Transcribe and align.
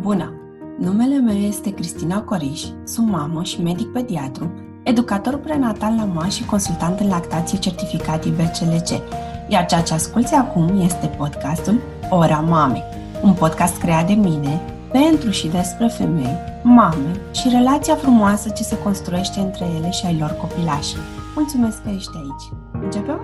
Bună! 0.00 0.32
Numele 0.78 1.18
meu 1.18 1.36
este 1.36 1.74
Cristina 1.74 2.22
Coriș, 2.22 2.64
sunt 2.84 3.08
mamă 3.08 3.42
și 3.42 3.62
medic 3.62 3.92
pediatru, 3.92 4.50
educator 4.82 5.36
prenatal 5.36 5.94
la 5.96 6.04
MA 6.04 6.26
și 6.26 6.44
consultant 6.44 7.00
în 7.00 7.08
lactație 7.08 7.58
certificat 7.58 8.24
IBCLC, 8.24 8.88
iar 9.48 9.66
ceea 9.66 9.82
ce 9.82 9.94
asculți 9.94 10.34
acum 10.34 10.80
este 10.80 11.06
podcastul 11.06 11.80
Ora 12.10 12.38
Mamei, 12.38 12.82
un 13.22 13.32
podcast 13.32 13.78
creat 13.78 14.06
de 14.06 14.12
mine 14.12 14.60
pentru 14.92 15.30
și 15.30 15.48
despre 15.48 15.86
femei, 15.86 16.36
mame 16.62 17.20
și 17.32 17.48
relația 17.48 17.94
frumoasă 17.94 18.48
ce 18.48 18.62
se 18.62 18.78
construiește 18.78 19.40
între 19.40 19.64
ele 19.78 19.90
și 19.90 20.06
ai 20.06 20.18
lor 20.18 20.36
copilași. 20.40 20.96
Mulțumesc 21.34 21.82
că 21.82 21.88
ești 21.94 22.16
aici! 22.16 22.82
Începem? 22.82 23.20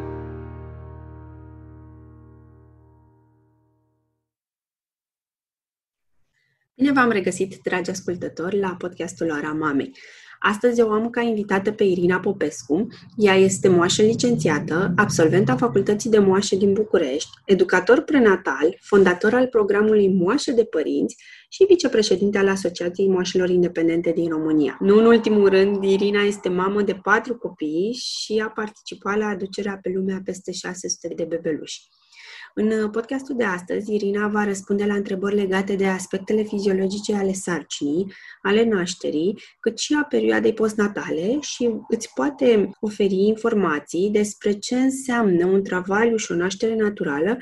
Bine 6.78 6.92
v-am 6.92 7.10
regăsit, 7.10 7.58
dragi 7.62 7.90
ascultători, 7.90 8.58
la 8.58 8.74
podcastul 8.78 9.30
Ora 9.30 9.52
Mamei. 9.52 9.92
Astăzi 10.38 10.80
eu 10.80 10.90
am 10.90 11.10
ca 11.10 11.20
invitată 11.20 11.72
pe 11.72 11.84
Irina 11.84 12.20
Popescu. 12.20 12.86
Ea 13.16 13.34
este 13.34 13.68
moașă 13.68 14.02
licențiată, 14.02 14.92
absolventa 14.96 15.56
Facultății 15.56 16.10
de 16.10 16.18
Moașe 16.18 16.56
din 16.56 16.72
București, 16.72 17.30
educator 17.44 18.00
prenatal, 18.00 18.78
fondator 18.80 19.34
al 19.34 19.46
programului 19.46 20.08
Moașă 20.08 20.52
de 20.52 20.64
Părinți 20.64 21.16
și 21.48 21.64
vicepreședinte 21.68 22.38
al 22.38 22.48
Asociației 22.48 23.08
Moașelor 23.08 23.48
Independente 23.48 24.10
din 24.10 24.28
România. 24.28 24.76
Nu 24.80 24.98
în 24.98 25.04
ultimul 25.04 25.48
rând, 25.48 25.84
Irina 25.84 26.22
este 26.22 26.48
mamă 26.48 26.82
de 26.82 26.94
patru 26.94 27.36
copii 27.36 27.92
și 27.92 28.42
a 28.44 28.48
participat 28.48 29.16
la 29.18 29.26
aducerea 29.26 29.78
pe 29.82 29.92
lume 29.94 30.12
a 30.12 30.20
peste 30.24 30.52
600 30.52 31.14
de 31.14 31.24
bebeluși. 31.24 31.82
În 32.58 32.70
uh, 32.70 32.90
podcastul 32.90 33.36
de 33.36 33.44
astăzi, 33.44 33.94
Irina 33.94 34.28
va 34.28 34.44
răspunde 34.44 34.84
la 34.84 34.94
întrebări 34.94 35.34
legate 35.34 35.74
de 35.74 35.86
aspectele 35.86 36.42
fiziologice 36.42 37.14
ale 37.14 37.32
sarcinii, 37.32 38.12
ale 38.42 38.64
nașterii, 38.64 39.38
cât 39.60 39.78
și 39.78 39.94
a 39.94 40.04
perioadei 40.04 40.52
postnatale 40.52 41.40
și 41.40 41.70
îți 41.88 42.10
poate 42.14 42.70
oferi 42.80 43.14
informații 43.14 44.10
despre 44.10 44.52
ce 44.52 44.76
înseamnă 44.76 45.46
un 45.46 45.62
travaliu 45.62 46.16
și 46.16 46.32
o 46.32 46.34
naștere 46.34 46.74
naturală 46.74 47.38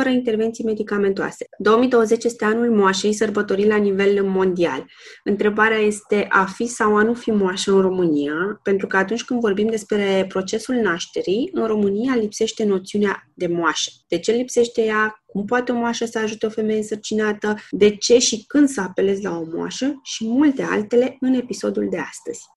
fără 0.00 0.08
intervenții 0.08 0.64
medicamentoase. 0.64 1.46
2020 1.58 2.24
este 2.24 2.44
anul 2.44 2.70
moașei 2.70 3.12
sărbătorit 3.12 3.66
la 3.66 3.76
nivel 3.76 4.24
mondial. 4.24 4.84
Întrebarea 5.24 5.78
este 5.78 6.26
a 6.28 6.44
fi 6.44 6.66
sau 6.66 6.96
a 6.96 7.02
nu 7.02 7.14
fi 7.14 7.30
moașă 7.30 7.72
în 7.72 7.80
România, 7.80 8.60
pentru 8.62 8.86
că 8.86 8.96
atunci 8.96 9.24
când 9.24 9.40
vorbim 9.40 9.68
despre 9.68 10.24
procesul 10.28 10.74
nașterii, 10.74 11.50
în 11.52 11.66
România 11.66 12.14
lipsește 12.14 12.64
noțiunea 12.64 13.30
de 13.34 13.46
moașă. 13.46 13.90
De 14.08 14.18
ce 14.18 14.32
lipsește 14.32 14.82
ea? 14.82 15.22
Cum 15.26 15.44
poate 15.44 15.72
o 15.72 15.74
moașă 15.74 16.04
să 16.04 16.18
ajute 16.18 16.46
o 16.46 16.50
femeie 16.50 16.78
însărcinată? 16.78 17.56
De 17.70 17.96
ce 17.96 18.18
și 18.18 18.44
când 18.46 18.68
să 18.68 18.80
apelezi 18.80 19.22
la 19.22 19.38
o 19.38 19.44
moașă? 19.54 20.00
Și 20.02 20.26
multe 20.26 20.62
altele 20.62 21.16
în 21.20 21.34
episodul 21.34 21.88
de 21.90 21.98
astăzi. 21.98 22.55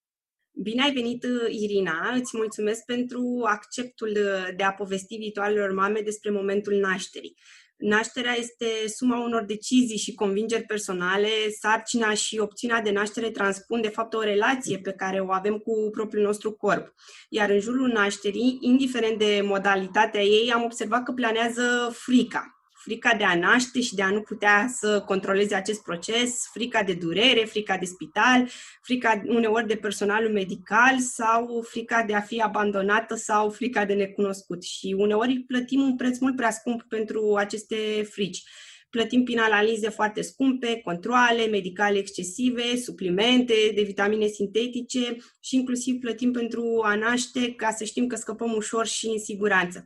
Bine 0.62 0.84
ai 0.84 0.92
venit, 0.94 1.26
Irina! 1.50 2.14
Îți 2.16 2.38
mulțumesc 2.38 2.86
pentru 2.86 3.42
acceptul 3.46 4.18
de 4.56 4.64
a 4.64 4.72
povesti 4.72 5.16
viitoarelor 5.16 5.72
mame 5.72 6.02
despre 6.02 6.32
momentul 6.32 6.74
nașterii. 6.74 7.38
Nașterea 7.78 8.36
este 8.38 8.66
suma 8.88 9.24
unor 9.24 9.44
decizii 9.44 9.98
și 9.98 10.14
convingeri 10.14 10.64
personale, 10.64 11.28
sarcina 11.60 12.14
și 12.14 12.40
opțiunea 12.40 12.82
de 12.82 12.92
naștere 12.92 13.30
transpun 13.30 13.82
de 13.82 13.88
fapt 13.88 14.14
o 14.14 14.22
relație 14.22 14.80
pe 14.80 14.92
care 14.92 15.20
o 15.20 15.32
avem 15.32 15.58
cu 15.58 15.90
propriul 15.92 16.26
nostru 16.26 16.52
corp. 16.52 16.94
Iar 17.30 17.50
în 17.50 17.60
jurul 17.60 17.88
nașterii, 17.88 18.58
indiferent 18.62 19.18
de 19.20 19.42
modalitatea 19.44 20.22
ei, 20.22 20.52
am 20.52 20.64
observat 20.64 21.04
că 21.04 21.12
planează 21.12 21.90
frica 21.94 22.59
frica 22.90 23.14
de 23.18 23.24
a 23.24 23.36
naște 23.36 23.82
și 23.82 23.96
de 23.96 24.02
a 24.02 24.10
nu 24.10 24.22
putea 24.22 24.68
să 24.80 25.04
controleze 25.06 25.56
acest 25.56 25.84
proces, 25.84 26.50
frica 26.54 26.84
de 26.84 26.94
durere, 26.94 27.46
frica 27.46 27.78
de 27.78 27.86
spital, 27.86 28.50
frica 28.82 29.22
uneori 29.26 29.68
de 29.68 29.76
personalul 29.76 30.32
medical 30.32 31.00
sau 31.00 31.66
frica 31.70 32.04
de 32.04 32.14
a 32.14 32.22
fi 32.22 32.42
abandonată 32.42 33.16
sau 33.16 33.50
frica 33.50 33.86
de 33.86 33.94
necunoscut. 33.94 34.64
Și 34.64 34.96
uneori 34.98 35.40
plătim 35.40 35.82
un 35.82 35.96
preț 35.96 36.18
mult 36.18 36.36
prea 36.36 36.52
scump 36.52 36.84
pentru 36.84 37.36
aceste 37.38 38.08
frici. 38.10 38.44
Plătim 38.90 39.24
prin 39.24 39.40
analize 39.40 39.90
foarte 39.90 40.22
scumpe, 40.22 40.82
controle 40.84 41.48
medicale 41.52 41.98
excesive, 41.98 42.76
suplimente 42.76 43.54
de 43.76 43.82
vitamine 43.82 44.28
sintetice 44.28 45.16
și 45.40 45.56
inclusiv 45.56 46.00
plătim 46.00 46.32
pentru 46.32 46.82
a 46.84 46.96
naște 46.96 47.54
ca 47.54 47.72
să 47.72 47.84
știm 47.84 48.08
că 48.08 48.16
scăpăm 48.16 48.54
ușor 48.56 48.86
și 48.86 49.08
în 49.08 49.20
siguranță. 49.20 49.86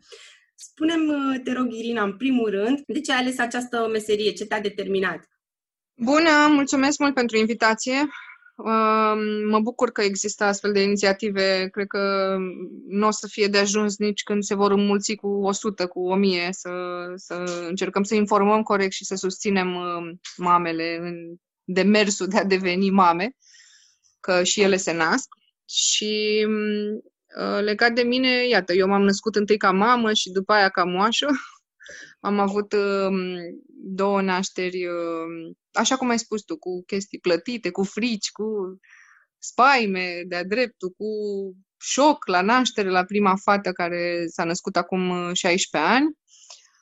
Spunem, 0.56 1.08
uh, 1.08 1.42
te 1.44 1.52
rog, 1.52 1.72
Irina, 1.72 2.04
în 2.04 2.18
primul 2.18 2.50
rând, 2.50 2.84
de 2.88 3.00
ce 3.00 3.12
ai 3.12 3.18
ales 3.18 3.40
această 3.40 3.88
meserie? 3.92 4.32
Ce 4.32 4.46
te-a 4.46 4.62
determinat? 4.62 5.30
Bună, 5.96 6.48
mulțumesc 6.50 7.00
mult 7.00 7.14
pentru 7.14 7.38
invitație. 7.38 8.10
Um, 8.56 9.50
mă 9.50 9.60
bucur 9.60 9.92
că 9.92 10.02
există 10.02 10.44
astfel 10.44 10.72
de 10.72 10.82
inițiative. 10.82 11.68
Cred 11.72 11.88
că 11.88 12.36
nu 12.88 13.08
o 13.08 13.12
să 13.12 13.28
fie 13.28 13.48
de 13.48 13.58
ajuns 13.58 13.98
nici 13.98 14.24
când 14.24 14.44
se 14.44 14.56
vor 14.56 14.72
înmulți 14.72 15.16
cu 15.16 15.28
100, 15.28 15.88
cu 15.88 16.00
1000, 16.00 16.48
să, 16.52 16.70
să 17.16 17.66
încercăm 17.68 18.04
să 18.04 18.16
informăm 18.16 18.62
corect 18.62 18.92
și 18.92 19.06
să 19.06 19.16
susținem 19.16 19.76
um, 19.76 20.20
mamele 20.38 20.98
în 21.02 21.16
demersul 21.64 22.28
de 22.28 22.38
a 22.38 22.44
deveni 22.44 22.90
mame, 22.90 23.36
că 24.20 24.44
și 24.44 24.62
ele 24.62 24.78
se 24.78 24.94
nasc. 24.94 25.28
Și 25.66 26.46
um, 26.48 26.54
Uh, 26.54 27.13
legat 27.62 27.94
de 27.94 28.02
mine, 28.02 28.48
iată, 28.48 28.74
eu 28.74 28.88
m-am 28.88 29.02
născut 29.04 29.36
întâi 29.36 29.58
ca 29.58 29.72
mamă 29.72 30.14
și 30.14 30.32
după 30.32 30.54
aia 30.54 30.70
ca 30.70 30.84
moașă. 30.84 31.28
Am 32.20 32.40
avut 32.40 32.74
uh, 32.74 33.18
două 33.68 34.22
nașteri, 34.22 34.86
uh, 34.86 35.56
așa 35.72 35.96
cum 35.96 36.10
ai 36.10 36.20
spus 36.20 36.42
tu, 36.42 36.58
cu 36.58 36.84
chestii 36.86 37.20
plătite, 37.20 37.70
cu 37.70 37.84
frici, 37.84 38.32
cu 38.32 38.46
spaime 39.40 40.24
de-a 40.28 40.44
dreptul, 40.44 40.90
cu 40.90 41.06
șoc 41.78 42.28
la 42.28 42.42
naștere 42.42 42.90
la 42.90 43.04
prima 43.04 43.36
fată 43.36 43.72
care 43.72 44.26
s-a 44.28 44.44
născut 44.44 44.76
acum 44.76 45.34
16 45.34 45.92
ani, 45.92 46.18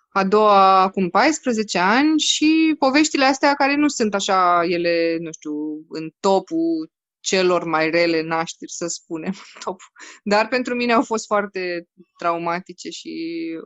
a 0.10 0.24
doua 0.24 0.82
acum 0.82 1.10
14 1.10 1.78
ani 1.78 2.20
și 2.20 2.76
poveștile 2.80 3.26
astea 3.26 3.54
care 3.54 3.76
nu 3.76 3.88
sunt 3.88 4.14
așa 4.14 4.62
ele, 4.64 5.18
nu 5.20 5.32
știu, 5.32 5.54
în 5.90 6.10
topul 6.20 6.92
celor 7.22 7.64
mai 7.64 7.90
rele 7.90 8.22
nașteri, 8.22 8.72
să 8.72 8.88
spunem. 8.88 9.34
Dar 10.24 10.48
pentru 10.48 10.76
mine 10.76 10.94
au 10.94 11.02
fost 11.02 11.26
foarte 11.26 11.88
traumatice 12.18 12.90
și 12.90 13.14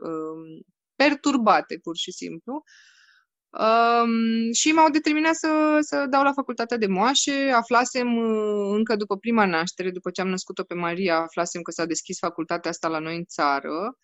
um, 0.00 0.64
perturbate, 0.94 1.78
pur 1.82 1.96
și 1.96 2.12
simplu. 2.12 2.62
Um, 3.50 4.52
și 4.52 4.72
m-au 4.72 4.90
determinat 4.90 5.34
să, 5.34 5.78
să 5.80 6.06
dau 6.10 6.22
la 6.22 6.32
facultatea 6.32 6.76
de 6.76 6.86
moașe. 6.86 7.50
Aflasem 7.54 8.16
uh, 8.16 8.74
încă 8.76 8.96
după 8.96 9.16
prima 9.16 9.46
naștere, 9.46 9.90
după 9.90 10.10
ce 10.10 10.20
am 10.20 10.28
născut-o 10.28 10.64
pe 10.64 10.74
Maria, 10.74 11.16
aflasem 11.16 11.62
că 11.62 11.70
s-a 11.70 11.84
deschis 11.84 12.18
facultatea 12.18 12.70
asta 12.70 12.88
la 12.88 12.98
noi 12.98 13.16
în 13.16 13.24
țară. 13.24 13.98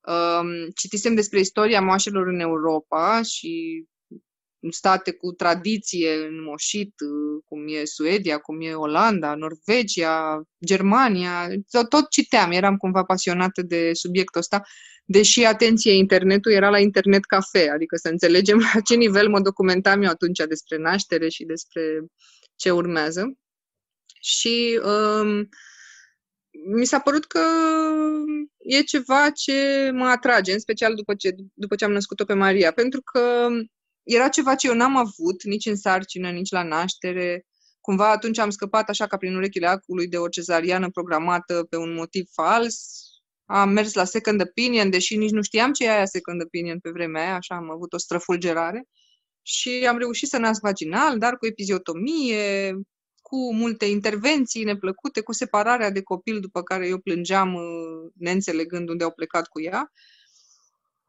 Um, 0.00 0.68
citisem 0.74 1.14
despre 1.14 1.40
istoria 1.40 1.80
moașelor 1.80 2.26
în 2.26 2.40
Europa 2.40 3.22
și 3.22 3.84
state 4.70 5.12
cu 5.12 5.32
tradiție 5.32 6.14
înmoșit, 6.14 6.94
cum 7.44 7.68
e 7.68 7.84
Suedia, 7.84 8.38
cum 8.38 8.60
e 8.60 8.74
Olanda, 8.74 9.34
Norvegia, 9.34 10.42
Germania, 10.64 11.48
tot 11.88 12.10
citeam, 12.10 12.50
eram 12.50 12.76
cumva 12.76 13.04
pasionată 13.04 13.62
de 13.62 13.90
subiectul 13.92 14.40
ăsta, 14.40 14.62
deși, 15.04 15.44
atenție, 15.44 15.92
internetul 15.92 16.52
era 16.52 16.70
la 16.70 16.78
internet 16.78 17.24
cafe, 17.24 17.70
adică 17.70 17.96
să 17.96 18.08
înțelegem 18.08 18.58
la 18.74 18.80
ce 18.80 18.94
nivel 18.94 19.28
mă 19.28 19.40
documentam 19.40 20.02
eu 20.02 20.10
atunci 20.10 20.38
despre 20.48 20.76
naștere 20.76 21.28
și 21.28 21.44
despre 21.44 21.82
ce 22.56 22.70
urmează. 22.70 23.36
Și 24.20 24.80
um, 24.84 25.48
mi 26.76 26.84
s-a 26.84 27.00
părut 27.00 27.24
că 27.24 27.40
e 28.58 28.82
ceva 28.82 29.30
ce 29.30 29.90
mă 29.92 30.06
atrage, 30.06 30.52
în 30.52 30.58
special 30.58 30.94
după 30.94 31.14
ce, 31.14 31.34
după 31.54 31.74
ce 31.74 31.84
am 31.84 31.92
născut-o 31.92 32.24
pe 32.24 32.34
Maria, 32.34 32.72
pentru 32.72 33.02
că 33.02 33.48
era 34.02 34.28
ceva 34.28 34.54
ce 34.54 34.66
eu 34.66 34.74
n-am 34.74 34.96
avut 34.96 35.44
nici 35.44 35.66
în 35.66 35.76
sarcină, 35.76 36.30
nici 36.30 36.50
la 36.50 36.62
naștere. 36.62 37.46
Cumva 37.80 38.10
atunci 38.10 38.38
am 38.38 38.50
scăpat 38.50 38.88
așa 38.88 39.06
ca 39.06 39.16
prin 39.16 39.36
urechile 39.36 39.66
acului 39.66 40.08
de 40.08 40.18
o 40.18 40.28
cezariană 40.28 40.90
programată 40.90 41.66
pe 41.70 41.76
un 41.76 41.94
motiv 41.94 42.28
fals. 42.32 43.02
Am 43.44 43.68
mers 43.68 43.94
la 43.94 44.04
second 44.04 44.40
opinion, 44.40 44.90
deși 44.90 45.16
nici 45.16 45.30
nu 45.30 45.42
știam 45.42 45.72
ce 45.72 45.84
e 45.84 45.90
aia 45.90 46.04
second 46.04 46.42
opinion 46.42 46.78
pe 46.78 46.90
vremea 46.90 47.22
aia, 47.22 47.34
așa 47.34 47.54
am 47.54 47.70
avut 47.70 47.92
o 47.92 47.98
străfulgerare. 47.98 48.88
Și 49.42 49.86
am 49.88 49.98
reușit 49.98 50.28
să 50.28 50.38
nasc 50.38 50.60
vaginal, 50.60 51.18
dar 51.18 51.36
cu 51.36 51.46
epiziotomie, 51.46 52.72
cu 53.22 53.54
multe 53.54 53.84
intervenții 53.84 54.64
neplăcute, 54.64 55.20
cu 55.20 55.32
separarea 55.32 55.90
de 55.90 56.02
copil 56.02 56.40
după 56.40 56.62
care 56.62 56.88
eu 56.88 56.98
plângeam 56.98 57.54
uh, 57.54 58.10
neînțelegând 58.14 58.88
unde 58.88 59.04
au 59.04 59.12
plecat 59.12 59.48
cu 59.48 59.60
ea. 59.60 59.92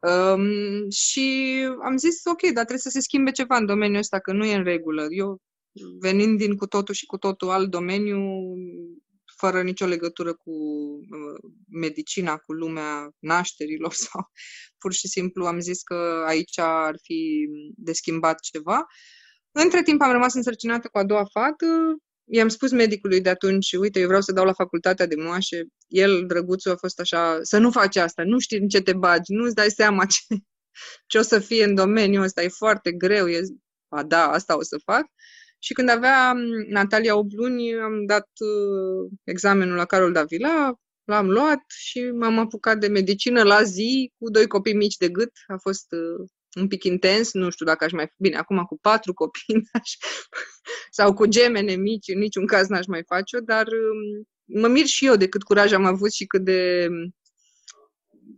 Um, 0.04 0.90
și 0.90 1.56
am 1.82 1.96
zis, 1.96 2.24
ok, 2.24 2.40
dar 2.40 2.52
trebuie 2.52 2.78
să 2.78 2.90
se 2.90 3.00
schimbe 3.00 3.30
ceva 3.30 3.56
în 3.56 3.66
domeniul 3.66 3.98
ăsta, 3.98 4.20
că 4.20 4.32
nu 4.32 4.44
e 4.44 4.54
în 4.54 4.64
regulă. 4.64 5.06
Eu, 5.10 5.40
venind 6.00 6.38
din 6.38 6.56
cu 6.56 6.66
totul 6.66 6.94
și 6.94 7.06
cu 7.06 7.16
totul 7.16 7.50
alt 7.50 7.70
domeniu, 7.70 8.18
fără 9.36 9.62
nicio 9.62 9.86
legătură 9.86 10.34
cu 10.34 10.50
uh, 10.50 11.50
medicina, 11.68 12.36
cu 12.36 12.52
lumea 12.52 13.10
nașterilor 13.18 13.92
sau 14.04 14.30
pur 14.78 14.92
și 14.92 15.08
simplu 15.08 15.46
am 15.46 15.60
zis 15.60 15.82
că 15.82 16.24
aici 16.26 16.58
ar 16.58 16.94
fi 17.02 17.48
de 17.76 17.92
schimbat 17.92 18.40
ceva. 18.40 18.86
Între 19.52 19.82
timp 19.82 20.00
am 20.00 20.12
rămas 20.12 20.34
însărcinată 20.34 20.88
cu 20.88 20.98
a 20.98 21.04
doua 21.04 21.24
fată. 21.32 21.66
I-am 22.24 22.48
spus 22.48 22.70
medicului 22.70 23.20
de 23.20 23.28
atunci, 23.28 23.72
uite, 23.72 24.00
eu 24.00 24.06
vreau 24.06 24.20
să 24.20 24.32
dau 24.32 24.44
la 24.44 24.52
facultatea 24.52 25.06
de 25.06 25.14
moașe. 25.18 25.64
El, 25.88 26.26
drăguțul, 26.26 26.72
a 26.72 26.76
fost 26.76 27.00
așa, 27.00 27.38
să 27.42 27.58
nu 27.58 27.70
faci 27.70 27.96
asta, 27.96 28.22
nu 28.24 28.38
știi 28.38 28.58
în 28.58 28.68
ce 28.68 28.80
te 28.80 28.92
bagi, 28.92 29.32
nu-ți 29.32 29.54
dai 29.54 29.70
seama 29.70 30.04
ce, 30.04 30.18
ce 31.10 31.18
o 31.18 31.22
să 31.22 31.38
fie 31.38 31.64
în 31.64 31.74
domeniul 31.74 32.22
ăsta, 32.22 32.42
e 32.42 32.48
foarte 32.48 32.92
greu. 32.92 33.28
E, 33.28 33.40
a, 33.88 34.02
da, 34.02 34.30
asta 34.30 34.56
o 34.56 34.62
să 34.62 34.80
fac. 34.84 35.04
Și 35.58 35.72
când 35.72 35.88
avea 35.88 36.32
Natalia 36.68 37.16
8 37.16 37.32
luni, 37.32 37.74
am 37.74 38.06
dat 38.06 38.28
uh, 38.38 39.10
examenul 39.24 39.76
la 39.76 39.84
Carol 39.84 40.12
Davila, 40.12 40.74
l-am 41.04 41.30
luat 41.30 41.62
și 41.68 42.00
m-am 42.00 42.38
apucat 42.38 42.78
de 42.78 42.88
medicină 42.88 43.42
la 43.42 43.62
zi 43.62 44.12
cu 44.18 44.30
doi 44.30 44.46
copii 44.46 44.74
mici 44.74 44.96
de 44.96 45.08
gât. 45.08 45.32
A 45.46 45.56
fost 45.60 45.92
uh, 45.92 46.28
un 46.54 46.68
pic 46.68 46.84
intens, 46.84 47.32
nu 47.32 47.50
știu 47.50 47.66
dacă 47.66 47.84
aș 47.84 47.92
mai... 47.92 48.12
Bine, 48.18 48.36
acum 48.36 48.64
cu 48.64 48.78
patru 48.80 49.12
copii 49.12 49.68
aș, 49.80 49.90
sau 50.90 51.14
cu 51.14 51.26
gemene 51.26 51.74
mici, 51.74 52.08
în 52.08 52.18
niciun 52.18 52.46
caz 52.46 52.68
n-aș 52.68 52.86
mai 52.86 53.02
face-o, 53.06 53.40
dar 53.40 53.66
um, 53.66 54.28
mă 54.60 54.68
mir 54.68 54.86
și 54.86 55.06
eu 55.06 55.16
de 55.16 55.28
cât 55.28 55.42
curaj 55.42 55.72
am 55.72 55.84
avut 55.84 56.12
și 56.12 56.26
cât 56.26 56.44
de... 56.44 56.88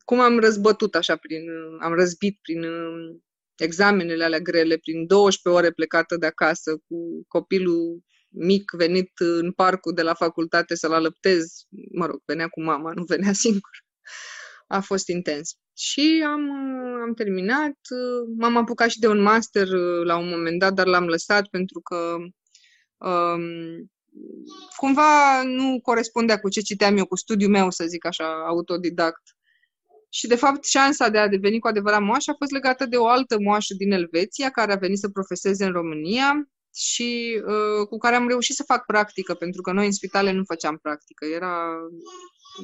cum 0.05 0.21
am 0.21 0.39
răzbătut 0.39 0.95
așa 0.95 1.17
prin... 1.17 1.43
am 1.81 1.95
răzbit 1.95 2.39
prin 2.43 2.63
um, 2.63 3.25
examenele 3.57 4.25
alea 4.25 4.41
grele, 4.41 4.77
prin 4.77 5.07
12 5.07 5.63
ore 5.63 5.73
plecată 5.73 6.17
de 6.17 6.27
acasă, 6.27 6.77
cu 6.89 7.25
copilul 7.29 8.05
mic 8.29 8.71
venit 8.77 9.11
în 9.17 9.53
parcul 9.53 9.93
de 9.95 10.03
la 10.03 10.15
facultate 10.15 10.75
să-l 10.75 10.93
alăptez. 10.93 11.45
Mă 11.93 12.07
rog, 12.07 12.21
venea 12.25 12.49
cu 12.49 12.63
mama, 12.63 12.93
nu 12.95 13.05
venea 13.05 13.33
singur. 13.45 13.85
A 14.67 14.81
fost 14.81 15.09
intens. 15.09 15.55
Și 15.77 16.25
am, 16.27 16.51
am 17.03 17.15
terminat. 17.15 17.79
M-am 18.37 18.57
apucat 18.57 18.91
și 18.91 18.99
de 18.99 19.09
un 19.09 19.23
master 19.23 19.69
la 20.05 20.17
un 20.17 20.29
moment 20.29 20.59
dat, 20.59 20.73
dar 20.73 20.87
l-am 20.87 21.07
lăsat 21.07 21.47
pentru 21.49 21.81
că 21.81 22.17
um, 23.09 23.91
cumva 24.77 25.43
nu 25.43 25.81
corespundea 25.83 26.41
cu 26.41 26.49
ce 26.49 26.61
citeam 26.61 26.97
eu, 26.97 27.07
cu 27.07 27.17
studiul 27.17 27.51
meu, 27.51 27.71
să 27.71 27.85
zic 27.87 28.07
așa, 28.07 28.45
autodidact. 28.47 29.23
Și, 30.09 30.27
de 30.27 30.37
fapt, 30.37 30.65
șansa 30.65 31.09
de 31.09 31.19
a 31.19 31.29
deveni 31.29 31.59
cu 31.59 31.67
adevărat 31.67 32.03
moașă 32.03 32.31
a 32.31 32.37
fost 32.39 32.51
legată 32.51 32.87
de 32.87 32.97
o 32.97 33.07
altă 33.07 33.37
moașă 33.41 33.75
din 33.75 33.93
Elveția, 33.93 34.51
care 34.51 34.73
a 34.73 34.77
venit 34.77 34.99
să 34.99 35.09
profeseze 35.09 35.65
în 35.65 35.73
România 35.73 36.49
și 36.75 37.43
uh, 37.47 37.87
cu 37.89 37.99
care 37.99 38.15
am 38.15 38.29
reușit 38.29 38.55
să 38.55 38.63
fac 38.63 38.85
practică, 38.85 39.35
pentru 39.35 39.63
că 39.63 39.73
noi 39.73 39.87
în 39.87 39.93
spitale 39.93 40.33
nu 40.33 40.43
făceam 40.45 40.79
practică. 40.83 41.25
Era, 41.25 41.77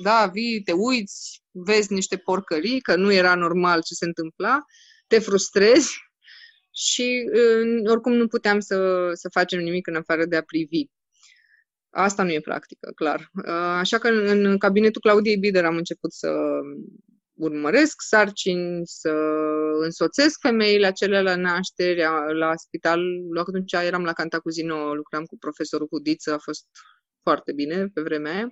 da, 0.03 0.31
vii, 0.33 0.63
te 0.63 0.73
uiți, 0.73 1.43
vezi 1.51 1.93
niște 1.93 2.17
porcării, 2.17 2.81
că 2.81 2.97
nu 2.97 3.13
era 3.13 3.35
normal 3.35 3.83
ce 3.83 3.95
se 3.95 4.05
întâmpla, 4.05 4.65
te 5.07 5.19
frustrezi 5.19 5.91
și 6.87 7.31
uh, 7.35 7.91
oricum 7.91 8.13
nu 8.13 8.27
puteam 8.27 8.61
să, 8.61 9.11
să 9.13 9.29
facem 9.29 9.61
nimic 9.61 9.87
în 9.87 9.97
afară 9.97 10.25
de 10.25 10.37
a 10.37 10.43
privi. 10.43 10.85
Asta 11.91 12.23
nu 12.23 12.33
e 12.33 12.41
practică, 12.41 12.93
clar. 12.95 13.31
Uh, 13.47 13.53
așa 13.55 13.99
că 13.99 14.09
în, 14.09 14.45
în 14.45 14.59
cabinetul 14.59 15.01
Claudiei 15.01 15.39
Bider 15.39 15.65
am 15.65 15.77
început 15.77 16.13
să 16.13 16.31
urmăresc 17.35 18.01
sarcini, 18.01 18.81
să 18.85 19.13
însoțesc 19.81 20.41
femeile 20.41 20.87
acelea 20.87 21.23
la 21.23 21.37
nașteri, 21.37 22.03
la 22.39 22.57
spital. 22.57 23.01
Atunci 23.39 23.73
eram 23.73 24.05
la 24.05 24.13
Cantacuzino, 24.13 24.95
lucram 24.95 25.25
cu 25.25 25.39
profesorul 25.39 25.87
Hudiță, 25.91 26.33
a 26.33 26.39
fost 26.39 26.67
foarte 27.23 27.53
bine 27.53 27.89
pe 27.95 28.01
vremea 28.01 28.35
aia. 28.35 28.49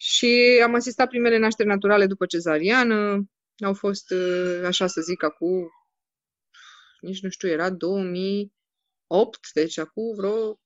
Și 0.00 0.60
am 0.64 0.74
asistat 0.74 1.08
primele 1.08 1.38
nașteri 1.38 1.68
naturale 1.68 2.06
după 2.06 2.26
cezariană. 2.26 3.24
Au 3.64 3.74
fost, 3.74 4.14
așa 4.64 4.86
să 4.86 5.00
zic, 5.00 5.22
acum, 5.22 5.68
nici 7.00 7.20
nu 7.20 7.28
știu, 7.28 7.48
era 7.48 7.70
2008, 7.70 9.52
deci 9.52 9.78
acum 9.78 10.14
vreo 10.16 10.60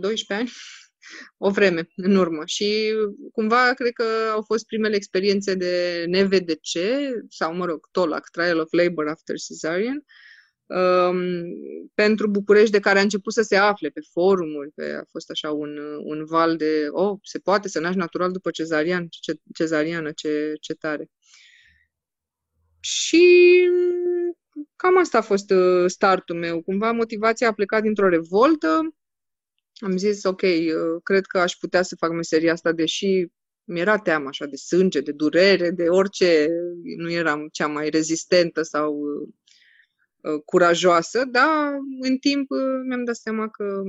12 0.00 0.32
ani 0.32 0.50
o 1.48 1.50
vreme 1.50 1.88
în 1.96 2.16
urmă 2.16 2.42
și 2.46 2.92
cumva 3.32 3.72
cred 3.74 3.92
că 3.92 4.04
au 4.32 4.42
fost 4.42 4.66
primele 4.66 4.96
experiențe 4.96 5.54
de 5.54 6.04
NVDC 6.08 6.78
sau, 7.28 7.54
mă 7.54 7.64
rog, 7.64 7.88
TOLAC, 7.90 8.30
Trial 8.30 8.58
of 8.58 8.72
Labor 8.72 9.08
After 9.08 9.34
Caesarean, 9.48 9.94
um, 9.94 10.04
pentru 11.94 12.28
București 12.28 12.70
de 12.70 12.80
care 12.80 12.98
a 12.98 13.02
început 13.02 13.32
să 13.32 13.42
se 13.42 13.56
afle 13.56 13.88
pe 13.88 14.00
forumuri, 14.12 14.70
pe, 14.74 14.92
a 15.00 15.04
fost 15.10 15.30
așa 15.30 15.50
un, 15.52 15.78
un 16.04 16.24
val 16.24 16.56
de, 16.56 16.86
oh, 16.90 17.18
se 17.22 17.38
poate 17.38 17.68
să 17.68 17.80
naști 17.80 17.98
natural 17.98 18.32
după 18.32 18.50
cezarian, 18.50 19.06
ce, 19.10 19.32
cezariană, 19.54 20.12
ce, 20.12 20.52
ce 20.60 20.74
tare. 20.74 21.10
Și 22.80 23.24
cam 24.76 24.98
asta 24.98 25.18
a 25.18 25.22
fost 25.22 25.50
uh, 25.50 25.84
startul 25.86 26.36
meu. 26.36 26.62
Cumva 26.62 26.92
motivația 26.92 27.48
a 27.48 27.52
plecat 27.52 27.82
dintr-o 27.82 28.08
revoltă, 28.08 28.94
am 29.74 29.96
zis, 29.96 30.24
ok, 30.24 30.42
uh, 30.42 31.00
cred 31.02 31.26
că 31.26 31.38
aș 31.38 31.52
putea 31.52 31.82
să 31.82 31.96
fac 31.96 32.10
meseria 32.10 32.52
asta, 32.52 32.72
deși 32.72 33.26
mi-era 33.64 33.98
teamă 33.98 34.28
așa 34.28 34.46
de 34.46 34.56
sânge, 34.56 35.00
de 35.00 35.12
durere, 35.12 35.70
de 35.70 35.88
orice, 35.88 36.48
nu 36.96 37.10
eram 37.10 37.48
cea 37.52 37.66
mai 37.66 37.88
rezistentă 37.88 38.62
sau 38.62 38.94
uh, 38.94 39.28
uh 39.28 39.34
curajoasă, 40.44 41.24
dar 41.24 41.72
în 42.00 42.16
timp 42.18 42.50
uh, 42.50 42.80
mi-am 42.88 43.04
dat 43.04 43.16
seama 43.16 43.48
că 43.48 43.82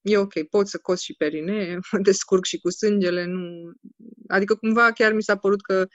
e 0.00 0.18
ok, 0.18 0.42
pot 0.42 0.68
să 0.68 0.78
cos 0.78 1.00
și 1.00 1.14
perine, 1.14 1.78
mă 1.92 1.98
descurc 1.98 2.44
și 2.44 2.60
cu 2.60 2.70
sângele, 2.70 3.24
nu... 3.24 3.72
Adică 4.28 4.54
cumva 4.54 4.92
chiar 4.92 5.12
mi 5.12 5.22
s-a 5.22 5.36
părut 5.36 5.62
că 5.62 5.86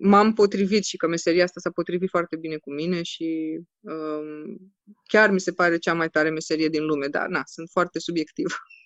m-am 0.00 0.32
potrivit 0.32 0.84
și 0.84 0.96
că 0.96 1.08
meseria 1.08 1.44
asta 1.44 1.60
s-a 1.60 1.70
potrivit 1.70 2.08
foarte 2.08 2.36
bine 2.36 2.56
cu 2.56 2.72
mine 2.72 3.02
și 3.02 3.60
um, 3.80 4.72
chiar 5.08 5.30
mi 5.30 5.40
se 5.40 5.52
pare 5.52 5.78
cea 5.78 5.94
mai 5.94 6.10
tare 6.10 6.30
meserie 6.30 6.68
din 6.68 6.84
lume, 6.84 7.06
dar 7.06 7.28
na, 7.28 7.42
sunt 7.44 7.68
foarte 7.70 7.98
subiectiv. 7.98 8.46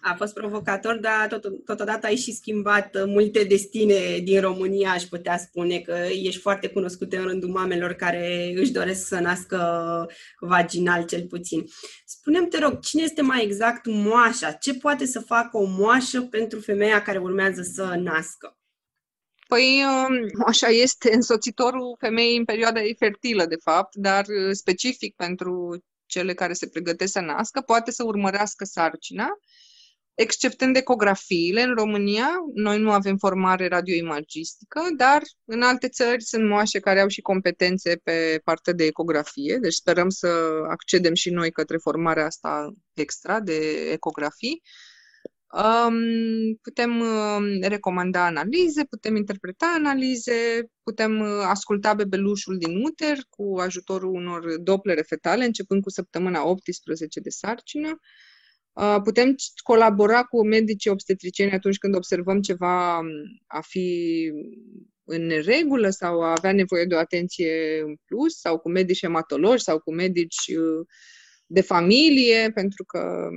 A 0.00 0.14
fost 0.14 0.34
provocator, 0.34 0.98
dar 0.98 1.26
tot, 1.28 1.64
totodată 1.64 2.06
ai 2.06 2.16
și 2.16 2.32
schimbat 2.32 2.94
uh, 2.94 3.02
multe 3.06 3.44
destine 3.44 4.18
din 4.18 4.40
România, 4.40 4.90
aș 4.90 5.02
putea 5.02 5.38
spune 5.38 5.78
că 5.78 5.96
ești 6.10 6.40
foarte 6.40 6.68
cunoscută 6.68 7.16
în 7.16 7.24
rândul 7.24 7.48
mamelor 7.48 7.92
care 7.92 8.52
își 8.56 8.70
doresc 8.72 9.06
să 9.06 9.18
nască 9.18 10.10
vaginal 10.40 11.04
cel 11.04 11.26
puțin. 11.26 11.64
Spunem 12.06 12.48
te 12.48 12.58
rog, 12.58 12.80
cine 12.80 13.02
este 13.02 13.22
mai 13.22 13.44
exact 13.44 13.86
moașa? 13.86 14.52
Ce 14.52 14.74
poate 14.74 15.06
să 15.06 15.20
facă 15.20 15.56
o 15.56 15.64
moașă 15.64 16.20
pentru 16.20 16.60
femeia 16.60 17.02
care 17.02 17.18
urmează 17.18 17.62
să 17.62 17.94
nască? 17.96 18.58
Păi 19.48 19.82
um, 19.84 20.44
așa 20.46 20.66
este 20.66 21.14
însoțitorul 21.14 21.96
femeii 21.98 22.36
în 22.36 22.44
perioada 22.44 22.82
ei 22.82 22.96
fertilă, 22.98 23.46
de 23.46 23.56
fapt, 23.62 23.94
dar 23.94 24.24
uh, 24.26 24.50
specific 24.52 25.14
pentru 25.16 25.84
cele 26.06 26.34
care 26.34 26.52
se 26.52 26.68
pregătesc 26.68 27.12
să 27.12 27.20
nască, 27.20 27.60
poate 27.60 27.90
să 27.90 28.04
urmărească 28.04 28.64
sarcina, 28.64 29.28
exceptând 30.18 30.76
ecografiile. 30.76 31.62
În 31.62 31.74
România, 31.74 32.28
noi 32.54 32.78
nu 32.78 32.90
avem 32.90 33.16
formare 33.16 33.68
radioimagistică, 33.68 34.80
dar 34.96 35.22
în 35.44 35.62
alte 35.62 35.88
țări 35.88 36.22
sunt 36.22 36.48
moașe 36.48 36.78
care 36.80 37.00
au 37.00 37.08
și 37.08 37.20
competențe 37.20 38.00
pe 38.04 38.40
partea 38.44 38.72
de 38.72 38.84
ecografie, 38.84 39.58
deci 39.60 39.72
sperăm 39.72 40.08
să 40.08 40.28
accedem 40.68 41.14
și 41.14 41.30
noi 41.30 41.50
către 41.50 41.76
formarea 41.76 42.24
asta 42.24 42.72
extra 42.94 43.40
de 43.40 43.56
ecografii. 43.92 44.62
Um, 45.52 46.54
putem 46.62 47.00
uh, 47.00 47.60
recomanda 47.60 48.24
analize, 48.24 48.84
putem 48.84 49.16
interpreta 49.16 49.72
analize, 49.76 50.70
putem 50.82 51.20
uh, 51.20 51.28
asculta 51.44 51.94
bebelușul 51.94 52.58
din 52.58 52.84
uter 52.84 53.18
cu 53.30 53.58
ajutorul 53.58 54.14
unor 54.14 54.56
doplere 54.60 55.02
fetale, 55.02 55.44
începând 55.44 55.82
cu 55.82 55.90
săptămâna 55.90 56.46
18 56.46 57.20
de 57.20 57.30
sarcină. 57.30 57.98
Uh, 58.78 59.00
putem 59.02 59.34
colabora 59.62 60.22
cu 60.22 60.46
medicii 60.46 60.90
obstetricieni 60.90 61.52
atunci 61.52 61.78
când 61.78 61.94
observăm 61.94 62.40
ceva 62.40 62.98
um, 62.98 63.06
a 63.46 63.60
fi 63.60 64.30
în 65.04 65.26
neregulă 65.26 65.90
sau 65.90 66.20
a 66.22 66.32
avea 66.36 66.52
nevoie 66.52 66.84
de 66.84 66.94
o 66.94 66.98
atenție 66.98 67.80
în 67.80 67.94
plus, 68.04 68.38
sau 68.38 68.58
cu 68.58 68.70
medici 68.70 68.98
hematologi 68.98 69.62
sau 69.62 69.78
cu 69.78 69.94
medici 69.94 70.46
uh, 70.48 70.86
de 71.46 71.60
familie, 71.60 72.50
pentru 72.54 72.84
că 72.84 73.28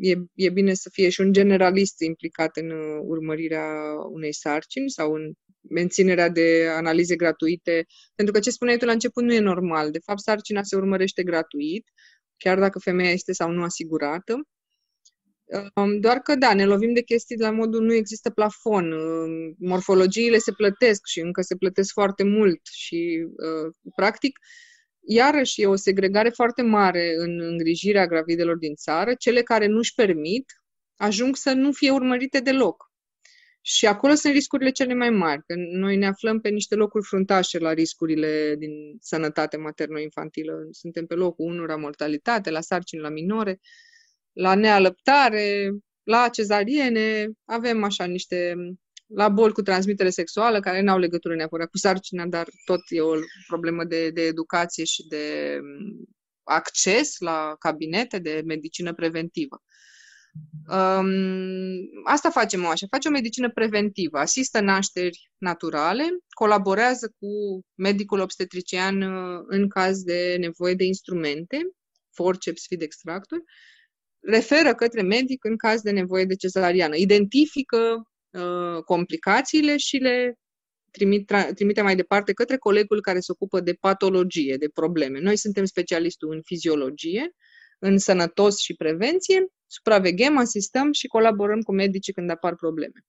e, 0.00 0.14
e 0.34 0.50
bine 0.50 0.74
să 0.74 0.88
fie 0.92 1.08
și 1.08 1.20
un 1.20 1.32
generalist 1.32 2.00
implicat 2.00 2.56
în 2.56 2.70
uh, 2.70 2.98
urmărirea 3.02 3.66
unei 4.10 4.34
sarcini 4.34 4.90
sau 4.90 5.12
în 5.12 5.32
menținerea 5.70 6.28
de 6.28 6.66
analize 6.70 7.16
gratuite, 7.16 7.86
pentru 8.14 8.34
că 8.34 8.40
ce 8.40 8.50
spuneai 8.50 8.76
tu 8.76 8.84
la 8.84 8.92
început 8.92 9.24
nu 9.24 9.32
e 9.32 9.38
normal. 9.38 9.90
De 9.90 9.98
fapt, 10.04 10.20
sarcina 10.20 10.62
se 10.62 10.76
urmărește 10.76 11.22
gratuit, 11.22 11.84
chiar 12.36 12.58
dacă 12.58 12.78
femeia 12.78 13.10
este 13.10 13.32
sau 13.32 13.50
nu 13.50 13.62
asigurată. 13.62 14.42
Um, 15.74 16.00
doar 16.00 16.18
că, 16.18 16.34
da, 16.34 16.54
ne 16.54 16.64
lovim 16.64 16.94
de 16.94 17.02
chestii 17.02 17.38
la 17.38 17.50
modul 17.50 17.84
nu 17.84 17.92
există 17.94 18.30
plafon. 18.30 18.92
Um, 18.92 19.54
morfologiile 19.58 20.38
se 20.38 20.52
plătesc 20.52 21.06
și 21.06 21.20
încă 21.20 21.40
se 21.40 21.56
plătesc 21.56 21.92
foarte 21.92 22.24
mult 22.24 22.60
și, 22.72 23.26
uh, 23.26 23.74
practic, 23.94 24.38
iarăși 25.00 25.62
e 25.62 25.66
o 25.66 25.76
segregare 25.76 26.28
foarte 26.28 26.62
mare 26.62 27.14
în 27.16 27.40
îngrijirea 27.40 28.06
gravidelor 28.06 28.56
din 28.56 28.74
țară. 28.74 29.14
Cele 29.14 29.42
care 29.42 29.66
nu-și 29.66 29.94
permit 29.94 30.44
ajung 30.96 31.36
să 31.36 31.52
nu 31.52 31.72
fie 31.72 31.90
urmărite 31.90 32.40
deloc. 32.40 32.86
Și 33.60 33.86
acolo 33.86 34.14
sunt 34.14 34.32
riscurile 34.32 34.70
cele 34.70 34.94
mai 34.94 35.10
mari, 35.10 35.42
că 35.46 35.54
noi 35.56 35.96
ne 35.96 36.06
aflăm 36.06 36.40
pe 36.40 36.48
niște 36.48 36.74
locuri 36.74 37.04
fruntașe 37.04 37.58
la 37.58 37.72
riscurile 37.72 38.54
din 38.58 38.70
sănătate 39.00 39.56
materno-infantilă. 39.56 40.52
Suntem 40.70 41.06
pe 41.06 41.14
locul 41.14 41.46
1 41.46 41.64
la 41.64 41.76
mortalitate, 41.76 42.50
la 42.50 42.60
sarcini 42.60 43.00
la 43.02 43.08
minore, 43.08 43.60
la 44.38 44.54
nealăptare, 44.54 45.70
la 46.02 46.28
cezariene, 46.28 47.30
avem 47.44 47.82
așa 47.82 48.04
niște 48.04 48.54
la 49.06 49.28
boli 49.28 49.52
cu 49.52 49.62
transmitere 49.62 50.10
sexuală, 50.10 50.60
care 50.60 50.80
nu 50.80 50.90
au 50.90 50.98
legătură 50.98 51.34
neapărat 51.34 51.70
cu 51.70 51.76
sarcina, 51.76 52.26
dar 52.26 52.48
tot 52.64 52.80
e 52.88 53.00
o 53.00 53.14
problemă 53.46 53.84
de, 53.84 54.10
de 54.10 54.22
educație 54.22 54.84
și 54.84 55.06
de 55.06 55.58
mm, 55.62 56.08
acces 56.42 57.18
la 57.18 57.54
cabinete 57.58 58.18
de 58.18 58.42
medicină 58.46 58.94
preventivă. 58.94 59.62
Um, 60.68 61.78
asta 62.04 62.30
facem 62.30 62.64
o 62.64 62.68
așa, 62.68 62.86
face 62.90 63.08
o 63.08 63.10
medicină 63.10 63.50
preventivă, 63.50 64.18
asistă 64.18 64.60
nașteri 64.60 65.30
naturale, 65.38 66.04
colaborează 66.28 67.14
cu 67.18 67.28
medicul 67.74 68.20
obstetrician 68.20 69.02
uh, 69.02 69.44
în 69.46 69.68
caz 69.68 70.02
de 70.02 70.36
nevoie 70.40 70.74
de 70.74 70.84
instrumente, 70.84 71.58
forceps, 72.10 72.66
feed 72.66 72.82
extractor, 72.82 73.38
referă 74.20 74.74
către 74.74 75.02
medic 75.02 75.44
în 75.44 75.56
caz 75.56 75.80
de 75.80 75.90
nevoie 75.90 76.24
de 76.24 76.34
cezariană, 76.34 76.96
identifică 76.96 78.02
uh, 78.30 78.82
complicațiile 78.84 79.76
și 79.76 79.96
le 79.96 80.38
trimit, 80.90 81.32
tra- 81.32 81.52
trimite 81.54 81.82
mai 81.82 81.96
departe 81.96 82.32
către 82.32 82.56
colegul 82.56 83.00
care 83.00 83.20
se 83.20 83.32
ocupă 83.32 83.60
de 83.60 83.72
patologie, 83.72 84.56
de 84.56 84.68
probleme. 84.68 85.20
Noi 85.20 85.36
suntem 85.36 85.64
specialistul 85.64 86.32
în 86.32 86.42
fiziologie, 86.42 87.34
în 87.78 87.98
sănătos 87.98 88.58
și 88.58 88.74
prevenție, 88.74 89.46
supraveghem, 89.66 90.36
asistăm 90.36 90.92
și 90.92 91.06
colaborăm 91.06 91.60
cu 91.60 91.72
medicii 91.72 92.12
când 92.12 92.30
apar 92.30 92.54
probleme. 92.54 93.04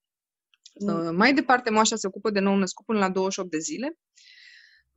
Mm. 0.80 1.06
Uh, 1.06 1.10
mai 1.12 1.34
departe, 1.34 1.70
moașa 1.70 1.96
se 1.96 2.06
ocupă 2.06 2.30
de 2.30 2.40
nou 2.40 2.56
născut 2.56 2.84
până 2.84 2.98
la 2.98 3.10
28 3.10 3.50
de 3.50 3.58
zile. 3.58 3.98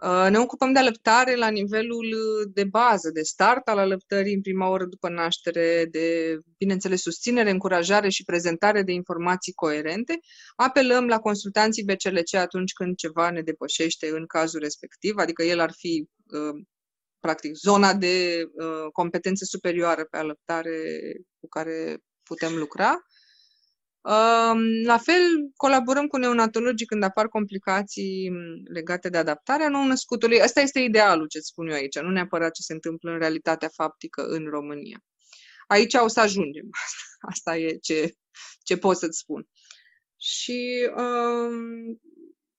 Uh, 0.03 0.27
ne 0.29 0.39
ocupăm 0.39 0.73
de 0.73 0.79
alăptare 0.79 1.35
la 1.35 1.49
nivelul 1.49 2.15
de 2.53 2.63
bază, 2.63 3.09
de 3.09 3.21
start 3.21 3.67
al 3.67 3.77
alăptării 3.77 4.33
în 4.33 4.41
prima 4.41 4.69
oră 4.69 4.85
după 4.85 5.09
naștere, 5.09 5.87
de, 5.91 6.37
bineînțeles, 6.57 7.01
susținere, 7.01 7.49
încurajare 7.49 8.09
și 8.09 8.23
prezentare 8.23 8.81
de 8.81 8.91
informații 8.91 9.53
coerente. 9.53 10.19
Apelăm 10.55 11.07
la 11.07 11.19
consultanții 11.19 11.83
BCLC 11.83 12.33
atunci 12.33 12.73
când 12.73 12.95
ceva 12.95 13.29
ne 13.29 13.41
depășește 13.41 14.09
în 14.09 14.25
cazul 14.25 14.59
respectiv, 14.59 15.17
adică 15.17 15.43
el 15.43 15.59
ar 15.59 15.71
fi 15.77 16.07
uh, 16.27 16.63
practic, 17.19 17.55
zona 17.55 17.93
de 17.93 18.43
uh, 18.53 18.91
competență 18.91 19.45
superioară 19.45 20.03
pe 20.09 20.17
alăptare 20.17 20.77
cu 21.39 21.47
care 21.47 21.97
putem 22.23 22.55
lucra. 22.55 23.03
Uh, 24.03 24.83
la 24.85 24.97
fel, 24.97 25.51
colaborăm 25.55 26.07
cu 26.07 26.17
neonatologii 26.17 26.85
când 26.85 27.03
apar 27.03 27.27
complicații 27.27 28.31
legate 28.73 29.09
de 29.09 29.17
adaptarea 29.17 29.69
nou-născutului. 29.69 30.41
Asta 30.41 30.61
este 30.61 30.79
idealul, 30.79 31.27
ce 31.27 31.39
spun 31.39 31.67
eu 31.67 31.73
aici, 31.73 31.99
nu 31.99 32.09
neapărat 32.09 32.51
ce 32.51 32.61
se 32.61 32.73
întâmplă 32.73 33.11
în 33.11 33.19
realitatea 33.19 33.69
faptică 33.73 34.25
în 34.25 34.45
România. 34.45 35.03
Aici 35.67 35.93
o 35.93 36.07
să 36.07 36.19
ajungem. 36.19 36.69
Asta 37.31 37.57
e 37.57 37.77
ce, 37.81 38.13
ce 38.63 38.77
pot 38.77 38.97
să-ți 38.97 39.17
spun. 39.17 39.47
Și 40.17 40.89
uh, 40.95 41.95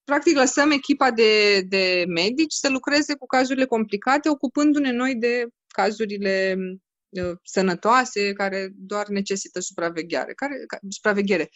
practic 0.05 0.37
lăsăm 0.37 0.71
echipa 0.71 1.11
de, 1.11 1.61
de 1.61 2.05
medici 2.09 2.53
să 2.53 2.69
lucreze 2.69 3.15
cu 3.15 3.27
cazurile 3.27 3.65
complicate, 3.65 4.29
ocupându-ne 4.29 4.91
noi 4.91 5.15
de 5.15 5.47
cazurile 5.67 6.55
uh, 6.59 6.79
sănătoase 7.43 8.33
care 8.33 8.71
doar 8.75 9.09
necesită 9.09 9.61
supraveghere. 9.61 10.33
Care, 10.33 10.55
ca, 10.67 10.79
supraveghere. 10.89 11.51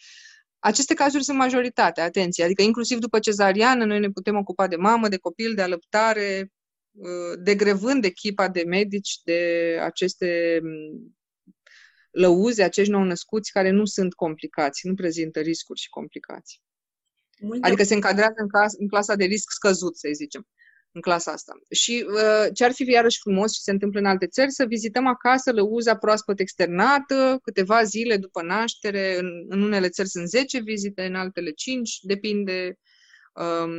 Aceste 0.59 0.93
cazuri 0.93 1.23
sunt 1.23 1.37
majoritatea, 1.37 2.03
atenție, 2.03 2.43
adică 2.43 2.61
inclusiv 2.61 2.97
după 2.97 3.19
cezariană 3.19 3.85
noi 3.85 3.99
ne 3.99 4.09
putem 4.09 4.35
ocupa 4.35 4.67
de 4.67 4.75
mamă, 4.75 5.07
de 5.07 5.17
copil, 5.17 5.53
de 5.55 5.61
alăptare, 5.61 6.51
uh, 6.91 7.39
degrevând 7.43 8.03
echipa 8.03 8.47
de 8.47 8.63
medici 8.67 9.19
de 9.23 9.77
aceste 9.81 10.61
lăuze, 12.11 12.63
acești 12.63 12.91
nou-născuți 12.91 13.51
care 13.51 13.69
nu 13.69 13.85
sunt 13.85 14.13
complicați, 14.13 14.87
nu 14.87 14.93
prezintă 14.93 15.39
riscuri 15.39 15.79
și 15.79 15.89
complicații. 15.89 16.61
Multe 17.39 17.67
adică 17.67 17.83
se 17.83 17.93
încadrează 17.93 18.33
în, 18.35 18.47
clas, 18.47 18.73
în 18.77 18.87
clasa 18.87 19.15
de 19.15 19.25
risc 19.25 19.51
scăzut, 19.51 19.97
să 19.97 20.09
zicem, 20.13 20.47
în 20.91 21.01
clasa 21.01 21.31
asta. 21.31 21.53
Și 21.69 22.05
uh, 22.07 22.47
ce 22.53 22.65
ar 22.65 22.71
fi 22.71 22.83
iarăși 22.91 23.19
frumos 23.19 23.53
și 23.53 23.61
se 23.61 23.71
întâmplă 23.71 23.99
în 23.99 24.05
alte 24.05 24.27
țări, 24.27 24.51
să 24.51 24.65
vizităm 24.65 25.07
acasă 25.07 25.51
lăuza 25.51 25.95
proaspăt 25.95 26.39
externată, 26.39 27.39
câteva 27.43 27.83
zile 27.83 28.17
după 28.17 28.41
naștere, 28.41 29.17
în, 29.17 29.27
în 29.47 29.61
unele 29.61 29.89
țări 29.89 30.09
sunt 30.09 30.27
10 30.27 30.59
vizite, 30.59 31.05
în 31.05 31.15
altele 31.15 31.51
5, 31.51 31.97
depinde. 32.01 32.79
Um, 33.33 33.71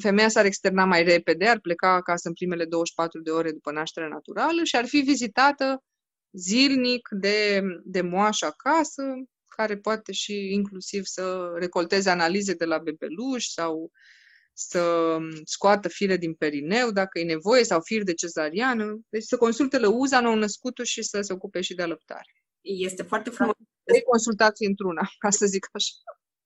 femeia 0.00 0.28
s-ar 0.28 0.44
externa 0.44 0.84
mai 0.84 1.02
repede, 1.02 1.46
ar 1.46 1.60
pleca 1.60 1.94
acasă 1.94 2.28
în 2.28 2.34
primele 2.34 2.64
24 2.64 3.20
de 3.20 3.30
ore 3.30 3.52
după 3.52 3.72
nașterea 3.72 4.08
naturală 4.08 4.64
și 4.64 4.76
ar 4.76 4.86
fi 4.86 5.00
vizitată 5.00 5.82
zilnic 6.32 7.08
de, 7.10 7.62
de 7.84 8.00
moașă 8.00 8.46
acasă, 8.46 9.02
care 9.48 9.76
poate 9.76 10.12
și 10.12 10.52
inclusiv 10.52 11.04
să 11.04 11.52
recolteze 11.54 12.10
analize 12.10 12.54
de 12.54 12.64
la 12.64 12.78
bebeluș 12.78 13.46
sau 13.46 13.90
să 14.52 15.16
scoată 15.44 15.88
fire 15.88 16.16
din 16.16 16.34
perineu 16.34 16.90
dacă 16.90 17.18
e 17.18 17.24
nevoie 17.24 17.64
sau 17.64 17.80
fir 17.80 18.02
de 18.02 18.14
cezariană. 18.14 19.00
Deci 19.08 19.22
să 19.22 19.36
consulte 19.36 19.78
lăuza 19.78 20.20
nou-născutul 20.20 20.84
și 20.84 21.02
să 21.02 21.20
se 21.20 21.32
ocupe 21.32 21.60
și 21.60 21.74
de 21.74 21.82
alăptare. 21.82 22.32
Este 22.60 23.02
foarte 23.02 23.30
frumos. 23.30 23.54
Trei 23.84 24.02
consultații 24.02 24.66
într-una, 24.66 25.08
ca 25.18 25.30
să 25.30 25.46
zic 25.46 25.68
așa. 25.72 25.92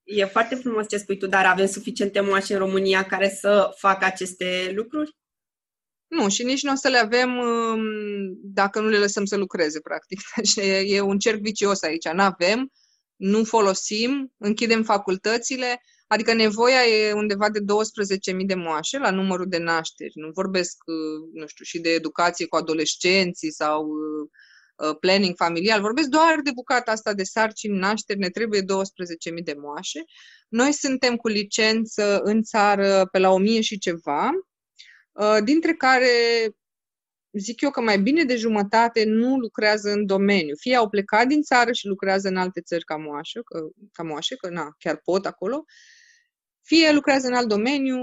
E 0.03 0.25
foarte 0.25 0.55
frumos 0.55 0.87
ce 0.87 0.97
spui 0.97 1.17
tu, 1.17 1.27
dar 1.27 1.45
avem 1.45 1.65
suficiente 1.65 2.19
moașe 2.19 2.53
în 2.53 2.59
România 2.59 3.05
care 3.05 3.29
să 3.29 3.73
facă 3.77 4.05
aceste 4.05 4.71
lucruri? 4.75 5.15
Nu, 6.07 6.29
și 6.29 6.43
nici 6.43 6.63
nu 6.63 6.71
o 6.71 6.75
să 6.75 6.87
le 6.87 6.97
avem 6.97 7.37
um, 7.37 7.79
dacă 8.43 8.79
nu 8.79 8.87
le 8.87 8.97
lăsăm 8.97 9.25
să 9.25 9.37
lucreze, 9.37 9.79
practic. 9.79 10.19
Deci 10.35 10.55
e, 10.55 10.95
e 10.95 10.99
un 11.01 11.19
cerc 11.19 11.39
vicios 11.39 11.81
aici. 11.81 12.07
Nu 12.07 12.21
avem, 12.21 12.71
nu 13.15 13.43
folosim, 13.43 14.33
închidem 14.37 14.83
facultățile, 14.83 15.81
adică 16.07 16.33
nevoia 16.33 16.85
e 16.85 17.13
undeva 17.13 17.49
de 17.49 17.59
12.000 17.59 18.45
de 18.45 18.55
moașe 18.55 18.97
la 18.97 19.11
numărul 19.11 19.47
de 19.47 19.57
nașteri. 19.57 20.11
Nu 20.13 20.29
vorbesc, 20.33 20.77
uh, 20.85 21.29
nu 21.33 21.47
știu, 21.47 21.63
și 21.65 21.79
de 21.79 21.89
educație 21.89 22.47
cu 22.47 22.55
adolescenții 22.55 23.51
sau 23.51 23.87
uh, 23.87 24.29
uh, 24.89 24.97
planning 24.99 25.35
familial, 25.35 25.81
vorbesc 25.81 26.07
doar 26.07 26.39
de 26.43 26.51
bucata 26.53 26.91
asta 26.91 27.13
de 27.13 27.23
sarcini, 27.23 27.77
nașteri, 27.77 28.19
ne 28.19 28.29
trebuie 28.29 28.61
12.000 28.61 28.65
de 29.43 29.55
moașe. 29.57 30.03
Noi 30.47 30.71
suntem 30.71 31.15
cu 31.15 31.27
licență 31.27 32.19
în 32.23 32.43
țară 32.43 33.07
pe 33.11 33.19
la 33.19 33.29
1000 33.29 33.61
și 33.61 33.77
ceva, 33.77 34.29
dintre 35.43 35.73
care 35.73 36.09
zic 37.31 37.61
eu 37.61 37.69
că 37.69 37.81
mai 37.81 37.99
bine 37.99 38.23
de 38.23 38.35
jumătate 38.35 39.03
nu 39.03 39.37
lucrează 39.37 39.91
în 39.91 40.05
domeniu. 40.05 40.55
Fie 40.55 40.75
au 40.75 40.89
plecat 40.89 41.27
din 41.27 41.41
țară 41.41 41.71
și 41.71 41.87
lucrează 41.87 42.27
în 42.27 42.37
alte 42.37 42.61
țări 42.61 42.83
ca 42.83 42.95
moașă, 42.95 43.41
că, 43.45 43.67
ca 43.91 44.03
moașă, 44.03 44.35
că 44.35 44.49
na, 44.49 44.75
chiar 44.77 45.01
pot 45.03 45.25
acolo, 45.25 45.65
fie 46.67 46.91
lucrează 46.91 47.27
în 47.27 47.33
alt 47.33 47.47
domeniu, 47.47 47.97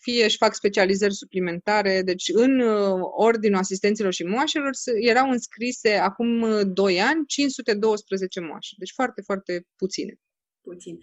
fie 0.00 0.24
își 0.24 0.36
fac 0.36 0.54
specializări 0.54 1.14
suplimentare. 1.14 2.02
Deci 2.02 2.30
în 2.32 2.60
uh, 2.60 3.00
ordinul 3.16 3.58
asistenților 3.58 4.12
și 4.12 4.24
moașelor 4.24 4.70
erau 5.00 5.30
înscrise 5.30 5.92
acum 5.94 6.46
2 6.72 6.94
uh, 6.94 7.04
ani 7.08 7.26
512 7.26 8.40
moașe. 8.40 8.74
Deci 8.78 8.92
foarte, 8.94 9.22
foarte 9.22 9.66
puține. 9.76 10.14
Puțin. 10.60 10.98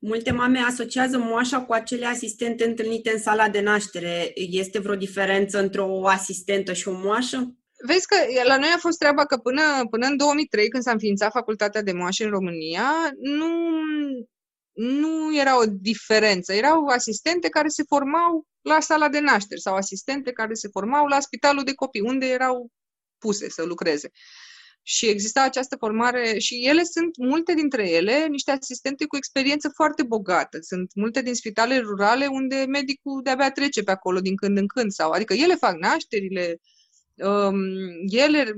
Multe 0.00 0.32
mame 0.32 0.58
asociază 0.58 1.18
moașa 1.18 1.60
cu 1.60 1.72
acele 1.72 2.06
asistente 2.06 2.64
întâlnite 2.64 3.10
în 3.10 3.18
sala 3.18 3.48
de 3.48 3.60
naștere. 3.60 4.32
Este 4.34 4.78
vreo 4.78 4.94
diferență 4.94 5.60
între 5.60 5.80
o 5.80 6.06
asistentă 6.06 6.72
și 6.72 6.88
o 6.88 6.92
moașă? 6.92 7.56
Vezi 7.86 8.06
că 8.06 8.16
la 8.46 8.56
noi 8.56 8.68
a 8.74 8.78
fost 8.78 8.98
treaba 8.98 9.24
că 9.24 9.36
până, 9.36 9.62
până 9.90 10.06
în 10.06 10.16
2003, 10.16 10.68
când 10.68 10.82
s-a 10.82 10.90
înființat 10.90 11.30
facultatea 11.32 11.82
de 11.82 11.92
moașe 11.92 12.24
în 12.24 12.30
România, 12.30 12.90
nu, 13.20 13.48
nu 14.72 15.38
era 15.38 15.58
o 15.58 15.64
diferență. 15.66 16.52
Erau 16.52 16.86
asistente 16.86 17.48
care 17.48 17.68
se 17.68 17.82
formau 17.86 18.46
la 18.60 18.80
sala 18.80 19.08
de 19.08 19.20
naștere 19.20 19.60
sau 19.60 19.74
asistente 19.74 20.32
care 20.32 20.54
se 20.54 20.68
formau 20.68 21.06
la 21.06 21.20
spitalul 21.20 21.64
de 21.64 21.74
copii, 21.74 22.00
unde 22.00 22.26
erau 22.26 22.70
puse 23.18 23.48
să 23.48 23.62
lucreze. 23.62 24.10
Și 24.84 25.08
exista 25.08 25.42
această 25.42 25.76
formare 25.76 26.38
și 26.38 26.66
ele 26.66 26.82
sunt, 26.82 27.16
multe 27.16 27.54
dintre 27.54 27.90
ele, 27.90 28.26
niște 28.26 28.50
asistente 28.50 29.06
cu 29.06 29.16
experiență 29.16 29.70
foarte 29.74 30.02
bogată. 30.02 30.58
Sunt 30.60 30.90
multe 30.94 31.22
din 31.22 31.34
spitale 31.34 31.78
rurale 31.78 32.26
unde 32.26 32.64
medicul 32.68 33.20
de-abia 33.22 33.50
trece 33.50 33.82
pe 33.82 33.90
acolo 33.90 34.20
din 34.20 34.36
când 34.36 34.58
în 34.58 34.66
când. 34.66 34.90
sau 34.90 35.10
Adică 35.10 35.34
ele 35.34 35.54
fac 35.54 35.76
nașterile, 35.78 36.60
um, 37.14 37.54
ele 38.08 38.54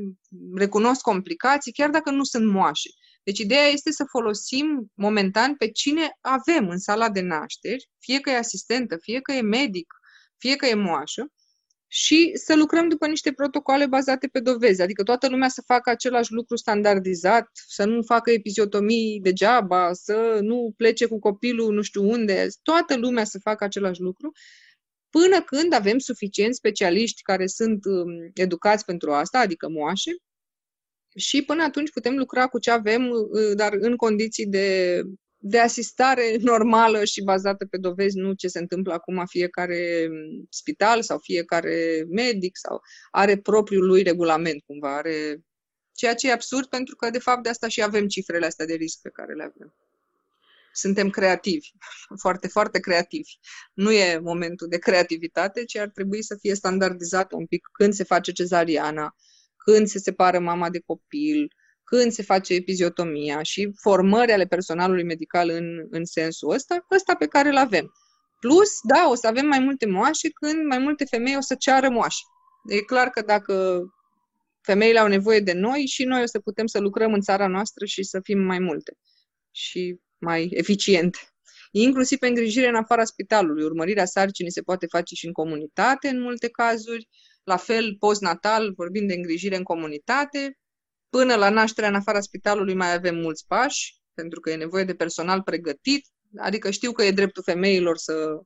recunosc 0.54 1.00
complicații, 1.00 1.73
chiar 1.73 1.90
dacă 1.90 2.11
nu 2.11 2.25
sunt 2.25 2.50
moașe. 2.50 2.88
Deci 3.25 3.38
ideea 3.38 3.66
este 3.66 3.93
să 3.93 4.04
folosim 4.09 4.93
momentan 4.95 5.57
pe 5.57 5.71
cine 5.71 6.19
avem 6.21 6.69
în 6.69 6.78
sala 6.78 7.11
de 7.11 7.21
nașteri, 7.21 7.88
fie 7.99 8.21
că 8.21 8.31
e 8.31 8.37
asistentă, 8.37 8.97
fie 9.00 9.21
că 9.21 9.33
e 9.33 9.40
medic, 9.40 9.95
fie 10.38 10.57
că 10.57 10.66
e 10.66 10.75
moașă, 10.75 11.33
și 11.97 12.31
să 12.35 12.57
lucrăm 12.57 12.88
după 12.88 13.07
niște 13.07 13.33
protocoale 13.33 13.87
bazate 13.87 14.26
pe 14.26 14.40
dovezi, 14.40 14.83
adică 14.83 15.02
toată 15.02 15.28
lumea 15.28 15.49
să 15.49 15.62
facă 15.66 15.90
același 15.90 16.33
lucru 16.33 16.57
standardizat, 16.57 17.50
să 17.52 17.85
nu 17.85 18.02
facă 18.02 18.31
epiziotomii 18.31 19.21
degeaba, 19.21 19.93
să 19.93 20.38
nu 20.43 20.75
plece 20.76 21.07
cu 21.07 21.19
copilul 21.19 21.75
nu 21.75 21.83
știu 21.83 22.09
unde, 22.09 22.47
toată 22.62 22.97
lumea 22.97 23.25
să 23.25 23.38
facă 23.38 23.64
același 23.64 24.00
lucru, 24.00 24.33
până 25.11 25.43
când 25.43 25.73
avem 25.73 25.99
suficienți 25.99 26.57
specialiști 26.57 27.23
care 27.23 27.47
sunt 27.47 27.85
um, 27.85 28.31
educați 28.35 28.85
pentru 28.85 29.12
asta, 29.12 29.38
adică 29.38 29.69
moașe, 29.69 30.11
și 31.14 31.42
până 31.42 31.62
atunci 31.62 31.90
putem 31.90 32.16
lucra 32.16 32.47
cu 32.47 32.59
ce 32.59 32.71
avem, 32.71 33.11
uh, 33.11 33.56
dar 33.56 33.73
în 33.78 33.97
condiții 33.97 34.47
de 34.47 35.00
de 35.47 35.59
asistare 35.59 36.37
normală 36.52 37.04
și 37.04 37.23
bazată 37.23 37.66
pe 37.66 37.76
dovezi, 37.76 38.16
nu 38.16 38.33
ce 38.33 38.49
se 38.49 38.59
întâmplă 38.59 38.92
acum 38.92 39.25
fiecare 39.26 40.09
spital 40.49 41.02
sau 41.02 41.18
fiecare 41.18 42.04
medic 42.11 42.56
sau 42.56 42.80
are 43.11 43.37
propriul 43.38 43.87
lui 43.87 44.02
regulament 44.02 44.62
cumva, 44.66 44.97
are 44.97 45.44
ceea 45.92 46.14
ce 46.14 46.28
e 46.28 46.33
absurd 46.33 46.66
pentru 46.66 46.97
că 46.97 47.11
de 47.11 47.18
fapt 47.18 47.42
de 47.42 47.49
asta 47.49 47.68
și 47.68 47.83
avem 47.83 48.06
cifrele 48.06 48.47
astea 48.47 48.66
de 48.66 48.75
risc 48.75 49.00
pe 49.00 49.11
care 49.12 49.35
le 49.35 49.42
avem. 49.42 49.75
Suntem 50.73 51.11
creativi, 51.11 51.71
foarte, 52.23 52.49
foarte 52.49 52.80
creativi. 52.80 53.38
Nu 53.75 53.92
e 53.92 54.18
momentul 54.18 54.68
de 54.68 54.78
creativitate, 54.78 55.64
ci 55.64 55.76
ar 55.76 55.88
trebui 55.88 56.23
să 56.23 56.37
fie 56.40 56.54
standardizat 56.54 57.33
un 57.33 57.47
pic 57.47 57.68
când 57.73 57.92
se 57.92 58.04
face 58.04 58.33
cezariana, 58.33 59.16
când 59.64 59.87
se 59.87 59.99
separă 59.99 60.38
mama 60.38 60.71
de 60.71 60.83
copil, 60.87 61.49
când 61.85 62.12
se 62.12 62.23
face 62.23 62.54
epiziotomia 62.54 63.42
și 63.42 63.71
formări 63.80 64.33
ale 64.33 64.44
personalului 64.44 65.04
medical 65.04 65.49
în, 65.49 65.87
în 65.90 66.04
sensul 66.04 66.50
ăsta, 66.50 66.87
ăsta 66.94 67.14
pe 67.14 67.26
care 67.26 67.49
îl 67.49 67.56
avem. 67.56 67.92
Plus, 68.40 68.71
da, 68.83 69.09
o 69.09 69.14
să 69.14 69.26
avem 69.26 69.47
mai 69.47 69.59
multe 69.59 69.87
moașe 69.87 70.28
când 70.30 70.66
mai 70.66 70.78
multe 70.78 71.04
femei 71.04 71.37
o 71.37 71.40
să 71.40 71.54
ceară 71.54 71.88
moașe. 71.90 72.23
E 72.68 72.80
clar 72.80 73.09
că 73.09 73.23
dacă 73.23 73.85
femeile 74.61 74.99
au 74.99 75.09
nevoie 75.09 75.40
de 75.40 75.52
noi 75.52 75.87
și 75.87 76.04
noi 76.04 76.23
o 76.23 76.26
să 76.26 76.38
putem 76.38 76.66
să 76.66 76.78
lucrăm 76.78 77.12
în 77.12 77.21
țara 77.21 77.47
noastră 77.47 77.85
și 77.85 78.02
să 78.02 78.21
fim 78.23 78.38
mai 78.38 78.59
multe 78.59 78.97
și 79.50 80.00
mai 80.18 80.49
eficiente. 80.50 81.18
Inclusiv 81.71 82.18
pe 82.18 82.26
îngrijire 82.26 82.68
în 82.68 82.75
afara 82.75 83.04
spitalului. 83.04 83.64
Urmărirea 83.64 84.04
sarcinii 84.04 84.52
se 84.52 84.62
poate 84.62 84.87
face 84.87 85.14
și 85.14 85.26
în 85.26 85.33
comunitate 85.33 86.09
în 86.09 86.21
multe 86.21 86.49
cazuri. 86.49 87.09
La 87.44 87.56
fel, 87.56 87.96
postnatal, 87.98 88.72
vorbim 88.76 89.06
de 89.06 89.14
îngrijire 89.14 89.56
în 89.56 89.62
comunitate, 89.62 90.58
Până 91.16 91.34
la 91.34 91.50
nașterea 91.50 91.88
în 91.88 91.94
afara 91.94 92.20
spitalului 92.20 92.74
mai 92.74 92.94
avem 92.94 93.16
mulți 93.16 93.46
pași, 93.46 93.96
pentru 94.14 94.40
că 94.40 94.50
e 94.50 94.56
nevoie 94.56 94.84
de 94.84 94.94
personal 94.94 95.42
pregătit, 95.42 96.06
adică 96.36 96.70
știu 96.70 96.92
că 96.92 97.04
e 97.04 97.10
dreptul 97.10 97.42
femeilor 97.42 97.96
să... 97.96 98.40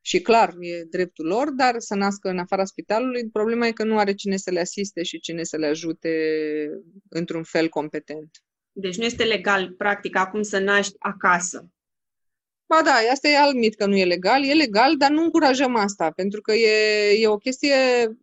Și 0.00 0.20
clar, 0.20 0.54
e 0.60 0.82
dreptul 0.90 1.26
lor, 1.26 1.50
dar 1.50 1.74
să 1.78 1.94
nască 1.94 2.28
în 2.28 2.38
afara 2.38 2.64
spitalului, 2.64 3.30
problema 3.30 3.66
e 3.66 3.72
că 3.72 3.84
nu 3.84 3.98
are 3.98 4.14
cine 4.14 4.36
să 4.36 4.50
le 4.50 4.60
asiste 4.60 5.02
și 5.02 5.20
cine 5.20 5.42
să 5.42 5.56
le 5.56 5.66
ajute 5.66 6.10
într-un 7.08 7.42
fel 7.42 7.68
competent. 7.68 8.30
Deci 8.72 8.96
nu 8.96 9.04
este 9.04 9.24
legal, 9.24 9.72
practic, 9.72 10.16
acum 10.16 10.42
să 10.42 10.58
naști 10.58 10.94
acasă. 10.98 11.70
Ba 12.68 12.82
da, 12.84 12.92
asta 13.12 13.28
e 13.28 13.36
alt 13.36 13.54
mit 13.54 13.74
că 13.74 13.86
nu 13.86 13.96
e 13.96 14.04
legal. 14.04 14.44
E 14.44 14.52
legal, 14.54 14.96
dar 14.96 15.10
nu 15.10 15.22
încurajăm 15.22 15.76
asta, 15.76 16.10
pentru 16.10 16.40
că 16.40 16.52
e, 16.52 17.10
e 17.20 17.28
o 17.28 17.36
chestie 17.36 17.74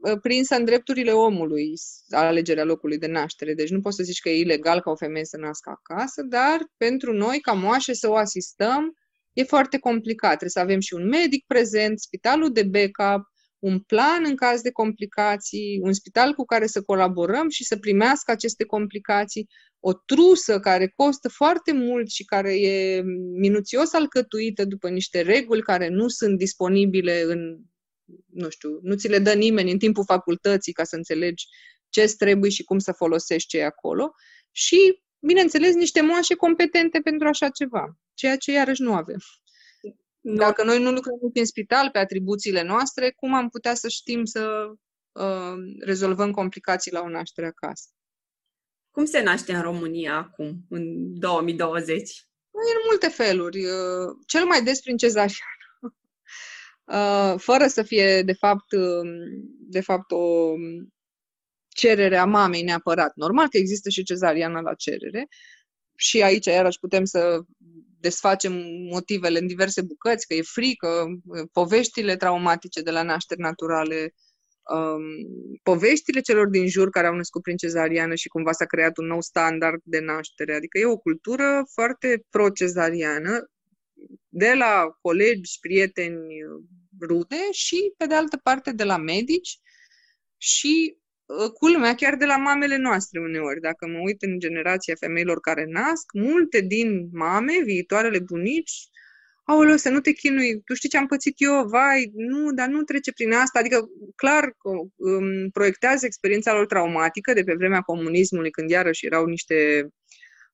ă, 0.04 0.18
prinsă 0.18 0.56
în 0.56 0.66
drepturile 0.66 1.12
omului, 1.12 1.74
alegerea 2.10 2.64
locului 2.64 2.98
de 2.98 3.08
naștere. 3.08 3.54
Deci 3.54 3.70
nu 3.70 3.82
poți 3.82 3.96
să 3.96 4.04
zici 4.04 4.20
că 4.20 4.30
e 4.30 4.40
ilegal 4.40 4.82
ca 4.82 4.92
o 4.92 4.96
femeie 4.96 5.25
să 5.25 5.38
nască 5.38 5.70
acasă, 5.70 6.22
dar 6.22 6.60
pentru 6.78 7.14
noi, 7.14 7.40
ca 7.40 7.52
moașe, 7.52 7.94
să 7.94 8.10
o 8.10 8.16
asistăm, 8.16 8.98
e 9.34 9.44
foarte 9.44 9.78
complicat. 9.80 10.30
Trebuie 10.30 10.50
să 10.50 10.60
avem 10.60 10.80
și 10.80 10.94
un 10.94 11.08
medic 11.08 11.46
prezent, 11.48 12.00
spitalul 12.00 12.52
de 12.52 12.64
backup, 12.64 13.28
un 13.60 13.80
plan 13.80 14.24
în 14.26 14.36
caz 14.36 14.62
de 14.62 14.72
complicații, 14.72 15.80
un 15.82 15.94
spital 15.94 16.34
cu 16.34 16.46
care 16.46 16.68
să 16.68 16.82
colaborăm 16.82 17.50
și 17.50 17.64
să 17.64 17.78
primească 17.78 18.32
aceste 18.32 18.66
complicații, 18.66 19.48
o 19.80 19.94
trusă 19.94 20.60
care 20.60 20.94
costă 20.96 21.30
foarte 21.30 21.72
mult 21.74 22.10
și 22.10 22.24
care 22.24 22.60
e 22.60 23.02
minuțios 23.40 23.94
alcătuită 23.94 24.66
după 24.66 24.90
niște 24.90 25.22
reguli 25.22 25.62
care 25.62 25.88
nu 25.90 26.08
sunt 26.08 26.38
disponibile 26.38 27.22
în, 27.22 27.58
nu 28.26 28.50
știu, 28.50 28.80
nu 28.82 28.96
ți 28.96 29.08
le 29.08 29.20
dă 29.20 29.34
nimeni 29.34 29.72
în 29.72 29.78
timpul 29.78 30.04
facultății 30.06 30.74
ca 30.74 30.84
să 30.84 30.96
înțelegi 30.96 31.46
ce 31.90 32.14
trebuie 32.18 32.50
și 32.50 32.64
cum 32.64 32.80
să 32.80 32.92
folosești 32.92 33.48
ce 33.48 33.58
e 33.58 33.66
acolo 33.66 34.12
și, 34.52 35.02
bineînțeles, 35.20 35.74
niște 35.74 36.02
moașe 36.02 36.36
competente 36.36 37.00
pentru 37.00 37.28
așa 37.28 37.50
ceva, 37.50 37.98
ceea 38.13 38.38
ce 38.38 38.52
iarăși 38.52 38.82
nu 38.82 38.94
avem. 38.94 39.20
Dacă 40.28 40.64
noi 40.64 40.82
nu 40.82 40.92
lucrăm 40.92 41.18
în 41.34 41.46
spital 41.46 41.90
pe 41.92 41.98
atribuțiile 41.98 42.62
noastre, 42.62 43.12
cum 43.12 43.34
am 43.34 43.50
putea 43.50 43.74
să 43.74 43.88
știm 43.88 44.24
să 44.24 44.66
uh, 45.12 45.54
rezolvăm 45.80 46.32
complicații 46.32 46.92
la 46.92 47.02
o 47.02 47.10
naștere 47.10 47.48
acasă? 47.48 47.90
Cum 48.92 49.06
se 49.06 49.22
naște 49.22 49.54
în 49.54 49.62
România 49.62 50.16
acum, 50.16 50.66
în 50.70 51.14
2020? 51.20 52.28
În 52.52 52.62
multe 52.90 53.08
feluri. 53.08 53.66
Uh, 53.66 54.16
cel 54.26 54.46
mai 54.46 54.64
des 54.64 54.82
prin 54.82 54.98
cezariană. 54.98 55.40
Uh, 56.86 57.34
fără 57.38 57.68
să 57.68 57.84
fie, 57.84 58.22
de 58.22 58.34
fapt, 58.34 58.72
um, 58.72 59.08
de 59.60 59.82
fapt 59.82 60.12
o 60.12 60.54
cerere 61.68 62.18
a 62.18 62.26
mamei 62.26 62.64
neapărat. 62.64 63.16
Normal 63.16 63.48
că 63.50 63.58
există 63.58 63.90
și 63.90 64.04
cezariana 64.04 64.60
la 64.60 64.74
cerere 64.74 65.28
și 65.95 66.21
aici 66.21 66.45
iarăși 66.45 66.79
putem 66.79 67.05
să 67.05 67.41
desfacem 67.99 68.53
motivele 68.91 69.39
în 69.39 69.47
diverse 69.47 69.81
bucăți, 69.81 70.27
că 70.27 70.34
e 70.34 70.41
frică, 70.41 71.05
poveștile 71.51 72.15
traumatice 72.15 72.81
de 72.81 72.91
la 72.91 73.03
nașteri 73.03 73.39
naturale, 73.39 74.13
um, 74.75 75.01
poveștile 75.63 76.19
celor 76.21 76.47
din 76.47 76.67
jur 76.67 76.89
care 76.89 77.08
au 77.08 77.15
născut 77.15 77.41
prin 77.41 77.58
cezariană 77.58 78.15
și 78.15 78.27
cumva 78.27 78.51
s-a 78.51 78.65
creat 78.65 78.97
un 78.97 79.05
nou 79.05 79.21
standard 79.21 79.81
de 79.84 79.99
naștere. 79.99 80.55
Adică 80.55 80.77
e 80.77 80.86
o 80.86 80.97
cultură 80.97 81.63
foarte 81.73 82.25
pro-cezariană, 82.29 83.49
de 84.29 84.53
la 84.53 84.97
colegi, 85.01 85.60
prieteni, 85.60 86.25
rude 87.01 87.51
și, 87.51 87.93
pe 87.97 88.05
de 88.05 88.13
altă 88.13 88.38
parte, 88.43 88.71
de 88.71 88.84
la 88.84 88.97
medici 88.97 89.60
și 90.38 90.97
Ă, 90.97 91.05
culmea 91.54 91.96
chiar 91.96 92.16
de 92.16 92.26
la 92.26 92.38
mamele 92.38 92.78
noastre 92.78 93.20
uneori. 93.20 93.60
Dacă 93.60 93.88
mă 93.88 94.00
uit 94.04 94.22
în 94.22 94.40
generația 94.40 94.96
femeilor 95.00 95.40
care 95.40 95.66
nasc, 95.68 96.12
multe 96.14 96.62
din 96.62 97.10
mame, 97.12 97.54
viitoarele 97.64 98.20
bunici, 98.20 98.90
aoleu, 99.44 99.78
să 99.78 99.90
nu 99.90 100.00
te 100.00 100.12
chinui, 100.12 100.62
tu 100.62 100.74
știi 100.74 100.90
ce 100.90 100.98
am 100.98 101.06
pățit 101.08 101.34
eu, 101.38 101.68
vai, 101.68 102.12
nu, 102.14 102.52
dar 102.52 102.68
nu 102.68 102.84
trece 102.84 103.12
prin 103.12 103.32
asta. 103.32 103.60
Adică, 103.60 103.86
clar, 104.16 104.56
um, 104.96 105.50
proiectează 105.50 106.06
experiența 106.06 106.54
lor 106.54 106.66
traumatică 106.66 107.34
de 107.34 107.44
pe 107.44 107.54
vremea 107.54 107.82
comunismului, 107.82 108.52
când 108.52 108.70
iarăși 108.70 109.06
erau 109.06 109.26
niște 109.26 109.88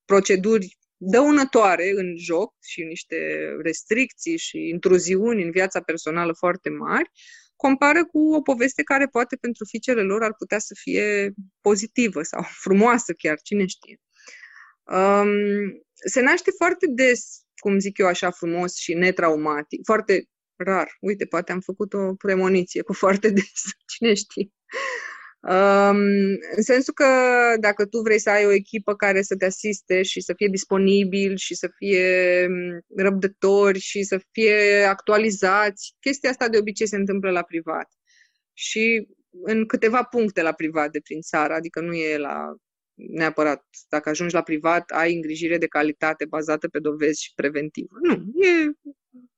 proceduri 0.06 0.78
dăunătoare 0.98 1.92
în 1.96 2.18
joc 2.18 2.54
și 2.62 2.84
niște 2.84 3.16
restricții 3.62 4.38
și 4.38 4.68
intruziuni 4.68 5.44
în 5.44 5.52
viața 5.52 5.82
personală 5.82 6.34
foarte 6.34 6.70
mari, 6.70 7.10
compară 7.62 8.06
cu 8.06 8.34
o 8.34 8.42
poveste 8.42 8.84
care 8.84 9.08
poate 9.08 9.36
pentru 9.36 9.66
fiicele 9.66 10.02
lor 10.02 10.24
ar 10.24 10.34
putea 10.34 10.60
să 10.60 10.74
fie 10.80 11.34
pozitivă 11.62 12.22
sau 12.22 12.44
frumoasă 12.66 13.14
chiar, 13.14 13.42
cine 13.42 13.66
știe. 13.66 14.00
Um, 14.84 15.30
se 15.94 16.22
naște 16.22 16.52
foarte 16.58 16.86
des, 16.90 17.22
cum 17.56 17.80
zic 17.80 17.98
eu 17.98 18.08
așa 18.08 18.32
frumos 18.32 18.76
și 18.76 18.94
netraumatic, 18.94 19.82
foarte 19.86 20.26
rar. 20.56 20.98
Uite, 21.00 21.26
poate 21.26 21.52
am 21.52 21.60
făcut 21.60 21.94
o 21.94 22.14
premoniție 22.14 22.82
cu 22.82 22.94
foarte 23.04 23.30
des, 23.30 23.62
cine 23.86 24.14
știe. 24.14 24.52
Um, 25.42 25.98
în 26.56 26.62
sensul 26.62 26.94
că 26.94 27.06
dacă 27.60 27.86
tu 27.86 28.00
vrei 28.00 28.20
să 28.20 28.30
ai 28.30 28.46
o 28.46 28.52
echipă 28.52 28.96
care 28.96 29.22
să 29.22 29.36
te 29.36 29.46
asiste 29.46 30.02
și 30.02 30.22
să 30.22 30.34
fie 30.36 30.48
disponibil 30.48 31.38
și 31.38 31.56
să 31.56 31.70
fie 31.76 32.48
mm, 32.48 32.80
răbdători 32.96 33.80
și 33.80 34.04
să 34.04 34.22
fie 34.32 34.84
actualizați, 34.84 35.96
chestia 36.00 36.30
asta 36.30 36.50
de 36.50 36.58
obicei 36.58 36.88
se 36.88 36.96
întâmplă 36.96 37.32
la 37.32 37.42
privat. 37.42 37.90
Și 38.54 39.08
în 39.44 39.66
câteva 39.66 40.04
puncte 40.04 40.42
la 40.42 40.52
privat 40.52 40.92
de 40.92 41.00
prin 41.00 41.22
țară, 41.22 41.54
adică 41.54 41.82
nu 41.82 41.94
e 41.94 42.18
la 42.18 42.56
neapărat, 42.94 43.66
dacă 43.90 44.10
ajungi 44.10 44.34
la 44.34 44.42
privat, 44.42 44.92
ai 44.92 45.14
îngrijire 45.14 45.58
de 45.58 45.68
calitate 45.68 46.26
bazată 46.26 46.68
pe 46.68 46.80
dovezi 46.80 47.24
și 47.24 47.32
preventivă. 47.36 47.96
Nu, 48.02 48.14
e 48.14 48.72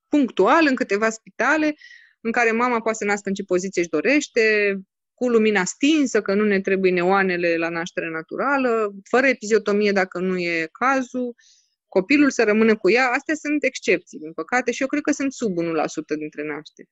punctual 0.07 0.65
în 0.69 0.75
câteva 0.75 1.09
spitale 1.09 1.75
în 2.21 2.31
care 2.31 2.51
mama 2.51 2.81
poate 2.81 2.97
să 2.97 3.05
nască 3.05 3.29
în 3.29 3.35
ce 3.35 3.43
poziție 3.43 3.81
își 3.81 3.89
dorește, 3.89 4.75
cu 5.23 5.29
lumina 5.29 5.63
stinsă, 5.63 6.21
că 6.21 6.33
nu 6.33 6.43
ne 6.43 6.62
trebuie 6.62 6.91
neoanele 6.91 7.57
la 7.57 7.69
naștere 7.69 8.09
naturală, 8.09 8.93
fără 9.09 9.27
epiziotomie 9.27 9.91
dacă 9.91 10.19
nu 10.19 10.38
e 10.38 10.69
cazul, 10.71 11.36
copilul 11.88 12.29
să 12.29 12.43
rămână 12.43 12.77
cu 12.77 12.89
ea. 12.89 13.09
Astea 13.09 13.36
sunt 13.36 13.63
excepții, 13.63 14.19
din 14.19 14.33
păcate, 14.33 14.71
și 14.71 14.81
eu 14.81 14.88
cred 14.88 15.01
că 15.01 15.12
sunt 15.12 15.33
sub 15.33 15.57
1% 15.62 15.63
dintre 16.17 16.43
nașteri. 16.43 16.89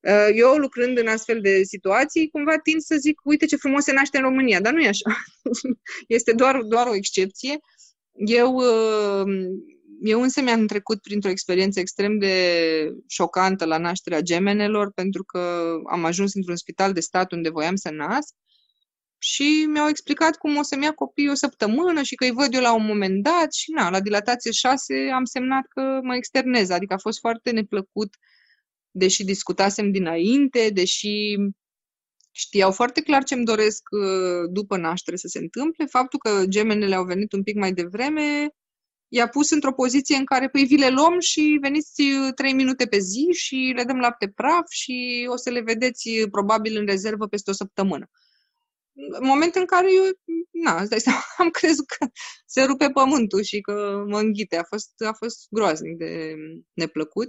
Uh, 0.00 0.28
eu, 0.34 0.56
lucrând 0.56 0.98
în 0.98 1.06
astfel 1.06 1.40
de 1.40 1.62
situații, 1.62 2.28
cumva 2.28 2.58
tind 2.58 2.80
să 2.80 2.96
zic, 2.98 3.20
uite 3.24 3.46
ce 3.46 3.56
frumos 3.56 3.84
se 3.84 3.92
naște 3.92 4.16
în 4.16 4.22
România, 4.22 4.60
dar 4.60 4.72
nu 4.72 4.80
e 4.80 4.88
așa. 4.88 5.10
este 6.18 6.32
doar, 6.32 6.62
doar 6.62 6.86
o 6.86 6.94
excepție. 6.94 7.58
Eu 8.12 8.54
uh, 8.54 9.34
eu 10.02 10.22
însă 10.22 10.40
mi-am 10.40 10.66
trecut 10.66 11.00
printr-o 11.00 11.30
experiență 11.30 11.80
extrem 11.80 12.18
de 12.18 12.34
șocantă 13.08 13.64
la 13.64 13.78
nașterea 13.78 14.20
gemenelor, 14.20 14.92
pentru 14.92 15.24
că 15.24 15.74
am 15.90 16.04
ajuns 16.04 16.34
într-un 16.34 16.56
spital 16.56 16.92
de 16.92 17.00
stat 17.00 17.32
unde 17.32 17.48
voiam 17.50 17.76
să 17.76 17.90
nasc 17.90 18.34
și 19.18 19.66
mi-au 19.68 19.88
explicat 19.88 20.36
cum 20.36 20.56
o 20.56 20.62
să-mi 20.62 20.84
ia 20.84 20.92
copii 20.92 21.30
o 21.30 21.34
săptămână 21.34 22.02
și 22.02 22.14
că 22.14 22.24
îi 22.24 22.30
văd 22.30 22.54
eu 22.54 22.60
la 22.60 22.74
un 22.74 22.86
moment 22.86 23.22
dat 23.22 23.52
și 23.52 23.70
na, 23.70 23.90
la 23.90 24.00
dilatație 24.00 24.50
6 24.50 24.94
am 25.14 25.24
semnat 25.24 25.66
că 25.68 26.00
mă 26.02 26.14
externez, 26.14 26.70
adică 26.70 26.94
a 26.94 26.98
fost 26.98 27.18
foarte 27.18 27.50
neplăcut, 27.50 28.16
deși 28.90 29.24
discutasem 29.24 29.90
dinainte, 29.90 30.70
deși 30.72 31.36
știau 32.30 32.72
foarte 32.72 33.00
clar 33.00 33.24
ce 33.24 33.34
îmi 33.34 33.44
doresc 33.44 33.82
uh, 33.90 34.50
după 34.50 34.76
naștere 34.76 35.16
să 35.16 35.28
se 35.28 35.38
întâmple. 35.38 35.86
Faptul 35.86 36.18
că 36.18 36.44
gemenele 36.46 36.94
au 36.94 37.04
venit 37.04 37.32
un 37.32 37.42
pic 37.42 37.56
mai 37.56 37.72
devreme 37.72 38.54
i-a 39.14 39.28
pus 39.28 39.50
într-o 39.50 39.72
poziție 39.72 40.16
în 40.16 40.24
care, 40.24 40.48
păi, 40.48 40.64
vi 40.64 40.76
le 40.76 40.88
luăm 40.88 41.20
și 41.20 41.58
veniți 41.60 42.02
uh, 42.02 42.32
trei 42.34 42.52
minute 42.52 42.86
pe 42.86 42.98
zi 42.98 43.28
și 43.32 43.72
le 43.76 43.84
dăm 43.84 43.98
lapte 43.98 44.28
praf 44.28 44.68
și 44.68 45.26
o 45.30 45.36
să 45.36 45.50
le 45.50 45.60
vedeți 45.60 46.08
uh, 46.08 46.28
probabil 46.30 46.76
în 46.76 46.86
rezervă 46.86 47.26
peste 47.26 47.50
o 47.50 47.54
săptămână. 47.54 48.10
În 48.92 49.26
moment 49.26 49.54
în 49.54 49.64
care 49.64 49.86
eu, 49.94 50.02
na, 50.50 50.80
îți 50.80 50.90
dai 50.90 51.00
seama, 51.06 51.22
am 51.36 51.50
crezut 51.50 51.86
că 51.86 52.06
se 52.46 52.62
rupe 52.62 52.90
pământul 52.90 53.42
și 53.42 53.60
că 53.60 54.04
mă 54.08 54.18
înghite. 54.18 54.56
A 54.56 54.62
fost, 54.62 54.90
a 55.06 55.12
fost 55.12 55.46
groaznic 55.50 55.96
de 55.96 56.34
neplăcut. 56.72 57.28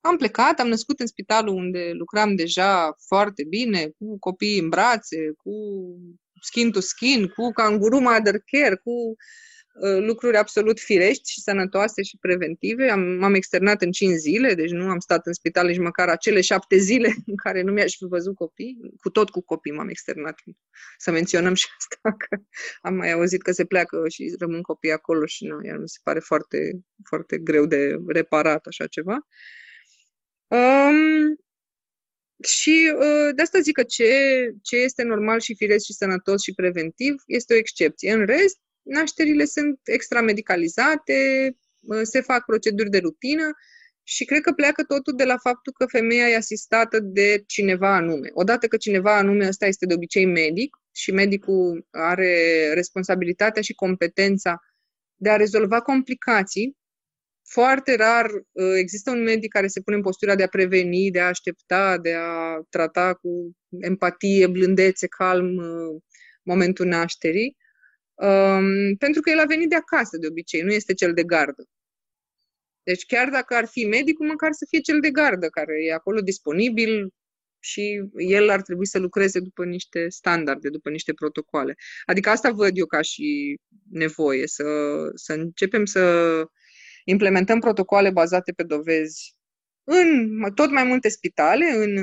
Am 0.00 0.16
plecat, 0.16 0.60
am 0.60 0.68
născut 0.68 1.00
în 1.00 1.06
spitalul 1.06 1.54
unde 1.54 1.90
lucram 1.92 2.34
deja 2.34 2.96
foarte 3.06 3.44
bine, 3.44 3.88
cu 3.98 4.18
copii 4.18 4.58
în 4.58 4.68
brațe, 4.68 5.32
cu 5.36 5.52
skin 6.40 6.70
to 6.70 6.80
skin, 6.80 7.28
cu 7.28 7.50
canguru 7.50 8.00
mother 8.00 8.34
care, 8.44 8.76
cu 8.76 8.90
Uh, 8.90 9.53
lucruri 9.80 10.36
absolut 10.36 10.80
firești 10.80 11.30
și 11.30 11.40
sănătoase 11.40 12.02
și 12.02 12.16
preventive. 12.20 12.88
Am, 12.88 13.00
m-am 13.00 13.34
externat 13.34 13.82
în 13.82 13.90
5 13.90 14.14
zile, 14.14 14.54
deci 14.54 14.70
nu 14.70 14.88
am 14.88 14.98
stat 14.98 15.26
în 15.26 15.32
spital 15.32 15.66
nici 15.66 15.78
măcar 15.78 16.08
acele 16.08 16.40
7 16.40 16.76
zile 16.76 17.14
în 17.26 17.36
care 17.36 17.62
nu 17.62 17.72
mi-aș 17.72 17.96
fi 17.96 18.04
văzut 18.04 18.34
copii. 18.34 18.78
Cu 19.00 19.10
tot 19.10 19.30
cu 19.30 19.40
copii 19.40 19.72
m-am 19.72 19.88
externat. 19.88 20.38
Să 20.98 21.10
menționăm 21.10 21.54
și 21.54 21.66
asta, 21.78 22.16
că 22.28 22.36
am 22.80 22.94
mai 22.94 23.12
auzit 23.12 23.42
că 23.42 23.52
se 23.52 23.64
pleacă 23.64 24.08
și 24.08 24.34
rămân 24.38 24.62
copii 24.62 24.92
acolo 24.92 25.26
și 25.26 25.46
nu, 25.46 25.64
iar 25.64 25.76
mi 25.76 25.88
se 25.88 25.98
pare 26.02 26.18
foarte, 26.18 26.80
foarte 27.08 27.38
greu 27.38 27.66
de 27.66 27.96
reparat 28.06 28.66
așa 28.66 28.86
ceva. 28.86 29.26
Um, 30.46 31.36
și 32.44 32.92
uh, 32.94 33.34
de 33.34 33.42
asta 33.42 33.60
zic 33.60 33.74
că 33.74 33.82
ce, 33.82 34.10
ce 34.62 34.76
este 34.76 35.02
normal 35.02 35.40
și 35.40 35.54
firesc 35.56 35.84
și 35.84 35.92
sănătos 35.92 36.42
și 36.42 36.54
preventiv 36.54 37.14
este 37.26 37.54
o 37.54 37.56
excepție. 37.56 38.12
În 38.12 38.26
rest, 38.26 38.58
nașterile 38.84 39.44
sunt 39.44 39.80
extramedicalizate, 39.84 41.50
se 42.02 42.20
fac 42.20 42.44
proceduri 42.44 42.90
de 42.90 42.98
rutină 42.98 43.50
și 44.02 44.24
cred 44.24 44.40
că 44.40 44.52
pleacă 44.52 44.82
totul 44.82 45.16
de 45.16 45.24
la 45.24 45.36
faptul 45.36 45.72
că 45.72 45.86
femeia 45.86 46.28
e 46.28 46.36
asistată 46.36 46.98
de 47.00 47.42
cineva 47.46 47.94
anume. 47.94 48.30
Odată 48.32 48.66
că 48.66 48.76
cineva 48.76 49.16
anume 49.16 49.46
ăsta 49.46 49.66
este 49.66 49.86
de 49.86 49.94
obicei 49.94 50.26
medic 50.26 50.76
și 50.92 51.12
medicul 51.12 51.86
are 51.90 52.70
responsabilitatea 52.74 53.62
și 53.62 53.74
competența 53.74 54.60
de 55.16 55.30
a 55.30 55.36
rezolva 55.36 55.80
complicații, 55.80 56.76
foarte 57.48 57.96
rar 57.96 58.30
uh, 58.30 58.72
există 58.76 59.10
un 59.10 59.22
medic 59.22 59.52
care 59.52 59.66
se 59.66 59.80
pune 59.80 59.96
în 59.96 60.02
postura 60.02 60.34
de 60.34 60.42
a 60.42 60.48
preveni, 60.48 61.10
de 61.10 61.20
a 61.20 61.26
aștepta, 61.26 61.98
de 61.98 62.14
a 62.14 62.60
trata 62.70 63.14
cu 63.14 63.56
empatie, 63.80 64.46
blândețe, 64.46 65.06
calm 65.06 65.56
uh, 65.56 66.02
momentul 66.42 66.86
nașterii. 66.86 67.56
Um, 68.14 68.96
pentru 68.98 69.20
că 69.20 69.30
el 69.30 69.38
a 69.38 69.44
venit 69.44 69.68
de 69.68 69.74
acasă, 69.74 70.16
de 70.16 70.26
obicei, 70.26 70.62
nu 70.62 70.72
este 70.72 70.94
cel 70.94 71.14
de 71.14 71.22
gardă. 71.22 71.64
Deci 72.82 73.04
chiar 73.06 73.28
dacă 73.28 73.54
ar 73.54 73.66
fi 73.66 73.84
medicul, 73.84 74.26
măcar 74.26 74.52
să 74.52 74.66
fie 74.68 74.80
cel 74.80 75.00
de 75.00 75.10
gardă, 75.10 75.48
care 75.48 75.84
e 75.84 75.92
acolo 75.92 76.20
disponibil 76.20 77.12
și 77.58 78.02
el 78.16 78.48
ar 78.50 78.62
trebui 78.62 78.86
să 78.86 78.98
lucreze 78.98 79.40
după 79.40 79.64
niște 79.64 80.08
standarde, 80.08 80.68
după 80.68 80.90
niște 80.90 81.12
protocoale. 81.12 81.74
Adică 82.04 82.30
asta 82.30 82.50
văd 82.50 82.78
eu 82.78 82.86
ca 82.86 83.02
și 83.02 83.56
nevoie, 83.90 84.46
să, 84.46 84.64
să 85.14 85.32
începem 85.32 85.84
să 85.84 86.44
implementăm 87.04 87.60
protocoale 87.60 88.10
bazate 88.10 88.52
pe 88.52 88.62
dovezi 88.62 89.34
în 89.84 90.40
tot 90.54 90.70
mai 90.70 90.84
multe 90.84 91.08
spitale, 91.08 91.64
în 91.66 91.96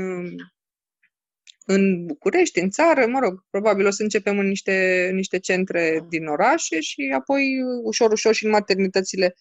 în 1.65 2.05
București, 2.05 2.59
în 2.59 2.69
țară, 2.69 3.07
mă 3.07 3.19
rog, 3.19 3.45
probabil 3.49 3.85
o 3.85 3.89
să 3.89 4.03
începem 4.03 4.39
în 4.39 4.47
niște, 4.47 5.07
în 5.09 5.15
niște 5.15 5.39
centre 5.39 6.05
din 6.09 6.27
orașe 6.27 6.79
și 6.79 7.13
apoi 7.15 7.61
ușor, 7.83 8.11
ușor 8.11 8.33
și 8.33 8.45
în 8.45 8.51
maternitățile 8.51 9.35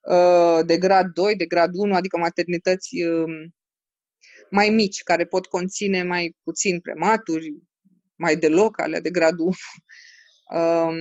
uh, 0.00 0.66
de 0.66 0.78
grad 0.78 1.12
2, 1.12 1.36
de 1.36 1.46
grad 1.46 1.70
1, 1.74 1.94
adică 1.94 2.18
maternități 2.18 3.02
uh, 3.02 3.50
mai 4.50 4.68
mici, 4.68 5.02
care 5.02 5.24
pot 5.24 5.46
conține 5.46 6.02
mai 6.02 6.36
puțin 6.42 6.80
prematuri, 6.80 7.54
mai 8.16 8.36
deloc 8.36 8.80
alea 8.80 9.00
de 9.00 9.10
grad 9.10 9.38
1. 9.38 9.50
Um, 10.44 10.96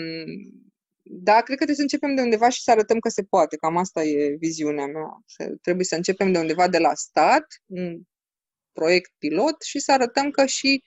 da, 1.01 1.33
cred 1.33 1.57
că 1.57 1.65
trebuie 1.65 1.75
să 1.75 1.81
începem 1.81 2.15
de 2.15 2.21
undeva 2.21 2.49
și 2.49 2.61
să 2.61 2.71
arătăm 2.71 2.99
că 2.99 3.09
se 3.09 3.23
poate. 3.23 3.55
Cam 3.57 3.77
asta 3.77 4.03
e 4.03 4.35
viziunea 4.39 4.85
mea. 4.85 5.23
Trebuie 5.61 5.85
să 5.85 5.95
începem 5.95 6.31
de 6.31 6.39
undeva 6.39 6.67
de 6.67 6.77
la 6.77 6.93
stat, 6.93 7.45
proiect 8.73 9.11
pilot 9.17 9.61
și 9.61 9.79
să 9.79 9.91
arătăm 9.91 10.31
că 10.31 10.45
și 10.45 10.83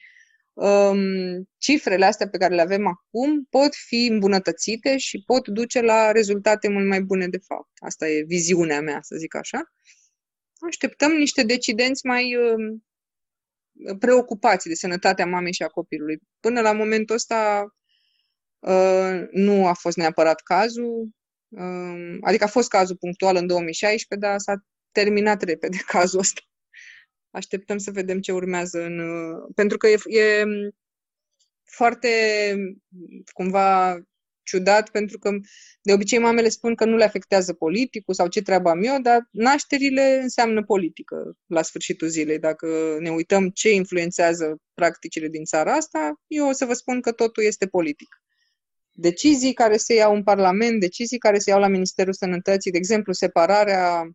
um, 0.52 1.48
cifrele 1.58 2.04
astea 2.04 2.28
pe 2.28 2.38
care 2.38 2.54
le 2.54 2.60
avem 2.60 2.86
acum 2.86 3.44
pot 3.50 3.74
fi 3.74 4.06
îmbunătățite 4.06 4.96
și 4.96 5.22
pot 5.26 5.48
duce 5.48 5.80
la 5.80 6.12
rezultate 6.12 6.68
mult 6.68 6.86
mai 6.86 7.02
bune 7.02 7.28
de 7.28 7.38
fapt. 7.46 7.70
Asta 7.74 8.08
e 8.08 8.24
viziunea 8.26 8.80
mea, 8.80 8.98
să 9.02 9.16
zic 9.16 9.34
așa. 9.34 9.72
Așteptăm 10.66 11.12
niște 11.12 11.42
decidenți 11.42 12.06
mai 12.06 12.36
um, 12.36 12.84
preocupați 13.98 14.68
de 14.68 14.74
sănătatea 14.74 15.26
mamei 15.26 15.52
și 15.52 15.62
a 15.62 15.68
copilului. 15.68 16.18
Până 16.40 16.60
la 16.60 16.72
momentul 16.72 17.14
ăsta 17.14 17.66
uh, 18.58 19.20
nu 19.30 19.66
a 19.66 19.72
fost 19.72 19.96
neapărat 19.96 20.40
cazul, 20.40 21.08
uh, 21.48 22.18
adică 22.20 22.44
a 22.44 22.48
fost 22.48 22.68
cazul 22.68 22.96
punctual 22.96 23.36
în 23.36 23.46
2016, 23.46 24.28
dar 24.28 24.38
s-a 24.38 24.64
terminat 24.92 25.42
repede 25.42 25.76
cazul 25.96 26.18
ăsta 26.18 26.40
așteptăm 27.36 27.78
să 27.78 27.90
vedem 27.90 28.20
ce 28.20 28.32
urmează 28.32 28.84
în... 28.84 29.00
Pentru 29.54 29.76
că 29.76 29.88
e, 29.88 29.98
e 30.06 30.44
foarte 31.64 32.08
cumva 33.32 33.98
ciudat, 34.42 34.90
pentru 34.90 35.18
că 35.18 35.30
de 35.82 35.92
obicei 35.92 36.18
mamele 36.18 36.48
spun 36.48 36.74
că 36.74 36.84
nu 36.84 36.96
le 36.96 37.04
afectează 37.04 37.52
politicul 37.52 38.14
sau 38.14 38.28
ce 38.28 38.42
treabă 38.42 38.70
am 38.70 38.82
eu, 38.82 39.00
dar 39.00 39.28
nașterile 39.30 40.20
înseamnă 40.22 40.64
politică 40.64 41.36
la 41.46 41.62
sfârșitul 41.62 42.08
zilei. 42.08 42.38
Dacă 42.38 42.96
ne 43.00 43.10
uităm 43.10 43.48
ce 43.48 43.72
influențează 43.72 44.56
practicile 44.74 45.28
din 45.28 45.44
țara 45.44 45.72
asta, 45.72 46.20
eu 46.26 46.48
o 46.48 46.52
să 46.52 46.64
vă 46.64 46.72
spun 46.72 47.00
că 47.00 47.12
totul 47.12 47.42
este 47.42 47.66
politic. 47.66 48.22
Decizii 48.92 49.52
care 49.52 49.76
se 49.76 49.94
iau 49.94 50.14
în 50.14 50.22
Parlament, 50.22 50.80
decizii 50.80 51.18
care 51.18 51.38
se 51.38 51.50
iau 51.50 51.60
la 51.60 51.68
Ministerul 51.68 52.12
Sănătății, 52.12 52.70
de 52.70 52.78
exemplu, 52.78 53.12
separarea 53.12 54.10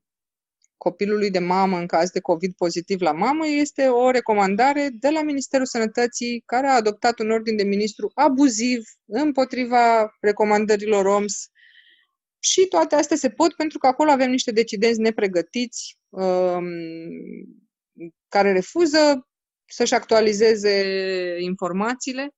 copilului 0.82 1.30
de 1.30 1.39
mamă 1.39 1.78
în 1.78 1.88
caz 1.88 2.10
de 2.10 2.20
COVID 2.20 2.54
pozitiv 2.54 3.02
la 3.02 3.12
mamă 3.12 3.48
este 3.48 3.88
o 3.88 4.12
recomandare 4.12 4.89
de 4.94 5.10
la 5.10 5.22
Ministerul 5.22 5.65
Sănătății 5.65 6.44
care 6.46 6.67
a 6.67 6.76
adoptat 6.76 7.20
un 7.20 7.32
ordin 7.32 7.56
de 7.56 7.63
ministru 7.63 8.12
abuziv 8.15 8.84
împotriva 9.06 10.15
recomandărilor 10.20 11.06
OMS 11.06 11.50
și 12.39 12.65
toate 12.70 12.96
astea 12.96 13.17
se 13.17 13.30
pot 13.30 13.54
pentru 13.54 13.78
că 13.78 13.88
acolo 13.88 14.12
avem 14.12 14.30
niște 14.30 14.52
decidenți 14.52 15.00
nepregătiți 15.00 16.00
um, 16.10 16.65
care 18.28 18.52
refuză 18.52 19.28
să-și 19.65 19.94
actualizeze 19.94 20.86
informațiile 21.39 22.30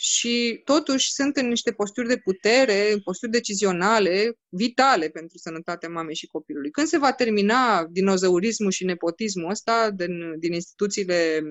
și 0.00 0.60
totuși 0.64 1.12
sunt 1.12 1.36
în 1.36 1.48
niște 1.48 1.72
posturi 1.72 2.08
de 2.08 2.16
putere, 2.16 2.92
în 2.92 3.00
posturi 3.00 3.30
decizionale, 3.30 4.32
vitale 4.48 5.08
pentru 5.08 5.38
sănătatea 5.38 5.88
mamei 5.88 6.14
și 6.14 6.26
copilului. 6.26 6.70
Când 6.70 6.86
se 6.86 6.98
va 6.98 7.12
termina 7.12 7.86
dinozaurismul 7.90 8.70
și 8.70 8.84
nepotismul 8.84 9.50
ăsta 9.50 9.90
din, 9.90 10.38
din 10.38 10.52
instituțiile 10.52 11.42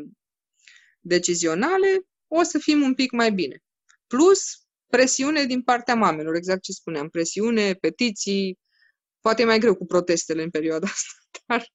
decizionale, 1.00 2.00
o 2.28 2.44
să 2.44 2.58
fim 2.60 2.82
un 2.82 2.94
pic 2.94 3.12
mai 3.12 3.32
bine. 3.32 3.64
Plus 4.08 4.42
presiune 4.88 5.46
din 5.46 5.62
partea 5.62 5.96
mamelor, 5.96 6.36
exact 6.36 6.62
ce 6.62 6.72
spuneam, 6.72 7.10
presiune, 7.10 7.74
petiții, 7.74 8.60
poate 9.20 9.42
e 9.42 9.46
mai 9.46 9.60
greu 9.60 9.76
cu 9.76 9.86
protestele 9.86 10.44
în 10.44 10.50
perioada 10.50 10.88
asta, 10.88 11.14
dar 11.48 11.68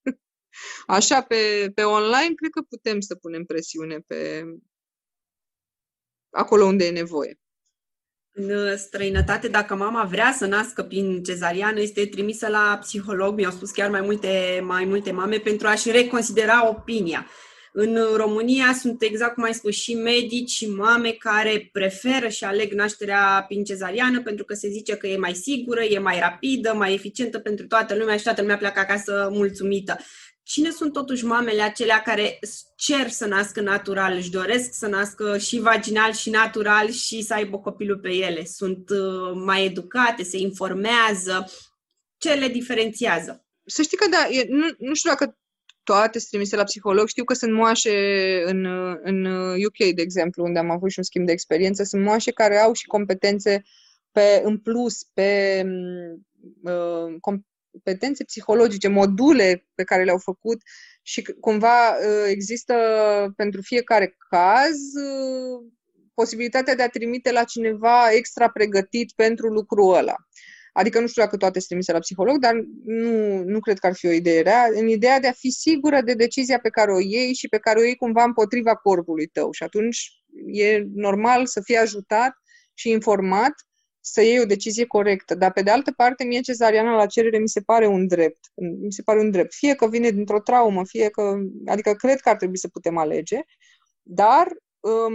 așa 0.87 1.22
pe, 1.22 1.70
pe 1.74 1.82
online 1.82 2.35
cred 2.35 2.50
că 2.50 2.61
putem 2.68 3.00
să 3.00 3.14
punem 3.14 3.44
presiune 3.44 3.98
pe, 4.06 4.44
acolo 6.33 6.64
unde 6.64 6.85
e 6.85 6.90
nevoie. 6.90 7.37
În 8.35 8.77
străinătate, 8.77 9.49
dacă 9.49 9.75
mama 9.75 10.05
vrea 10.05 10.35
să 10.37 10.47
nască 10.47 10.83
prin 10.83 11.23
cezariană, 11.23 11.81
este 11.81 12.07
trimisă 12.07 12.49
la 12.49 12.79
psiholog, 12.81 13.37
mi-au 13.37 13.51
spus 13.51 13.71
chiar 13.71 13.90
mai 13.90 14.01
multe, 14.01 14.61
mai 14.64 14.85
multe 14.85 15.11
mame, 15.11 15.38
pentru 15.38 15.66
a-și 15.66 15.90
reconsidera 15.90 16.68
opinia. 16.68 17.27
În 17.73 17.99
România 18.16 18.73
sunt, 18.81 19.03
exact 19.03 19.35
cum 19.35 19.42
ai 19.42 19.55
spus, 19.55 19.75
și 19.75 19.95
medici 19.95 20.51
și 20.51 20.71
mame 20.71 21.11
care 21.11 21.68
preferă 21.73 22.29
și 22.29 22.45
aleg 22.45 22.73
nașterea 22.73 23.45
prin 23.49 23.64
cezariană 23.64 24.23
pentru 24.23 24.45
că 24.45 24.55
se 24.55 24.68
zice 24.68 24.97
că 24.97 25.07
e 25.07 25.16
mai 25.16 25.35
sigură, 25.35 25.83
e 25.83 25.99
mai 25.99 26.18
rapidă, 26.18 26.73
mai 26.75 26.95
eficientă 26.95 27.38
pentru 27.38 27.66
toată 27.66 27.95
lumea 27.95 28.16
și 28.16 28.23
toată 28.23 28.40
lumea 28.40 28.57
pleacă 28.57 28.79
acasă 28.79 29.29
mulțumită. 29.33 29.97
Cine 30.42 30.70
sunt 30.70 30.92
totuși 30.92 31.24
mamele 31.24 31.62
acelea 31.62 32.02
care 32.02 32.38
cer 32.76 33.09
să 33.09 33.26
nască 33.26 33.61
natural, 33.61 34.16
își 34.16 34.31
doresc 34.31 34.72
să 34.72 34.87
nască 34.87 35.38
și 35.38 35.61
vaginal 35.61 36.12
și 36.12 36.31
natural 36.31 36.90
și 36.90 37.22
să 37.22 37.35
aibă 37.35 37.59
copilul 37.59 37.98
pe 37.98 38.09
ele? 38.09 38.44
Sunt 38.44 38.90
uh, 38.90 39.33
mai 39.35 39.64
educate, 39.64 40.22
se 40.22 40.38
informează? 40.38 41.50
Ce 42.16 42.33
le 42.33 42.48
diferențiază? 42.48 43.44
Să 43.64 43.83
știi 43.83 43.96
că 43.96 44.09
da, 44.09 44.28
e, 44.28 44.46
nu, 44.48 44.66
nu 44.78 44.94
știu 44.94 45.11
dacă 45.11 45.37
toate 45.83 46.18
sunt 46.18 46.31
trimise 46.31 46.57
la 46.57 46.64
psiholog. 46.64 47.09
Știu 47.09 47.24
că 47.24 47.35
sunt 47.35 47.52
moașe 47.52 47.92
în, 48.44 48.64
în 49.02 49.24
UK, 49.66 49.94
de 49.94 50.02
exemplu, 50.02 50.44
unde 50.44 50.59
am 50.59 50.70
avut 50.70 50.90
și 50.90 50.98
un 50.98 51.05
schimb 51.05 51.26
de 51.26 51.33
experiență, 51.33 51.83
sunt 51.83 52.02
moașe 52.02 52.31
care 52.31 52.59
au 52.59 52.72
și 52.72 52.87
competențe 52.87 53.62
pe, 54.12 54.40
în 54.44 54.59
plus 54.59 55.02
pe 55.14 55.62
uh, 56.62 57.16
competențe 57.72 58.24
psihologice, 58.24 58.88
module 58.88 59.66
pe 59.74 59.85
care 59.85 60.04
le-au 60.04 60.18
făcut 60.18 60.62
și 61.02 61.22
cumva 61.22 61.88
uh, 61.90 62.24
există 62.26 62.74
pentru 63.37 63.61
fiecare 63.62 64.16
caz 64.30 64.78
uh, 64.94 65.72
posibilitatea 66.14 66.74
de 66.74 66.82
a 66.82 66.88
trimite 66.88 67.32
la 67.32 67.44
cineva 67.44 68.11
extra 68.12 68.48
pregătit 68.48 69.12
pentru 69.16 69.46
lucrul 69.46 69.94
ăla. 69.94 70.14
Adică 70.72 71.00
nu 71.00 71.06
știu 71.06 71.22
dacă 71.22 71.37
toate 71.37 71.58
sunt 71.58 71.68
trimise 71.68 71.92
la 71.92 71.98
psiholog, 71.98 72.38
dar 72.38 72.54
nu, 72.85 73.42
nu 73.42 73.61
cred 73.61 73.78
că 73.78 73.87
ar 73.87 73.94
fi 73.94 74.06
o 74.06 74.11
idee 74.11 74.42
rea. 74.42 74.68
În 74.74 74.88
ideea 74.88 75.20
de 75.20 75.26
a 75.26 75.32
fi 75.32 75.50
sigură 75.50 76.00
de 76.00 76.14
decizia 76.14 76.58
pe 76.58 76.68
care 76.68 76.92
o 76.92 77.00
iei 77.00 77.35
și 77.35 77.48
pe 77.48 77.58
care 77.58 77.78
o 77.78 77.82
iei 77.82 77.96
cumva 77.96 78.22
împotriva 78.24 78.74
corpului 78.74 79.26
tău. 79.26 79.52
Și 79.52 79.62
atunci 79.62 80.11
e 80.52 80.82
normal 80.94 81.46
să 81.46 81.61
fii 81.61 81.76
ajutat 81.76 82.32
și 82.74 82.90
informat 82.90 83.52
să 84.04 84.22
iei 84.22 84.40
o 84.40 84.44
decizie 84.44 84.86
corectă. 84.86 85.34
Dar 85.34 85.52
pe 85.52 85.62
de 85.62 85.70
altă 85.70 85.92
parte, 85.92 86.24
mie 86.24 86.40
cezariana 86.40 86.96
la 86.96 87.06
cerere 87.06 87.38
mi 87.38 87.48
se 87.48 87.60
pare 87.60 87.86
un 87.86 88.06
drept. 88.06 88.38
Mi 88.54 88.92
se 88.92 89.02
pare 89.02 89.20
un 89.20 89.30
drept. 89.30 89.54
Fie 89.54 89.74
că 89.74 89.88
vine 89.88 90.10
dintr-o 90.10 90.40
traumă, 90.40 90.84
fie 90.86 91.08
că... 91.08 91.34
Adică 91.66 91.92
cred 91.94 92.20
că 92.20 92.28
ar 92.28 92.36
trebui 92.36 92.58
să 92.58 92.68
putem 92.68 92.96
alege, 92.96 93.40
dar 94.02 94.46
um, 94.80 95.14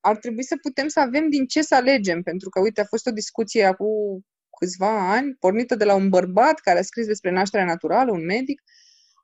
ar 0.00 0.16
trebui 0.16 0.44
să 0.44 0.56
putem 0.62 0.88
să 0.88 1.00
avem 1.00 1.28
din 1.28 1.46
ce 1.46 1.62
să 1.62 1.74
alegem. 1.74 2.22
Pentru 2.22 2.48
că, 2.48 2.60
uite, 2.60 2.80
a 2.80 2.84
fost 2.84 3.06
o 3.06 3.10
discuție 3.10 3.64
acum 3.64 4.24
câțiva 4.58 5.12
ani, 5.12 5.36
pornită 5.38 5.74
de 5.74 5.84
la 5.84 5.94
un 5.94 6.08
bărbat 6.08 6.58
care 6.58 6.78
a 6.78 6.82
scris 6.82 7.06
despre 7.06 7.30
nașterea 7.30 7.66
naturală, 7.66 8.12
un 8.12 8.24
medic, 8.24 8.62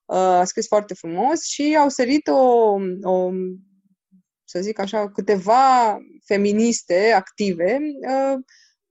uh, 0.04 0.16
a 0.16 0.44
scris 0.44 0.66
foarte 0.66 0.94
frumos 0.94 1.42
și 1.42 1.76
au 1.80 1.88
sărit 1.88 2.26
o, 2.26 2.74
o 3.02 3.30
să 4.44 4.60
zic 4.60 4.78
așa, 4.78 5.10
câteva 5.10 5.98
feministe 6.24 7.12
active. 7.16 7.78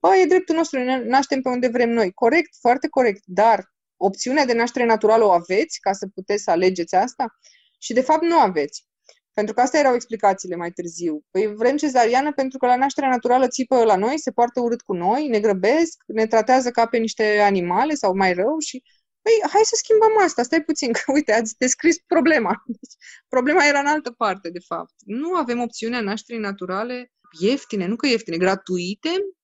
Uh, 0.00 0.10
bă, 0.10 0.16
e 0.16 0.26
dreptul 0.26 0.54
nostru, 0.54 0.78
ne 0.78 1.04
naștem 1.04 1.40
pe 1.42 1.48
unde 1.48 1.68
vrem 1.68 1.90
noi. 1.90 2.12
Corect, 2.12 2.56
foarte 2.60 2.88
corect, 2.88 3.22
dar 3.24 3.72
opțiunea 3.96 4.44
de 4.46 4.52
naștere 4.52 4.84
naturală 4.84 5.24
o 5.24 5.30
aveți 5.30 5.80
ca 5.80 5.92
să 5.92 6.06
puteți 6.14 6.42
să 6.42 6.50
alegeți 6.50 6.94
asta? 6.94 7.38
Și 7.78 7.92
de 7.92 8.00
fapt 8.00 8.22
nu 8.22 8.38
aveți. 8.38 8.86
Pentru 9.32 9.54
că 9.54 9.60
astea 9.60 9.80
erau 9.80 9.94
explicațiile 9.94 10.56
mai 10.56 10.70
târziu. 10.70 11.24
Păi 11.30 11.54
vrem 11.54 11.76
cezariană 11.76 12.32
pentru 12.32 12.58
că 12.58 12.66
la 12.66 12.76
nașterea 12.76 13.10
naturală 13.10 13.48
țipă 13.48 13.84
la 13.84 13.96
noi, 13.96 14.18
se 14.18 14.30
poartă 14.30 14.60
urât 14.60 14.80
cu 14.82 14.92
noi, 14.94 15.26
ne 15.26 15.40
grăbesc, 15.40 16.02
ne 16.06 16.26
tratează 16.26 16.70
ca 16.70 16.86
pe 16.86 16.96
niște 16.96 17.38
animale 17.38 17.94
sau 17.94 18.16
mai 18.16 18.32
rău 18.32 18.58
și 18.58 18.82
Păi, 19.22 19.50
hai 19.50 19.60
să 19.64 19.74
schimbăm 19.76 20.24
asta, 20.24 20.42
stai 20.42 20.62
puțin, 20.62 20.92
că 20.98 21.12
uite, 21.12 21.32
ați 21.32 21.56
descris 21.58 21.98
problema. 21.98 22.62
Deci, 22.66 22.92
problema 23.28 23.66
era 23.66 23.78
în 23.78 23.86
altă 23.86 24.10
parte, 24.10 24.50
de 24.50 24.58
fapt. 24.58 24.94
Nu 25.04 25.34
avem 25.34 25.60
opțiunea 25.60 26.00
nașterii 26.00 26.40
naturale 26.40 27.12
ieftine, 27.40 27.86
nu 27.86 27.96
că 27.96 28.06
ieftine, 28.06 28.36
gratuite, 28.36 29.08
uh, 29.08 29.37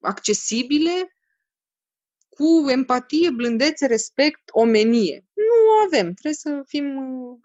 accesibile, 0.00 1.14
cu 2.28 2.70
empatie, 2.70 3.30
blândețe, 3.30 3.86
respect, 3.86 4.40
omenie. 4.52 5.24
Nu 5.34 5.84
avem. 5.86 6.12
Trebuie 6.12 6.32
să 6.32 6.62
fim 6.66 6.96
uh, 6.96 7.38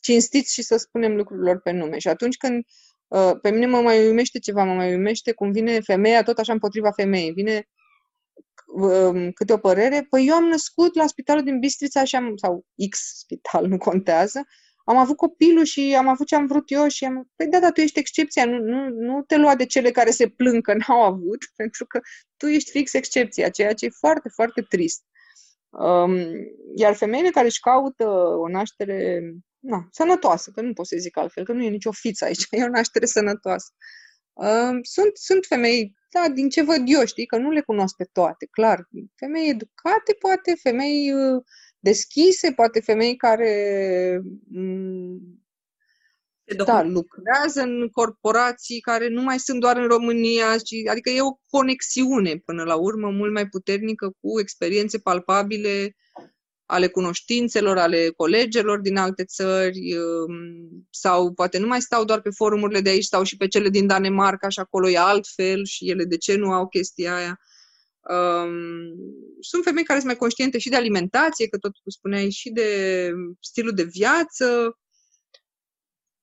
cinstiți 0.00 0.52
și 0.52 0.62
să 0.62 0.76
spunem 0.76 1.16
lucrurilor 1.16 1.60
pe 1.60 1.70
nume. 1.70 1.98
Și 1.98 2.08
atunci 2.08 2.36
când 2.36 2.64
uh, 3.08 3.32
pe 3.42 3.50
mine 3.50 3.66
mă 3.66 3.80
mai 3.80 4.06
uimește 4.06 4.38
ceva, 4.38 4.64
mă 4.64 4.74
mai 4.74 4.90
uimește 4.94 5.32
cum 5.32 5.52
vine 5.52 5.80
femeia 5.80 6.22
tot 6.22 6.38
așa 6.38 6.52
împotriva 6.52 6.90
femeii, 6.90 7.32
vine 7.32 7.68
uh, 8.66 9.28
câte 9.34 9.52
o 9.52 9.58
părere, 9.58 10.06
păi 10.10 10.26
eu 10.26 10.34
am 10.34 10.44
născut 10.44 10.94
la 10.94 11.06
spitalul 11.06 11.42
din 11.42 11.58
Bistrița 11.58 12.04
și 12.04 12.16
am, 12.16 12.36
sau 12.36 12.66
X 12.90 13.18
spital, 13.18 13.66
nu 13.66 13.78
contează, 13.78 14.46
am 14.90 14.96
avut 14.96 15.16
copilul 15.16 15.64
și 15.64 15.94
am 15.98 16.08
avut 16.08 16.26
ce 16.26 16.34
am 16.34 16.46
vrut 16.46 16.70
eu 16.70 16.88
și 16.88 17.04
am... 17.04 17.30
Păi 17.36 17.46
da, 17.46 17.60
dar 17.60 17.72
tu 17.72 17.80
ești 17.80 17.98
excepția, 17.98 18.44
nu, 18.44 18.58
nu, 18.58 18.88
nu 18.88 19.22
te 19.22 19.36
lua 19.36 19.54
de 19.54 19.66
cele 19.66 19.90
care 19.90 20.10
se 20.10 20.28
plâng 20.28 20.62
că 20.62 20.74
n-au 20.74 21.02
avut, 21.02 21.44
pentru 21.56 21.86
că 21.86 22.00
tu 22.36 22.46
ești 22.46 22.70
fix 22.70 22.92
excepția, 22.92 23.48
ceea 23.48 23.72
ce 23.72 23.84
e 23.84 23.98
foarte, 23.98 24.28
foarte 24.28 24.62
trist. 24.62 25.02
Um, 25.68 26.16
iar 26.76 26.94
femeile 26.94 27.30
care 27.30 27.46
își 27.46 27.60
caută 27.60 28.08
o 28.44 28.48
naștere 28.48 29.20
na, 29.58 29.88
sănătoasă, 29.90 30.50
că 30.50 30.60
nu 30.60 30.72
pot 30.72 30.86
să 30.86 30.96
zic 30.98 31.16
altfel, 31.16 31.44
că 31.44 31.52
nu 31.52 31.62
e 31.62 31.68
nicio 31.68 31.92
fiță 31.92 32.24
aici, 32.24 32.46
e 32.50 32.64
o 32.64 32.68
naștere 32.68 33.06
sănătoasă. 33.06 33.72
Uh, 34.32 34.78
sunt, 34.82 35.16
sunt 35.16 35.46
femei, 35.46 35.94
da, 36.10 36.28
din 36.28 36.48
ce 36.48 36.62
văd 36.62 36.82
eu, 36.84 37.04
știi, 37.06 37.26
că 37.26 37.36
nu 37.36 37.50
le 37.50 37.60
cunosc 37.60 37.96
pe 37.96 38.08
toate, 38.12 38.46
clar. 38.50 38.88
Femei 39.14 39.48
educate, 39.48 40.12
poate, 40.18 40.54
femei 40.62 41.12
uh, 41.12 41.42
deschise, 41.80 42.52
poate 42.52 42.80
femei 42.80 43.16
care 43.16 44.22
um, 44.54 45.40
da, 46.56 46.82
lucrează 46.82 47.60
în 47.60 47.88
corporații 47.88 48.80
care 48.80 49.08
nu 49.08 49.22
mai 49.22 49.38
sunt 49.38 49.60
doar 49.60 49.76
în 49.76 49.86
România, 49.86 50.56
ci, 50.56 50.88
adică 50.90 51.10
e 51.10 51.22
o 51.22 51.38
conexiune 51.50 52.36
până 52.44 52.62
la 52.62 52.74
urmă 52.74 53.10
mult 53.10 53.32
mai 53.32 53.48
puternică 53.48 54.12
cu 54.20 54.40
experiențe 54.40 54.98
palpabile 54.98 55.96
ale 56.66 56.88
cunoștințelor, 56.88 57.78
ale 57.78 58.08
colegilor 58.16 58.78
din 58.78 58.96
alte 58.96 59.24
țări 59.24 59.96
um, 59.96 60.86
sau 60.90 61.32
poate 61.32 61.58
nu 61.58 61.66
mai 61.66 61.80
stau 61.80 62.04
doar 62.04 62.20
pe 62.20 62.30
forumurile 62.30 62.80
de 62.80 62.90
aici, 62.90 63.04
stau 63.04 63.22
și 63.22 63.36
pe 63.36 63.48
cele 63.48 63.68
din 63.68 63.86
Danemarca 63.86 64.48
și 64.48 64.60
acolo 64.60 64.88
e 64.88 64.98
altfel 64.98 65.64
și 65.64 65.90
ele 65.90 66.04
de 66.04 66.16
ce 66.16 66.36
nu 66.36 66.52
au 66.52 66.68
chestia 66.68 67.14
aia. 67.14 67.40
Um, 68.08 68.94
sunt 69.40 69.64
femei 69.64 69.84
care 69.84 69.98
sunt 69.98 70.10
mai 70.10 70.20
conștiente 70.20 70.58
și 70.58 70.68
de 70.68 70.76
alimentație, 70.76 71.48
că 71.48 71.58
tot 71.58 71.72
tu 71.72 71.90
spuneai, 71.90 72.30
și 72.30 72.50
de 72.50 73.10
stilul 73.40 73.72
de 73.74 73.82
viață. 73.82 74.78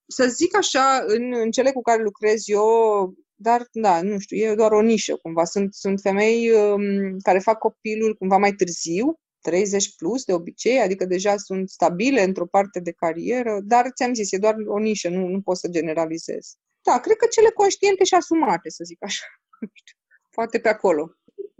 Să 0.08 0.28
zic 0.28 0.56
așa, 0.56 1.04
în, 1.08 1.34
în 1.34 1.52
cele 1.52 1.72
cu 1.72 1.82
care 1.82 2.04
lucrez 2.04 2.48
eu, 2.48 3.14
dar, 3.36 3.68
da, 3.72 4.02
nu 4.02 4.20
știu, 4.20 4.38
e 4.38 4.56
doar 4.56 4.72
o 4.72 4.82
nișă 4.82 5.16
cumva. 5.16 5.44
Sunt, 5.44 5.74
sunt 5.74 6.02
femei 6.02 6.52
um, 6.52 7.20
care 7.20 7.40
fac 7.40 7.58
copilul 7.58 8.16
cumva 8.16 8.38
mai 8.38 8.52
târziu, 8.52 9.20
30 9.42 9.96
plus 9.96 10.24
de 10.24 10.34
obicei, 10.34 10.80
adică 10.80 11.06
deja 11.06 11.38
sunt 11.38 11.70
stabile 11.70 12.24
într-o 12.24 12.46
parte 12.46 12.80
de 12.80 12.92
carieră, 12.92 13.60
dar 13.64 13.92
ți-am 13.96 14.14
zis, 14.14 14.32
e 14.32 14.38
doar 14.38 14.56
o 14.66 14.78
nișă, 14.78 15.10
nu, 15.10 15.28
nu 15.28 15.42
pot 15.42 15.58
să 15.58 15.68
generalizez. 15.68 16.56
Da, 16.82 17.00
cred 17.00 17.16
că 17.16 17.26
cele 17.26 17.50
conștiente 17.50 18.04
și 18.04 18.14
asumate, 18.14 18.70
să 18.70 18.84
zic 18.84 19.04
așa. 19.04 19.26
Poate 20.36 20.60
pe 20.60 20.70
acolo. 20.70 21.17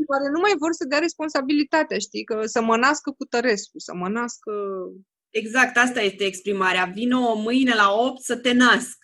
Oare 0.08 0.30
nu 0.30 0.40
mai 0.40 0.54
vor 0.58 0.72
să 0.72 0.86
dea 0.86 1.00
responsabilitatea, 1.00 1.98
știi? 1.98 2.24
Că 2.24 2.42
să 2.46 2.62
mă 2.62 2.78
nască 2.78 3.12
cu 3.12 3.26
Tărescu, 3.26 3.80
să 3.80 3.94
mă 3.96 4.08
nască... 4.08 4.52
Exact, 5.30 5.78
asta 5.78 6.02
este 6.02 6.24
exprimarea. 6.24 6.86
Vină 6.86 7.18
o 7.18 7.36
mâine 7.36 7.74
la 7.74 7.92
8 7.92 8.22
să 8.22 8.38
te 8.38 8.52
nasc. 8.54 8.98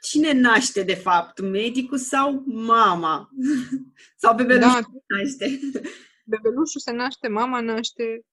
Cine 0.00 0.32
naște, 0.32 0.82
de 0.82 0.94
fapt? 0.94 1.40
Medicul 1.40 1.98
sau 1.98 2.42
mama? 2.46 3.30
sau 4.22 4.34
bebelușul 4.34 4.80
da. 4.80 5.16
naște? 5.16 5.60
bebelușul 6.32 6.80
se 6.80 6.92
naște, 6.92 7.28
mama 7.28 7.60
naște, 7.60 8.24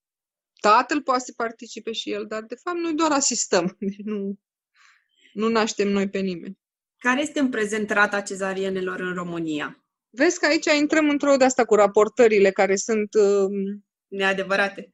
tatăl 0.60 1.02
poate 1.02 1.24
să 1.24 1.34
participe 1.36 1.92
și 1.92 2.12
el, 2.12 2.26
dar 2.28 2.44
de 2.44 2.56
fapt 2.64 2.78
noi 2.78 2.94
doar 2.94 3.12
asistăm, 3.12 3.76
deci 3.80 4.02
nu, 4.04 4.40
nu 5.34 5.48
naștem 5.48 5.88
noi 5.88 6.10
pe 6.10 6.20
nimeni. 6.20 6.58
Care 6.98 7.22
este 7.22 7.40
în 7.40 7.50
prezent 7.50 7.90
rata 7.90 8.22
cezarienelor 8.22 9.00
în 9.00 9.14
România? 9.14 9.84
Vezi 10.10 10.40
că 10.40 10.46
aici 10.46 10.80
intrăm 10.80 11.10
într-o 11.10 11.36
de 11.36 11.44
asta 11.44 11.66
cu 11.66 11.76
raportările 11.76 12.52
care 12.52 12.76
sunt... 12.76 13.14
Uh... 13.14 13.50
Neadevărate 14.08 14.92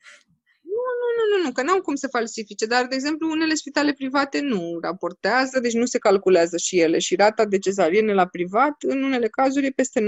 nu, 1.16 1.44
nu, 1.44 1.52
că 1.52 1.62
n-au 1.62 1.82
cum 1.82 1.96
să 1.96 2.08
falsifice, 2.08 2.66
dar, 2.66 2.88
de 2.88 2.96
exemplu, 2.96 3.30
unele 3.30 3.54
spitale 3.54 3.94
private 3.94 4.40
nu 4.40 4.80
raportează, 4.82 5.60
deci 5.60 5.74
nu 5.74 5.86
se 5.86 5.98
calculează 5.98 6.58
și 6.58 6.80
ele 6.80 7.00
și 7.00 7.16
rata 7.16 7.46
de 7.46 7.58
cezariene 7.58 8.14
la 8.14 8.28
privat, 8.28 8.76
în 8.84 9.04
unele 9.04 9.28
cazuri, 9.28 9.66
e 9.66 9.72
peste 9.72 10.02
90%. 10.02 10.06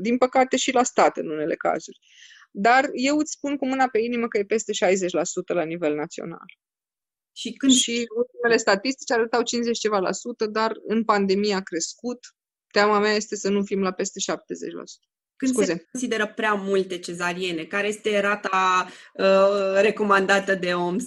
Din 0.00 0.16
păcate 0.18 0.56
și 0.56 0.72
la 0.72 0.82
stat, 0.82 1.16
în 1.16 1.30
unele 1.30 1.54
cazuri. 1.54 1.98
Dar 2.50 2.90
eu 2.92 3.16
îți 3.16 3.32
spun 3.32 3.56
cu 3.56 3.66
mâna 3.66 3.88
pe 3.88 3.98
inimă 3.98 4.28
că 4.28 4.38
e 4.38 4.44
peste 4.44 4.72
60% 4.72 5.54
la 5.54 5.64
nivel 5.64 5.94
național. 5.94 6.58
Și, 7.32 7.52
când... 7.52 7.72
și 7.72 8.06
ultimele 8.16 8.56
statistici 8.56 9.10
arătau 9.10 9.42
50 9.42 9.78
ceva 9.78 9.98
la 9.98 10.12
sută, 10.12 10.46
dar 10.46 10.72
în 10.86 11.04
pandemie 11.04 11.54
a 11.54 11.60
crescut. 11.60 12.18
Teama 12.70 12.98
mea 12.98 13.12
este 13.12 13.36
să 13.36 13.50
nu 13.50 13.62
fim 13.62 13.82
la 13.82 13.90
peste 13.90 14.20
70%. 14.32 14.34
Când 15.36 15.52
Scuze. 15.52 15.72
se 15.72 15.86
consideră 15.92 16.26
prea 16.26 16.54
multe 16.54 16.98
cezariene? 16.98 17.64
Care 17.64 17.88
este 17.88 18.20
rata 18.20 18.88
uh, 19.14 19.80
recomandată 19.80 20.54
de 20.54 20.74
OMS? 20.74 21.04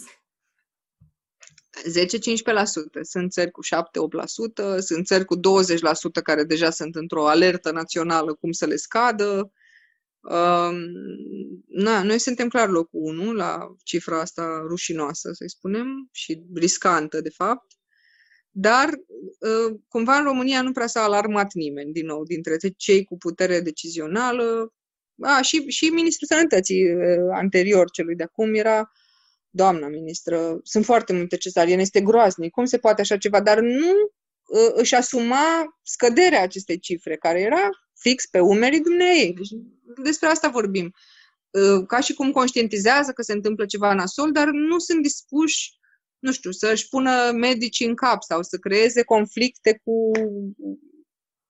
10-15%. 1.81 3.01
Sunt 3.01 3.31
țări 3.31 3.51
cu 3.51 3.61
7-8%, 4.75 4.79
sunt 4.79 5.05
țări 5.05 5.25
cu 5.25 5.35
20% 5.37 5.39
care 6.23 6.43
deja 6.43 6.69
sunt 6.69 6.95
într-o 6.95 7.27
alertă 7.27 7.71
națională 7.71 8.33
cum 8.33 8.51
să 8.51 8.65
le 8.65 8.75
scadă. 8.75 9.51
Um, 10.19 10.75
na, 11.67 12.03
noi 12.03 12.19
suntem 12.19 12.47
clar 12.47 12.69
locul 12.69 13.01
1 13.01 13.33
la 13.33 13.75
cifra 13.83 14.19
asta 14.19 14.63
rușinoasă, 14.67 15.31
să-i 15.33 15.49
spunem, 15.49 16.09
și 16.11 16.43
riscantă, 16.53 17.21
de 17.21 17.29
fapt. 17.29 17.71
Dar, 18.55 18.89
uh, 18.89 19.79
cumva, 19.87 20.17
în 20.17 20.23
România 20.23 20.61
nu 20.61 20.71
prea 20.71 20.87
s-a 20.87 21.03
alarmat 21.03 21.53
nimeni, 21.53 21.91
din 21.91 22.05
nou, 22.05 22.23
dintre 22.23 22.57
cei 22.77 23.03
cu 23.03 23.17
putere 23.17 23.59
decizională. 23.59 24.73
A, 25.21 25.41
și, 25.41 25.67
și 25.67 25.85
Ministrul 25.85 26.27
Sănătății 26.27 26.93
uh, 26.93 27.01
anterior 27.31 27.89
celui 27.91 28.15
de 28.15 28.23
acum 28.23 28.53
era 28.53 28.91
doamna 29.49 29.87
ministră, 29.87 30.59
sunt 30.63 30.85
foarte 30.85 31.13
multe 31.13 31.37
cesariene, 31.37 31.81
este 31.81 32.01
groaznic, 32.01 32.51
cum 32.51 32.65
se 32.65 32.77
poate 32.77 33.01
așa 33.01 33.17
ceva, 33.17 33.41
dar 33.41 33.59
nu 33.59 33.91
uh, 33.91 34.71
își 34.73 34.95
asuma 34.95 35.79
scăderea 35.83 36.41
acestei 36.41 36.79
cifre, 36.79 37.17
care 37.17 37.41
era 37.41 37.69
fix 37.99 38.25
pe 38.25 38.39
umerii 38.39 38.81
dumneei. 38.81 39.33
Deci 39.33 39.49
despre 40.03 40.27
asta 40.27 40.47
vorbim. 40.47 40.93
Ca 41.87 41.99
și 41.99 42.13
cum 42.13 42.31
conștientizează 42.31 43.11
că 43.11 43.21
se 43.21 43.33
întâmplă 43.33 43.65
ceva 43.65 43.93
nasol, 43.93 44.31
dar 44.31 44.49
nu 44.49 44.79
sunt 44.79 45.01
dispuși 45.01 45.71
nu 46.23 46.31
știu, 46.31 46.51
să-și 46.51 46.89
pună 46.89 47.31
medici 47.31 47.79
în 47.79 47.95
cap 47.95 48.23
sau 48.23 48.41
să 48.43 48.57
creeze 48.57 49.03
conflicte 49.03 49.81
cu 49.83 50.11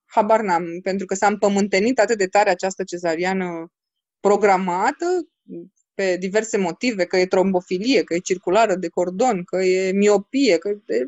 habar 0.05 0.41
n-am, 0.41 0.79
pentru 0.83 1.05
că 1.05 1.15
s-a 1.15 1.27
împământenit 1.27 1.99
atât 1.99 2.17
de 2.17 2.27
tare 2.27 2.49
această 2.49 2.83
cezariană 2.83 3.71
programată 4.19 5.05
pe 5.93 6.17
diverse 6.17 6.57
motive, 6.57 7.05
că 7.05 7.17
e 7.17 7.25
trombofilie, 7.25 8.03
că 8.03 8.13
e 8.13 8.19
circulară 8.19 8.75
de 8.75 8.87
cordon, 8.87 9.43
că 9.43 9.63
e 9.63 9.91
miopie, 9.91 10.57
că 10.57 10.69
e... 10.69 11.03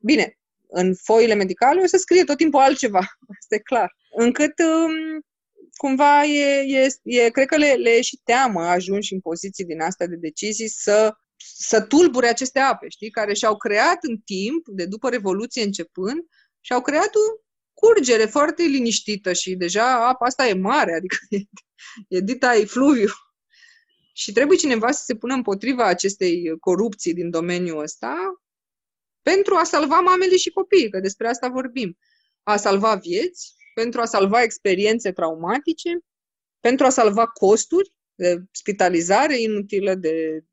Bine, 0.00 0.38
în 0.68 0.94
foile 0.94 1.34
medicale 1.34 1.80
o 1.80 1.86
să 1.86 1.96
scrie 1.96 2.24
tot 2.24 2.36
timpul 2.36 2.60
altceva, 2.60 2.98
asta 3.38 3.54
e 3.54 3.58
clar. 3.58 3.96
Încât 4.10 4.58
um, 4.58 5.24
cumva 5.76 6.24
e, 6.24 6.64
e, 6.82 6.88
e 7.02 7.30
cred 7.30 7.46
că 7.46 7.56
le, 7.56 7.72
le 7.72 7.90
e 7.90 8.00
și 8.00 8.20
teamă 8.24 8.60
ajungi 8.60 9.12
în 9.12 9.20
poziții 9.20 9.64
din 9.64 9.80
astea 9.80 10.06
de 10.06 10.16
decizii 10.16 10.68
să 10.68 11.14
să 11.36 11.80
tulbure 11.80 12.28
aceste 12.28 12.58
ape, 12.58 12.88
știi, 12.88 13.10
care 13.10 13.34
și-au 13.34 13.56
creat 13.56 13.98
în 14.00 14.18
timp, 14.18 14.66
de 14.68 14.86
după 14.86 15.08
Revoluție 15.08 15.62
începând, 15.62 16.20
și-au 16.60 16.80
creat 16.80 17.14
o 17.14 17.42
curgere 17.72 18.24
foarte 18.24 18.62
liniștită 18.62 19.32
și 19.32 19.54
deja 19.54 20.08
apa 20.08 20.26
asta 20.26 20.46
e 20.46 20.54
mare, 20.54 20.94
adică 20.94 21.16
e, 21.30 21.38
e 22.08 22.20
dita 22.20 22.56
e 22.56 22.64
fluviu. 22.64 23.08
Și 24.12 24.32
trebuie 24.32 24.58
cineva 24.58 24.90
să 24.90 25.02
se 25.04 25.16
pună 25.16 25.34
împotriva 25.34 25.84
acestei 25.84 26.58
corupții 26.60 27.14
din 27.14 27.30
domeniul 27.30 27.82
ăsta 27.82 28.16
pentru 29.22 29.54
a 29.54 29.64
salva 29.64 30.00
mamele 30.00 30.36
și 30.36 30.50
copiii, 30.50 30.90
că 30.90 31.00
despre 31.00 31.28
asta 31.28 31.48
vorbim. 31.48 31.98
A 32.42 32.56
salva 32.56 32.94
vieți, 32.94 33.54
pentru 33.74 34.00
a 34.00 34.04
salva 34.04 34.42
experiențe 34.42 35.12
traumatice, 35.12 35.98
pentru 36.60 36.86
a 36.86 36.90
salva 36.90 37.26
costuri, 37.26 37.88
de 37.88 37.93
spitalizare 38.50 39.40
inutilă, 39.40 39.94
de 39.94 40.44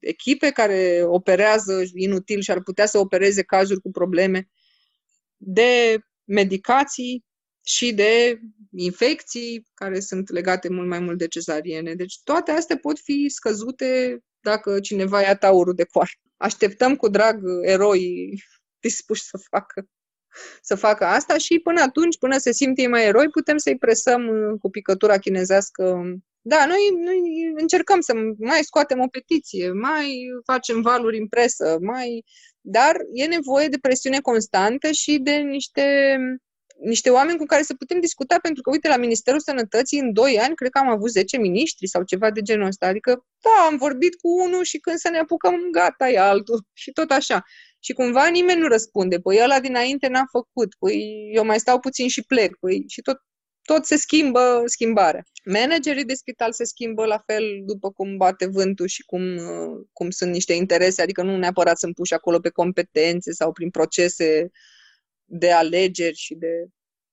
echipe 0.00 0.50
care 0.50 1.02
operează 1.04 1.82
inutil 1.94 2.40
și 2.40 2.50
ar 2.50 2.62
putea 2.62 2.86
să 2.86 2.98
opereze 2.98 3.42
cazuri 3.42 3.80
cu 3.80 3.90
probleme, 3.90 4.48
de 5.36 5.98
medicații 6.24 7.24
și 7.64 7.94
de 7.94 8.40
infecții 8.76 9.66
care 9.74 10.00
sunt 10.00 10.30
legate 10.30 10.68
mult 10.68 10.88
mai 10.88 11.00
mult 11.00 11.18
de 11.18 11.28
cezariene. 11.28 11.94
Deci 11.94 12.20
toate 12.24 12.50
astea 12.50 12.76
pot 12.76 12.98
fi 12.98 13.28
scăzute 13.28 14.20
dacă 14.40 14.80
cineva 14.80 15.20
ia 15.20 15.36
taurul 15.36 15.74
de 15.74 15.84
coar. 15.84 16.10
Așteptăm 16.36 16.96
cu 16.96 17.08
drag 17.08 17.40
eroi 17.62 18.34
dispuși 18.80 19.22
să 19.22 19.38
facă 19.50 19.88
să 20.62 20.74
facă 20.74 21.04
asta 21.04 21.38
și 21.38 21.58
până 21.58 21.80
atunci, 21.80 22.18
până 22.18 22.38
se 22.38 22.52
simte 22.52 22.86
mai 22.86 23.04
eroi, 23.04 23.28
putem 23.28 23.56
să-i 23.56 23.78
presăm 23.78 24.28
cu 24.60 24.70
picătura 24.70 25.18
chinezească 25.18 26.02
da, 26.48 26.66
noi, 26.66 26.78
noi 27.04 27.20
încercăm 27.54 28.00
să 28.00 28.12
mai 28.38 28.60
scoatem 28.62 29.00
o 29.00 29.08
petiție, 29.08 29.70
mai 29.70 30.26
facem 30.44 30.80
valuri 30.80 31.18
în 31.18 31.28
presă, 31.28 31.78
mai... 31.80 32.24
dar 32.60 32.96
e 33.12 33.26
nevoie 33.26 33.68
de 33.68 33.78
presiune 33.80 34.20
constantă 34.20 34.90
și 34.90 35.18
de 35.18 35.34
niște, 35.36 36.16
niște 36.80 37.10
oameni 37.10 37.38
cu 37.38 37.44
care 37.44 37.62
să 37.62 37.74
putem 37.74 38.00
discuta, 38.00 38.38
pentru 38.42 38.62
că, 38.62 38.70
uite, 38.70 38.88
la 38.88 38.96
Ministerul 38.96 39.40
Sănătății, 39.40 39.98
în 39.98 40.12
2 40.12 40.38
ani, 40.38 40.54
cred 40.54 40.70
că 40.70 40.78
am 40.78 40.88
avut 40.88 41.10
10 41.10 41.36
miniștri 41.36 41.88
sau 41.88 42.02
ceva 42.02 42.30
de 42.30 42.40
genul 42.40 42.66
ăsta. 42.66 42.86
Adică, 42.86 43.26
da, 43.40 43.66
am 43.70 43.76
vorbit 43.76 44.14
cu 44.14 44.28
unul 44.42 44.62
și 44.64 44.78
când 44.78 44.96
să 44.96 45.08
ne 45.10 45.18
apucăm, 45.18 45.54
gata, 45.72 46.08
e 46.08 46.18
altul. 46.18 46.64
Și 46.82 46.92
tot 46.92 47.10
așa. 47.10 47.44
Și 47.80 47.92
cumva 47.92 48.26
nimeni 48.26 48.60
nu 48.60 48.66
răspunde. 48.68 49.18
Păi 49.18 49.38
ăla 49.42 49.60
dinainte 49.60 50.08
n-a 50.08 50.24
făcut. 50.30 50.74
Păi 50.78 51.30
eu 51.32 51.44
mai 51.44 51.58
stau 51.60 51.80
puțin 51.80 52.08
și 52.08 52.22
plec. 52.22 52.56
Păi 52.56 52.84
și 52.88 53.00
tot 53.00 53.18
tot 53.66 53.84
se 53.84 53.96
schimbă 53.96 54.62
schimbarea. 54.64 55.24
Managerii 55.44 56.04
de 56.04 56.14
spital 56.14 56.52
se 56.52 56.64
schimbă 56.64 57.06
la 57.06 57.22
fel 57.26 57.42
după 57.64 57.90
cum 57.90 58.16
bate 58.16 58.46
vântul 58.46 58.86
și 58.86 59.02
cum, 59.02 59.36
uh, 59.36 59.86
cum 59.92 60.10
sunt 60.10 60.32
niște 60.32 60.52
interese, 60.52 61.02
adică 61.02 61.22
nu 61.22 61.36
neapărat 61.36 61.78
sunt 61.78 61.94
puși 61.94 62.14
acolo 62.14 62.40
pe 62.40 62.48
competențe 62.48 63.32
sau 63.32 63.52
prin 63.52 63.70
procese 63.70 64.50
de 65.24 65.52
alegeri 65.52 66.16
și 66.16 66.34
de... 66.34 66.66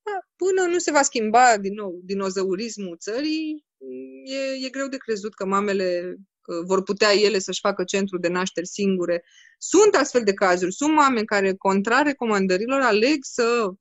Da, 0.03 0.19
până 0.35 0.71
nu 0.71 0.77
se 0.77 0.91
va 0.91 1.01
schimba 1.01 1.57
din 1.57 1.73
nou 1.73 1.99
dinozaurismul 2.03 2.97
țării, 2.97 3.65
e, 4.23 4.65
e 4.65 4.69
greu 4.69 4.87
de 4.87 4.97
crezut 4.97 5.33
că 5.33 5.45
mamele 5.45 6.15
uh, 6.15 6.65
vor 6.65 6.83
putea 6.83 7.13
ele 7.13 7.39
să-și 7.39 7.59
facă 7.59 7.83
centru 7.83 8.17
de 8.17 8.27
nașteri 8.27 8.67
singure. 8.67 9.23
Sunt 9.57 9.95
astfel 9.95 10.23
de 10.23 10.33
cazuri. 10.33 10.73
Sunt 10.73 10.93
mame 10.93 11.23
care, 11.23 11.53
contra 11.53 12.01
recomandărilor, 12.01 12.81
aleg 12.81 13.17
să 13.21 13.73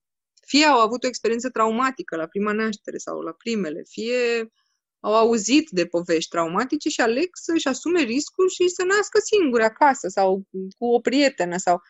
fie 0.52 0.64
au 0.64 0.78
avut 0.78 1.04
o 1.04 1.06
experiență 1.06 1.50
traumatică 1.50 2.16
la 2.16 2.26
prima 2.26 2.52
naștere 2.52 2.96
sau 2.96 3.20
la 3.20 3.32
primele, 3.32 3.82
fie 3.88 4.52
au 5.00 5.14
auzit 5.14 5.68
de 5.70 5.86
povești 5.86 6.30
traumatice 6.30 6.88
și 6.88 7.00
aleg 7.00 7.28
să-și 7.32 7.68
asume 7.68 8.00
riscul 8.00 8.48
și 8.48 8.68
să 8.68 8.84
nască 8.84 9.18
singuri 9.24 9.62
acasă 9.62 10.08
sau 10.08 10.42
cu 10.78 10.86
o 10.86 11.00
prietenă 11.00 11.56
sau 11.56 11.80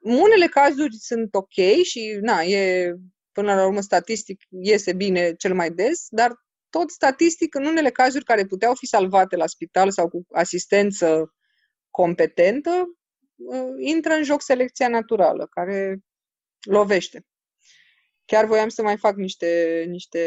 unele 0.00 0.46
cazuri 0.46 0.96
sunt 0.96 1.34
ok 1.34 1.82
și 1.82 2.18
na, 2.20 2.42
e 2.42 2.94
până 3.32 3.54
la 3.54 3.66
urmă 3.66 3.80
statistic 3.80 4.42
iese 4.48 4.92
bine 4.92 5.34
cel 5.34 5.54
mai 5.54 5.70
des, 5.70 6.06
dar 6.08 6.44
tot 6.70 6.90
statistic 6.90 7.54
în 7.54 7.64
unele 7.64 7.90
cazuri 7.90 8.24
care 8.24 8.46
puteau 8.46 8.74
fi 8.74 8.86
salvate 8.86 9.36
la 9.36 9.46
spital 9.46 9.90
sau 9.90 10.08
cu 10.08 10.26
asistență 10.30 11.34
competentă, 11.90 12.70
uh, 13.36 13.74
intră 13.78 14.12
în 14.12 14.22
joc 14.22 14.42
selecția 14.42 14.88
naturală, 14.88 15.46
care 15.50 15.98
lovește. 16.66 17.26
Chiar 18.26 18.44
voiam 18.44 18.68
să 18.68 18.82
mai 18.82 18.96
fac 18.96 19.16
niște, 19.16 19.84
niște 19.88 20.20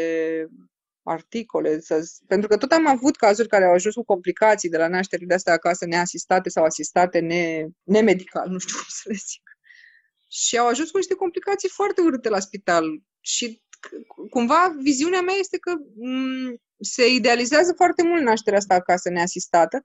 articole, 1.02 1.80
să, 1.80 2.10
pentru 2.26 2.48
că 2.48 2.56
tot 2.56 2.72
am 2.72 2.86
avut 2.86 3.16
cazuri 3.16 3.48
care 3.48 3.64
au 3.64 3.72
ajuns 3.72 3.94
cu 3.94 4.04
complicații 4.04 4.68
de 4.68 4.76
la 4.76 4.88
naștere 4.88 5.24
de 5.26 5.34
astea 5.34 5.52
acasă 5.52 5.86
neasistate 5.86 6.48
sau 6.48 6.64
asistate 6.64 7.18
ne, 7.18 7.66
nemedical, 7.82 8.48
nu 8.48 8.58
știu 8.58 8.76
cum 8.76 8.86
să 8.88 9.02
le 9.04 9.14
zic. 9.14 9.42
Și 10.28 10.58
au 10.58 10.66
ajuns 10.66 10.90
cu 10.90 10.96
niște 10.96 11.14
complicații 11.14 11.68
foarte 11.68 12.00
urâte 12.00 12.28
la 12.28 12.40
spital. 12.40 12.84
Și 13.20 13.62
cumva 14.30 14.76
viziunea 14.82 15.20
mea 15.20 15.34
este 15.38 15.58
că 15.58 15.72
m- 15.72 15.94
mm, 15.94 16.56
se 16.80 17.08
idealizează 17.08 17.72
foarte 17.76 18.02
mult 18.02 18.22
nașterea 18.22 18.58
asta 18.58 18.74
acasă 18.74 19.10
neasistată, 19.10 19.82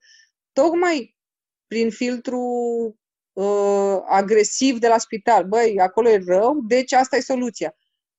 tocmai 0.54 1.16
prin 1.68 1.90
filtru 1.90 2.40
uh, 3.34 3.98
agresiv 4.08 4.80
de 4.80 4.88
la 4.88 4.98
spital. 4.98 5.46
Băi, 5.46 5.80
acolo 5.80 6.10
e 6.10 6.24
rău, 6.28 6.62
deci 6.68 6.94
asta 6.94 7.16
e 7.16 7.20
soluția. 7.20 7.76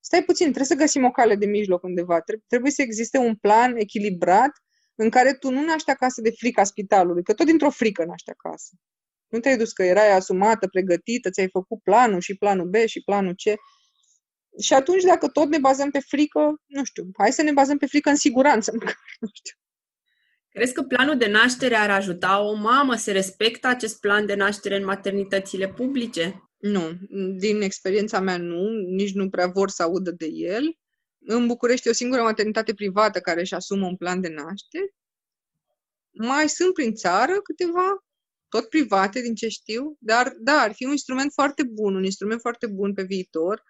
Stai 0.07 0.23
puțin, 0.23 0.47
trebuie 0.47 0.67
să 0.67 0.75
găsim 0.75 1.05
o 1.05 1.11
cale 1.11 1.35
de 1.35 1.47
mijloc 1.47 1.83
undeva. 1.83 2.21
Trebuie 2.47 2.71
să 2.71 2.83
existe 2.83 3.19
un 3.19 3.35
plan 3.35 3.77
echilibrat 3.77 4.51
în 4.95 5.11
care 5.11 5.35
tu 5.35 5.51
nu 5.51 5.65
naști 5.65 5.91
acasă 5.91 6.21
de 6.21 6.31
frica 6.31 6.65
spitalului, 6.65 7.23
că 7.23 7.35
tot 7.35 7.47
dintr-o 7.47 7.71
frică 7.71 8.05
naști 8.05 8.31
acasă. 8.31 8.75
Nu 9.27 9.41
te-ai 9.41 9.57
dus 9.57 9.73
că 9.73 9.83
erai 9.83 10.13
asumată, 10.13 10.67
pregătită, 10.69 11.31
ți-ai 11.31 11.49
făcut 11.49 11.83
planul 11.83 12.21
și 12.21 12.37
planul 12.37 12.69
B 12.69 12.75
și 12.75 13.03
planul 13.03 13.35
C. 13.35 13.43
Și 14.61 14.73
atunci, 14.73 15.03
dacă 15.03 15.29
tot 15.29 15.49
ne 15.49 15.59
bazăm 15.59 15.91
pe 15.91 15.99
frică, 15.99 16.63
nu 16.67 16.85
știu, 16.85 17.05
hai 17.19 17.33
să 17.33 17.43
ne 17.43 17.53
bazăm 17.53 17.79
pe 17.79 17.87
frică 17.87 18.11
în 18.11 18.17
siguranță, 18.17 18.73
nu 19.21 19.29
știu. 19.33 19.57
Crezi 20.49 20.73
că 20.73 20.83
planul 20.83 21.17
de 21.17 21.29
naștere 21.29 21.75
ar 21.75 21.91
ajuta 21.91 22.41
o 22.41 22.55
mamă 22.55 22.95
să 22.95 23.13
respectă 23.13 23.67
acest 23.67 24.01
plan 24.01 24.27
de 24.27 24.35
naștere 24.35 24.77
în 24.77 24.85
maternitățile 24.85 25.69
publice? 25.69 26.46
Nu, 26.57 26.99
din 27.39 27.63
experiența 27.63 28.21
mea 28.21 28.37
nu, 28.37 28.69
nici 28.71 29.15
nu 29.15 29.29
prea 29.29 29.47
vor 29.47 29.71
să 29.71 29.83
audă 29.83 30.11
de 30.11 30.27
el. 30.27 30.79
În 31.19 31.47
București 31.47 31.87
e 31.87 31.91
o 31.91 31.95
singură 31.95 32.23
maternitate 32.23 32.75
privată 32.75 33.21
care 33.21 33.41
își 33.41 33.55
asumă 33.55 33.87
un 33.87 33.97
plan 33.97 34.21
de 34.21 34.29
naștere. 34.29 34.95
Mai 36.11 36.49
sunt 36.49 36.75
prin 36.75 36.95
țară 36.95 37.41
câteva, 37.43 38.05
tot 38.49 38.69
private 38.69 39.21
din 39.21 39.35
ce 39.35 39.49
știu, 39.49 39.97
dar 40.01 40.35
da, 40.39 40.53
ar 40.53 40.73
fi 40.73 40.85
un 40.85 40.91
instrument 40.91 41.33
foarte 41.33 41.63
bun, 41.63 41.95
un 41.95 42.05
instrument 42.05 42.41
foarte 42.41 42.67
bun 42.67 42.95
pe 42.95 43.03
viitor, 43.03 43.63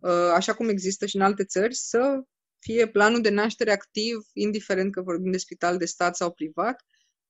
uh, 0.00 0.30
așa 0.34 0.54
cum 0.54 0.68
există 0.68 1.06
și 1.06 1.16
în 1.16 1.22
alte 1.22 1.44
țări, 1.44 1.74
să 1.74 2.22
fie 2.58 2.88
planul 2.88 3.20
de 3.20 3.30
naștere 3.30 3.72
activ, 3.72 4.18
indiferent 4.32 4.92
că 4.92 5.02
vorbim 5.02 5.30
de 5.30 5.38
spital 5.38 5.76
de 5.76 5.84
stat 5.84 6.16
sau 6.16 6.32
privat, 6.32 6.84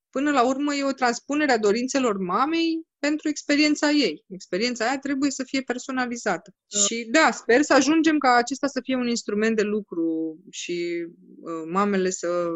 până 0.09 0.31
la 0.31 0.47
urmă 0.47 0.73
e 0.73 0.83
o 0.83 0.91
transpunere 0.91 1.51
a 1.51 1.57
dorințelor 1.57 2.17
mamei 2.17 2.81
pentru 2.99 3.29
experiența 3.29 3.89
ei. 3.91 4.25
Experiența 4.27 4.85
aia 4.85 4.99
trebuie 4.99 5.31
să 5.31 5.43
fie 5.43 5.61
personalizată. 5.61 6.53
Da. 6.67 6.79
Și 6.79 7.07
da, 7.11 7.31
sper 7.31 7.61
să 7.61 7.73
ajungem 7.73 8.17
ca 8.17 8.33
acesta 8.33 8.67
să 8.67 8.79
fie 8.83 8.95
un 8.95 9.07
instrument 9.07 9.55
de 9.55 9.61
lucru 9.63 10.37
și 10.49 11.07
uh, 11.41 11.63
mamele 11.71 12.09
să 12.09 12.47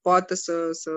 poată 0.00 0.34
să, 0.34 0.68
să 0.70 0.90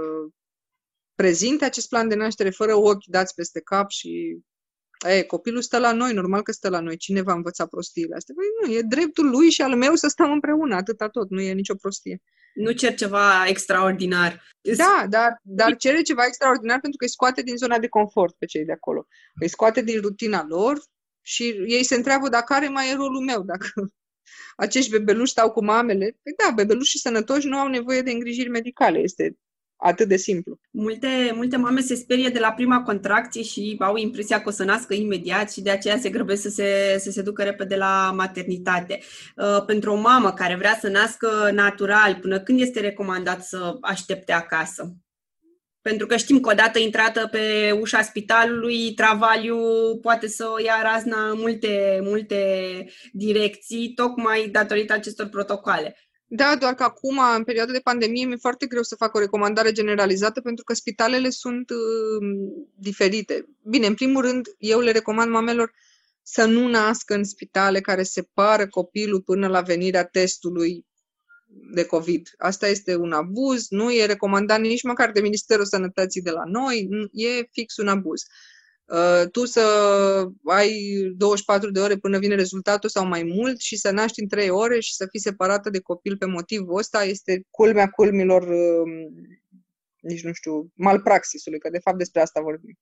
prezinte 1.16 1.66
acest 1.66 1.90
plan 1.90 2.08
de 2.08 2.16
naștere 2.16 2.50
fără 2.50 2.76
ochi 2.76 3.06
dați 3.06 3.34
peste 3.34 3.62
cap 3.62 3.90
și 3.90 4.38
e, 5.06 5.24
copilul 5.24 5.62
stă 5.62 5.78
la 5.78 5.92
noi, 5.92 6.14
normal 6.14 6.42
că 6.42 6.52
stă 6.52 6.70
la 6.70 6.80
noi, 6.80 6.98
cine 6.98 7.22
va 7.22 7.34
învăța 7.34 7.66
prostiile 7.66 8.16
astea? 8.16 8.36
Păi 8.38 8.46
nu, 8.70 8.78
e 8.78 8.82
dreptul 8.82 9.30
lui 9.30 9.50
și 9.50 9.62
al 9.62 9.76
meu 9.76 9.96
să 9.96 10.08
stăm 10.08 10.32
împreună, 10.32 10.76
atâta 10.76 11.08
tot, 11.08 11.30
nu 11.30 11.42
e 11.42 11.54
nicio 11.54 11.76
prostie. 11.76 12.22
Nu 12.54 12.72
cer 12.72 12.94
ceva 12.94 13.48
extraordinar. 13.48 14.44
Da, 14.78 15.06
dar, 15.10 15.40
dar 15.42 15.76
cere 15.76 16.02
ceva 16.02 16.26
extraordinar 16.26 16.80
pentru 16.80 16.98
că 16.98 17.04
îi 17.04 17.12
scoate 17.12 17.42
din 17.42 17.56
zona 17.56 17.80
de 17.80 17.88
confort 17.88 18.36
pe 18.38 18.46
cei 18.46 18.66
de 18.66 18.72
acolo. 18.72 19.08
Îi 19.42 19.48
scoate 19.48 19.82
din 19.82 20.02
rutina 20.02 20.46
lor 20.48 20.82
și 21.22 21.44
ei 21.68 21.84
se 21.84 21.96
întreabă 21.96 22.30
dacă 22.30 22.54
care 22.54 22.68
mai 22.68 22.90
e 22.90 22.96
rolul 22.96 23.24
meu, 23.24 23.42
dacă 23.42 23.68
acești 24.56 24.92
bebeluși 24.92 25.32
stau 25.32 25.52
cu 25.52 25.64
mamele. 25.64 26.18
Păi 26.24 26.34
da, 26.38 26.52
bebelușii 26.56 27.00
sănătoși 27.00 27.48
nu 27.48 27.58
au 27.58 27.68
nevoie 27.68 28.02
de 28.02 28.12
îngrijiri 28.12 28.50
medicale. 28.50 29.00
Este 29.00 29.38
Atât 29.86 30.08
de 30.08 30.16
simplu. 30.16 30.60
Multe, 30.72 31.32
multe 31.36 31.58
mame 31.58 31.82
se 31.82 31.96
sperie 31.96 32.30
de 32.30 32.40
la 32.40 32.52
prima 32.52 32.82
contracție 32.82 33.42
și 33.42 33.76
au 33.80 33.96
impresia 33.96 34.42
că 34.42 34.50
o 34.50 34.52
să 34.52 34.64
nască 34.64 34.94
imediat 34.94 35.52
și 35.52 35.62
de 35.62 35.70
aceea 35.70 35.98
se 35.98 36.10
grăbesc 36.10 36.42
să 36.42 36.50
se, 36.50 36.98
să 37.00 37.12
se 37.12 37.22
ducă 37.22 37.44
repede 37.44 37.76
la 37.76 38.12
maternitate. 38.16 39.00
Uh, 39.36 39.64
pentru 39.66 39.92
o 39.92 39.96
mamă 39.96 40.34
care 40.34 40.56
vrea 40.56 40.78
să 40.82 40.88
nască 40.88 41.50
natural, 41.54 42.18
până 42.22 42.40
când 42.40 42.60
este 42.60 42.80
recomandat 42.80 43.44
să 43.44 43.78
aștepte 43.82 44.32
acasă? 44.32 44.96
Pentru 45.82 46.08
că 46.08 46.18
știm 46.18 46.40
că 46.40 46.50
odată 46.50 46.80
intrată 46.80 47.28
pe 47.32 47.72
ușa 47.80 48.02
spitalului, 48.02 48.94
travaliu 48.94 49.58
poate 50.02 50.28
să 50.28 50.50
o 50.54 50.60
ia 50.64 50.80
razna 50.84 51.30
în 51.30 51.38
multe, 51.40 52.00
multe 52.04 52.40
direcții, 53.12 53.94
tocmai 53.96 54.48
datorită 54.52 54.94
acestor 54.94 55.28
protocoale. 55.28 55.96
Da, 56.36 56.56
doar 56.60 56.74
că 56.74 56.84
acum, 56.84 57.20
în 57.36 57.44
perioada 57.44 57.72
de 57.72 57.80
pandemie, 57.80 58.26
mi-e 58.26 58.36
foarte 58.36 58.66
greu 58.66 58.84
să 58.84 58.96
fac 58.96 59.16
o 59.16 59.20
recomandare 59.20 59.72
generalizată 59.72 60.42
pentru 60.42 60.64
că 60.64 60.74
spitalele 60.74 61.30
sunt 61.30 61.70
uh, 61.70 62.28
diferite. 62.76 63.46
Bine, 63.62 63.88
în 63.88 63.94
primul 63.94 64.22
rând, 64.22 64.48
eu 64.58 64.80
le 64.80 64.92
recomand 64.92 65.32
mamelor 65.32 65.74
să 66.22 66.46
nu 66.46 66.68
nască 66.68 67.14
în 67.14 67.24
spitale 67.24 67.82
care 67.82 68.04
separă 68.04 68.68
copilul 68.68 69.22
până 69.22 69.48
la 69.48 69.62
venirea 69.62 70.06
testului 70.06 70.86
de 71.74 71.86
COVID. 71.86 72.30
Asta 72.38 72.68
este 72.68 72.96
un 72.96 73.12
abuz, 73.12 73.70
nu 73.70 73.94
e 73.94 74.06
recomandat 74.06 74.60
nici 74.60 74.84
măcar 74.84 75.12
de 75.12 75.22
Ministerul 75.22 75.66
Sănătății 75.66 76.22
de 76.22 76.32
la 76.32 76.44
noi, 76.46 76.90
e 77.12 77.48
fix 77.52 77.78
un 77.78 77.88
abuz. 77.88 78.22
Uh, 78.22 78.53
tu 79.32 79.46
să 79.46 79.62
ai 80.46 81.02
24 81.16 81.72
de 81.72 81.80
ore 81.80 81.96
până 81.96 82.18
vine 82.18 82.36
rezultatul 82.36 82.90
sau 82.90 83.06
mai 83.06 83.24
mult 83.24 83.60
și 83.60 83.78
să 83.78 83.92
naști 83.92 84.22
în 84.22 84.28
3 84.28 84.50
ore 84.50 84.80
și 84.80 84.96
să 84.96 85.08
fii 85.10 85.20
separată 85.20 85.70
de 85.70 85.80
copil 85.80 86.18
pe 86.18 86.26
motivul 86.26 86.78
ăsta 86.78 87.04
este 87.04 87.46
culmea 87.50 87.88
culmilor, 87.90 88.42
um, 88.48 88.90
nici 90.00 90.24
nu 90.24 90.34
știu, 90.34 90.72
malpraxisului, 90.74 91.60
că 91.60 91.70
de 91.70 91.80
fapt 91.80 91.98
despre 91.98 92.22
asta 92.22 92.42
vorbim. 92.42 92.78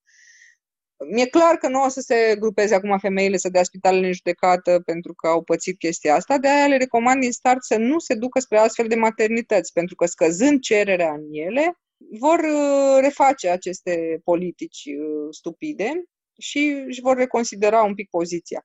Mi-e 1.09 1.25
clar 1.25 1.55
că 1.55 1.67
nu 1.67 1.83
o 1.83 1.89
să 1.89 2.01
se 2.01 2.35
grupeze 2.39 2.75
acum 2.75 2.97
femeile 2.97 3.37
să 3.37 3.49
dea 3.49 3.63
spitalele 3.63 4.07
în 4.07 4.13
judecată 4.13 4.81
pentru 4.85 5.13
că 5.13 5.27
au 5.27 5.43
pățit 5.43 5.77
chestia 5.77 6.15
asta, 6.15 6.37
de 6.37 6.47
aia 6.47 6.67
le 6.67 6.77
recomand 6.77 7.21
din 7.21 7.31
start 7.31 7.63
să 7.63 7.77
nu 7.77 7.99
se 7.99 8.13
ducă 8.13 8.39
spre 8.39 8.57
astfel 8.57 8.87
de 8.87 8.95
maternități, 8.95 9.73
pentru 9.73 9.95
că 9.95 10.05
scăzând 10.05 10.61
cererea 10.61 11.11
în 11.11 11.23
ele, 11.31 11.79
vor 12.09 12.39
uh, 12.39 12.97
reface 13.01 13.49
aceste 13.49 14.21
politici 14.23 14.83
uh, 14.85 15.27
stupide 15.29 16.03
și 16.39 16.83
își 16.87 17.01
vor 17.01 17.17
reconsidera 17.17 17.83
un 17.83 17.93
pic 17.93 18.09
poziția. 18.09 18.63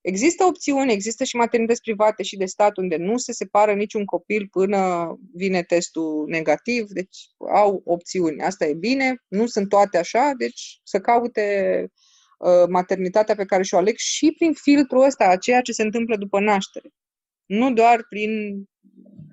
Există 0.00 0.44
opțiuni, 0.44 0.92
există 0.92 1.24
și 1.24 1.36
maternități 1.36 1.80
private 1.80 2.22
și 2.22 2.36
de 2.36 2.44
stat 2.44 2.76
unde 2.76 2.96
nu 2.96 3.16
se 3.16 3.32
separă 3.32 3.72
niciun 3.74 4.04
copil 4.04 4.48
până 4.50 5.06
vine 5.34 5.62
testul 5.62 6.26
negativ, 6.28 6.86
deci 6.88 7.16
au 7.54 7.82
opțiuni. 7.84 8.42
Asta 8.42 8.66
e 8.66 8.74
bine, 8.74 9.22
nu 9.28 9.46
sunt 9.46 9.68
toate 9.68 9.98
așa, 9.98 10.32
deci 10.38 10.80
să 10.82 11.00
caute 11.00 11.86
uh, 12.38 12.68
maternitatea 12.68 13.34
pe 13.34 13.44
care 13.44 13.62
și-o 13.62 13.78
aleg 13.78 13.96
și 13.96 14.32
prin 14.38 14.52
filtrul 14.52 15.04
ăsta 15.04 15.24
a 15.24 15.36
ceea 15.36 15.60
ce 15.60 15.72
se 15.72 15.82
întâmplă 15.82 16.16
după 16.16 16.40
naștere. 16.40 16.88
Nu 17.46 17.72
doar 17.72 18.06
prin 18.08 18.64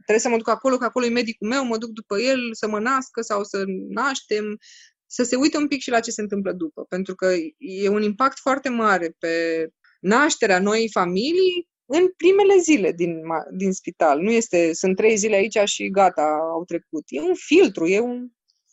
trebuie 0.04 0.20
să 0.20 0.30
mă 0.30 0.38
duc 0.38 0.50
acolo, 0.50 0.78
că 0.78 0.86
acolo 0.86 1.06
e 1.06 1.10
medicul 1.10 1.48
meu, 1.48 1.66
mă 1.66 1.78
duc 1.78 1.90
după 1.90 2.20
el 2.20 2.40
să 2.54 2.68
mă 2.68 2.80
nască 2.80 3.22
sau 3.22 3.44
să 3.44 3.64
naștem, 3.90 4.60
să 5.06 5.24
se 5.24 5.36
uite 5.36 5.58
un 5.58 5.68
pic 5.68 5.82
și 5.82 5.90
la 5.90 6.00
ce 6.00 6.12
se 6.12 6.22
întâmplă 6.22 6.52
după, 6.52 6.86
pentru 6.90 7.16
că 7.16 7.36
e 7.58 7.88
un 7.88 8.02
impact 8.02 8.40
foarte 8.40 8.70
mare 8.70 9.16
pe 9.20 9.68
nașterea 10.00 10.60
noii 10.60 10.90
familii 10.92 11.68
în 11.86 12.12
primele 12.18 12.58
zile 12.58 12.92
din, 12.92 13.22
din 13.58 13.72
spital. 13.72 14.20
Nu 14.20 14.32
este, 14.32 14.74
sunt 14.74 14.96
trei 14.96 15.16
zile 15.16 15.36
aici 15.36 15.58
și 15.66 15.90
gata, 15.90 16.38
au 16.52 16.66
trecut. 16.66 17.04
E 17.08 17.22
un 17.22 17.36
filtru, 17.36 17.88
e 17.88 18.00
un 18.00 18.28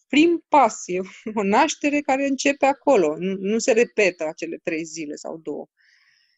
prim 0.09 0.45
pas, 0.49 0.83
e 0.87 0.99
o 1.35 1.43
naștere 1.43 2.01
care 2.01 2.27
începe 2.27 2.67
acolo. 2.67 3.17
Nu, 3.19 3.37
nu 3.39 3.59
se 3.59 3.73
repetă 3.73 4.25
acele 4.25 4.61
trei 4.63 4.85
zile 4.85 5.15
sau 5.15 5.41
două. 5.43 5.67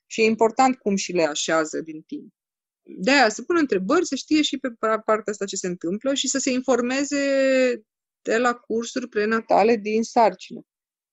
Și 0.07 0.20
e 0.20 0.24
important 0.24 0.76
cum 0.76 0.97
și 0.97 1.12
le 1.12 1.22
așează 1.22 1.80
din 1.80 2.03
timp 2.03 2.32
de 2.82 3.10
aia 3.10 3.28
să 3.28 3.42
pună 3.42 3.58
întrebări, 3.58 4.06
să 4.06 4.14
știe 4.14 4.42
și 4.42 4.58
pe 4.58 4.68
partea 4.78 5.22
asta 5.26 5.44
ce 5.44 5.56
se 5.56 5.66
întâmplă 5.66 6.14
și 6.14 6.28
să 6.28 6.38
se 6.38 6.50
informeze 6.50 7.24
de 8.22 8.38
la 8.38 8.54
cursuri 8.54 9.08
prenatale 9.08 9.76
din 9.76 10.02
sarcină. 10.02 10.60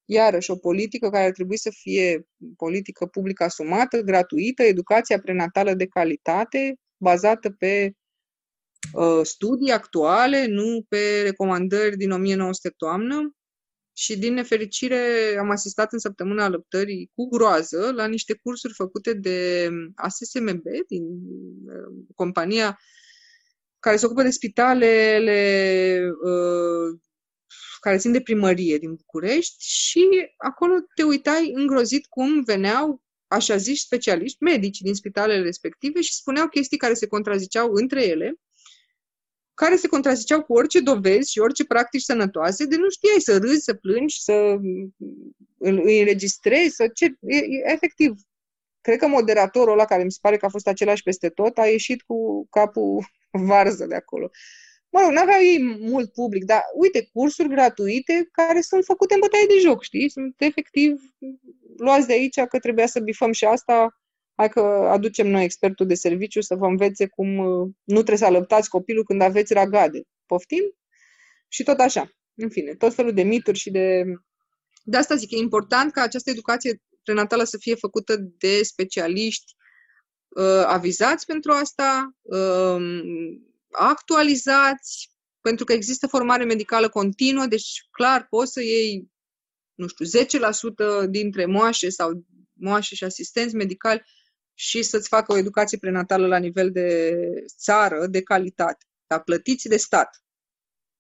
Iarăși, 0.06 0.52
o 0.52 0.56
politică 0.56 1.10
care 1.10 1.26
ar 1.26 1.32
trebui 1.32 1.58
să 1.58 1.70
fie 1.74 2.28
politică 2.58 3.06
publică 3.06 3.44
asumată, 3.44 4.02
gratuită, 4.02 4.64
educația 4.64 5.20
prenatală 5.20 5.74
de 5.74 5.88
calitate, 5.88 6.76
bazată 6.98 7.50
pe 7.50 7.92
uh, 8.94 9.20
studii 9.24 9.72
actuale, 9.72 10.46
nu 10.46 10.86
pe 10.88 11.22
recomandări 11.24 11.98
din 11.98 12.12
1900 12.12 12.70
toamnă, 12.70 13.34
și 14.00 14.18
din 14.18 14.34
nefericire 14.34 15.36
am 15.40 15.50
asistat 15.50 15.94
în 15.94 16.00
săptămâna 16.00 16.44
alăptării 16.44 17.12
cu 17.16 17.30
groază 17.30 17.92
la 17.96 18.08
niște 18.08 18.40
cursuri 18.44 18.74
făcute 18.74 19.14
de 19.14 19.70
ASSMB, 19.96 20.64
din 20.88 21.04
uh, 21.66 22.06
compania 22.16 22.80
care 23.80 23.98
se 23.98 24.06
ocupă 24.06 24.24
de 24.24 24.30
spitalele 24.30 26.00
uh, 26.24 27.00
care 27.80 27.98
țin 27.98 28.12
de 28.12 28.22
primărie 28.22 28.78
din 28.78 28.94
București 28.94 29.56
și 29.68 30.08
acolo 30.38 30.74
te 30.96 31.04
uitai 31.04 31.52
îngrozit 31.54 32.06
cum 32.06 32.44
veneau 32.44 33.04
așa 33.28 33.58
zici 33.58 33.80
specialiști, 33.80 34.44
medici 34.44 34.80
din 34.80 34.94
spitalele 34.94 35.42
respective 35.42 36.02
și 36.02 36.14
spuneau 36.14 36.48
chestii 36.48 36.78
care 36.78 36.94
se 36.94 37.08
contraziceau 37.08 37.72
între 37.72 38.06
ele 38.06 38.36
care 39.60 39.76
se 39.76 39.88
contraziceau 39.88 40.44
cu 40.44 40.54
orice 40.54 40.80
dovezi 40.80 41.32
și 41.32 41.40
orice 41.40 41.66
practici 41.66 42.02
sănătoase, 42.02 42.66
de 42.66 42.76
nu 42.76 42.90
știai 42.90 43.20
să 43.20 43.38
râzi, 43.38 43.64
să 43.64 43.74
plângi, 43.74 44.22
să 44.22 44.56
îi 45.58 46.00
înregistrezi, 46.00 46.76
să 46.76 46.88
ce... 46.88 47.06
E, 47.06 47.38
e, 47.38 47.72
efectiv, 47.74 48.14
cred 48.82 48.98
că 48.98 49.08
moderatorul 49.08 49.74
ăla, 49.74 49.86
care 49.86 50.04
mi 50.04 50.12
se 50.12 50.18
pare 50.22 50.38
că 50.38 50.46
a 50.46 50.50
fost 50.50 50.68
același 50.68 51.04
peste 51.04 51.30
tot, 51.30 51.58
a 51.58 51.66
ieșit 51.66 52.02
cu 52.02 52.48
capul 52.50 53.06
varză 53.48 53.86
de 53.86 53.96
acolo. 53.96 54.30
Mă 54.90 55.00
rog, 55.02 55.12
n-aveau 55.12 55.40
ei 55.40 55.78
mult 55.80 56.14
public, 56.14 56.44
dar 56.44 56.62
uite, 56.76 57.10
cursuri 57.14 57.50
gratuite 57.50 58.30
care 58.32 58.62
sunt 58.62 58.84
făcute 58.84 59.14
în 59.14 59.20
bătaie 59.20 59.46
de 59.48 59.60
joc, 59.60 59.84
știi? 59.84 60.10
Sunt 60.10 60.36
efectiv 60.38 61.02
luați 61.78 62.08
de 62.08 62.14
aici 62.14 62.40
că 62.40 62.60
trebuia 62.60 62.88
să 62.88 63.00
bifăm 63.00 63.32
și 63.32 63.46
asta 63.46 64.00
hai 64.40 64.50
că 64.50 64.60
aducem 64.92 65.28
noi 65.28 65.44
expertul 65.44 65.88
de 65.88 65.94
serviciu 65.94 66.42
să 66.42 66.56
vă 66.56 66.66
învețe 66.66 67.08
cum 67.08 67.38
uh, 67.38 67.70
nu 67.84 67.96
trebuie 67.96 68.18
să 68.18 68.26
alăptați 68.26 68.70
copilul 68.70 69.04
când 69.04 69.22
aveți 69.22 69.54
ragade. 69.54 70.02
Poftim? 70.26 70.78
Și 71.48 71.64
tot 71.64 71.80
așa. 71.80 72.12
În 72.36 72.50
fine, 72.50 72.76
tot 72.76 72.94
felul 72.94 73.14
de 73.14 73.24
mituri 73.24 73.58
și 73.58 73.70
de... 73.70 74.04
De 74.84 74.98
asta 74.98 75.16
zic, 75.16 75.32
e 75.32 75.38
important 75.38 75.92
ca 75.92 76.02
această 76.02 76.30
educație 76.30 76.82
prenatală 77.04 77.44
să 77.44 77.58
fie 77.58 77.76
făcută 77.76 78.16
de 78.18 78.64
specialiști 78.64 79.56
uh, 80.28 80.64
avizați 80.66 81.26
pentru 81.26 81.52
asta, 81.52 82.16
uh, 82.22 82.82
actualizați, 83.72 85.12
pentru 85.42 85.66
că 85.66 85.74
există 85.74 86.08
formare 86.08 86.44
medicală 86.44 86.90
continuă, 86.90 87.46
deci 87.46 87.88
clar 87.92 88.28
poți 88.30 88.52
să 88.52 88.62
iei, 88.62 89.12
nu 89.74 89.88
știu, 89.88 90.06
10% 91.04 91.06
dintre 91.10 91.46
moașe 91.46 91.90
sau 91.90 92.26
moașe 92.54 92.96
și 92.96 93.04
asistenți 93.04 93.56
medicali 93.56 94.04
și 94.60 94.84
să-ți 94.84 95.08
facă 95.08 95.32
o 95.32 95.38
educație 95.38 95.78
prenatală 95.78 96.28
la 96.28 96.38
nivel 96.38 96.72
de 96.72 97.14
țară, 97.58 98.08
de 98.08 98.22
calitate, 98.22 98.86
dar 99.08 99.24
plătiți 99.24 99.68
de 99.68 99.78
stat. 99.78 100.24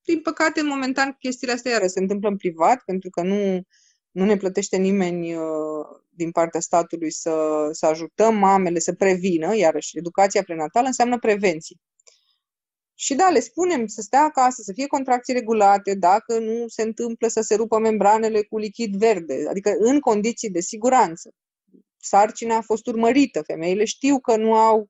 Din 0.02 0.22
păcate, 0.22 0.62
momentan, 0.62 1.16
chestiile 1.20 1.54
astea 1.54 1.72
iară 1.72 1.88
se 1.88 2.00
întâmplă 2.00 2.30
în 2.30 2.38
privat, 2.38 2.82
pentru 2.86 3.10
că 3.10 3.22
nu, 3.22 3.62
nu 4.12 4.26
ne 4.26 4.38
plătește 4.38 4.78
nimeni 4.78 5.36
uh, 5.36 5.44
din 6.10 6.32
partea 6.32 6.60
statului 6.60 7.12
să, 7.12 7.68
să 7.72 7.86
ajutăm 7.86 8.36
mamele 8.36 8.80
să 8.80 8.94
prevină, 8.94 9.56
iarăși, 9.56 9.98
educația 9.98 10.44
prenatală 10.44 10.88
înseamnă 10.88 11.20
prevenție. 11.20 11.76
Și 12.94 13.16
da, 13.16 13.30
le 13.30 13.40
spunem 13.40 13.88
să 13.88 14.02
stea 14.02 14.24
acasă, 14.24 14.62
să 14.62 14.74
fie 14.74 14.88
contracții 14.88 15.34
regulate, 15.34 15.94
dacă 15.96 16.40
nu 16.40 16.68
se 16.68 16.82
întâmplă 16.82 17.28
să 17.28 17.42
se 17.42 17.56
rupă 17.56 17.80
membranele 17.80 18.42
cu 18.42 18.58
lichid 18.58 18.96
verde, 18.96 19.46
adică 19.50 19.76
în 19.80 20.00
condiții 20.00 20.50
de 20.50 20.60
siguranță. 20.60 21.34
Sarcina 22.02 22.56
a 22.56 22.62
fost 22.62 22.88
urmărită, 22.88 23.42
femeile 23.42 23.86
știu 23.86 24.20
că 24.20 24.38
nu 24.38 24.54
au 24.54 24.90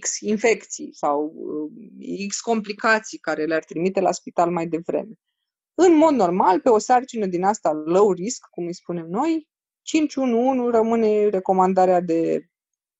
X 0.00 0.20
infecții 0.20 0.94
sau 0.94 1.32
uh, 1.34 2.26
X 2.28 2.40
complicații 2.40 3.18
care 3.18 3.44
le-ar 3.44 3.64
trimite 3.64 4.00
la 4.00 4.12
spital 4.12 4.50
mai 4.50 4.66
devreme. 4.66 5.12
În 5.74 5.96
mod 5.96 6.14
normal, 6.14 6.60
pe 6.60 6.68
o 6.68 6.78
sarcină 6.78 7.26
din 7.26 7.44
asta 7.44 7.72
low 7.84 8.12
risk, 8.12 8.46
cum 8.50 8.66
îi 8.66 8.74
spunem 8.74 9.06
noi, 9.06 9.48
511 9.82 10.76
rămâne 10.76 11.28
recomandarea 11.28 12.00
de 12.00 12.46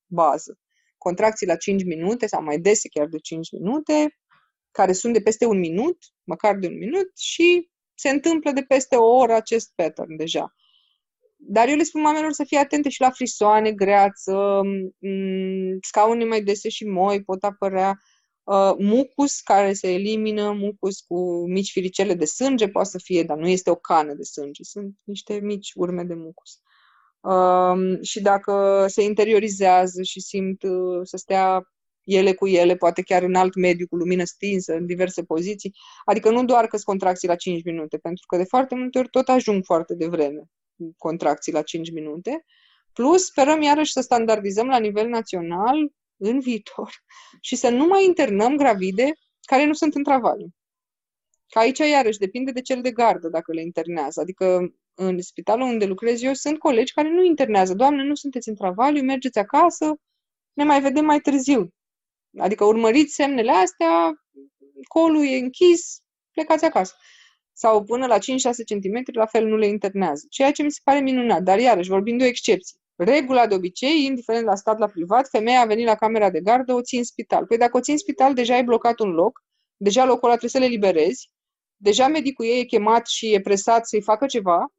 bază. 0.07 0.59
Contracții 0.99 1.47
la 1.47 1.57
5 1.57 1.85
minute 1.85 2.27
sau 2.27 2.43
mai 2.43 2.59
dese 2.59 2.89
chiar 2.89 3.07
de 3.07 3.19
5 3.19 3.51
minute, 3.51 4.19
care 4.71 4.93
sunt 4.93 5.13
de 5.13 5.21
peste 5.21 5.45
un 5.47 5.59
minut, 5.59 5.99
măcar 6.25 6.57
de 6.57 6.67
un 6.67 6.79
minut, 6.79 7.19
și 7.19 7.71
se 7.95 8.09
întâmplă 8.09 8.51
de 8.51 8.63
peste 8.63 8.97
o 8.97 9.17
oră 9.17 9.33
acest 9.33 9.73
pattern 9.75 10.17
deja. 10.17 10.55
Dar 11.37 11.69
eu 11.69 11.77
le 11.77 11.83
spun 11.83 12.01
mamelor 12.01 12.33
să 12.33 12.45
fie 12.45 12.59
atente 12.59 12.89
și 12.89 13.01
la 13.01 13.11
frisoane, 13.11 13.73
greață, 13.73 14.61
scaune 15.81 16.25
mai 16.25 16.43
dese 16.43 16.69
și 16.69 16.85
moi 16.85 17.23
pot 17.23 17.45
apărea, 17.45 17.99
uh, 18.45 18.73
mucus 18.79 19.41
care 19.41 19.73
se 19.73 19.93
elimină, 19.93 20.53
mucus 20.53 21.01
cu 21.01 21.49
mici 21.49 21.71
firicele 21.71 22.15
de 22.15 22.25
sânge, 22.25 22.69
poate 22.69 22.89
să 22.89 22.99
fie, 23.03 23.23
dar 23.23 23.37
nu 23.37 23.49
este 23.49 23.71
o 23.71 23.75
cană 23.75 24.15
de 24.15 24.23
sânge, 24.23 24.63
sunt 24.63 24.95
niște 25.05 25.41
mici 25.43 25.73
urme 25.75 26.03
de 26.03 26.15
mucus. 26.15 26.61
Um, 27.21 28.03
și 28.03 28.21
dacă 28.21 28.85
se 28.89 29.03
interiorizează 29.03 30.03
și 30.03 30.21
simt 30.21 30.63
uh, 30.63 31.01
să 31.03 31.17
stea 31.17 31.63
ele 32.05 32.35
cu 32.35 32.47
ele, 32.47 32.77
poate 32.77 33.03
chiar 33.03 33.23
în 33.23 33.35
alt 33.35 33.55
mediu, 33.55 33.87
cu 33.87 33.97
lumină 33.97 34.25
stinsă, 34.25 34.75
în 34.75 34.87
diverse 34.87 35.23
poziții. 35.23 35.75
Adică 36.05 36.31
nu 36.31 36.45
doar 36.45 36.67
că 36.67 36.77
sunt 36.77 36.85
contracții 36.85 37.29
la 37.29 37.35
5 37.35 37.65
minute, 37.65 37.99
pentru 37.99 38.27
că 38.27 38.37
de 38.37 38.45
foarte 38.45 38.75
multe 38.75 38.99
ori 38.99 39.09
tot 39.09 39.29
ajung 39.29 39.65
foarte 39.65 39.95
devreme 39.95 40.49
contracții 40.99 41.53
la 41.53 41.63
5 41.63 41.91
minute. 41.91 42.45
Plus, 42.93 43.25
sperăm 43.25 43.63
iarăși 43.63 43.93
să 43.93 44.01
standardizăm 44.01 44.67
la 44.67 44.79
nivel 44.79 45.09
național 45.09 45.93
în 46.17 46.41
viitor 46.41 46.91
și 47.41 47.57
să 47.57 47.69
nu 47.69 47.87
mai 47.87 48.05
internăm 48.05 48.57
gravide 48.57 49.13
care 49.41 49.65
nu 49.65 49.73
sunt 49.73 49.95
în 49.95 50.03
travaliu. 50.03 50.49
Ca 51.49 51.61
aici, 51.61 51.79
iarăși, 51.79 52.19
depinde 52.19 52.51
de 52.51 52.61
cel 52.61 52.83
de 52.83 52.91
gardă 52.91 53.29
dacă 53.29 53.53
le 53.53 53.63
internează. 53.63 54.21
Adică 54.21 54.75
în 54.95 55.23
spitalul 55.23 55.69
unde 55.69 55.85
lucrez 55.85 56.23
eu 56.23 56.33
sunt 56.33 56.59
colegi 56.59 56.93
care 56.93 57.09
nu 57.11 57.25
internează. 57.25 57.75
Doamne, 57.75 58.03
nu 58.03 58.15
sunteți 58.15 58.49
în 58.49 58.55
travaliu, 58.55 59.03
mergeți 59.03 59.39
acasă, 59.39 59.95
ne 60.53 60.65
mai 60.65 60.81
vedem 60.81 61.05
mai 61.05 61.21
târziu. 61.21 61.75
Adică 62.39 62.65
urmăriți 62.65 63.15
semnele 63.15 63.51
astea, 63.51 64.25
colul 64.89 65.27
e 65.27 65.37
închis, 65.37 66.01
plecați 66.33 66.65
acasă. 66.65 66.95
Sau 67.59 67.85
până 67.85 68.07
la 68.07 68.19
5-6 68.19 68.21
cm, 68.67 69.03
la 69.13 69.27
fel 69.27 69.47
nu 69.47 69.57
le 69.57 69.67
internează. 69.67 70.27
Ceea 70.31 70.53
ce 70.53 70.63
mi 70.63 70.71
se 70.71 70.81
pare 70.85 71.01
minunat. 71.01 71.43
Dar 71.43 71.59
iarăși, 71.59 71.89
vorbim 71.89 72.17
de 72.17 72.25
o 72.25 72.27
excepție. 72.27 72.81
Regula 72.97 73.47
de 73.47 73.55
obicei, 73.55 74.05
indiferent 74.05 74.45
la 74.45 74.55
stat, 74.55 74.79
la 74.79 74.87
privat, 74.87 75.29
femeia 75.29 75.61
a 75.61 75.67
venit 75.67 75.87
la 75.87 75.95
camera 75.95 76.31
de 76.31 76.41
gardă, 76.41 76.73
o 76.73 76.83
ții 76.83 76.99
în 76.99 77.05
spital. 77.05 77.47
Păi 77.47 77.59
dacă 77.59 77.77
o 77.77 77.81
ții 77.81 77.93
în 77.93 77.99
spital, 77.99 78.35
deja 78.35 78.55
ai 78.55 78.65
blocat 78.65 78.99
un 78.99 79.11
loc, 79.11 79.45
deja 79.77 80.05
locul 80.05 80.29
ăla 80.29 80.37
trebuie 80.37 80.51
să 80.51 80.59
le 80.59 80.67
liberezi, 80.67 81.31
deja 81.77 82.09
medicul 82.09 82.45
ei 82.45 82.61
e 82.61 82.65
chemat 82.65 83.07
și 83.07 83.33
e 83.33 83.41
presat 83.41 83.87
să-i 83.87 84.03
facă 84.03 84.27
ceva 84.27 84.73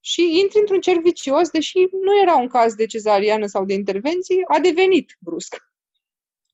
și 0.00 0.38
intri 0.40 0.58
într-un 0.60 0.80
cerc 0.80 1.00
vicios, 1.02 1.50
deși 1.50 1.78
nu 1.78 2.20
era 2.22 2.36
un 2.36 2.48
caz 2.48 2.74
de 2.74 2.86
cezariană 2.86 3.46
sau 3.46 3.64
de 3.64 3.74
intervenție, 3.74 4.42
a 4.48 4.58
devenit 4.58 5.16
brusc. 5.18 5.56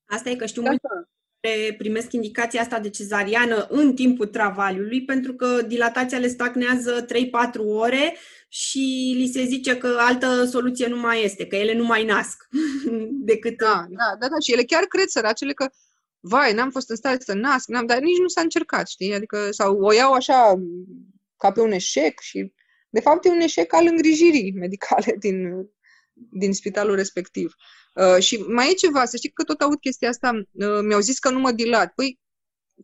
Asta 0.05 0.30
e 0.30 0.36
că 0.36 0.46
știu 0.46 0.62
multe 0.62 0.88
care 1.43 1.74
primesc 1.78 2.12
indicația 2.12 2.61
asta 2.61 2.78
de 2.78 2.90
cezariană 2.90 3.66
în 3.70 3.95
timpul 3.95 4.26
travaliului, 4.26 5.05
pentru 5.05 5.34
că 5.34 5.62
dilatația 5.62 6.18
le 6.18 6.28
stagnează 6.28 7.05
3-4 7.05 7.09
ore 7.64 8.16
și 8.49 9.14
li 9.16 9.30
se 9.32 9.45
zice 9.45 9.76
că 9.78 9.97
altă 9.99 10.45
soluție 10.45 10.86
nu 10.86 10.97
mai 10.97 11.24
este, 11.24 11.47
că 11.47 11.57
ele 11.57 11.74
nu 11.74 11.84
mai 11.84 12.05
nasc 12.05 12.49
decât... 13.30 13.57
Da, 13.57 13.86
da, 13.88 14.16
da, 14.18 14.28
da, 14.28 14.38
și 14.45 14.53
ele 14.53 14.62
chiar 14.62 14.82
cred 14.82 15.07
săracele 15.07 15.53
că 15.53 15.70
vai, 16.20 16.53
n-am 16.53 16.70
fost 16.70 16.90
în 16.90 16.97
stare 16.97 17.18
să 17.20 17.34
nasc, 17.34 17.68
n-am, 17.68 17.86
dar 17.86 17.99
nici 17.99 18.18
nu 18.18 18.28
s-a 18.28 18.40
încercat, 18.40 18.88
știi? 18.88 19.14
Adică, 19.14 19.49
sau 19.51 19.80
o 19.80 19.93
iau 19.93 20.12
așa 20.12 20.62
ca 21.36 21.53
pe 21.53 21.61
un 21.61 21.72
eșec 21.72 22.20
și, 22.20 22.53
de 22.90 23.01
fapt, 23.01 23.24
e 23.24 23.28
un 23.28 23.40
eșec 23.40 23.74
al 23.74 23.86
îngrijirii 23.90 24.53
medicale 24.53 25.16
din, 25.24 25.66
din 26.12 26.53
spitalul 26.53 26.95
respectiv. 26.95 27.45
Uh, 27.45 27.82
și 28.18 28.36
mai 28.36 28.70
e 28.70 28.74
ceva, 28.74 29.05
să 29.05 29.16
știi 29.16 29.30
că 29.30 29.43
tot 29.43 29.61
aud 29.61 29.80
chestia 29.80 30.09
asta, 30.09 30.30
uh, 30.53 30.80
mi-au 30.82 31.01
zis 31.01 31.18
că 31.18 31.30
nu 31.30 31.38
mă 31.38 31.53
dilat. 31.53 31.93
Păi, 31.95 32.20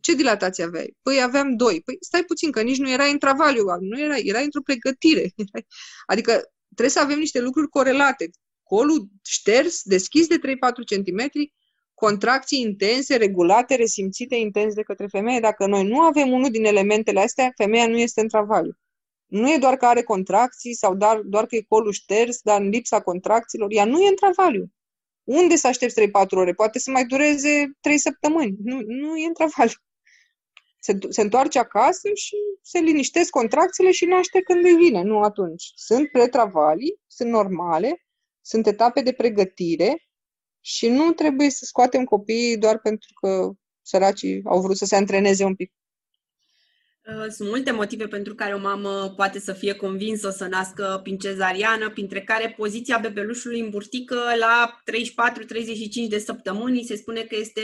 ce 0.01 0.15
dilatație 0.15 0.63
aveai? 0.63 0.97
Păi 1.01 1.21
aveam 1.21 1.55
doi. 1.55 1.81
Păi 1.81 1.97
stai 1.99 2.23
puțin, 2.23 2.51
că 2.51 2.61
nici 2.61 2.77
nu 2.77 2.91
era 2.91 3.03
în 3.05 3.17
travaliu, 3.17 3.63
nu 3.79 3.99
era, 4.01 4.17
era 4.17 4.39
într-o 4.39 4.61
pregătire. 4.61 5.33
Adică 6.11 6.31
trebuie 6.75 6.89
să 6.89 6.99
avem 6.99 7.19
niște 7.19 7.39
lucruri 7.39 7.69
corelate. 7.69 8.29
Colul 8.63 9.07
șters, 9.23 9.81
deschis 9.83 10.27
de 10.27 10.37
3-4 10.37 10.39
cm, 10.85 11.29
contracții 11.93 12.59
intense, 12.59 13.15
regulate, 13.15 13.75
resimțite 13.75 14.35
intens 14.35 14.73
de 14.73 14.81
către 14.81 15.07
femeie. 15.07 15.39
Dacă 15.39 15.65
noi 15.65 15.87
nu 15.87 15.99
avem 16.01 16.31
unul 16.31 16.49
din 16.49 16.65
elementele 16.65 17.19
astea, 17.19 17.51
femeia 17.55 17.87
nu 17.87 17.97
este 17.97 18.21
în 18.21 18.27
travaliu. 18.27 18.77
Nu 19.25 19.51
e 19.51 19.57
doar 19.57 19.77
că 19.77 19.85
are 19.85 20.03
contracții 20.03 20.75
sau 20.75 20.95
doar, 20.95 21.19
doar 21.19 21.45
că 21.45 21.55
e 21.55 21.65
colul 21.67 21.91
șters, 21.91 22.41
dar 22.41 22.61
în 22.61 22.69
lipsa 22.69 23.01
contracțiilor, 23.01 23.67
ea 23.71 23.85
nu 23.85 24.01
e 24.01 24.07
în 24.07 24.15
travaliu. 24.15 24.71
Unde 25.29 25.55
să 25.55 25.67
aștepți 25.67 26.01
3-4 26.01 26.09
ore? 26.29 26.53
Poate 26.53 26.79
să 26.79 26.91
mai 26.91 27.05
dureze 27.05 27.71
3 27.81 27.97
săptămâni. 27.97 28.55
Nu, 28.63 28.79
nu 28.85 29.17
e 29.17 29.25
în 29.25 29.33
travaliu. 29.33 29.75
Se, 30.79 30.97
se 31.09 31.21
întoarce 31.21 31.59
acasă 31.59 32.09
și 32.13 32.35
se 32.61 32.79
liniștesc 32.79 33.29
contracțiile 33.29 33.91
și 33.91 34.05
naște 34.05 34.41
când 34.41 34.65
îi 34.65 34.75
vine, 34.75 35.01
nu 35.01 35.19
atunci. 35.21 35.71
Sunt 35.75 36.11
pretravalii, 36.11 36.99
sunt 37.07 37.29
normale, 37.29 38.05
sunt 38.41 38.67
etape 38.67 39.01
de 39.01 39.13
pregătire 39.13 40.09
și 40.59 40.87
nu 40.87 41.11
trebuie 41.11 41.49
să 41.49 41.65
scoatem 41.65 42.03
copiii 42.03 42.57
doar 42.57 42.79
pentru 42.79 43.09
că 43.21 43.51
săracii 43.81 44.41
au 44.45 44.61
vrut 44.61 44.77
să 44.77 44.85
se 44.85 44.95
antreneze 44.95 45.43
un 45.43 45.55
pic. 45.55 45.73
Uh, 47.15 47.25
sunt 47.29 47.49
multe 47.49 47.71
motive 47.71 48.07
pentru 48.07 48.35
care 48.35 48.53
o 48.53 48.59
mamă 48.59 49.13
poate 49.15 49.39
să 49.39 49.53
fie 49.53 49.73
convinsă 49.73 50.29
să 50.29 50.45
nască 50.45 50.99
prin 51.03 51.17
cezariană, 51.17 51.89
printre 51.89 52.21
care 52.21 52.53
poziția 52.57 52.97
bebelușului 52.97 53.59
în 53.59 53.69
burtică 53.69 54.19
la 54.39 54.81
34-35 56.05 56.09
de 56.09 56.19
săptămâni 56.19 56.83
se 56.83 56.95
spune 56.95 57.21
că 57.21 57.35
este 57.35 57.61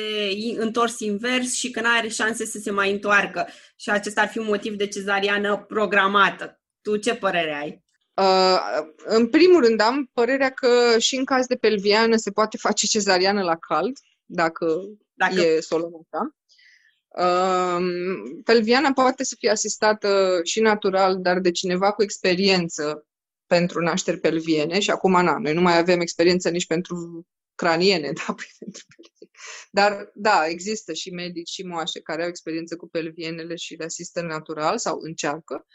întors 0.57 0.99
invers 0.99 1.53
și 1.53 1.71
că 1.71 1.81
nu 1.81 1.87
are 1.97 2.07
șanse 2.07 2.45
să 2.45 2.59
se 2.59 2.71
mai 2.71 2.91
întoarcă. 2.91 3.47
Și 3.75 3.89
acesta 3.89 4.21
ar 4.21 4.27
fi 4.27 4.37
un 4.37 4.45
motiv 4.45 4.73
de 4.73 4.87
cezariană 4.87 5.65
programată. 5.67 6.59
Tu 6.81 6.97
ce 6.97 7.15
părere 7.15 7.59
ai? 7.61 7.83
Uh, 8.13 8.59
în 9.05 9.27
primul 9.27 9.65
rând 9.65 9.81
am 9.81 10.09
părerea 10.13 10.49
că 10.49 10.99
și 10.99 11.15
în 11.15 11.25
caz 11.25 11.45
de 11.45 11.55
pelviană 11.55 12.15
se 12.15 12.31
poate 12.31 12.57
face 12.57 12.85
cezariană 12.85 13.43
la 13.43 13.55
cald, 13.55 13.97
dacă, 14.25 14.65
dacă... 15.13 15.41
e 15.41 15.59
solonata. 15.59 16.35
Pelviana 18.43 18.91
poate 18.93 19.23
să 19.23 19.35
fie 19.39 19.49
asistată 19.49 20.39
și 20.43 20.59
natural, 20.59 21.21
dar 21.21 21.39
de 21.39 21.51
cineva 21.51 21.91
cu 21.91 22.03
experiență 22.03 23.05
pentru 23.47 23.81
nașteri 23.81 24.19
pelviene 24.19 24.79
și 24.79 24.89
acum, 24.89 25.11
na, 25.11 25.37
noi 25.37 25.53
nu 25.53 25.61
mai 25.61 25.77
avem 25.77 25.99
experiență 25.99 26.49
nici 26.49 26.67
pentru 26.67 27.25
craniene, 27.55 28.11
da, 28.25 28.33
păi 28.33 28.51
pentru 28.59 28.83
pelviene. 28.95 29.31
Dar, 29.71 30.11
da, 30.13 30.47
există 30.47 30.93
și 30.93 31.09
medici 31.09 31.49
și 31.49 31.63
moașe 31.63 31.99
care 31.99 32.21
au 32.21 32.27
experiență 32.27 32.75
cu 32.75 32.87
pelvienele 32.87 33.55
și 33.55 33.75
le 33.75 33.85
asistă 33.85 34.21
natural 34.21 34.77
sau 34.77 34.99
încearcă 35.01 35.65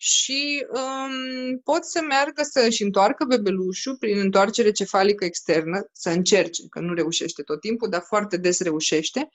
și 0.00 0.66
um, 0.70 1.58
pot 1.58 1.84
să 1.84 2.00
meargă 2.00 2.42
să 2.42 2.64
își 2.66 2.82
întoarcă 2.82 3.24
bebelușul 3.24 3.96
prin 3.96 4.18
întoarcere 4.18 4.70
cefalică 4.70 5.24
externă, 5.24 5.88
să 5.92 6.10
încerce, 6.10 6.62
că 6.68 6.80
nu 6.80 6.94
reușește 6.94 7.42
tot 7.42 7.60
timpul, 7.60 7.88
dar 7.88 8.02
foarte 8.06 8.36
des 8.36 8.60
reușește, 8.60 9.28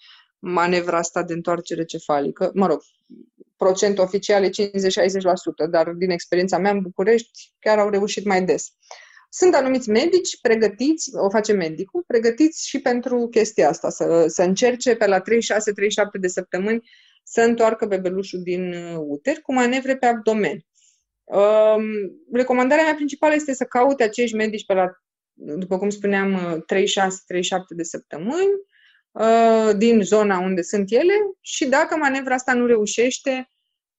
manevra 0.44 0.98
asta 0.98 1.24
de 1.24 1.34
întoarcere 1.34 1.86
cefalică. 1.86 2.52
Mă 2.54 2.68
rog, 2.68 2.82
procent 3.58 4.00
oficial 4.00 4.44
e 4.44 4.50
50-60%, 4.50 4.52
dar 5.70 5.90
din 5.90 6.10
experiența 6.10 6.58
mea 6.58 6.72
în 6.72 6.82
București 6.82 7.54
chiar 7.60 7.80
au 7.80 7.90
reușit 7.90 8.26
mai 8.26 8.44
des. 8.44 8.68
Sunt 9.30 9.54
anumiți 9.56 9.90
medici 9.90 10.40
pregătiți, 10.42 11.10
o 11.14 11.30
face 11.30 11.54
medicul, 11.54 12.04
pregătiți 12.08 12.68
și 12.68 12.80
pentru 12.80 13.28
chestia 13.32 13.70
asta, 13.70 13.90
să, 13.90 14.26
să 14.28 14.44
încerce 14.44 14.96
pe 14.96 15.08
la 15.08 15.20
36-37 15.20 15.24
de 16.20 16.28
săptămâni 16.28 16.90
să 17.24 17.42
întoarcă 17.42 17.86
bebelușul 17.86 18.42
din 18.42 18.74
uter 18.98 19.42
cu 19.42 19.54
manevre 19.54 19.98
pe 19.98 20.06
abdomen. 20.06 20.66
Um, 21.24 21.84
recomandarea 22.32 22.84
mea 22.84 22.96
principală 22.96 23.34
este 23.34 23.54
să 23.54 23.64
caute 23.64 24.04
acești 24.04 24.36
medici 24.36 24.66
pe 24.66 24.74
la, 24.74 24.92
după 25.34 25.78
cum 25.78 25.90
spuneam, 25.90 26.58
36-37 26.58 26.64
de 27.70 27.84
săptămâni, 27.84 28.52
Uh, 28.54 28.73
din 29.78 30.02
zona 30.02 30.40
unde 30.40 30.62
sunt 30.62 30.92
ele 30.92 31.14
și 31.42 31.66
dacă 31.66 31.96
manevra 31.96 32.34
asta 32.34 32.54
nu 32.54 32.66
reușește 32.66 33.48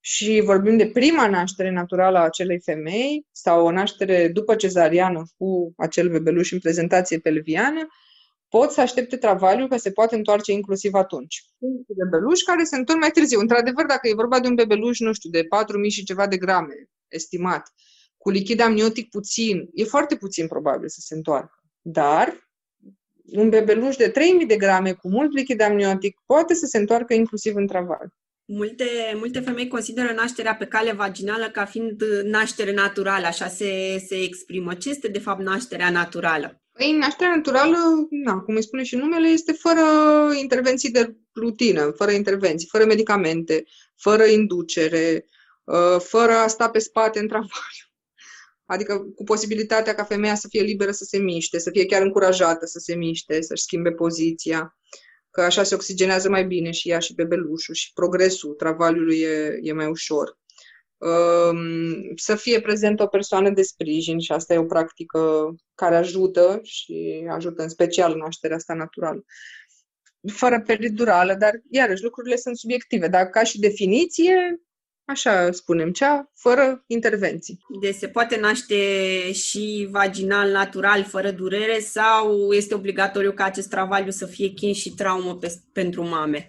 și 0.01 0.43
vorbim 0.45 0.77
de 0.77 0.87
prima 0.87 1.29
naștere 1.29 1.71
naturală 1.71 2.19
a 2.19 2.25
acelei 2.25 2.61
femei 2.61 3.27
sau 3.33 3.67
o 3.67 3.71
naștere 3.71 4.29
după 4.29 4.55
cezariană 4.55 5.23
cu 5.37 5.73
acel 5.77 6.09
bebeluș 6.09 6.53
în 6.53 6.59
prezentație 6.59 7.19
pelviană, 7.19 7.87
pot 8.49 8.71
să 8.71 8.81
aștepte 8.81 9.17
travaliul 9.17 9.69
că 9.69 9.77
se 9.77 9.91
poate 9.91 10.15
întoarce 10.17 10.53
inclusiv 10.53 10.95
atunci. 10.95 11.45
Sunt 11.59 11.87
bebeluși 11.87 12.45
care 12.45 12.65
se 12.65 12.77
întorc 12.77 12.99
mai 12.99 13.11
târziu. 13.11 13.41
Într-adevăr, 13.41 13.87
dacă 13.87 14.09
e 14.09 14.15
vorba 14.15 14.41
de 14.41 14.49
un 14.49 14.55
bebeluș, 14.55 14.99
nu 14.99 15.12
știu, 15.12 15.31
de 15.31 15.43
4.000 15.43 15.49
și 15.91 16.05
ceva 16.05 16.27
de 16.27 16.37
grame, 16.37 16.75
estimat, 17.09 17.73
cu 18.17 18.31
lichid 18.31 18.61
amniotic 18.61 19.09
puțin, 19.11 19.69
e 19.73 19.85
foarte 19.85 20.17
puțin 20.17 20.47
probabil 20.47 20.89
să 20.89 21.01
se 21.01 21.15
întoarcă. 21.15 21.62
Dar 21.81 22.44
un 23.33 23.49
bebeluș 23.49 23.97
de 23.97 24.11
3.000 24.11 24.47
de 24.47 24.57
grame 24.57 24.93
cu 24.93 25.09
mult 25.09 25.33
lichid 25.33 25.61
amniotic 25.61 26.16
poate 26.27 26.55
să 26.55 26.66
se 26.66 26.79
întoarcă 26.79 27.14
inclusiv 27.14 27.57
în 27.57 27.66
traval. 27.66 28.09
Multe, 28.47 28.85
multe 29.14 29.41
femei 29.41 29.68
consideră 29.68 30.12
nașterea 30.12 30.55
pe 30.55 30.66
cale 30.66 30.93
vaginală 30.93 31.51
ca 31.51 31.64
fiind 31.64 32.03
naștere 32.25 32.72
naturală, 32.72 33.27
așa 33.27 33.49
se, 33.49 33.99
se 34.07 34.22
exprimă. 34.22 34.75
Ce 34.75 34.89
este, 34.89 35.09
de 35.09 35.18
fapt, 35.18 35.41
nașterea 35.41 35.91
naturală? 35.91 36.62
Păi, 36.72 36.97
nașterea 37.01 37.35
naturală, 37.35 37.77
na, 38.11 38.39
cum 38.39 38.55
îi 38.55 38.62
spune 38.62 38.83
și 38.83 38.97
numele, 38.97 39.29
este 39.29 39.53
fără 39.53 39.81
intervenții 40.41 40.91
de 40.91 41.16
rutină, 41.37 41.93
fără 41.97 42.11
intervenții, 42.11 42.68
fără 42.70 42.85
medicamente, 42.85 43.64
fără 43.97 44.25
inducere, 44.25 45.27
uh, 45.64 46.01
fără 46.01 46.33
a 46.33 46.47
sta 46.47 46.70
pe 46.70 46.79
spate 46.79 47.18
în 47.18 47.29
travaliu. 47.29 47.85
Adică 48.67 48.99
cu 49.15 49.25
posibilitatea 49.25 49.95
ca 49.95 50.05
femeia 50.05 50.35
să 50.35 50.49
fie 50.49 50.62
liberă 50.62 50.91
să 50.91 51.05
se 51.05 51.19
miște, 51.19 51.59
să 51.59 51.71
fie 51.71 51.87
chiar 51.87 52.03
încurajată 52.03 52.67
să 52.67 52.79
se 52.79 52.95
miște, 52.95 53.43
să-și 53.43 53.62
schimbe 53.62 53.91
poziția, 53.91 54.77
că 55.31 55.41
așa 55.41 55.62
se 55.62 55.75
oxigenează 55.75 56.29
mai 56.29 56.45
bine 56.45 56.71
și 56.71 56.91
ea 56.91 56.99
și 56.99 57.15
bebelușul 57.15 57.75
și 57.75 57.93
progresul 57.93 58.55
travaliului 58.55 59.21
e, 59.21 59.59
e 59.62 59.73
mai 59.73 59.87
ușor. 59.87 60.39
Um, 60.97 62.17
să 62.17 62.37
fie 62.37 62.61
prezentă 62.61 63.03
o 63.03 63.07
persoană 63.07 63.51
de 63.51 63.62
sprijin 63.62 64.19
și 64.19 64.33
asta 64.33 64.55
e 64.55 64.59
o 64.59 64.65
practică 64.65 65.55
care 65.75 65.97
ajută 65.97 66.61
și 66.62 67.27
ajută 67.31 67.62
în 67.62 67.69
special 67.69 68.17
nașterea 68.17 68.57
asta 68.57 68.75
naturală. 68.75 69.25
Fără 70.33 70.62
peridurală, 70.67 71.35
dar 71.35 71.53
iarăși 71.71 72.03
lucrurile 72.03 72.37
sunt 72.37 72.57
subiective. 72.57 73.09
Dar 73.09 73.27
ca 73.27 73.43
și 73.43 73.59
definiție, 73.59 74.61
așa 75.05 75.53
spunem, 75.53 75.93
cea 75.93 76.31
fără 76.35 76.85
intervenții. 76.87 77.59
Deci 77.81 77.95
se 77.95 78.09
poate 78.09 78.41
naște 78.41 78.77
și 79.33 79.89
vaginal, 79.91 80.51
natural, 80.51 81.05
fără 81.05 81.31
durere 81.31 81.81
sau 81.81 82.53
este 82.53 82.75
obligatoriu 82.75 83.33
ca 83.33 83.45
acest 83.45 83.69
travaliu 83.69 84.11
să 84.11 84.27
fie 84.27 84.49
chin 84.49 84.73
și 84.73 84.95
traumă 84.95 85.37
pe, 85.37 85.55
pentru 85.73 86.09
mame? 86.09 86.49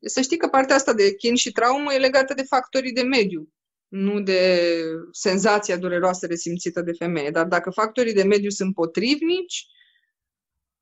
Să 0.00 0.20
știi 0.20 0.36
că 0.36 0.46
partea 0.46 0.74
asta 0.74 0.92
de 0.92 1.14
chin 1.14 1.34
și 1.34 1.52
traumă 1.52 1.92
e 1.92 1.98
legată 1.98 2.34
de 2.34 2.42
factorii 2.42 2.92
de 2.92 3.02
mediu, 3.02 3.48
nu 3.88 4.20
de 4.20 4.62
senzația 5.12 5.76
dureroasă 5.76 6.26
resimțită 6.26 6.80
de 6.80 6.92
femeie. 6.92 7.30
Dar 7.30 7.46
dacă 7.46 7.70
factorii 7.70 8.12
de 8.12 8.22
mediu 8.22 8.50
sunt 8.50 8.74
potrivnici, 8.74 9.66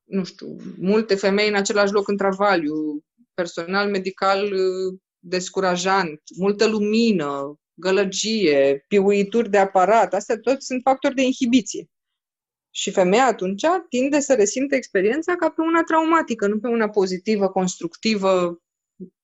nu 0.03 0.23
știu, 0.23 0.55
multe 0.77 1.15
femei 1.15 1.47
în 1.47 1.55
același 1.55 1.93
loc 1.93 2.07
în 2.07 2.17
travaliu, 2.17 3.03
personal 3.33 3.89
medical 3.89 4.53
descurajant, 5.27 6.21
multă 6.37 6.67
lumină, 6.67 7.59
gălăgie, 7.73 8.85
piuituri 8.87 9.49
de 9.49 9.57
aparat, 9.57 10.13
astea 10.13 10.37
toți 10.37 10.65
sunt 10.65 10.81
factori 10.83 11.15
de 11.15 11.21
inhibiție. 11.21 11.85
Și 12.69 12.91
femeia 12.91 13.25
atunci 13.25 13.63
tinde 13.89 14.19
să 14.19 14.33
resimtă 14.33 14.75
experiența 14.75 15.35
ca 15.35 15.49
pe 15.49 15.61
una 15.61 15.83
traumatică, 15.83 16.47
nu 16.47 16.59
pe 16.59 16.67
una 16.67 16.89
pozitivă, 16.89 17.49
constructivă, 17.49 18.61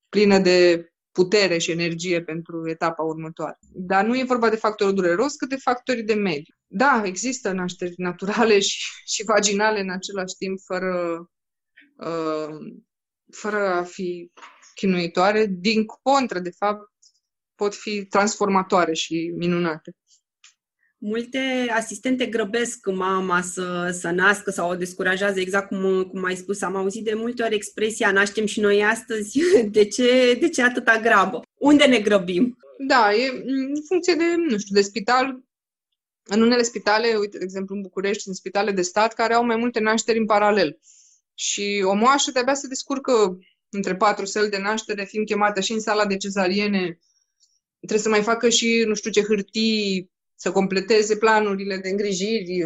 plină 0.09 0.39
de 0.39 0.87
putere 1.11 1.57
și 1.57 1.71
energie 1.71 2.23
pentru 2.23 2.69
etapa 2.69 3.03
următoare. 3.03 3.57
Dar 3.71 4.05
nu 4.05 4.17
e 4.17 4.23
vorba 4.23 4.49
de 4.49 4.55
factorul 4.55 4.93
dureros, 4.93 5.35
cât 5.35 5.49
de 5.49 5.55
factorii 5.55 6.03
de 6.03 6.13
mediu. 6.13 6.53
Da, 6.67 7.01
există 7.05 7.51
nașteri 7.51 7.93
naturale 7.97 8.59
și, 8.59 8.79
și 9.05 9.23
vaginale 9.23 9.79
în 9.79 9.89
același 9.89 10.35
timp, 10.37 10.59
fără, 10.65 11.25
uh, 11.97 12.57
fără 13.31 13.57
a 13.57 13.83
fi 13.83 14.31
chinuitoare, 14.76 15.45
din 15.49 15.86
contră, 15.86 16.39
de 16.39 16.51
fapt, 16.57 16.91
pot 17.55 17.76
fi 17.76 18.05
transformatoare 18.05 18.93
și 18.93 19.34
minunate. 19.36 19.95
Multe 20.97 21.67
asistente 21.71 22.26
grăbesc 22.26 22.88
mama 22.91 23.41
să, 23.41 23.89
să 23.99 24.09
nască 24.09 24.51
sau 24.51 24.69
o 24.69 24.76
descurajează, 24.76 25.39
exact 25.39 25.67
cum, 25.67 26.03
cum 26.03 26.24
ai 26.24 26.36
spus. 26.36 26.61
Am 26.61 26.76
auzit 26.76 27.03
de 27.03 27.13
multe 27.13 27.43
ori 27.43 27.55
expresia 27.55 28.11
naștem 28.11 28.45
și 28.45 28.59
noi 28.59 28.84
astăzi, 28.84 29.39
de 29.78 29.86
ce, 29.86 30.38
de 30.39 30.49
ce 30.49 30.61
atâta 30.61 30.99
grabă? 30.99 31.41
Unde 31.53 31.86
ne 31.86 31.99
grăbim? 31.99 32.57
Da, 32.88 33.13
e 33.13 33.43
în 33.45 33.82
funcție 33.88 34.13
de, 34.13 34.24
nu 34.49 34.57
știu, 34.57 34.76
de 34.76 34.82
spital. 34.82 35.43
În 36.24 36.41
unele 36.41 36.61
spitale, 36.61 37.15
uite, 37.19 37.38
de 37.38 37.43
exemplu, 37.43 37.76
în 37.76 37.82
București, 37.82 38.21
sunt 38.21 38.36
spitale 38.36 38.71
de 38.71 38.82
stat 38.82 39.13
care 39.13 39.34
au 39.34 39.45
mai 39.45 39.55
multe 39.55 39.80
nașteri 39.80 40.17
în 40.17 40.26
paralel. 40.26 40.80
Și 41.34 41.84
o 41.86 41.93
moașă 41.93 42.32
de-abia 42.32 42.53
se 42.53 42.67
descurcă 42.67 43.38
între 43.76 43.95
patru 43.95 44.26
săli 44.26 44.49
de 44.49 44.57
naștere, 44.57 45.03
fiind 45.03 45.26
chemată 45.26 45.59
și 45.59 45.71
în 45.71 45.80
sala 45.80 46.05
de 46.05 46.17
cezariene, 46.17 46.99
trebuie 47.78 47.99
să 47.99 48.09
mai 48.09 48.21
facă 48.21 48.49
și 48.49 48.84
nu 48.88 48.93
știu 48.93 49.11
ce 49.11 49.24
hârtii, 49.24 50.11
să 50.36 50.51
completeze 50.51 51.17
planurile 51.17 51.78
de 51.78 51.89
îngrijiri. 51.89 52.65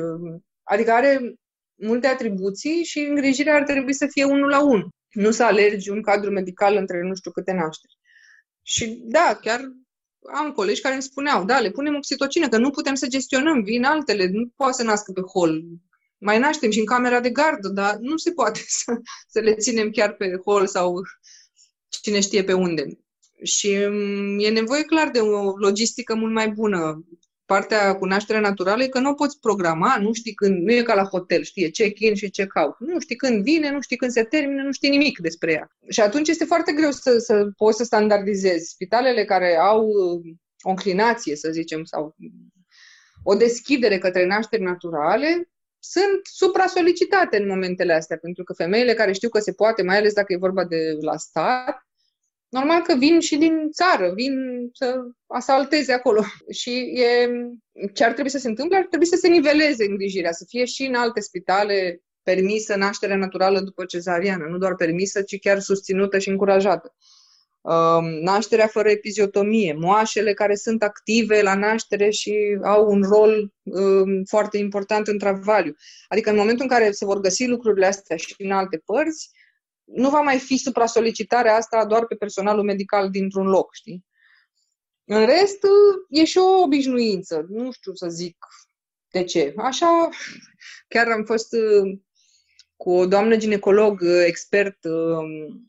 Adică 0.63 0.91
are 0.91 1.33
multe 1.75 2.07
atribuții 2.07 2.83
și 2.83 2.99
îngrijirea 2.99 3.55
ar 3.55 3.63
trebui 3.63 3.93
să 3.93 4.07
fie 4.07 4.23
unul 4.23 4.49
la 4.49 4.63
unul. 4.63 4.89
Nu 5.11 5.31
să 5.31 5.43
alergi 5.43 5.89
un 5.89 6.01
cadru 6.01 6.31
medical 6.31 6.75
între 6.75 7.01
nu 7.01 7.15
știu 7.15 7.31
câte 7.31 7.51
nașteri. 7.51 7.97
Și 8.61 9.01
da, 9.03 9.39
chiar 9.41 9.61
am 10.33 10.51
colegi 10.51 10.81
care 10.81 10.93
îmi 10.93 11.03
spuneau, 11.03 11.45
da, 11.45 11.59
le 11.59 11.71
punem 11.71 11.95
oxitocină, 11.95 12.49
că 12.49 12.57
nu 12.57 12.69
putem 12.69 12.95
să 12.95 13.07
gestionăm, 13.07 13.63
vin 13.63 13.83
altele, 13.83 14.29
nu 14.31 14.47
poate 14.55 14.73
să 14.73 14.83
nască 14.83 15.11
pe 15.11 15.21
hol, 15.21 15.63
mai 16.17 16.39
naștem 16.39 16.71
și 16.71 16.79
în 16.79 16.85
camera 16.85 17.19
de 17.19 17.29
gardă, 17.29 17.67
dar 17.67 17.97
nu 17.99 18.17
se 18.17 18.31
poate 18.31 18.59
să, 18.83 18.93
să 19.27 19.39
le 19.39 19.53
ținem 19.53 19.89
chiar 19.89 20.13
pe 20.13 20.39
hol 20.45 20.67
sau 20.67 21.01
cine 22.01 22.19
știe 22.19 22.43
pe 22.43 22.53
unde. 22.53 22.99
Și 23.43 23.75
mm, 23.89 24.39
e 24.39 24.49
nevoie 24.49 24.83
clar 24.83 25.09
de 25.09 25.19
o 25.19 25.57
logistică 25.57 26.15
mult 26.15 26.33
mai 26.33 26.49
bună. 26.49 27.05
Partea 27.45 27.95
cu 27.95 28.05
nașterea 28.05 28.41
naturală 28.41 28.83
e 28.83 28.87
că 28.87 28.99
nu 28.99 29.09
o 29.09 29.13
poți 29.13 29.39
programa, 29.39 29.97
nu 29.97 30.13
știi 30.13 30.33
când, 30.33 30.63
nu 30.63 30.71
e 30.71 30.81
ca 30.81 30.93
la 30.93 31.03
hotel, 31.03 31.43
știe 31.43 31.69
check-in 31.69 32.15
și 32.15 32.29
check-out. 32.29 32.75
Nu 32.79 32.99
știi 32.99 33.15
când 33.15 33.43
vine, 33.43 33.71
nu 33.71 33.81
știi 33.81 33.97
când 33.97 34.11
se 34.11 34.23
termină, 34.23 34.63
nu 34.63 34.71
știi 34.71 34.89
nimic 34.89 35.19
despre 35.19 35.51
ea. 35.51 35.77
Și 35.89 35.99
atunci 35.99 36.27
este 36.27 36.45
foarte 36.45 36.71
greu 36.71 36.91
să, 36.91 37.17
să 37.17 37.47
poți 37.57 37.77
să 37.77 37.83
standardizezi. 37.83 38.69
Spitalele 38.69 39.25
care 39.25 39.55
au 39.55 39.87
o 40.61 40.69
înclinație, 40.69 41.35
să 41.35 41.49
zicem, 41.51 41.83
sau 41.83 42.15
o 43.23 43.35
deschidere 43.35 43.97
către 43.97 44.25
nașteri 44.25 44.63
naturale, 44.63 45.49
sunt 45.79 46.19
supra-solicitate 46.23 47.37
în 47.37 47.47
momentele 47.47 47.93
astea, 47.93 48.17
pentru 48.17 48.43
că 48.43 48.53
femeile 48.53 48.93
care 48.93 49.11
știu 49.11 49.29
că 49.29 49.39
se 49.39 49.53
poate, 49.53 49.83
mai 49.83 49.97
ales 49.97 50.13
dacă 50.13 50.33
e 50.33 50.37
vorba 50.37 50.65
de 50.65 50.97
la 51.01 51.17
stat, 51.17 51.87
normal 52.49 52.81
că 52.81 52.95
vin 52.95 53.19
și 53.19 53.37
din 53.37 53.69
țară, 53.71 54.13
vin 54.13 54.33
să 54.73 54.95
asalteze 55.27 55.93
acolo. 55.93 56.23
Și 56.59 56.71
e, 56.95 57.29
ce 57.93 58.03
ar 58.03 58.13
trebui 58.13 58.31
să 58.31 58.37
se 58.37 58.47
întâmple? 58.47 58.77
Ar 58.77 58.85
trebui 58.85 59.05
să 59.05 59.15
se 59.15 59.27
niveleze 59.27 59.85
îngrijirea, 59.85 60.31
să 60.31 60.45
fie 60.47 60.65
și 60.65 60.83
în 60.83 60.95
alte 60.95 61.19
spitale 61.19 62.01
permisă 62.23 62.75
nașterea 62.75 63.15
naturală 63.15 63.59
după 63.59 63.85
cezariană, 63.85 64.45
nu 64.49 64.57
doar 64.57 64.75
permisă, 64.75 65.21
ci 65.21 65.39
chiar 65.39 65.59
susținută 65.59 66.17
și 66.17 66.29
încurajată. 66.29 66.95
Um, 67.67 68.05
nașterea 68.05 68.67
fără 68.67 68.89
epiziotomie, 68.89 69.73
moașele 69.73 70.33
care 70.33 70.55
sunt 70.55 70.83
active 70.83 71.41
la 71.41 71.55
naștere 71.55 72.09
și 72.09 72.59
au 72.63 72.91
un 72.91 73.01
rol 73.01 73.53
um, 73.63 74.23
foarte 74.23 74.57
important 74.57 75.07
în 75.07 75.17
travaliu. 75.17 75.75
Adică 76.07 76.29
în 76.29 76.35
momentul 76.35 76.63
în 76.63 76.69
care 76.69 76.91
se 76.91 77.05
vor 77.05 77.19
găsi 77.19 77.45
lucrurile 77.45 77.85
astea 77.85 78.15
și 78.15 78.35
în 78.37 78.51
alte 78.51 78.81
părți, 78.85 79.29
nu 79.83 80.09
va 80.09 80.19
mai 80.19 80.39
fi 80.39 80.57
supra-solicitarea 80.57 81.55
asta 81.55 81.85
doar 81.85 82.05
pe 82.05 82.15
personalul 82.15 82.63
medical 82.63 83.09
dintr-un 83.09 83.47
loc, 83.47 83.73
știi? 83.73 84.05
În 85.05 85.25
rest, 85.25 85.59
e 86.09 86.25
și 86.25 86.37
o 86.37 86.61
obișnuință. 86.61 87.45
Nu 87.49 87.71
știu 87.71 87.93
să 87.93 88.07
zic 88.07 88.37
de 89.11 89.23
ce. 89.23 89.53
Așa, 89.57 90.09
chiar 90.87 91.07
am 91.07 91.23
fost 91.23 91.53
uh, 91.53 91.99
cu 92.75 92.91
o 92.91 93.05
doamnă 93.05 93.37
ginecolog 93.37 94.01
uh, 94.01 94.23
expert 94.25 94.83
um, 94.83 95.67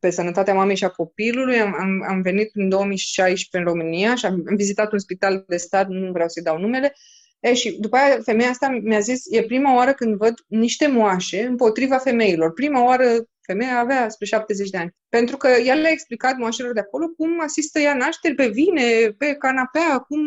pe 0.00 0.10
sănătatea 0.10 0.54
mamei 0.54 0.76
și 0.76 0.84
a 0.84 0.88
copilului. 0.88 1.60
Am, 1.60 1.74
am, 1.80 2.04
am 2.08 2.22
venit 2.22 2.50
în 2.54 2.68
2016 2.68 3.56
în 3.58 3.64
România 3.64 4.14
și 4.14 4.26
am, 4.26 4.42
am 4.48 4.56
vizitat 4.56 4.92
un 4.92 4.98
spital 4.98 5.44
de 5.48 5.56
stat, 5.56 5.88
nu 5.88 6.12
vreau 6.12 6.28
să-i 6.28 6.42
dau 6.42 6.58
numele. 6.58 6.94
E, 7.40 7.54
și 7.54 7.76
după 7.80 7.96
aia 7.96 8.20
femeia 8.24 8.48
asta 8.48 8.80
mi-a 8.82 8.98
zis, 8.98 9.22
e 9.30 9.42
prima 9.42 9.74
oară 9.74 9.92
când 9.92 10.16
văd 10.16 10.34
niște 10.46 10.86
moașe 10.86 11.42
împotriva 11.42 11.96
femeilor. 11.98 12.52
Prima 12.52 12.84
oară 12.84 13.28
femeia 13.40 13.78
avea 13.78 14.08
spre 14.08 14.26
70 14.26 14.70
de 14.70 14.78
ani. 14.78 14.94
Pentru 15.08 15.36
că 15.36 15.48
ea 15.48 15.74
le-a 15.74 15.90
explicat 15.90 16.36
moașelor 16.36 16.72
de 16.72 16.80
acolo 16.80 17.06
cum 17.08 17.40
asistă 17.40 17.80
ea 17.80 17.94
nașteri 17.94 18.34
pe 18.34 18.48
vine, 18.48 19.14
pe 19.18 19.34
canapea, 19.34 19.98
cum, 19.98 20.20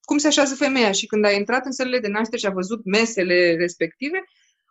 cum 0.00 0.18
se 0.18 0.26
așează 0.26 0.54
femeia. 0.54 0.92
Și 0.92 1.06
când 1.06 1.24
a 1.24 1.30
intrat 1.30 1.64
în 1.64 1.72
sălile 1.72 1.98
de 1.98 2.08
nașteri 2.08 2.40
și 2.40 2.46
a 2.46 2.50
văzut 2.50 2.84
mesele 2.84 3.56
respective, 3.58 4.24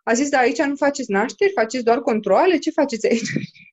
a 0.04 0.14
zis, 0.14 0.30
da, 0.30 0.38
aici 0.38 0.62
nu 0.62 0.76
faceți 0.76 1.12
nașteri, 1.12 1.52
faceți 1.52 1.84
doar 1.84 2.02
controle, 2.02 2.58
ce 2.58 2.72
faceți 2.72 3.08
aici? 3.08 3.30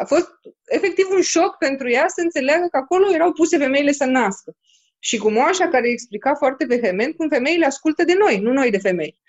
A 0.00 0.04
fost 0.04 0.28
efectiv 0.64 1.06
un 1.10 1.20
șoc 1.20 1.56
pentru 1.58 1.90
ea 1.90 2.04
să 2.08 2.20
înțeleagă 2.20 2.66
că 2.70 2.76
acolo 2.76 3.12
erau 3.12 3.32
puse 3.32 3.58
femeile 3.58 3.92
să 3.92 4.04
nască. 4.04 4.56
Și 4.98 5.18
cu 5.18 5.30
moașa 5.30 5.68
care 5.68 5.88
explica 5.88 6.34
foarte 6.34 6.64
vehement 6.64 7.16
cum 7.16 7.28
femeile 7.28 7.66
ascultă 7.66 8.04
de 8.04 8.14
noi, 8.14 8.40
nu 8.40 8.52
noi 8.52 8.70
de 8.70 8.78
femei. 8.78 9.20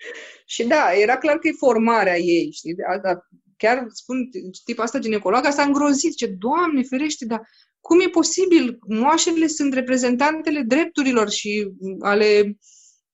Și 0.46 0.64
da, 0.64 0.92
era 0.92 1.16
clar 1.18 1.38
că 1.38 1.48
e 1.48 1.52
formarea 1.52 2.18
ei, 2.18 2.50
știi? 2.52 2.74
Asta, 2.94 3.28
chiar 3.56 3.86
spun, 3.88 4.28
tipul 4.64 4.84
asta 4.84 4.98
ginecologa 4.98 5.50
s-a 5.50 5.62
îngrozit, 5.62 6.16
ce 6.16 6.26
Doamne 6.26 6.82
ferește, 6.82 7.24
dar 7.24 7.48
cum 7.80 8.00
e 8.00 8.08
posibil? 8.08 8.78
Moașele 8.88 9.46
sunt 9.46 9.74
reprezentantele 9.74 10.60
drepturilor 10.60 11.30
și 11.30 11.68
ale 12.00 12.56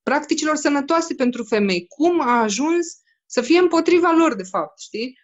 practicilor 0.02 0.56
sănătoase 0.56 1.14
pentru 1.14 1.44
femei. 1.44 1.86
Cum 1.86 2.20
a 2.20 2.42
ajuns 2.42 2.86
să 3.26 3.40
fie 3.40 3.58
împotriva 3.58 4.12
lor, 4.18 4.34
de 4.34 4.42
fapt, 4.42 4.80
știi? 4.80 5.18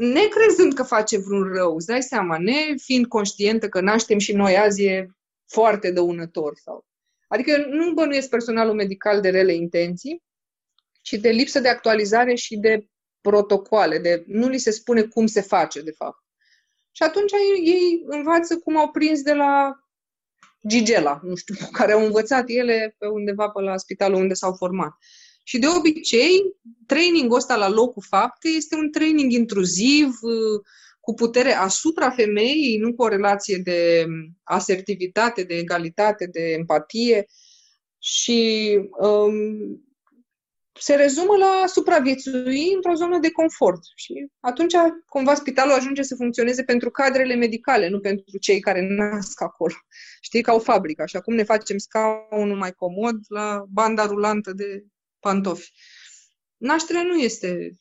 Necrezând 0.00 0.74
că 0.74 0.82
face 0.82 1.18
vreun 1.18 1.52
rău, 1.52 1.74
îți 1.74 1.86
dai 1.86 2.02
seama, 2.02 2.38
ne 2.38 2.74
fiind 2.76 3.06
conștientă 3.06 3.68
că 3.68 3.80
naștem 3.80 4.18
și 4.18 4.32
noi 4.32 4.56
azi 4.56 4.84
e 4.84 5.08
foarte 5.46 5.90
dăunător. 5.90 6.56
Sau... 6.56 6.86
Adică 7.28 7.66
nu 7.68 7.92
bănuiesc 7.92 8.28
personalul 8.28 8.74
medical 8.74 9.20
de 9.20 9.30
rele 9.30 9.54
intenții, 9.54 10.22
ci 11.02 11.12
de 11.12 11.28
lipsă 11.28 11.60
de 11.60 11.68
actualizare 11.68 12.34
și 12.34 12.56
de 12.56 12.86
protocoale, 13.20 13.98
de 13.98 14.24
nu 14.26 14.48
li 14.48 14.58
se 14.58 14.70
spune 14.70 15.02
cum 15.02 15.26
se 15.26 15.40
face, 15.40 15.82
de 15.82 15.90
fapt. 15.90 16.24
Și 16.90 17.02
atunci 17.02 17.32
ei 17.64 18.02
învață 18.06 18.58
cum 18.58 18.76
au 18.76 18.90
prins 18.90 19.22
de 19.22 19.32
la 19.32 19.80
Gigela, 20.68 21.20
nu 21.22 21.34
știu, 21.34 21.54
care 21.78 21.92
au 21.92 22.04
învățat 22.04 22.44
ele 22.46 22.94
pe 22.98 23.06
undeva 23.06 23.48
pe 23.48 23.60
la 23.60 23.76
spitalul 23.76 24.20
unde 24.20 24.34
s-au 24.34 24.52
format. 24.52 24.92
Și 25.42 25.58
de 25.58 25.66
obicei, 25.76 26.56
trainingul 26.86 27.36
ăsta 27.36 27.56
la 27.56 27.68
locul 27.68 28.02
faptei 28.08 28.56
este 28.56 28.76
un 28.76 28.90
training 28.90 29.32
intruziv, 29.32 30.08
cu 31.00 31.14
putere 31.14 31.52
asupra 31.52 32.10
femeii, 32.10 32.78
nu 32.78 32.94
cu 32.94 33.02
o 33.02 33.08
relație 33.08 33.56
de 33.56 34.06
asertivitate, 34.42 35.42
de 35.42 35.54
egalitate, 35.54 36.26
de 36.26 36.50
empatie. 36.50 37.26
Și 37.98 38.70
um, 38.98 39.84
se 40.72 40.94
rezumă 40.94 41.36
la 41.36 41.66
supraviețui 41.66 42.72
într-o 42.74 42.94
zonă 42.94 43.18
de 43.18 43.30
confort. 43.30 43.80
Și 43.94 44.26
atunci, 44.40 44.74
cumva, 45.06 45.34
spitalul 45.34 45.72
ajunge 45.72 46.02
să 46.02 46.14
funcționeze 46.14 46.62
pentru 46.62 46.90
cadrele 46.90 47.34
medicale, 47.34 47.88
nu 47.88 48.00
pentru 48.00 48.38
cei 48.38 48.60
care 48.60 48.86
nasc 48.88 49.42
acolo. 49.42 49.74
Știi, 50.20 50.42
ca 50.42 50.52
o 50.52 50.58
fabrică. 50.58 51.02
Așa 51.02 51.20
cum 51.20 51.34
ne 51.34 51.42
facem 51.42 51.78
scaunul 51.78 52.56
mai 52.56 52.72
comod 52.72 53.16
la 53.28 53.64
banda 53.68 54.06
rulantă 54.06 54.52
de 54.52 54.84
pantofi. 55.20 55.72
Nașterea 56.56 57.02
nu 57.02 57.18
este 57.18 57.76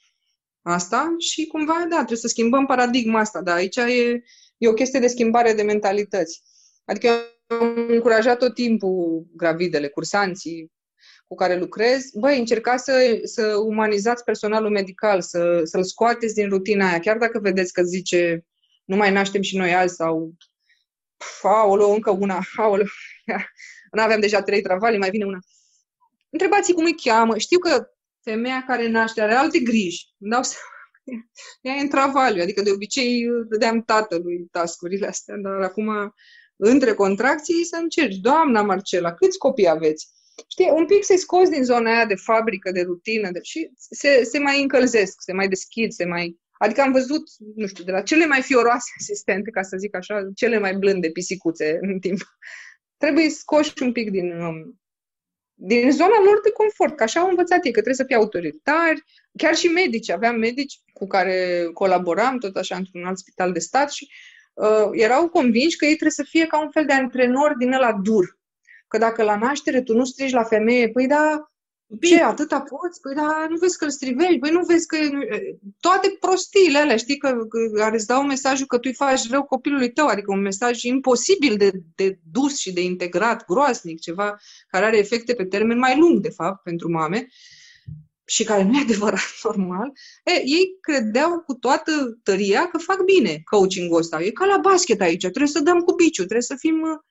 asta 0.61 1.15
și 1.17 1.47
cumva, 1.47 1.85
da, 1.89 1.95
trebuie 1.95 2.17
să 2.17 2.27
schimbăm 2.27 2.65
paradigma 2.65 3.19
asta, 3.19 3.41
dar 3.41 3.55
aici 3.55 3.75
e, 3.75 4.23
e 4.57 4.67
o 4.67 4.73
chestie 4.73 4.99
de 4.99 5.07
schimbare 5.07 5.53
de 5.53 5.61
mentalități. 5.61 6.41
Adică 6.85 7.09
am 7.47 7.85
încurajat 7.87 8.37
tot 8.37 8.53
timpul 8.53 9.27
gravidele, 9.35 9.87
cursanții 9.87 10.71
cu 11.27 11.35
care 11.35 11.57
lucrez, 11.57 12.09
băi, 12.13 12.39
încercați 12.39 12.83
să, 12.83 13.19
să 13.23 13.55
umanizați 13.55 14.23
personalul 14.23 14.69
medical, 14.69 15.21
să, 15.21 15.61
să-l 15.63 15.83
scoateți 15.83 16.33
din 16.33 16.49
rutina 16.49 16.89
aia, 16.89 16.99
chiar 16.99 17.17
dacă 17.17 17.39
vedeți 17.39 17.73
că 17.73 17.83
zice 17.83 18.45
nu 18.85 18.95
mai 18.95 19.11
naștem 19.11 19.41
și 19.41 19.57
noi 19.57 19.73
azi 19.73 19.95
sau 19.95 20.33
aoleu, 21.41 21.93
încă 21.93 22.09
una, 22.09 22.39
aoleu, 22.55 22.85
nu 23.91 24.01
aveam 24.01 24.19
deja 24.19 24.41
trei 24.41 24.61
travali, 24.61 24.97
mai 24.97 25.09
vine 25.09 25.25
una. 25.25 25.39
Întrebați 26.30 26.73
cum 26.73 26.84
îi 26.84 26.95
cheamă. 26.95 27.38
Știu 27.38 27.59
că 27.59 27.89
femeia 28.23 28.63
care 28.67 28.88
naște 28.88 29.21
are 29.21 29.34
alte 29.34 29.59
griji. 29.59 30.07
Îmi 30.17 30.32
dau 30.32 30.43
seama. 30.43 30.67
Ea 31.61 31.73
e 31.73 31.82
în 31.82 31.89
travaliu, 31.89 32.41
adică 32.41 32.61
de 32.61 32.71
obicei 32.71 33.27
dădeam 33.47 33.84
tatălui 33.84 34.47
tascurile 34.51 35.07
astea, 35.07 35.36
dar 35.38 35.61
acum 35.61 36.13
între 36.55 36.93
contracții 36.93 37.65
să 37.65 37.75
încerci. 37.75 38.15
Doamna 38.15 38.61
Marcela, 38.61 39.13
câți 39.13 39.38
copii 39.38 39.69
aveți? 39.69 40.07
Știi, 40.47 40.69
un 40.73 40.86
pic 40.86 41.03
se 41.03 41.15
scos 41.15 41.49
din 41.49 41.63
zona 41.63 41.91
aia 41.91 42.05
de 42.05 42.15
fabrică, 42.15 42.71
de 42.71 42.82
rutină 42.82 43.32
de, 43.32 43.39
și 43.41 43.71
se, 43.75 44.23
se 44.23 44.39
mai 44.39 44.61
încălzesc, 44.61 45.21
se 45.21 45.34
mai 45.34 45.47
deschid, 45.47 45.91
se 45.91 46.05
mai... 46.05 46.39
Adică 46.51 46.82
am 46.82 46.91
văzut, 46.91 47.23
nu 47.55 47.67
știu, 47.67 47.84
de 47.84 47.91
la 47.91 48.01
cele 48.01 48.25
mai 48.25 48.41
fioroase 48.41 48.91
asistente, 48.99 49.49
ca 49.49 49.61
să 49.61 49.77
zic 49.77 49.95
așa, 49.95 50.30
cele 50.36 50.57
mai 50.57 50.75
blânde 50.75 51.09
pisicuțe 51.09 51.77
în 51.82 51.99
timp. 51.99 52.19
Trebuie 52.97 53.30
scoși 53.30 53.84
un 53.84 53.91
pic 53.91 54.11
din, 54.11 54.32
um, 54.32 54.78
din 55.62 55.91
zona 55.91 56.22
lor 56.24 56.41
de 56.43 56.51
confort, 56.51 56.95
că 56.95 57.03
așa 57.03 57.20
au 57.20 57.30
învățat 57.30 57.66
ei, 57.66 57.72
că 57.72 57.82
trebuie 57.82 57.93
să 57.93 58.03
fie 58.03 58.16
autoritari, 58.16 59.03
chiar 59.38 59.55
și 59.55 59.68
medici. 59.68 60.10
Aveam 60.10 60.36
medici 60.36 60.80
cu 60.93 61.07
care 61.07 61.70
colaboram, 61.74 62.38
tot 62.38 62.55
așa, 62.55 62.76
într-un 62.76 63.05
alt 63.05 63.18
spital 63.18 63.51
de 63.51 63.60
stat 63.60 63.91
și 63.91 64.12
uh, 64.53 64.89
erau 64.91 65.30
convinși 65.30 65.78
că 65.78 65.86
ei 65.86 65.91
trebuie 65.91 66.12
să 66.12 66.24
fie 66.24 66.45
ca 66.45 66.62
un 66.62 66.70
fel 66.72 66.86
de 66.86 66.93
antrenor 66.93 67.55
din 67.57 67.74
ăla 67.74 67.93
dur. 67.93 68.38
Că 68.88 68.97
dacă 68.97 69.24
la 69.24 69.38
naștere 69.38 69.82
tu 69.82 69.93
nu 69.95 70.05
strigi 70.05 70.34
la 70.34 70.43
femeie, 70.43 70.89
păi 70.89 71.07
da, 71.07 71.49
ce, 72.01 72.23
atâta 72.23 72.59
poți? 72.59 73.01
Păi 73.01 73.15
da, 73.15 73.45
nu 73.49 73.57
vezi 73.57 73.77
că 73.77 73.83
îl 73.83 73.91
strivești, 73.91 74.39
păi 74.39 74.51
nu 74.51 74.65
vezi 74.65 74.87
că... 74.87 74.97
Toate 75.79 76.17
prostiile 76.19 76.77
alea, 76.77 76.97
știi, 76.97 77.17
că, 77.17 77.37
care 77.75 77.95
îți 77.95 78.07
dau 78.07 78.23
mesajul 78.23 78.65
că 78.65 78.75
tu 78.75 78.83
îi 78.85 78.93
faci 78.93 79.29
rău 79.29 79.43
copilului 79.43 79.91
tău, 79.91 80.07
adică 80.07 80.31
un 80.31 80.41
mesaj 80.41 80.83
imposibil 80.83 81.57
de, 81.57 81.71
de 81.95 82.19
dus 82.31 82.57
și 82.57 82.73
de 82.73 82.83
integrat, 82.83 83.45
groasnic, 83.45 83.99
ceva 83.99 84.37
care 84.67 84.85
are 84.85 84.97
efecte 84.97 85.33
pe 85.33 85.45
termen 85.45 85.77
mai 85.77 85.97
lung, 85.97 86.19
de 86.19 86.29
fapt, 86.29 86.63
pentru 86.63 86.91
mame 86.91 87.27
și 88.25 88.43
care 88.43 88.63
nu 88.63 88.77
e 88.77 88.81
adevărat 88.87 89.39
normal, 89.43 89.91
e, 90.23 90.31
ei 90.31 90.77
credeau 90.81 91.39
cu 91.39 91.53
toată 91.53 91.91
tăria 92.23 92.67
că 92.67 92.77
fac 92.77 93.03
bine 93.03 93.41
coaching-ul 93.43 93.97
ăsta. 93.97 94.21
E 94.21 94.29
ca 94.29 94.45
la 94.45 94.57
basket 94.57 95.01
aici, 95.01 95.21
trebuie 95.21 95.47
să 95.47 95.59
dăm 95.59 95.79
cu 95.79 95.93
biciu, 95.93 96.21
trebuie 96.21 96.41
să 96.41 96.55
fim 96.57 97.03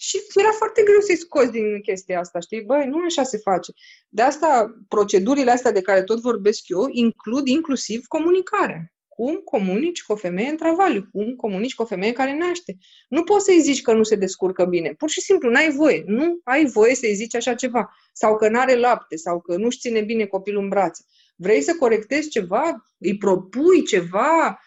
și 0.00 0.18
era 0.34 0.50
foarte 0.50 0.82
greu 0.82 1.00
să-i 1.00 1.16
scoți 1.16 1.50
din 1.50 1.80
chestia 1.80 2.18
asta, 2.18 2.40
știi? 2.40 2.62
Băi, 2.62 2.86
nu 2.86 3.04
așa 3.04 3.22
se 3.22 3.38
face. 3.38 3.72
De 4.08 4.22
asta, 4.22 4.74
procedurile 4.88 5.50
astea 5.50 5.72
de 5.72 5.80
care 5.80 6.02
tot 6.02 6.20
vorbesc 6.20 6.68
eu 6.68 6.86
includ 6.90 7.46
inclusiv 7.46 8.04
comunicarea. 8.06 8.92
Cum 9.08 9.34
comunici 9.34 10.02
cu 10.02 10.12
o 10.12 10.16
femeie 10.16 10.48
în 10.48 10.56
travaliu? 10.56 11.08
Cum 11.12 11.34
comunici 11.36 11.74
cu 11.74 11.82
o 11.82 11.86
femeie 11.86 12.12
care 12.12 12.36
naște? 12.36 12.76
Nu 13.08 13.22
poți 13.22 13.44
să-i 13.44 13.60
zici 13.60 13.82
că 13.82 13.92
nu 13.92 14.02
se 14.02 14.16
descurcă 14.16 14.64
bine. 14.64 14.94
Pur 14.98 15.10
și 15.10 15.20
simplu, 15.20 15.50
n-ai 15.50 15.70
voie. 15.70 16.02
Nu 16.06 16.40
ai 16.44 16.64
voie 16.64 16.94
să-i 16.94 17.14
zici 17.14 17.34
așa 17.34 17.54
ceva. 17.54 17.94
Sau 18.12 18.36
că 18.36 18.48
n-are 18.48 18.74
lapte, 18.74 19.16
sau 19.16 19.40
că 19.40 19.56
nu-și 19.56 19.78
ține 19.78 20.00
bine 20.00 20.24
copilul 20.24 20.62
în 20.62 20.68
brațe. 20.68 21.04
Vrei 21.36 21.62
să 21.62 21.74
corectezi 21.78 22.28
ceva? 22.28 22.84
Îi 22.98 23.16
propui 23.16 23.82
ceva? 23.82 24.58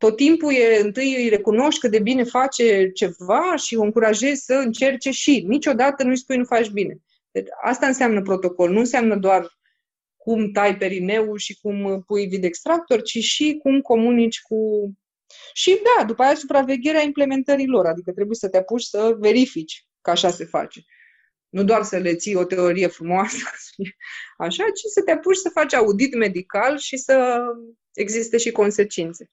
Tot 0.00 0.16
timpul 0.16 0.52
e, 0.52 0.80
întâi 0.80 1.14
îi 1.16 1.28
recunoști 1.28 1.80
că 1.80 1.88
de 1.88 1.98
bine 1.98 2.24
face 2.24 2.90
ceva 2.90 3.56
și 3.56 3.76
o 3.76 3.82
încurajezi 3.82 4.44
să 4.44 4.54
încerce 4.54 5.10
și 5.10 5.44
niciodată 5.46 6.02
nu-i 6.02 6.16
spui 6.16 6.36
nu 6.36 6.44
faci 6.44 6.68
bine. 6.68 6.96
Deci 7.30 7.46
asta 7.62 7.86
înseamnă 7.86 8.22
protocol, 8.22 8.70
nu 8.70 8.78
înseamnă 8.78 9.16
doar 9.16 9.58
cum 10.16 10.50
tai 10.50 10.76
perineul 10.76 11.38
și 11.38 11.58
cum 11.60 12.02
pui 12.06 12.26
vid 12.26 12.44
extractor, 12.44 13.02
ci 13.02 13.18
și 13.18 13.58
cum 13.62 13.80
comunici 13.80 14.40
cu... 14.40 14.56
Și 15.52 15.80
da, 15.82 16.04
după 16.04 16.22
aia 16.22 16.34
supravegherea 16.34 17.02
implementării 17.02 17.66
lor, 17.66 17.86
adică 17.86 18.12
trebuie 18.12 18.36
să 18.36 18.48
te 18.48 18.56
apuci 18.56 18.82
să 18.82 19.16
verifici 19.18 19.86
că 20.00 20.10
așa 20.10 20.30
se 20.30 20.44
face. 20.44 20.80
Nu 21.48 21.64
doar 21.64 21.82
să 21.82 21.96
le 21.96 22.14
ții 22.14 22.34
o 22.34 22.44
teorie 22.44 22.86
frumoasă, 22.86 23.36
așa, 24.46 24.64
ci 24.64 24.90
să 24.92 25.02
te 25.02 25.10
apuci 25.10 25.36
să 25.36 25.48
faci 25.48 25.74
audit 25.74 26.14
medical 26.14 26.78
și 26.78 26.96
să 26.96 27.40
existe 27.92 28.36
și 28.36 28.50
consecințe. 28.50 29.30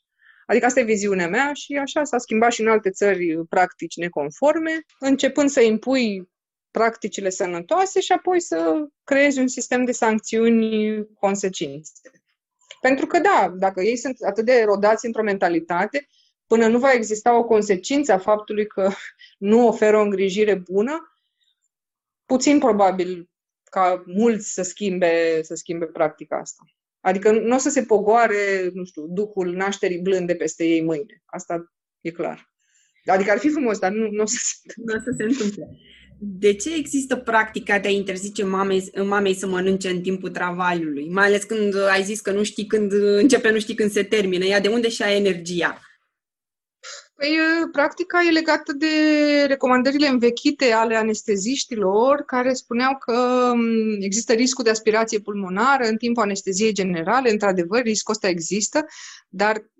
Adică 0.47 0.65
asta 0.65 0.79
e 0.79 0.83
viziunea 0.83 1.27
mea 1.27 1.53
și 1.53 1.73
așa 1.73 2.03
s-a 2.03 2.17
schimbat 2.17 2.51
și 2.51 2.61
în 2.61 2.67
alte 2.67 2.89
țări 2.89 3.45
practici 3.49 3.95
neconforme, 3.95 4.85
începând 4.99 5.49
să 5.49 5.61
impui 5.61 6.29
practicile 6.71 7.29
sănătoase 7.29 7.99
și 7.99 8.11
apoi 8.11 8.39
să 8.39 8.87
creezi 9.03 9.39
un 9.39 9.47
sistem 9.47 9.85
de 9.85 9.91
sancțiuni 9.91 11.05
consecințe. 11.19 11.91
Pentru 12.81 13.05
că, 13.07 13.19
da, 13.19 13.53
dacă 13.55 13.81
ei 13.81 13.97
sunt 13.97 14.21
atât 14.21 14.45
de 14.45 14.63
rodați 14.65 15.05
într-o 15.05 15.23
mentalitate, 15.23 16.07
până 16.47 16.67
nu 16.67 16.79
va 16.79 16.91
exista 16.91 17.37
o 17.37 17.43
consecință 17.43 18.11
a 18.11 18.17
faptului 18.17 18.67
că 18.67 18.89
nu 19.37 19.67
oferă 19.67 19.97
o 19.97 20.01
îngrijire 20.01 20.55
bună, 20.55 21.17
puțin 22.25 22.59
probabil 22.59 23.29
ca 23.63 24.03
mulți 24.05 24.53
să 24.53 24.61
schimbe, 24.61 25.41
să 25.43 25.55
schimbe 25.55 25.85
practica 25.85 26.37
asta. 26.37 26.63
Adică 27.07 27.31
nu 27.31 27.55
o 27.55 27.57
să 27.57 27.69
se 27.69 27.81
pogoare, 27.81 28.69
nu 28.73 28.85
știu, 28.85 29.07
duhul 29.07 29.53
nașterii 29.55 29.99
blânde 29.99 30.35
peste 30.35 30.65
ei 30.65 30.83
mâine. 30.83 31.21
Asta 31.25 31.73
e 32.01 32.11
clar. 32.11 32.51
Adică 33.05 33.31
ar 33.31 33.37
fi 33.37 33.49
frumos, 33.49 33.79
dar 33.79 33.91
nu, 33.91 34.09
nu 34.11 34.21
o 34.21 34.25
să 34.25 34.37
se 34.39 34.55
întâmple. 34.63 34.93
Nu 34.93 34.99
o 34.99 35.03
să 35.03 35.15
se 35.17 35.23
întâmple. 35.23 35.77
De 36.19 36.53
ce 36.53 36.75
există 36.75 37.15
practica 37.15 37.79
de 37.79 37.87
a 37.87 37.91
interzice 37.91 38.43
mamei, 38.43 38.91
mamei 39.05 39.33
să 39.33 39.47
mănânce 39.47 39.89
în 39.89 40.01
timpul 40.01 40.29
travaliului? 40.29 41.09
Mai 41.09 41.25
ales 41.25 41.43
când 41.43 41.75
ai 41.75 42.03
zis 42.03 42.21
că 42.21 42.31
nu 42.31 42.43
știi 42.43 42.65
când 42.65 42.91
începe, 42.93 43.51
nu 43.51 43.59
știi 43.59 43.75
când 43.75 43.91
se 43.91 44.03
termină. 44.03 44.45
Ea 44.45 44.59
de 44.59 44.67
unde 44.67 44.89
și-a 44.89 45.15
energia? 45.15 45.81
Păi, 47.17 47.37
practica 47.71 48.19
e 48.27 48.31
legată 48.31 48.73
de 48.73 48.87
recomandările 49.47 50.07
învechite 50.07 50.71
ale 50.71 50.95
anesteziștilor, 50.95 52.21
care 52.25 52.53
spuneau 52.53 52.97
că 52.97 53.51
există 53.99 54.33
riscul 54.33 54.63
de 54.63 54.69
aspirație 54.69 55.19
pulmonară 55.19 55.87
în 55.87 55.97
timpul 55.97 56.23
anesteziei 56.23 56.73
generale. 56.73 57.31
Într-adevăr, 57.31 57.81
riscul 57.81 58.13
ăsta 58.13 58.27
există, 58.27 58.85
dar 59.29 59.71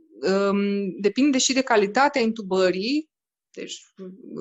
um, 0.52 1.00
depinde 1.00 1.38
și 1.38 1.54
de 1.54 1.62
calitatea 1.62 2.22
intubării 2.22 3.10
Deci, 3.58 3.84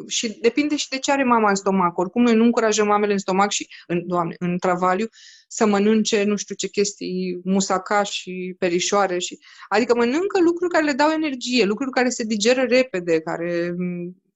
și 0.07 0.39
depinde 0.41 0.77
și 0.77 0.89
de 0.89 0.99
ce 0.99 1.12
are 1.12 1.25
mama 1.25 1.49
în 1.49 1.55
stomac. 1.55 1.99
Oricum, 1.99 2.23
noi 2.23 2.35
nu 2.35 2.45
încurajăm 2.45 2.87
mamele 2.87 3.12
în 3.12 3.19
stomac 3.19 3.51
și, 3.51 3.69
în, 3.87 4.07
doamne, 4.07 4.35
în 4.39 4.59
travaliu, 4.59 5.07
să 5.49 5.67
mănânce 5.67 6.23
nu 6.23 6.37
știu 6.37 6.55
ce 6.55 6.69
chestii, 6.69 7.41
musaca 7.45 8.03
și 8.03 8.55
perișoare. 8.59 9.19
Și, 9.19 9.39
adică 9.69 9.95
mănâncă 9.95 10.41
lucruri 10.41 10.73
care 10.73 10.85
le 10.85 10.93
dau 10.93 11.11
energie, 11.11 11.64
lucruri 11.64 11.91
care 11.91 12.09
se 12.09 12.25
digeră 12.25 12.62
repede, 12.62 13.21
care, 13.21 13.75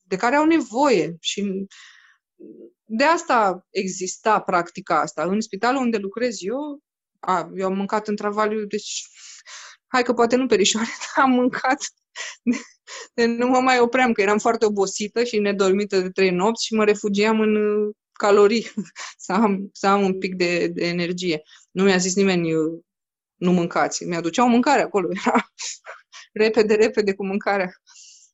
de 0.02 0.16
care 0.16 0.36
au 0.36 0.44
nevoie. 0.44 1.16
Și 1.20 1.66
de 2.84 3.04
asta 3.04 3.66
exista 3.70 4.40
practica 4.40 5.00
asta. 5.00 5.22
În 5.22 5.40
spitalul 5.40 5.82
unde 5.82 5.96
lucrez 5.96 6.36
eu, 6.42 6.82
a, 7.18 7.50
eu 7.56 7.66
am 7.66 7.76
mâncat 7.76 8.08
în 8.08 8.16
travaliu, 8.16 8.64
deci 8.64 9.04
hai 9.86 10.02
că 10.02 10.12
poate 10.12 10.36
nu 10.36 10.46
perișoare, 10.46 10.88
dar 11.14 11.24
am 11.24 11.30
mâncat 11.30 11.78
de, 11.78 11.99
nu 13.38 13.48
mă 13.48 13.58
mai 13.58 13.78
opream, 13.78 14.12
că 14.12 14.20
eram 14.20 14.38
foarte 14.38 14.64
obosită 14.64 15.24
și 15.24 15.38
nedormită 15.38 16.00
de 16.00 16.10
trei 16.10 16.30
nopți 16.30 16.66
și 16.66 16.74
mă 16.74 16.84
refugiam 16.84 17.40
în 17.40 17.54
uh, 17.54 17.94
calorii 18.12 18.70
să 19.24 19.32
am, 19.32 19.70
să 19.72 19.86
am 19.86 20.02
un 20.02 20.18
pic 20.18 20.34
de, 20.34 20.66
de 20.66 20.86
energie. 20.86 21.42
Nu 21.70 21.84
mi-a 21.84 21.96
zis 21.96 22.14
nimeni 22.14 22.50
nu 23.40 23.52
mâncați. 23.52 24.04
Mi-aduceau 24.04 24.48
mâncare 24.48 24.82
acolo. 24.82 25.08
Era 25.24 25.52
repede, 26.32 26.74
repede 26.74 27.14
cu 27.14 27.26
mâncarea. 27.26 27.72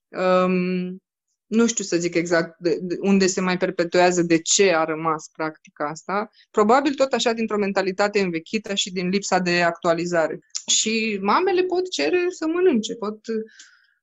Um, 0.08 1.02
nu 1.46 1.66
știu 1.66 1.84
să 1.84 1.96
zic 1.96 2.14
exact 2.14 2.58
de, 2.58 2.78
de 2.80 2.96
unde 3.00 3.26
se 3.26 3.40
mai 3.40 3.56
perpetuează, 3.56 4.22
de 4.22 4.40
ce 4.40 4.74
a 4.74 4.84
rămas 4.84 5.28
practica 5.32 5.88
asta. 5.88 6.30
Probabil 6.50 6.94
tot 6.94 7.12
așa 7.12 7.32
dintr-o 7.32 7.58
mentalitate 7.58 8.20
învechită 8.20 8.74
și 8.74 8.92
din 8.92 9.08
lipsa 9.08 9.38
de 9.38 9.62
actualizare. 9.62 10.38
Și 10.66 11.18
mamele 11.22 11.62
pot 11.62 11.90
cere 11.90 12.26
să 12.28 12.46
mănânce, 12.46 12.94
pot... 12.94 13.18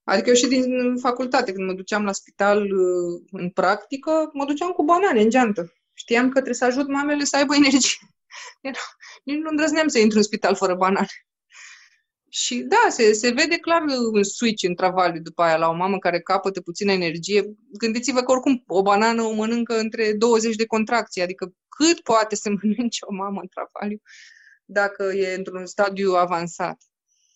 Adică 0.03 0.29
eu 0.29 0.35
și 0.35 0.47
din 0.47 0.97
facultate, 0.97 1.51
când 1.51 1.67
mă 1.67 1.73
duceam 1.73 2.03
la 2.03 2.11
spital 2.11 2.61
uh, 2.61 3.21
în 3.31 3.49
practică, 3.49 4.29
mă 4.33 4.45
duceam 4.45 4.71
cu 4.71 4.83
banane 4.83 5.21
în 5.21 5.29
geantă. 5.29 5.73
Știam 5.93 6.25
că 6.25 6.31
trebuie 6.31 6.53
să 6.53 6.65
ajut 6.65 6.87
mamele 6.87 7.23
să 7.23 7.35
aibă 7.35 7.55
energie. 7.55 8.07
Nici 9.23 9.37
nu 9.37 9.49
îndrăzneam 9.49 9.87
să 9.87 9.99
intru 9.99 10.17
în 10.17 10.23
spital 10.23 10.55
fără 10.55 10.75
banane. 10.75 11.07
Și 12.29 12.55
da, 12.55 12.89
se, 12.89 13.13
se 13.13 13.29
vede 13.29 13.57
clar 13.57 13.81
un 14.11 14.23
switch 14.23 14.63
în 14.67 14.75
travaliu 14.75 15.21
după 15.21 15.41
aia 15.41 15.57
la 15.57 15.69
o 15.69 15.73
mamă 15.73 15.97
care 15.97 16.21
capătă 16.21 16.61
puțină 16.61 16.91
energie. 16.91 17.43
Gândiți-vă 17.77 18.21
că 18.21 18.31
oricum 18.31 18.63
o 18.67 18.81
banană 18.81 19.21
o 19.21 19.33
mănâncă 19.33 19.77
între 19.79 20.13
20 20.13 20.55
de 20.55 20.65
contracții, 20.65 21.21
adică 21.21 21.53
cât 21.69 21.99
poate 21.99 22.35
să 22.35 22.49
mănânce 22.61 23.05
o 23.05 23.13
mamă 23.13 23.39
în 23.41 23.47
travaliu 23.47 24.01
dacă 24.73 25.03
e 25.03 25.35
într-un 25.35 25.65
stadiu 25.65 26.11
avansat. 26.11 26.77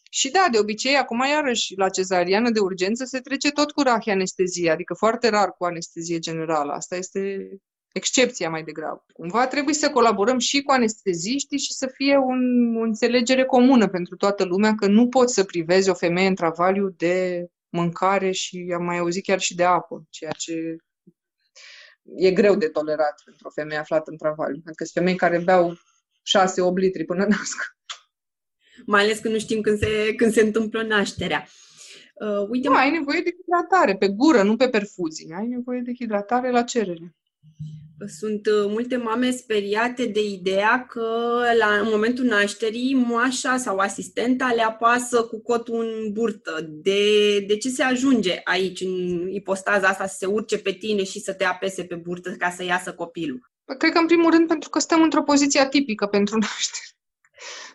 Și 0.10 0.32
da, 0.32 0.48
de 0.52 0.60
obicei, 0.60 0.96
acum 0.96 1.24
iarăși 1.30 1.74
la 1.76 1.90
cezariană 1.90 2.50
de 2.50 2.60
urgență 2.60 3.04
se 3.06 3.20
trece 3.20 3.52
tot 3.52 3.72
cu 3.72 3.82
anestezie, 4.06 4.70
adică 4.70 4.94
foarte 4.94 5.30
rar 5.30 5.52
cu 5.58 5.66
anestezie 5.66 6.20
generală. 6.20 6.72
Asta 6.72 6.96
este 6.96 7.50
excepția 7.94 8.50
mai 8.50 8.64
degrabă. 8.64 9.06
Cumva 9.14 9.48
trebuie 9.48 9.74
să 9.74 9.90
colaborăm 9.90 10.40
și 10.40 10.62
cu 10.62 10.72
anesteziștii 10.72 11.58
și 11.58 11.74
să 11.74 11.88
fie 11.94 12.18
un, 12.18 12.76
o 12.76 12.82
înțelegere 12.82 13.46
comună 13.46 13.88
pentru 13.88 14.16
toată 14.16 14.44
lumea 14.44 14.76
că 14.76 14.88
nu 14.88 15.08
poți 15.08 15.34
să 15.34 15.44
privezi 15.44 15.90
o 15.90 15.94
femeie 15.94 16.28
în 16.28 16.36
travaliu 16.36 16.90
de 16.90 17.46
mâncare 17.70 18.32
și 18.32 18.74
am 18.76 18.84
mai 18.84 18.98
auzit 18.98 19.24
chiar 19.24 19.40
și 19.40 19.56
de 19.56 19.64
apă, 19.64 20.04
ceea 20.10 20.32
ce 20.32 20.76
e 22.16 22.32
greu 22.32 22.56
de 22.56 22.68
tolerat 22.68 23.22
pentru 23.26 23.48
o 23.48 23.52
femeie 23.52 23.80
aflată 23.80 24.12
în 24.12 24.18
travaliu. 24.18 24.62
Adică 24.66 24.84
sunt 24.84 25.06
femei 25.06 25.16
care 25.16 25.38
beau 25.38 25.78
6-8 26.36 26.74
litri 26.76 27.06
până 27.06 27.26
nasc. 27.36 27.76
Mai 28.86 29.04
ales 29.04 29.20
când 29.20 29.34
nu 29.34 29.40
știm 29.40 29.62
când 29.62 29.78
se, 29.78 30.14
când 30.16 30.34
se 30.34 30.42
întâmplă 30.42 30.84
nașterea. 30.84 31.48
Uh, 32.14 32.48
uite, 32.50 32.68
da, 32.68 32.76
ai 32.76 32.92
nevoie 32.92 33.22
de 33.22 33.36
hidratare 33.36 33.98
pe 33.98 34.08
gură, 34.08 34.44
nu 34.44 34.56
pe 34.56 34.70
perfuzii. 34.70 35.34
Ai 35.38 35.48
nevoie 35.48 35.82
de 35.82 35.94
hidratare 35.94 36.52
la 36.52 36.62
cerere. 36.62 37.16
Sunt 38.20 38.46
uh, 38.46 38.66
multe 38.68 38.98
mame 38.98 39.32
speriate 39.32 40.06
de 40.06 40.26
ideea 40.26 40.86
că 40.90 41.40
la 41.60 41.80
în 41.80 41.88
momentul 41.92 42.26
nașterii 42.26 42.94
moașa 42.94 43.58
sau 43.58 43.78
asistenta 43.78 44.52
le 44.56 44.62
apasă 44.62 45.22
cu 45.22 45.42
cotul 45.42 45.80
în 45.80 46.12
burtă. 46.12 46.68
De, 46.70 47.40
de 47.40 47.58
ce 47.58 47.70
se 47.70 47.84
ajunge 47.84 48.42
aici, 48.44 48.82
în 48.82 49.28
ipostaza 49.30 49.88
asta, 49.88 50.08
să 50.08 50.16
se 50.18 50.26
urce 50.26 50.58
pe 50.58 50.72
tine 50.72 51.04
și 51.04 51.20
să 51.20 51.34
te 51.34 51.44
apese 51.44 51.84
pe 51.84 51.96
burtă 51.96 52.36
ca 52.38 52.50
să 52.50 52.64
iasă 52.64 52.94
copilul? 52.94 53.52
Cred 53.76 53.92
că, 53.92 53.98
în 53.98 54.06
primul 54.06 54.32
rând, 54.32 54.48
pentru 54.48 54.70
că 54.70 54.80
stăm 54.80 55.02
într-o 55.02 55.24
poziție 55.24 55.60
atipică 55.60 56.06
pentru 56.06 56.38
naștere. 56.48 56.86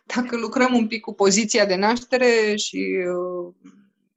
Dacă 0.04 0.36
lucrăm 0.36 0.74
un 0.74 0.86
pic 0.86 1.00
cu 1.00 1.14
poziția 1.14 1.66
de 1.66 1.74
naștere 1.74 2.56
și 2.56 3.04
uh, 3.08 3.54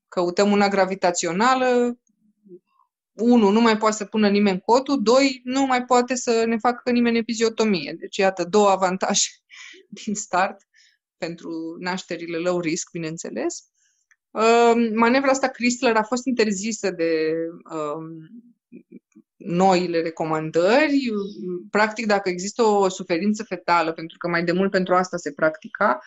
căutăm 0.08 0.52
una 0.52 0.68
gravitațională, 0.68 2.00
unu, 3.14 3.50
nu 3.50 3.62
mai 3.62 3.78
poate 3.78 3.96
să 3.96 4.06
pună 4.06 4.30
nimeni 4.30 4.62
cotul, 4.62 5.02
doi, 5.02 5.42
nu 5.44 5.66
mai 5.66 5.86
poate 5.86 6.16
să 6.16 6.44
ne 6.46 6.58
facă 6.58 6.92
nimeni 6.92 7.18
epiziotomie. 7.18 7.96
Deci, 8.00 8.18
iată, 8.18 8.44
două 8.44 8.70
avantaje 8.70 9.30
din 10.04 10.16
start 10.16 10.68
pentru 11.18 11.78
nașterile 11.80 12.38
low 12.38 12.60
risk, 12.60 12.92
bineînțeles. 12.92 13.64
Uh, 14.32 14.92
manevra 14.94 15.30
asta 15.30 15.50
Chrysler 15.50 15.96
a 15.96 16.04
fost 16.04 16.26
interzisă 16.26 16.92
de 16.92 17.34
uh, 17.72 18.04
noile 19.38 20.02
recomandări. 20.02 21.12
Practic, 21.70 22.06
dacă 22.06 22.30
există 22.30 22.64
o 22.64 22.90
suferință 22.90 23.44
fetală, 23.44 23.92
pentru 23.92 24.18
că 24.18 24.28
mai 24.28 24.44
de 24.44 24.52
mult 24.52 24.72
pentru 24.72 24.96
asta 24.96 25.18
se 25.18 25.32
practica, 25.32 26.00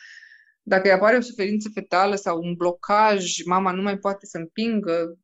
dacă 0.63 0.83
îi 0.89 0.95
apare 0.95 1.17
o 1.17 1.21
suferință 1.21 1.71
fetală 1.75 2.15
sau 2.15 2.43
un 2.43 2.55
blocaj, 2.55 3.43
mama 3.45 3.73
nu 3.73 3.83
mai 3.83 3.99
poate 3.99 4.27
să 4.27 4.39
împingă 4.39 5.19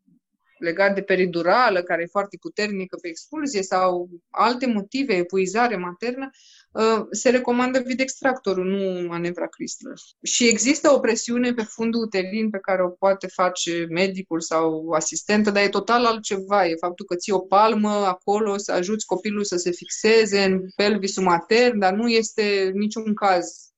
legat 0.58 0.94
de 0.94 1.02
peridurală, 1.02 1.82
care 1.82 2.02
e 2.02 2.06
foarte 2.06 2.36
puternică 2.40 2.96
pe 3.02 3.08
expulzie, 3.08 3.62
sau 3.62 4.08
alte 4.30 4.66
motive, 4.66 5.14
epuizare 5.14 5.76
maternă, 5.76 6.30
uh, 6.32 6.63
se 7.10 7.30
recomandă 7.30 7.78
vidextractorul, 7.78 8.64
nu 8.64 9.06
manevra 9.06 9.46
Chrysler. 9.46 9.98
Și 10.22 10.48
există 10.48 10.92
o 10.92 10.98
presiune 10.98 11.52
pe 11.52 11.62
fundul 11.62 12.02
uterin 12.02 12.50
pe 12.50 12.58
care 12.58 12.82
o 12.82 12.88
poate 12.88 13.26
face 13.26 13.86
medicul 13.90 14.40
sau 14.40 14.90
asistentă, 14.90 15.50
dar 15.50 15.62
e 15.62 15.68
total 15.68 16.04
altceva. 16.04 16.66
E 16.66 16.74
faptul 16.74 17.06
că 17.06 17.14
ții 17.14 17.32
o 17.32 17.38
palmă 17.38 17.88
acolo, 17.88 18.56
să 18.56 18.72
ajuți 18.72 19.06
copilul 19.06 19.44
să 19.44 19.56
se 19.56 19.70
fixeze 19.70 20.44
în 20.44 20.60
pelvisul 20.76 21.22
matern, 21.22 21.78
dar 21.78 21.92
nu 21.92 22.08
este 22.08 22.70
niciun 22.74 23.14
caz 23.14 23.72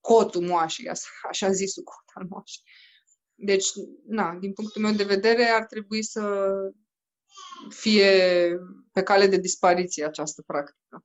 cotul 0.00 0.46
moașii, 0.46 0.90
așa 1.28 1.50
zisul 1.50 1.82
cot 1.82 2.04
al 2.14 2.26
moașii. 2.28 2.62
Deci, 3.34 3.66
na, 4.06 4.36
din 4.40 4.52
punctul 4.52 4.82
meu 4.82 4.92
de 4.92 5.04
vedere, 5.04 5.44
ar 5.44 5.64
trebui 5.64 6.02
să 6.02 6.52
fie 7.68 8.10
pe 8.92 9.02
cale 9.02 9.26
de 9.26 9.36
dispariție 9.36 10.04
această 10.04 10.42
practică. 10.46 11.04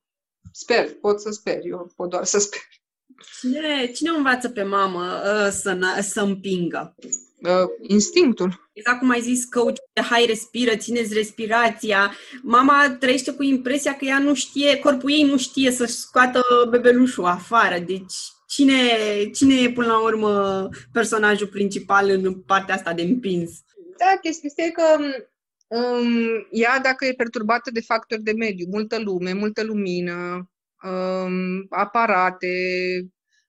Sper, 0.58 0.88
pot 1.00 1.20
să 1.20 1.30
sper, 1.30 1.58
eu 1.62 1.92
pot 1.96 2.10
doar 2.10 2.24
să 2.24 2.38
sper. 2.38 2.60
Cine, 3.40 3.86
cine 3.86 4.10
învață 4.10 4.48
pe 4.48 4.62
mamă 4.62 5.04
uh, 5.04 5.50
să, 5.50 5.78
să 6.00 6.20
împingă? 6.20 6.94
Uh, 7.42 7.68
instinctul. 7.80 8.70
Exact 8.72 8.98
cum 8.98 9.10
ai 9.10 9.20
zis, 9.20 9.44
coach, 9.44 9.76
hai, 10.10 10.24
respiră, 10.26 10.76
țineți 10.76 11.14
respirația. 11.14 12.12
Mama 12.42 12.96
trăiește 13.00 13.32
cu 13.32 13.42
impresia 13.42 13.96
că 13.96 14.04
ea 14.04 14.18
nu 14.18 14.34
știe, 14.34 14.78
corpul 14.78 15.10
ei 15.10 15.22
nu 15.22 15.36
știe 15.38 15.70
să-și 15.70 15.92
scoată 15.92 16.40
bebelușul 16.70 17.24
afară. 17.24 17.78
Deci 17.78 18.14
Cine, 18.46 18.74
cine 19.34 19.54
e 19.54 19.72
până 19.72 19.86
la 19.86 20.02
urmă 20.02 20.68
personajul 20.92 21.46
principal 21.46 22.10
în 22.10 22.34
partea 22.34 22.74
asta 22.74 22.92
de 22.92 23.02
împins? 23.02 23.50
Da, 23.98 24.18
chestia 24.22 24.50
este 24.56 24.70
că 24.70 24.82
um, 25.66 26.46
ea, 26.50 26.78
dacă 26.82 27.04
e 27.06 27.12
perturbată 27.12 27.70
de 27.70 27.80
factori 27.80 28.22
de 28.22 28.32
mediu, 28.32 28.66
multă 28.70 28.98
lume, 28.98 29.32
multă 29.32 29.62
lumină, 29.62 30.50
um, 30.82 31.66
aparate, 31.68 32.48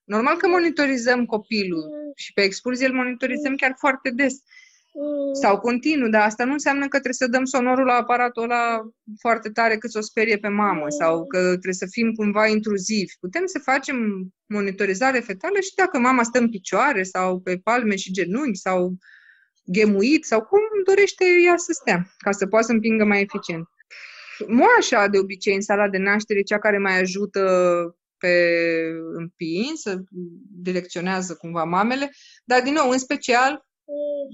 normal 0.04 0.36
că 0.36 0.48
monitorizăm 0.48 1.26
copilul 1.26 1.84
și 2.16 2.32
pe 2.32 2.42
excursie 2.42 2.86
îl 2.86 2.94
monitorizăm 2.94 3.54
chiar 3.54 3.74
foarte 3.78 4.10
des 4.10 4.34
sau 5.32 5.58
continuu, 5.58 6.08
dar 6.08 6.22
asta 6.22 6.44
nu 6.44 6.52
înseamnă 6.52 6.82
că 6.82 6.88
trebuie 6.88 7.12
să 7.12 7.26
dăm 7.26 7.44
sonorul 7.44 7.86
la 7.86 7.94
aparatul 7.94 8.42
ăla 8.42 8.88
foarte 9.20 9.48
tare 9.48 9.76
cât 9.76 9.90
să 9.90 9.98
o 9.98 10.02
sperie 10.02 10.38
pe 10.38 10.48
mamă 10.48 10.84
sau 10.88 11.26
că 11.26 11.38
trebuie 11.38 11.72
să 11.72 11.86
fim 11.90 12.12
cumva 12.12 12.46
intruzivi. 12.46 13.12
Putem 13.20 13.42
să 13.46 13.58
facem 13.58 13.96
monitorizare 14.46 15.20
fetală 15.20 15.60
și 15.60 15.74
dacă 15.76 15.98
mama 15.98 16.22
stă 16.22 16.38
în 16.38 16.50
picioare 16.50 17.02
sau 17.02 17.40
pe 17.40 17.56
palme 17.62 17.96
și 17.96 18.12
genunchi 18.12 18.58
sau 18.58 18.96
gemuit 19.70 20.24
sau 20.24 20.40
cum 20.40 20.60
dorește 20.84 21.24
ea 21.46 21.56
să 21.56 21.72
stea, 21.72 22.14
ca 22.18 22.30
să 22.30 22.46
poată 22.46 22.66
să 22.66 22.72
împingă 22.72 23.04
mai 23.04 23.20
eficient. 23.20 23.68
Moașa, 24.46 25.06
de 25.06 25.18
obicei, 25.18 25.54
în 25.54 25.60
sala 25.60 25.88
de 25.88 25.98
naștere, 25.98 26.42
cea 26.42 26.58
care 26.58 26.78
mai 26.78 27.00
ajută 27.00 27.42
pe 28.18 28.54
împins, 29.12 29.80
să 29.80 29.98
direcționează 30.62 31.34
cumva 31.34 31.64
mamele, 31.64 32.10
dar, 32.44 32.62
din 32.62 32.72
nou, 32.72 32.90
în 32.90 32.98
special, 32.98 33.66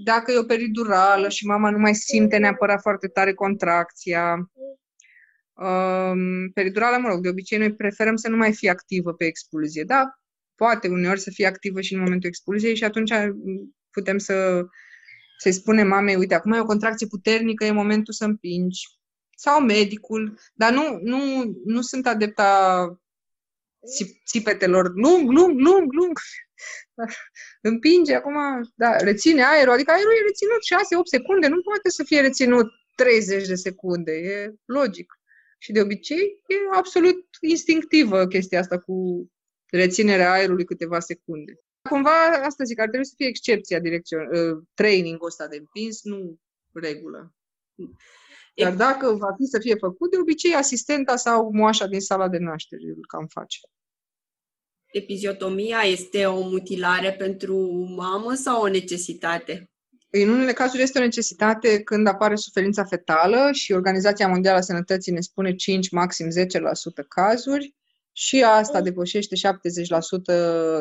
dacă 0.05 0.33
e 0.33 0.39
o 0.39 0.45
peridurală 0.45 1.29
și 1.29 1.47
mama 1.47 1.71
nu 1.71 1.79
mai 1.79 1.95
simte 1.95 2.37
neapărat 2.37 2.81
foarte 2.81 3.09
tare 3.09 3.35
contracția. 3.35 4.51
Um, 5.53 6.51
peridurala, 6.55 6.99
mă 6.99 7.09
rog, 7.09 7.21
de 7.21 7.29
obicei 7.29 7.59
noi 7.59 7.75
preferăm 7.75 8.17
să 8.17 8.29
nu 8.29 8.37
mai 8.37 8.53
fie 8.53 8.71
activă 8.71 9.13
pe 9.13 9.25
expulzie, 9.25 9.83
da? 9.83 10.19
Poate 10.55 10.89
uneori 10.89 11.21
să 11.21 11.31
fie 11.31 11.47
activă 11.47 11.81
și 11.81 11.95
în 11.95 12.01
momentul 12.01 12.29
expulziei 12.29 12.77
și 12.77 12.85
atunci 12.85 13.13
putem 13.91 14.19
să, 14.19 14.67
să-i 15.45 15.53
spune 15.53 15.83
mamei, 15.83 16.17
uite, 16.17 16.35
acum 16.35 16.53
e 16.53 16.61
o 16.61 16.65
contracție 16.65 17.07
puternică, 17.07 17.65
e 17.65 17.71
momentul 17.71 18.13
să 18.13 18.25
împingi. 18.25 18.87
Sau 19.37 19.61
medicul, 19.61 20.39
dar 20.55 20.73
nu, 20.73 20.99
nu, 21.03 21.19
nu 21.65 21.81
sunt 21.81 22.07
adepta 22.07 22.89
țipetelor, 24.27 24.93
lung, 24.95 25.31
lung, 25.31 25.61
lung, 25.61 25.93
lung. 25.93 26.19
Împinge 27.71 28.15
acum, 28.15 28.35
da, 28.75 28.97
reține 28.97 29.45
aerul, 29.45 29.73
adică 29.73 29.91
aerul 29.91 30.13
e 30.13 30.27
reținut 30.27 30.61
6-8 31.03 31.05
secunde, 31.05 31.47
nu 31.47 31.61
poate 31.63 31.91
să 31.91 32.05
fie 32.05 32.21
reținut 32.21 32.67
30 32.95 33.47
de 33.47 33.55
secunde, 33.55 34.13
e 34.13 34.55
logic. 34.65 35.13
Și 35.59 35.73
de 35.73 35.81
obicei 35.81 36.43
e 36.47 36.77
absolut 36.77 37.25
instinctivă 37.41 38.27
chestia 38.27 38.61
asta 38.61 38.79
cu 38.79 39.29
reținerea 39.71 40.33
aerului 40.33 40.65
câteva 40.65 41.01
secunde. 41.01 41.53
Cumva, 41.89 42.11
asta 42.45 42.65
zic, 42.65 42.81
ar 42.81 42.89
trebui 42.89 43.07
să 43.07 43.13
fie 43.17 43.27
excepția 43.27 43.79
direcțion, 43.79 44.27
uh, 44.27 44.63
training-ul 44.75 45.27
ăsta 45.27 45.47
de 45.47 45.57
împins, 45.57 46.03
nu 46.03 46.39
regulă. 46.73 47.35
Dar 48.55 48.75
dacă 48.75 49.13
va 49.13 49.35
fi 49.37 49.45
să 49.45 49.59
fie 49.59 49.75
făcut, 49.75 50.11
de 50.11 50.17
obicei 50.19 50.55
asistenta 50.55 51.17
sau 51.17 51.51
moașa 51.53 51.87
din 51.87 52.01
sala 52.01 52.29
de 52.29 52.39
naștere 52.39 52.83
îl 52.87 53.07
cam 53.09 53.27
face. 53.27 53.59
Epiziotomia 54.87 55.81
este 55.81 56.27
o 56.27 56.41
mutilare 56.49 57.13
pentru 57.13 57.57
mamă 57.97 58.35
sau 58.35 58.63
o 58.63 58.69
necesitate? 58.69 59.71
În 60.11 60.29
unele 60.29 60.53
cazuri 60.53 60.83
este 60.83 60.99
o 60.99 61.03
necesitate 61.03 61.83
când 61.83 62.07
apare 62.07 62.37
suferința 62.37 62.85
fetală 62.85 63.53
și 63.53 63.73
Organizația 63.73 64.29
Mondială 64.29 64.59
a 64.59 64.61
Sănătății 64.61 65.13
ne 65.13 65.21
spune 65.21 65.55
5, 65.55 65.91
maxim 65.91 66.29
10% 66.31 66.31
cazuri 67.09 67.75
și 68.17 68.43
asta 68.43 68.81
depășește 68.81 69.37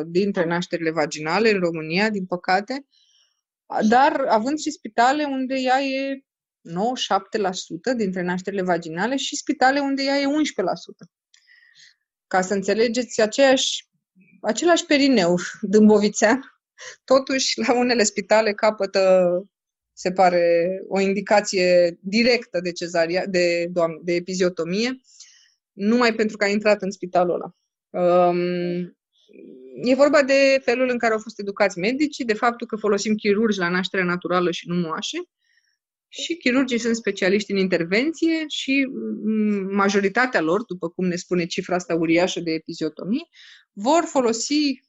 70% 0.02 0.04
dintre 0.06 0.44
nașterile 0.44 0.90
vaginale 0.90 1.50
în 1.50 1.60
România, 1.60 2.10
din 2.10 2.26
păcate. 2.26 2.86
Dar 3.88 4.24
având 4.28 4.58
și 4.58 4.70
spitale 4.70 5.24
unde 5.24 5.54
ea 5.54 5.80
e 5.82 6.24
97% 7.92 7.96
dintre 7.96 8.22
nașterile 8.22 8.62
vaginale 8.62 9.16
și 9.16 9.36
spitale 9.36 9.80
unde 9.80 10.02
ea 10.02 10.18
e 10.18 10.26
11%. 10.26 10.28
Ca 12.26 12.40
să 12.40 12.54
înțelegeți, 12.54 13.20
aceeași, 13.20 13.88
același 14.40 14.86
perineu 14.86 15.38
dâmbovițean, 15.60 16.40
totuși 17.04 17.58
la 17.58 17.78
unele 17.78 18.02
spitale 18.02 18.52
capătă, 18.52 19.28
se 19.92 20.12
pare, 20.12 20.66
o 20.88 21.00
indicație 21.00 21.98
directă 22.00 22.60
de 22.60 22.72
cezaria, 22.72 23.26
de, 23.26 23.66
doamne, 23.70 23.98
de 24.02 24.12
epiziotomie, 24.12 25.00
numai 25.74 26.14
pentru 26.14 26.36
că 26.36 26.44
a 26.44 26.48
intrat 26.48 26.82
în 26.82 26.90
spitalul 26.90 27.34
ăla. 27.34 27.54
Um, 28.04 28.38
e 29.82 29.94
vorba 29.94 30.22
de 30.22 30.60
felul 30.64 30.88
în 30.88 30.98
care 30.98 31.12
au 31.12 31.18
fost 31.18 31.38
educați 31.38 31.78
medicii, 31.78 32.24
de 32.24 32.34
faptul 32.34 32.66
că 32.66 32.76
folosim 32.76 33.14
chirurgi 33.14 33.58
la 33.58 33.68
naștere 33.68 34.04
naturală 34.04 34.50
și 34.50 34.68
nu 34.68 34.74
moașe, 34.74 35.18
și 36.08 36.36
chirurgii 36.36 36.78
sunt 36.78 36.96
specialiști 36.96 37.50
în 37.50 37.56
intervenție 37.56 38.44
și 38.48 38.88
mm, 39.24 39.74
majoritatea 39.74 40.40
lor, 40.40 40.64
după 40.64 40.88
cum 40.88 41.06
ne 41.06 41.16
spune 41.16 41.46
cifra 41.46 41.74
asta 41.74 41.94
uriașă 41.94 42.40
de 42.40 42.50
epiziotomii, 42.50 43.28
vor 43.72 44.04
folosi 44.04 44.82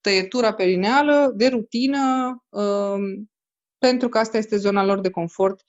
tăietura 0.00 0.54
perineală 0.54 1.32
de 1.36 1.46
rutină 1.46 2.36
um, 2.48 3.30
pentru 3.78 4.08
că 4.08 4.18
asta 4.18 4.36
este 4.36 4.56
zona 4.56 4.84
lor 4.84 5.00
de 5.00 5.10
confort 5.10 5.60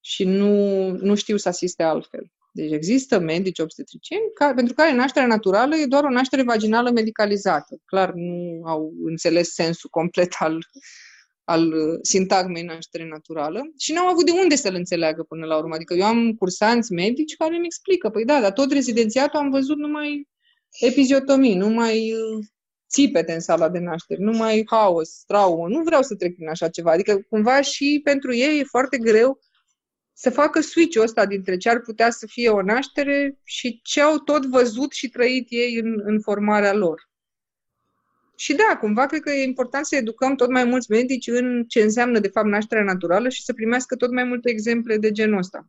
și 0.00 0.24
nu, 0.24 0.90
nu 0.90 1.14
știu 1.14 1.36
să 1.36 1.48
asiste 1.48 1.82
altfel. 1.82 2.32
Deci 2.58 2.72
există 2.72 3.18
medici 3.18 3.58
obstetricieni 3.58 4.22
ca, 4.34 4.52
pentru 4.54 4.74
care 4.74 4.94
nașterea 4.94 5.28
naturală 5.28 5.76
e 5.76 5.86
doar 5.86 6.04
o 6.04 6.10
naștere 6.10 6.42
vaginală 6.42 6.90
medicalizată. 6.90 7.80
Clar, 7.84 8.12
nu 8.14 8.62
au 8.64 8.92
înțeles 9.04 9.48
sensul 9.54 9.90
complet 9.90 10.34
al 10.38 10.58
al 11.44 11.72
uh, 11.72 11.98
sintagmei 12.02 12.62
naștere 12.62 13.08
naturală 13.08 13.60
și 13.78 13.92
n-au 13.92 14.06
avut 14.06 14.24
de 14.24 14.30
unde 14.30 14.54
să-l 14.54 14.74
înțeleagă 14.74 15.22
până 15.22 15.46
la 15.46 15.56
urmă. 15.56 15.74
Adică 15.74 15.94
eu 15.94 16.04
am 16.04 16.32
cursanți 16.32 16.92
medici 16.92 17.36
care 17.36 17.56
îmi 17.56 17.66
explică, 17.66 18.08
păi 18.08 18.24
da, 18.24 18.40
dar 18.40 18.52
tot 18.52 18.72
rezidențiatul 18.72 19.38
am 19.38 19.50
văzut 19.50 19.76
numai 19.76 20.28
epiziotomii, 20.80 21.54
numai 21.54 22.12
uh, 22.12 22.44
țipete 22.90 23.32
în 23.32 23.40
sala 23.40 23.68
de 23.68 23.78
naștere, 23.78 24.22
numai 24.22 24.62
haos, 24.66 25.22
traumă. 25.26 25.68
Nu 25.68 25.82
vreau 25.82 26.02
să 26.02 26.14
trec 26.14 26.34
prin 26.34 26.48
așa 26.48 26.68
ceva. 26.68 26.90
Adică 26.92 27.26
cumva 27.28 27.60
și 27.60 28.00
pentru 28.04 28.34
ei 28.34 28.58
e 28.58 28.64
foarte 28.64 28.98
greu 28.98 29.38
să 30.20 30.30
facă 30.30 30.60
switch-ul 30.60 31.02
ăsta 31.02 31.26
dintre 31.26 31.56
ce 31.56 31.68
ar 31.68 31.80
putea 31.80 32.10
să 32.10 32.26
fie 32.26 32.48
o 32.48 32.62
naștere 32.62 33.38
și 33.44 33.80
ce 33.82 34.00
au 34.00 34.18
tot 34.18 34.46
văzut 34.46 34.92
și 34.92 35.08
trăit 35.08 35.46
ei 35.50 35.74
în, 35.74 36.00
în 36.04 36.20
formarea 36.20 36.74
lor. 36.74 37.10
Și 38.36 38.54
da, 38.54 38.76
cumva 38.80 39.06
cred 39.06 39.20
că 39.20 39.30
e 39.30 39.42
important 39.42 39.86
să 39.86 39.96
educăm 39.96 40.34
tot 40.34 40.50
mai 40.50 40.64
mulți 40.64 40.90
medici 40.90 41.26
în 41.26 41.64
ce 41.68 41.82
înseamnă 41.82 42.18
de 42.18 42.28
fapt 42.28 42.46
nașterea 42.46 42.84
naturală 42.84 43.28
și 43.28 43.44
să 43.44 43.52
primească 43.52 43.96
tot 43.96 44.12
mai 44.12 44.24
multe 44.24 44.50
exemple 44.50 44.96
de 44.96 45.12
genul 45.12 45.38
ăsta. 45.38 45.68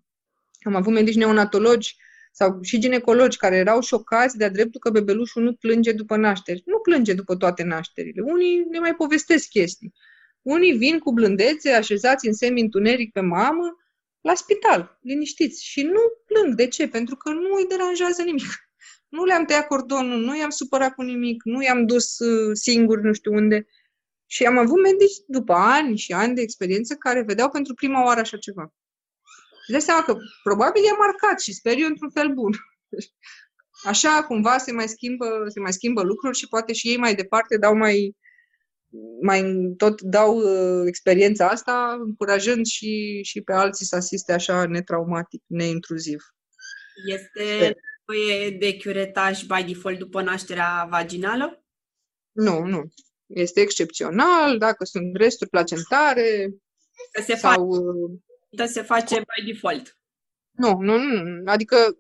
Am 0.61 0.75
avut 0.75 0.93
medici 0.93 1.15
neonatologi 1.15 1.95
sau 2.31 2.59
și 2.61 2.79
ginecologi 2.79 3.37
care 3.37 3.55
erau 3.55 3.81
șocați 3.81 4.37
de-a 4.37 4.49
dreptul 4.49 4.79
că 4.79 4.89
bebelușul 4.89 5.43
nu 5.43 5.53
plânge 5.53 5.91
după 5.91 6.15
nașteri. 6.15 6.63
Nu 6.65 6.77
plânge 6.77 7.13
după 7.13 7.35
toate 7.35 7.63
nașterile. 7.63 8.21
Unii 8.21 8.65
ne 8.69 8.79
mai 8.79 8.95
povestesc 8.95 9.49
chestii. 9.49 9.93
Unii 10.41 10.77
vin 10.77 10.99
cu 10.99 11.13
blândețe, 11.13 11.71
așezați 11.71 12.27
în 12.27 12.33
semi-întuneric 12.33 13.11
pe 13.11 13.19
mamă, 13.19 13.73
la 14.22 14.34
spital, 14.34 14.99
liniștiți. 15.01 15.65
Și 15.65 15.82
nu 15.82 15.99
plâng. 16.26 16.55
De 16.55 16.67
ce? 16.67 16.88
Pentru 16.88 17.15
că 17.15 17.30
nu 17.30 17.55
îi 17.55 17.67
deranjează 17.67 18.22
nimic. 18.22 18.43
Nu 19.09 19.24
le-am 19.24 19.45
tăiat 19.45 19.67
cordonul, 19.67 20.20
nu 20.20 20.38
i-am 20.38 20.49
supărat 20.49 20.93
cu 20.93 21.01
nimic, 21.01 21.43
nu 21.43 21.63
i-am 21.63 21.86
dus 21.86 22.20
uh, 22.20 22.49
singur 22.53 22.99
nu 22.99 23.13
știu 23.13 23.34
unde. 23.34 23.67
Și 24.26 24.45
am 24.45 24.57
avut 24.57 24.82
medici 24.82 25.17
după 25.28 25.53
ani 25.53 25.97
și 25.97 26.13
ani 26.13 26.36
de 26.36 26.41
experiență 26.41 26.95
care 26.95 27.22
vedeau 27.22 27.49
pentru 27.49 27.74
prima 27.74 28.03
oară 28.03 28.20
așa 28.20 28.38
ceva. 28.38 28.74
Și 29.65 29.72
de 29.72 29.80
seama 29.80 30.03
că 30.03 30.17
probabil 30.43 30.84
i-a 30.84 30.95
marcat 30.97 31.39
și 31.39 31.53
sper 31.53 31.78
eu 31.78 31.88
într-un 31.88 32.09
fel 32.09 32.34
bun. 32.34 32.51
Așa 33.91 34.24
cumva 34.24 34.57
se 34.57 34.72
mai 34.72 34.88
schimbă, 34.88 35.45
se 35.47 35.59
mai 35.59 35.74
schimbă 35.74 36.01
lucruri 36.01 36.38
și 36.38 36.47
poate 36.47 36.74
și 36.74 36.89
ei 36.89 36.97
mai 36.97 37.15
departe 37.15 37.57
dau 37.57 37.76
mai, 37.76 38.15
mai 39.21 39.43
tot 39.77 40.01
dau 40.01 40.37
uh, 40.37 40.83
experiența 40.85 41.47
asta, 41.47 41.97
încurajând 41.99 42.65
și, 42.65 43.19
și 43.23 43.41
pe 43.41 43.53
alții 43.53 43.85
să 43.85 43.95
asiste 43.95 44.33
așa 44.33 44.65
netraumatic, 44.65 45.43
neintruziv. 45.45 46.23
Este 47.05 47.75
nevoie 48.07 48.49
de 48.49 48.77
curetaj 48.77 49.41
by 49.41 49.63
default 49.73 49.99
după 49.99 50.21
nașterea 50.21 50.87
vaginală? 50.89 51.63
Nu, 52.31 52.63
nu. 52.63 52.93
Este 53.25 53.61
excepțional, 53.61 54.57
dacă 54.57 54.85
sunt 54.85 55.15
resturi 55.15 55.49
placentare 55.49 56.49
că 57.11 57.21
se 57.21 57.35
sau... 57.35 57.71
Face, 58.55 58.71
se 58.71 58.81
face 58.81 59.15
by 59.19 59.51
default. 59.51 59.97
Nu, 60.51 60.77
nu, 60.79 60.97
nu. 60.97 61.51
Adică, 61.51 61.97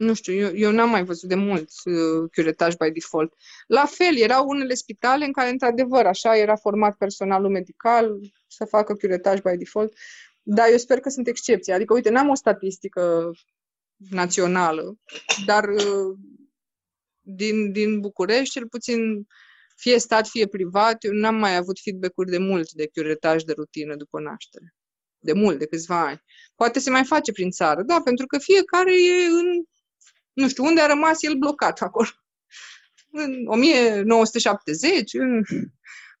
nu 0.00 0.14
știu, 0.14 0.32
eu, 0.32 0.50
eu 0.54 0.70
n-am 0.70 0.90
mai 0.90 1.04
văzut 1.04 1.28
de 1.28 1.34
mult 1.34 1.70
uh, 1.84 2.30
curetaj 2.34 2.74
by 2.74 2.90
default. 2.90 3.32
La 3.66 3.84
fel, 3.84 4.16
erau 4.16 4.48
unele 4.48 4.74
spitale 4.74 5.24
în 5.24 5.32
care, 5.32 5.50
într-adevăr, 5.50 6.06
așa 6.06 6.36
era 6.36 6.56
format 6.56 6.96
personalul 6.96 7.50
medical 7.50 8.20
să 8.46 8.64
facă 8.64 8.94
curetaj 8.94 9.40
by 9.40 9.56
default, 9.56 9.92
dar 10.42 10.68
eu 10.70 10.76
sper 10.76 11.00
că 11.00 11.08
sunt 11.08 11.26
excepții. 11.26 11.72
Adică, 11.72 11.94
uite, 11.94 12.10
n-am 12.10 12.28
o 12.28 12.34
statistică 12.34 13.30
națională, 13.96 14.98
dar 15.46 15.68
uh, 15.68 16.18
din, 17.20 17.72
din 17.72 18.00
București, 18.00 18.50
cel 18.50 18.68
puțin 18.68 19.26
fie 19.76 19.98
stat, 19.98 20.28
fie 20.28 20.46
privat, 20.46 21.04
eu 21.04 21.12
n-am 21.12 21.34
mai 21.34 21.56
avut 21.56 21.78
feedback-uri 21.78 22.30
de 22.30 22.38
mult 22.38 22.72
de 22.72 22.88
curetaj 22.94 23.42
de 23.42 23.52
rutină 23.52 23.94
după 23.96 24.20
naștere. 24.20 24.74
De 25.18 25.32
mult, 25.32 25.58
de 25.58 25.66
câțiva 25.66 26.06
ani. 26.06 26.22
Poate 26.54 26.78
se 26.78 26.90
mai 26.90 27.04
face 27.04 27.32
prin 27.32 27.50
țară, 27.50 27.82
da, 27.82 28.00
pentru 28.04 28.26
că 28.26 28.38
fiecare 28.38 28.92
e 28.92 29.26
în, 29.26 29.64
nu 30.32 30.48
știu, 30.48 30.64
unde 30.64 30.80
a 30.80 30.86
rămas 30.86 31.22
el 31.22 31.34
blocat 31.34 31.80
acolo. 31.80 32.08
În 33.12 33.46
1970, 33.46 35.14
în, 35.14 35.42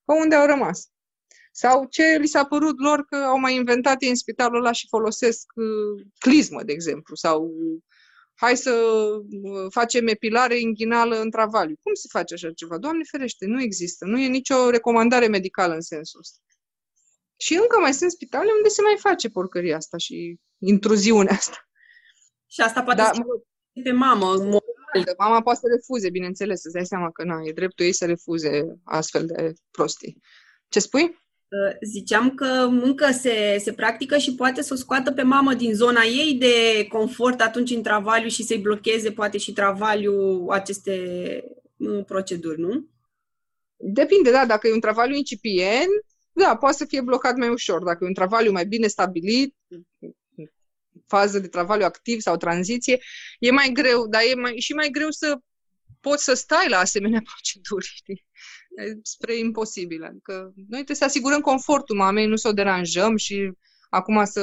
pe 0.04 0.12
unde 0.20 0.34
au 0.34 0.46
rămas. 0.46 0.88
Sau 1.52 1.86
ce 1.90 2.16
li 2.20 2.26
s-a 2.26 2.44
părut 2.44 2.78
lor 2.78 3.04
că 3.04 3.16
au 3.16 3.38
mai 3.38 3.54
inventat 3.54 4.02
ei 4.02 4.08
în 4.08 4.14
spitalul 4.14 4.58
ăla 4.58 4.72
și 4.72 4.88
folosesc 4.88 5.52
uh, 5.54 6.06
clismă, 6.18 6.62
de 6.62 6.72
exemplu, 6.72 7.14
sau 7.14 7.50
hai 8.34 8.56
să 8.56 8.72
uh, 8.72 9.66
facem 9.70 10.06
epilare 10.06 10.58
inghinală 10.58 11.20
în 11.20 11.30
travaliu. 11.30 11.76
Cum 11.82 11.94
se 11.94 12.06
face 12.10 12.34
așa 12.34 12.52
ceva? 12.52 12.78
Doamne 12.78 13.04
ferește, 13.10 13.46
nu 13.46 13.62
există. 13.62 14.04
Nu 14.04 14.18
e 14.18 14.26
nicio 14.26 14.70
recomandare 14.70 15.26
medicală 15.26 15.74
în 15.74 15.80
sensul 15.80 16.20
ăsta. 16.20 16.38
Și 17.36 17.54
încă 17.54 17.78
mai 17.80 17.94
sunt 17.94 18.10
spitale 18.10 18.50
unde 18.56 18.68
se 18.68 18.82
mai 18.82 18.96
face 18.98 19.28
porcăria 19.28 19.76
asta 19.76 19.96
și 19.96 20.36
intruziunea 20.58 21.34
asta. 21.34 21.68
Și 22.46 22.60
asta 22.60 22.82
poate 22.82 23.02
da, 23.02 23.10
să 23.14 23.22
pe 23.82 23.92
mamă. 23.92 24.34
Mama 25.18 25.42
poate 25.42 25.58
să 25.62 25.66
refuze, 25.74 26.10
bineînțeles, 26.10 26.60
să-ți 26.60 26.74
dai 26.74 26.86
seama 26.86 27.10
că 27.10 27.24
na, 27.24 27.40
e 27.44 27.52
dreptul 27.52 27.84
ei 27.84 27.92
să 27.92 28.06
refuze 28.06 28.80
astfel 28.84 29.26
de 29.26 29.52
prostii. 29.70 30.20
Ce 30.68 30.78
spui? 30.78 31.18
ziceam 31.82 32.34
că 32.34 32.68
încă 32.82 33.10
se, 33.10 33.56
se 33.58 33.72
practică 33.72 34.18
și 34.18 34.34
poate 34.34 34.62
să 34.62 34.72
o 34.72 34.76
scoată 34.76 35.12
pe 35.12 35.22
mamă 35.22 35.54
din 35.54 35.74
zona 35.74 36.02
ei 36.02 36.34
de 36.34 36.86
confort 36.88 37.40
atunci 37.40 37.70
în 37.70 37.82
travaliu 37.82 38.28
și 38.28 38.42
să-i 38.42 38.58
blocheze 38.58 39.12
poate 39.12 39.38
și 39.38 39.52
travaliu 39.52 40.46
aceste 40.50 41.44
proceduri, 42.06 42.60
nu? 42.60 42.88
Depinde, 43.76 44.30
da, 44.30 44.46
dacă 44.46 44.68
e 44.68 44.72
un 44.72 44.80
travaliu 44.80 45.16
incipient, 45.16 46.04
da, 46.32 46.56
poate 46.56 46.76
să 46.76 46.84
fie 46.84 47.00
blocat 47.00 47.36
mai 47.36 47.48
ușor. 47.48 47.84
Dacă 47.84 47.98
e 48.04 48.06
un 48.06 48.14
travaliu 48.14 48.52
mai 48.52 48.66
bine 48.66 48.86
stabilit, 48.86 49.54
fază 51.06 51.38
de 51.38 51.48
travaliu 51.48 51.84
activ 51.84 52.20
sau 52.20 52.36
tranziție, 52.36 52.98
e 53.38 53.50
mai 53.50 53.70
greu, 53.72 54.06
dar 54.06 54.22
e 54.30 54.34
mai, 54.34 54.58
și 54.58 54.72
mai 54.72 54.88
greu 54.88 55.10
să 55.10 55.38
poți 56.00 56.24
să 56.24 56.34
stai 56.34 56.68
la 56.68 56.78
asemenea 56.78 57.22
proceduri, 57.30 57.86
știi? 57.94 58.24
spre 59.02 59.36
imposibil. 59.36 60.04
Adică 60.04 60.52
noi 60.54 60.66
trebuie 60.68 60.96
să 60.96 61.04
asigurăm 61.04 61.40
confortul 61.40 61.96
mamei, 61.96 62.26
nu 62.26 62.36
să 62.36 62.48
o 62.48 62.52
deranjăm 62.52 63.16
și 63.16 63.52
acum 63.90 64.24
să 64.24 64.42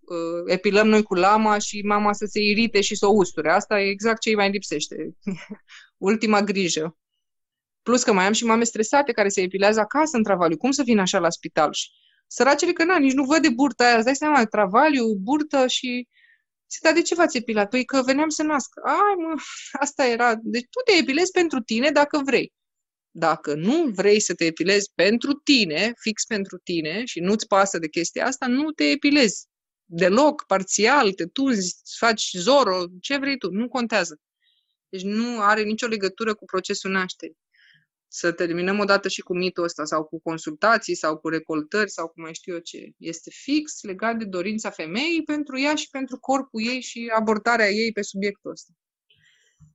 uh, 0.00 0.42
epilăm 0.46 0.88
noi 0.88 1.02
cu 1.02 1.14
lama 1.14 1.58
și 1.58 1.82
mama 1.82 2.12
să 2.12 2.26
se 2.26 2.40
irite 2.40 2.80
și 2.80 2.96
să 2.96 3.06
o 3.06 3.14
usture. 3.14 3.50
Asta 3.50 3.80
e 3.80 3.88
exact 3.88 4.20
ce 4.20 4.28
îi 4.28 4.34
mai 4.34 4.50
lipsește. 4.50 5.16
Ultima 5.96 6.42
grijă. 6.42 6.96
Plus 7.82 8.02
că 8.02 8.12
mai 8.12 8.26
am 8.26 8.32
și 8.32 8.44
mame 8.44 8.64
stresate 8.64 9.12
care 9.12 9.28
se 9.28 9.40
epilează 9.40 9.80
acasă 9.80 10.16
în 10.16 10.22
travaliu. 10.22 10.56
Cum 10.56 10.70
să 10.70 10.82
vin 10.82 10.98
așa 10.98 11.18
la 11.18 11.30
spital? 11.30 11.72
Și 11.72 11.90
săracele 12.26 12.72
că 12.72 12.84
na, 12.84 12.98
nici 12.98 13.12
nu 13.12 13.24
văd 13.24 13.42
de 13.42 13.48
burta 13.48 13.84
aia. 13.84 13.96
Îți 13.96 14.04
dai 14.04 14.16
seama, 14.16 14.44
travaliu, 14.44 15.14
burtă 15.14 15.66
și... 15.66 16.08
Zic, 16.70 16.82
dar 16.82 16.92
de 16.92 17.02
ce 17.02 17.14
v-ați 17.14 17.36
epilat? 17.36 17.68
Păi 17.68 17.84
că 17.84 18.02
veneam 18.02 18.28
să 18.28 18.42
nasc. 18.42 18.68
Ai, 18.84 19.14
mă, 19.16 19.34
asta 19.80 20.06
era. 20.06 20.34
Deci 20.42 20.66
tu 20.70 20.80
te 20.84 20.98
epilezi 20.98 21.30
pentru 21.30 21.60
tine 21.60 21.90
dacă 21.90 22.22
vrei. 22.24 22.52
Dacă 23.10 23.54
nu 23.54 23.84
vrei 23.94 24.20
să 24.20 24.34
te 24.34 24.44
epilezi 24.44 24.90
pentru 24.94 25.32
tine, 25.32 25.92
fix 26.00 26.24
pentru 26.24 26.58
tine, 26.58 27.04
și 27.04 27.20
nu-ți 27.20 27.46
pasă 27.46 27.78
de 27.78 27.88
chestia 27.88 28.26
asta, 28.26 28.46
nu 28.46 28.70
te 28.70 28.84
epilezi 28.84 29.46
deloc, 29.86 30.44
parțial, 30.46 31.12
te 31.12 31.26
tunzi, 31.26 31.76
faci 31.98 32.30
zoro, 32.32 32.84
ce 33.00 33.16
vrei 33.16 33.38
tu, 33.38 33.50
nu 33.50 33.68
contează. 33.68 34.20
Deci 34.88 35.02
nu 35.02 35.40
are 35.40 35.62
nicio 35.62 35.86
legătură 35.86 36.34
cu 36.34 36.44
procesul 36.44 36.90
nașterii. 36.90 37.36
Să 38.08 38.32
terminăm 38.32 38.78
odată 38.78 39.08
și 39.08 39.20
cu 39.20 39.36
mitul 39.36 39.64
ăsta, 39.64 39.84
sau 39.84 40.04
cu 40.04 40.20
consultații, 40.20 40.94
sau 40.94 41.16
cu 41.16 41.28
recoltări, 41.28 41.90
sau 41.90 42.08
cum 42.08 42.22
mai 42.22 42.34
știu 42.34 42.54
eu 42.54 42.60
ce. 42.60 42.90
Este 42.98 43.30
fix 43.32 43.82
legat 43.82 44.16
de 44.16 44.24
dorința 44.24 44.70
femeii 44.70 45.22
pentru 45.24 45.58
ea 45.58 45.74
și 45.74 45.88
pentru 45.90 46.18
corpul 46.18 46.62
ei 46.66 46.80
și 46.80 47.12
abordarea 47.14 47.68
ei 47.68 47.92
pe 47.92 48.02
subiectul 48.02 48.50
ăsta. 48.50 48.72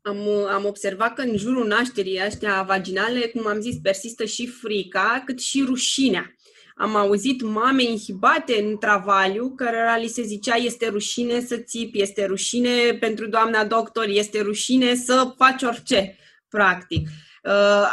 Am, 0.01 0.27
am 0.27 0.65
observat 0.65 1.13
că 1.13 1.21
în 1.21 1.37
jurul 1.37 1.67
nașterii 1.67 2.19
astea 2.19 2.61
vaginale, 2.61 3.19
cum 3.19 3.47
am 3.47 3.59
zis, 3.59 3.75
persistă 3.81 4.25
și 4.25 4.47
frica, 4.47 5.23
cât 5.25 5.39
și 5.39 5.63
rușinea. 5.65 6.35
Am 6.75 6.95
auzit 6.95 7.41
mame 7.41 7.83
inhibate 7.83 8.61
în 8.61 8.77
travaliu, 8.77 9.55
cărora 9.55 9.97
li 9.97 10.07
se 10.07 10.21
zicea 10.21 10.55
este 10.55 10.87
rușine 10.87 11.41
să 11.41 11.57
țipi, 11.57 12.01
este 12.01 12.25
rușine 12.25 12.97
pentru 12.99 13.27
doamna 13.27 13.65
doctor, 13.65 14.05
este 14.07 14.41
rușine 14.41 14.95
să 14.95 15.33
faci 15.37 15.63
orice, 15.63 16.17
practic. 16.49 17.07
Uh, 17.07 17.30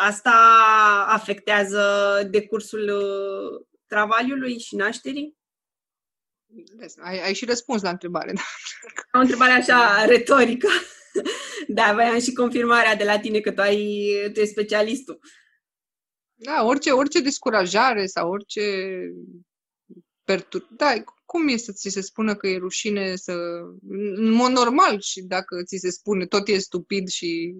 asta 0.07 0.32
afectează 1.09 1.82
decursul 2.30 2.88
uh, 2.88 3.66
travaliului 3.86 4.59
și 4.59 4.74
nașterii? 4.74 5.36
Ai, 7.01 7.22
ai 7.22 7.34
și 7.34 7.44
răspuns 7.44 7.82
la 7.82 7.90
întrebare. 7.90 8.32
Da? 9.12 9.18
O 9.18 9.22
întrebare 9.22 9.53
așa 9.53 10.05
retorică. 10.05 10.68
da, 11.68 11.92
voiam 11.92 12.20
și 12.20 12.32
confirmarea 12.32 12.96
de 12.96 13.05
la 13.05 13.18
tine 13.18 13.40
că 13.40 13.53
tu, 13.53 13.61
ai, 13.61 14.12
tu 14.32 14.40
ești 14.40 14.53
specialistul. 14.53 15.18
Da, 16.34 16.64
orice, 16.64 16.90
orice 16.90 17.20
descurajare 17.20 18.07
sau 18.07 18.30
orice 18.30 18.62
pertur... 20.24 20.68
Da, 20.70 21.05
cum 21.24 21.49
e 21.49 21.57
să 21.57 21.72
ți 21.72 21.88
se 21.88 22.01
spună 22.01 22.34
că 22.34 22.46
e 22.46 22.57
rușine 22.57 23.16
să... 23.16 23.32
În 24.14 24.30
mod 24.30 24.51
normal 24.51 25.01
și 25.01 25.22
dacă 25.22 25.62
ți 25.62 25.76
se 25.76 25.90
spune 25.90 26.26
tot 26.26 26.49
e 26.49 26.59
stupid 26.59 27.09
și 27.09 27.55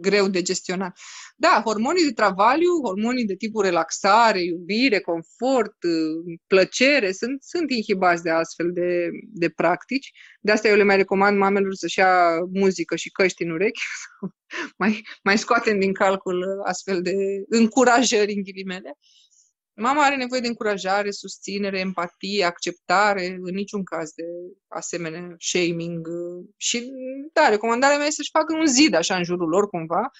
greu 0.00 0.28
de 0.28 0.42
gestionat. 0.42 0.98
Da, 1.36 1.62
hormonii 1.64 2.04
de 2.04 2.12
travaliu, 2.12 2.80
hormonii 2.82 3.24
de 3.24 3.36
tipul 3.36 3.62
relaxare, 3.62 4.42
iubire, 4.42 5.00
confort, 5.00 5.76
plăcere, 6.46 7.12
sunt, 7.12 7.42
sunt 7.42 7.70
inhibați 7.70 8.22
de 8.22 8.30
astfel 8.30 8.72
de, 8.72 9.08
de 9.32 9.48
practici. 9.48 10.10
De 10.40 10.52
asta 10.52 10.68
eu 10.68 10.76
le 10.76 10.82
mai 10.82 10.96
recomand 10.96 11.38
mamelor 11.38 11.74
să-și 11.74 11.98
ia 11.98 12.38
muzică 12.52 12.96
și 12.96 13.10
căști 13.10 13.42
în 13.42 13.50
urechi. 13.50 13.80
mai, 14.80 15.02
mai 15.22 15.38
scoatem 15.38 15.78
din 15.78 15.92
calcul 15.92 16.62
astfel 16.64 17.02
de 17.02 17.14
încurajări, 17.48 18.34
în 18.34 18.42
ghilimele. 18.42 18.98
Mama 19.82 20.04
are 20.04 20.16
nevoie 20.16 20.40
de 20.40 20.46
încurajare, 20.46 21.10
susținere, 21.10 21.78
empatie, 21.78 22.44
acceptare, 22.44 23.26
în 23.26 23.54
niciun 23.54 23.84
caz 23.84 24.12
de 24.12 24.24
asemenea 24.68 25.34
shaming. 25.38 26.08
Și, 26.56 26.90
da, 27.32 27.48
recomandarea 27.48 27.96
mea 27.96 28.06
este 28.06 28.16
să-și 28.16 28.30
facă 28.30 28.54
un 28.54 28.66
zid 28.66 28.94
așa 28.94 29.16
în 29.16 29.24
jurul 29.24 29.48
lor, 29.48 29.68
cumva, 29.68 30.10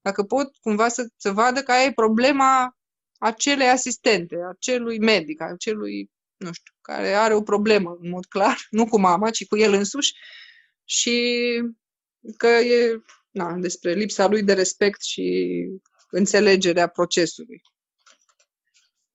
dacă 0.00 0.22
pot 0.22 0.56
cumva 0.60 0.88
să, 0.88 1.06
să 1.16 1.30
vadă 1.30 1.62
că 1.62 1.72
e 1.72 1.92
problema 1.92 2.76
acelei 3.18 3.68
asistente, 3.68 4.36
acelui 4.50 4.98
medic, 4.98 5.40
acelui, 5.40 6.10
nu 6.36 6.52
știu, 6.52 6.72
care 6.80 7.12
are 7.12 7.34
o 7.34 7.42
problemă, 7.42 7.96
în 8.00 8.08
mod 8.08 8.26
clar, 8.26 8.56
nu 8.70 8.86
cu 8.86 9.00
mama, 9.00 9.30
ci 9.30 9.46
cu 9.46 9.56
el 9.56 9.72
însuși, 9.72 10.12
și 10.84 11.38
că 12.36 12.46
e 12.46 13.02
na, 13.30 13.56
despre 13.56 13.92
lipsa 13.92 14.26
lui 14.26 14.42
de 14.42 14.52
respect 14.52 15.02
și 15.02 15.66
înțelegerea 16.10 16.86
procesului. 16.86 17.62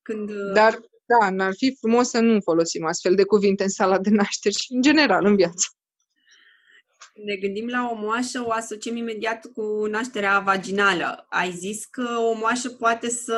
Când... 0.08 0.30
Uh, 0.30 0.53
Dar, 0.53 0.80
da, 1.05 1.30
n-ar 1.30 1.53
fi 1.58 1.76
frumos 1.80 2.10
să 2.10 2.20
nu 2.20 2.39
folosim 2.39 2.86
astfel 2.86 3.16
de 3.16 3.24
cuvinte 3.24 3.64
în 3.64 3.70
sala 3.70 3.99
de 3.99 4.10
nașteri 4.10 4.55
și, 4.55 4.74
în 4.74 4.82
general, 4.82 5.26
în 5.26 5.36
viață. 5.36 5.66
Ne 7.26 7.36
gândim 7.36 7.68
la 7.68 7.89
o 7.91 7.95
moașă, 7.95 8.43
o 8.45 8.51
asociem 8.51 8.95
imediat 8.95 9.45
cu 9.53 9.86
nașterea 9.86 10.39
vaginală. 10.39 11.26
Ai 11.30 11.51
zis 11.51 11.86
că 11.86 12.08
o 12.32 12.34
moașă 12.38 12.70
poate 12.70 13.10
să 13.10 13.34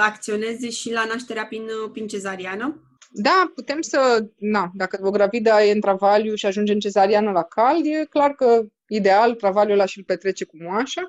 acționeze 0.00 0.70
și 0.70 0.92
la 0.92 1.04
nașterea 1.04 1.46
prin, 1.46 1.66
prin 1.92 2.06
cezariană? 2.06 2.91
Da, 3.14 3.52
putem 3.54 3.80
să, 3.80 4.26
na, 4.38 4.70
dacă 4.74 4.98
o 5.02 5.10
gravidă 5.10 5.50
e 5.50 5.72
în 5.72 5.80
travaliu 5.80 6.34
și 6.34 6.46
ajunge 6.46 6.72
în 6.72 6.78
cezariană 6.78 7.30
la 7.30 7.42
cald, 7.42 7.84
e 7.86 8.04
clar 8.04 8.30
că 8.34 8.62
ideal 8.86 9.34
travaliul 9.34 9.78
ăla 9.78 9.86
și-l 9.86 10.04
petrece 10.04 10.44
cu 10.44 10.56
moașa. 10.60 11.02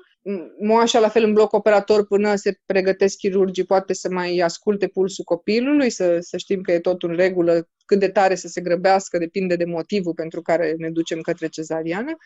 Moașa, 0.60 0.98
la 0.98 1.08
fel, 1.08 1.24
în 1.24 1.32
bloc 1.32 1.52
operator, 1.52 2.06
până 2.06 2.34
se 2.34 2.58
pregătesc 2.66 3.16
chirurgii, 3.16 3.64
poate 3.64 3.94
să 3.94 4.08
mai 4.10 4.38
asculte 4.38 4.88
pulsul 4.88 5.24
copilului, 5.24 5.90
să, 5.90 6.16
să 6.20 6.36
știm 6.36 6.60
că 6.60 6.72
e 6.72 6.78
tot 6.78 7.02
în 7.02 7.16
regulă, 7.16 7.68
cât 7.86 7.98
de 7.98 8.08
tare 8.08 8.34
să 8.34 8.48
se 8.48 8.60
grăbească, 8.60 9.18
depinde 9.18 9.56
de 9.56 9.64
motivul 9.64 10.14
pentru 10.14 10.42
care 10.42 10.74
ne 10.78 10.90
ducem 10.90 11.20
către 11.20 11.48
cezariană. 11.48 12.16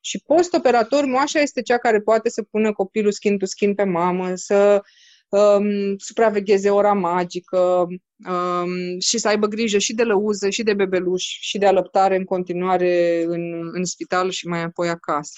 Și 0.00 0.22
post-operator, 0.26 1.04
moașa 1.04 1.40
este 1.40 1.62
cea 1.62 1.78
care 1.78 2.00
poate 2.00 2.28
să 2.28 2.42
pună 2.42 2.72
copilul 2.72 3.12
skin 3.12 3.38
to 3.38 3.46
skin 3.46 3.74
pe 3.74 3.84
mamă, 3.84 4.34
să 4.34 4.82
um, 5.30 5.96
supravegheze 5.96 6.70
ora 6.70 6.92
magică 6.92 7.86
um, 8.28 8.98
și 8.98 9.18
să 9.18 9.28
aibă 9.28 9.46
grijă 9.46 9.78
și 9.78 9.94
de 9.94 10.02
lăuză, 10.02 10.50
și 10.50 10.62
de 10.62 10.74
bebeluș, 10.74 11.22
și 11.22 11.58
de 11.58 11.66
alăptare 11.66 12.16
în 12.16 12.24
continuare 12.24 13.22
în, 13.26 13.70
în 13.72 13.84
spital 13.84 14.30
și 14.30 14.46
mai 14.46 14.62
apoi 14.62 14.88
acasă. 14.88 15.32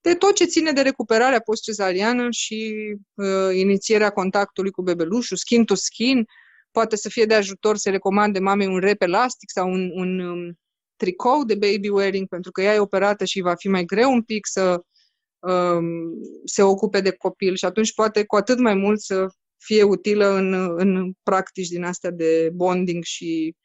De 0.00 0.14
tot 0.14 0.34
ce 0.34 0.44
ține 0.44 0.72
de 0.72 0.80
recuperarea 0.80 1.40
post-cezariană 1.40 2.26
și 2.30 2.74
uh, 3.14 3.56
inițierea 3.56 4.10
contactului 4.10 4.70
cu 4.70 4.82
bebelușul, 4.82 5.36
skin 5.36 5.64
to 5.64 5.74
skin, 5.74 6.24
poate 6.70 6.96
să 6.96 7.08
fie 7.08 7.24
de 7.24 7.34
ajutor 7.34 7.76
să 7.76 7.90
recomande 7.90 8.38
mamei 8.38 8.66
un 8.66 8.78
rep 8.78 9.02
elastic 9.02 9.50
sau 9.50 9.70
un, 9.70 9.90
un 9.94 10.18
um, 10.18 10.58
tricou 10.96 11.44
de 11.44 11.54
baby 11.54 11.88
wearing, 11.88 12.28
pentru 12.28 12.50
că 12.50 12.62
ea 12.62 12.74
e 12.74 12.78
operată 12.78 13.24
și 13.24 13.40
va 13.40 13.54
fi 13.54 13.68
mai 13.68 13.84
greu 13.84 14.12
un 14.12 14.22
pic 14.22 14.46
să 14.46 14.70
um, 14.70 14.82
se 16.44 16.62
ocupe 16.62 17.00
de 17.00 17.12
copil 17.12 17.54
și 17.54 17.64
atunci 17.64 17.94
poate 17.94 18.24
cu 18.24 18.36
atât 18.36 18.58
mai 18.58 18.74
mult 18.74 19.00
să 19.00 19.26
fie 19.58 19.82
utilă 19.82 20.26
în, 20.26 20.52
în 20.78 21.12
practici 21.22 21.68
din 21.68 21.84
astea 21.84 22.10
de 22.10 22.50
bonding 22.54 23.04
și 23.04 23.56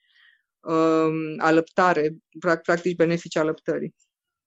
um, 0.59 1.35
alăptare, 1.37 2.15
practici 2.63 2.95
benefice 2.95 3.39
alăptării. 3.39 3.95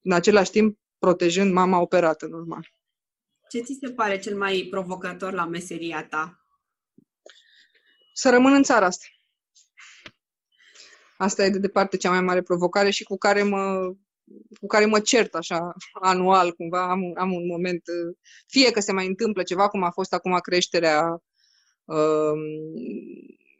În 0.03 0.13
același 0.13 0.51
timp, 0.51 0.79
protejând 0.99 1.53
mama 1.53 1.81
operată, 1.81 2.27
normal. 2.27 2.69
Ce 3.49 3.61
ți 3.61 3.79
se 3.81 3.93
pare 3.93 4.19
cel 4.19 4.37
mai 4.37 4.67
provocator 4.71 5.33
la 5.33 5.47
meseria 5.47 6.07
ta? 6.07 6.45
Să 8.13 8.31
rămân 8.31 8.53
în 8.53 8.63
țara 8.63 8.87
asta. 8.87 9.07
Asta 11.17 11.45
e 11.45 11.51
de 11.51 11.59
departe 11.59 11.97
cea 11.97 12.11
mai 12.11 12.21
mare 12.21 12.43
provocare 12.43 12.91
și 12.91 13.05
cu 13.05 13.17
care 13.17 13.43
mă 13.43 13.95
cu 14.61 14.67
care 14.67 14.85
mă 14.85 15.01
cert 15.01 15.35
așa 15.35 15.73
anual, 15.93 16.53
cumva 16.53 16.91
am, 16.91 17.01
am 17.15 17.33
un 17.33 17.47
moment, 17.47 17.83
fie 18.47 18.71
că 18.71 18.81
se 18.81 18.93
mai 18.93 19.07
întâmplă 19.07 19.43
ceva, 19.43 19.69
cum 19.69 19.83
a 19.83 19.91
fost 19.91 20.13
acum 20.13 20.39
creșterea 20.39 21.23
um, 21.85 22.41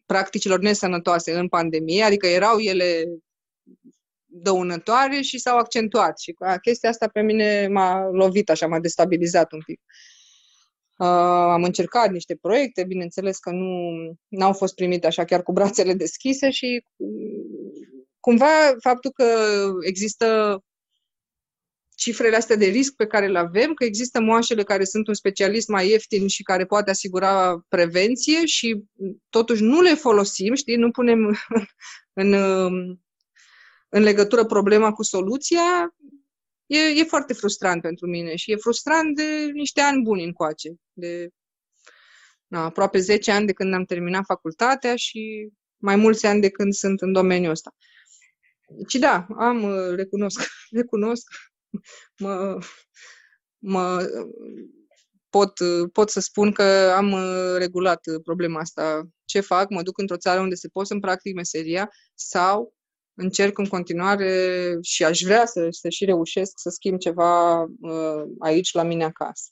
practicilor 0.07 0.59
nesănătoase 0.59 1.33
în 1.33 1.49
pandemie, 1.49 2.03
adică 2.03 2.27
erau 2.27 2.59
ele 2.59 3.05
dăunătoare 4.27 5.21
și 5.21 5.39
s-au 5.39 5.59
accentuat 5.59 6.19
și 6.19 6.35
chestia 6.63 6.89
asta 6.89 7.09
pe 7.09 7.21
mine 7.21 7.69
m-a 7.69 8.09
lovit 8.13 8.51
așa, 8.51 8.67
m-a 8.67 8.81
destabilizat 8.81 9.53
un 9.53 9.61
pic. 9.65 9.81
Uh, 10.97 11.07
am 11.53 11.63
încercat 11.63 12.11
niște 12.11 12.37
proiecte, 12.41 12.85
bineînțeles 12.85 13.39
că 13.39 13.51
nu 14.29 14.45
au 14.45 14.53
fost 14.53 14.75
primite 14.75 15.07
așa 15.07 15.25
chiar 15.25 15.43
cu 15.43 15.53
brațele 15.53 15.95
deschise 15.95 16.51
și 16.51 16.85
cumva 18.21 18.77
faptul 18.81 19.11
că 19.11 19.25
există 19.81 20.59
cifrele 22.01 22.37
astea 22.37 22.57
de 22.57 22.67
risc 22.67 22.95
pe 22.95 23.07
care 23.07 23.29
le 23.29 23.39
avem, 23.39 23.75
că 23.75 23.85
există 23.85 24.21
moașele 24.21 24.63
care 24.63 24.85
sunt 24.85 25.09
un 25.09 25.15
specialist 25.15 25.69
mai 25.69 25.89
ieftin 25.89 26.29
și 26.29 26.43
care 26.43 26.65
poate 26.65 26.91
asigura 26.91 27.65
prevenție 27.69 28.47
și 28.47 28.85
totuși 29.29 29.63
nu 29.63 29.81
le 29.81 29.95
folosim, 29.95 30.55
știi, 30.55 30.77
nu 30.77 30.91
punem 30.91 31.37
în, 32.21 32.33
în 33.89 34.03
legătură 34.03 34.45
problema 34.45 34.93
cu 34.93 35.03
soluția, 35.03 35.95
e, 36.67 36.79
e 36.79 37.05
foarte 37.05 37.33
frustrant 37.33 37.83
pentru 37.83 38.07
mine 38.07 38.37
și 38.37 38.53
e 38.53 38.57
frustrant 38.57 39.17
de 39.17 39.51
niște 39.53 39.81
ani 39.81 40.03
buni 40.03 40.25
încoace, 40.25 40.75
de 40.93 41.29
na, 42.47 42.65
aproape 42.65 42.99
10 42.99 43.31
ani 43.31 43.47
de 43.47 43.53
când 43.53 43.75
am 43.75 43.85
terminat 43.85 44.25
facultatea 44.25 44.97
și 44.97 45.49
mai 45.77 45.97
mulți 45.97 46.27
ani 46.27 46.41
de 46.41 46.51
când 46.51 46.73
sunt 46.73 47.01
în 47.01 47.13
domeniul 47.13 47.51
ăsta. 47.51 47.75
Și 48.89 48.99
da, 48.99 49.27
am, 49.37 49.65
recunosc, 49.95 50.41
recunosc, 50.81 51.27
mă, 52.19 52.59
mă, 53.59 54.07
pot, 55.31 55.53
pot 55.93 56.11
să 56.11 56.21
spun 56.21 56.53
că 56.53 56.93
am 56.97 57.17
regulat 57.59 58.01
problema 58.25 58.61
asta. 58.61 59.03
Ce 59.25 59.41
fac? 59.41 59.71
Mă 59.71 59.83
duc 59.83 59.99
într-o 59.99 60.17
țară 60.17 60.41
unde 60.41 60.55
se 60.55 60.69
pot 60.69 60.87
să-mi 60.87 61.01
practic 61.01 61.35
meseria 61.35 61.91
sau 62.15 62.75
încerc 63.15 63.59
în 63.59 63.67
continuare 63.67 64.79
și 64.83 65.05
aș 65.05 65.21
vrea 65.21 65.47
să, 65.47 65.67
să 65.71 65.89
și 65.89 66.05
reușesc 66.05 66.53
să 66.55 66.71
schimb 66.71 66.99
ceva 66.99 67.63
uh, 67.63 68.23
aici 68.39 68.73
la 68.73 68.83
mine 68.83 69.05
acasă. 69.05 69.51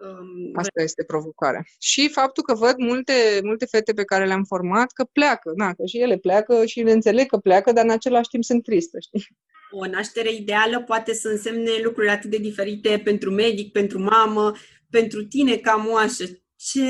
Um, 0.00 0.50
Asta 0.54 0.82
este 0.82 1.04
provocarea. 1.04 1.62
Și 1.78 2.08
faptul 2.08 2.42
că 2.42 2.54
văd 2.54 2.74
multe, 2.76 3.12
multe 3.42 3.66
fete 3.66 3.92
pe 3.92 4.04
care 4.04 4.26
le-am 4.26 4.44
format 4.44 4.92
că 4.92 5.04
pleacă, 5.04 5.52
na, 5.56 5.72
că 5.74 5.86
și 5.86 5.98
ele 5.98 6.16
pleacă 6.16 6.66
și 6.66 6.80
le 6.80 6.92
înțeleg 6.92 7.26
că 7.26 7.36
pleacă, 7.36 7.72
dar 7.72 7.84
în 7.84 7.90
același 7.90 8.28
timp 8.28 8.44
sunt 8.44 8.62
tristă, 8.62 8.98
știi? 9.00 9.26
O 9.70 9.86
naștere 9.86 10.32
ideală 10.32 10.82
poate 10.82 11.14
să 11.14 11.28
însemne 11.28 11.70
lucruri 11.82 12.08
atât 12.08 12.30
de 12.30 12.36
diferite 12.36 13.00
pentru 13.04 13.30
medic, 13.30 13.72
pentru 13.72 13.98
mamă, 13.98 14.52
pentru 14.90 15.24
tine 15.24 15.56
ca 15.56 15.74
moașă. 15.74 16.24
Ce, 16.56 16.82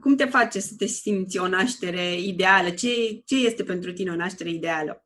cum 0.00 0.16
te 0.16 0.24
face 0.24 0.60
să 0.60 0.74
te 0.78 0.86
simți 0.86 1.38
o 1.38 1.48
naștere 1.48 2.20
ideală? 2.20 2.70
Ce, 2.70 2.88
ce 3.24 3.36
este 3.36 3.64
pentru 3.64 3.92
tine 3.92 4.10
o 4.10 4.14
naștere 4.14 4.50
ideală? 4.50 5.04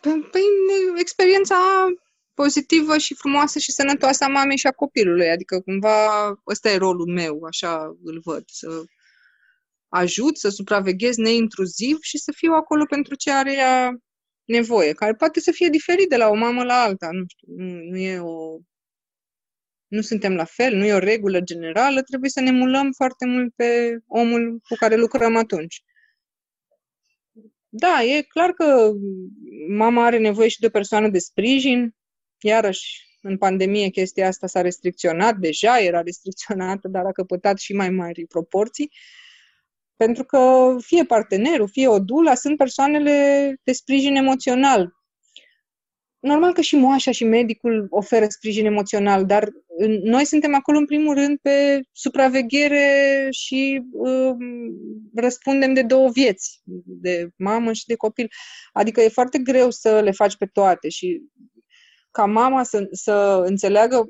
Păi, 0.00 0.28
păi 0.30 0.42
experiența 0.96 1.56
pozitivă 2.34 2.98
și 2.98 3.14
frumoasă 3.14 3.58
și 3.58 3.72
sănătoasă 3.72 4.24
a 4.24 4.28
mamei 4.28 4.56
și 4.56 4.66
a 4.66 4.72
copilului. 4.72 5.28
Adică 5.28 5.60
cumva 5.60 6.28
ăsta 6.46 6.70
e 6.70 6.76
rolul 6.76 7.12
meu, 7.12 7.44
așa 7.44 7.96
îl 8.04 8.20
văd, 8.24 8.44
să 8.46 8.84
ajut, 9.88 10.38
să 10.38 10.48
supraveghez 10.48 11.16
neintruziv 11.16 11.98
și 12.00 12.18
să 12.18 12.32
fiu 12.36 12.52
acolo 12.52 12.84
pentru 12.84 13.14
ce 13.14 13.30
are 13.30 13.54
ea 13.54 13.96
nevoie, 14.44 14.92
care 14.92 15.14
poate 15.14 15.40
să 15.40 15.50
fie 15.50 15.68
diferit 15.68 16.08
de 16.08 16.16
la 16.16 16.28
o 16.28 16.34
mamă 16.34 16.64
la 16.64 16.74
alta, 16.74 17.08
nu 17.12 17.24
știu, 17.26 17.48
nu, 17.56 17.90
nu 17.90 17.96
e 17.98 18.18
o... 18.18 18.58
Nu 19.86 20.00
suntem 20.00 20.34
la 20.34 20.44
fel, 20.44 20.76
nu 20.76 20.84
e 20.84 20.92
o 20.94 20.98
regulă 20.98 21.40
generală, 21.40 22.02
trebuie 22.02 22.30
să 22.30 22.40
ne 22.40 22.50
mulăm 22.50 22.92
foarte 22.92 23.26
mult 23.26 23.54
pe 23.54 23.98
omul 24.06 24.60
cu 24.68 24.74
care 24.78 24.96
lucrăm 24.96 25.36
atunci. 25.36 25.82
Da, 27.68 28.02
e 28.02 28.22
clar 28.22 28.50
că 28.52 28.90
mama 29.68 30.04
are 30.04 30.18
nevoie 30.18 30.48
și 30.48 30.60
de 30.60 30.66
o 30.66 30.70
persoană 30.70 31.08
de 31.08 31.18
sprijin, 31.18 31.94
Iarăși, 32.46 33.18
în 33.22 33.38
pandemie 33.38 33.88
chestia 33.88 34.26
asta 34.26 34.46
s-a 34.46 34.60
restricționat, 34.60 35.36
deja 35.36 35.78
era 35.78 36.02
restricționată, 36.02 36.88
dar 36.88 37.04
a 37.04 37.12
căpătat 37.12 37.58
și 37.58 37.72
mai 37.72 37.90
mari 37.90 38.26
proporții, 38.26 38.90
pentru 39.96 40.24
că 40.24 40.74
fie 40.80 41.04
partenerul, 41.04 41.68
fie 41.68 41.88
o 41.88 41.98
dula 41.98 42.34
sunt 42.34 42.56
persoanele 42.56 43.54
de 43.62 43.72
sprijin 43.72 44.16
emoțional. 44.16 44.92
Normal 46.18 46.52
că 46.52 46.60
și 46.60 46.76
moașa 46.76 47.10
și 47.10 47.24
medicul 47.24 47.86
oferă 47.90 48.26
sprijin 48.28 48.66
emoțional, 48.66 49.26
dar 49.26 49.48
noi 50.02 50.24
suntem 50.24 50.54
acolo 50.54 50.78
în 50.78 50.86
primul 50.86 51.14
rând 51.14 51.38
pe 51.42 51.80
supraveghere 51.92 53.28
și 53.30 53.82
uh, 53.92 54.34
răspundem 55.14 55.74
de 55.74 55.82
două 55.82 56.10
vieți, 56.10 56.60
de 56.84 57.28
mamă 57.36 57.72
și 57.72 57.86
de 57.86 57.94
copil. 57.94 58.28
Adică 58.72 59.00
e 59.00 59.08
foarte 59.08 59.38
greu 59.38 59.70
să 59.70 60.00
le 60.00 60.10
faci 60.10 60.36
pe 60.36 60.46
toate 60.46 60.88
și 60.88 61.22
ca 62.14 62.24
mama 62.24 62.62
să, 62.62 62.88
să 62.90 63.42
înțeleagă 63.44 64.08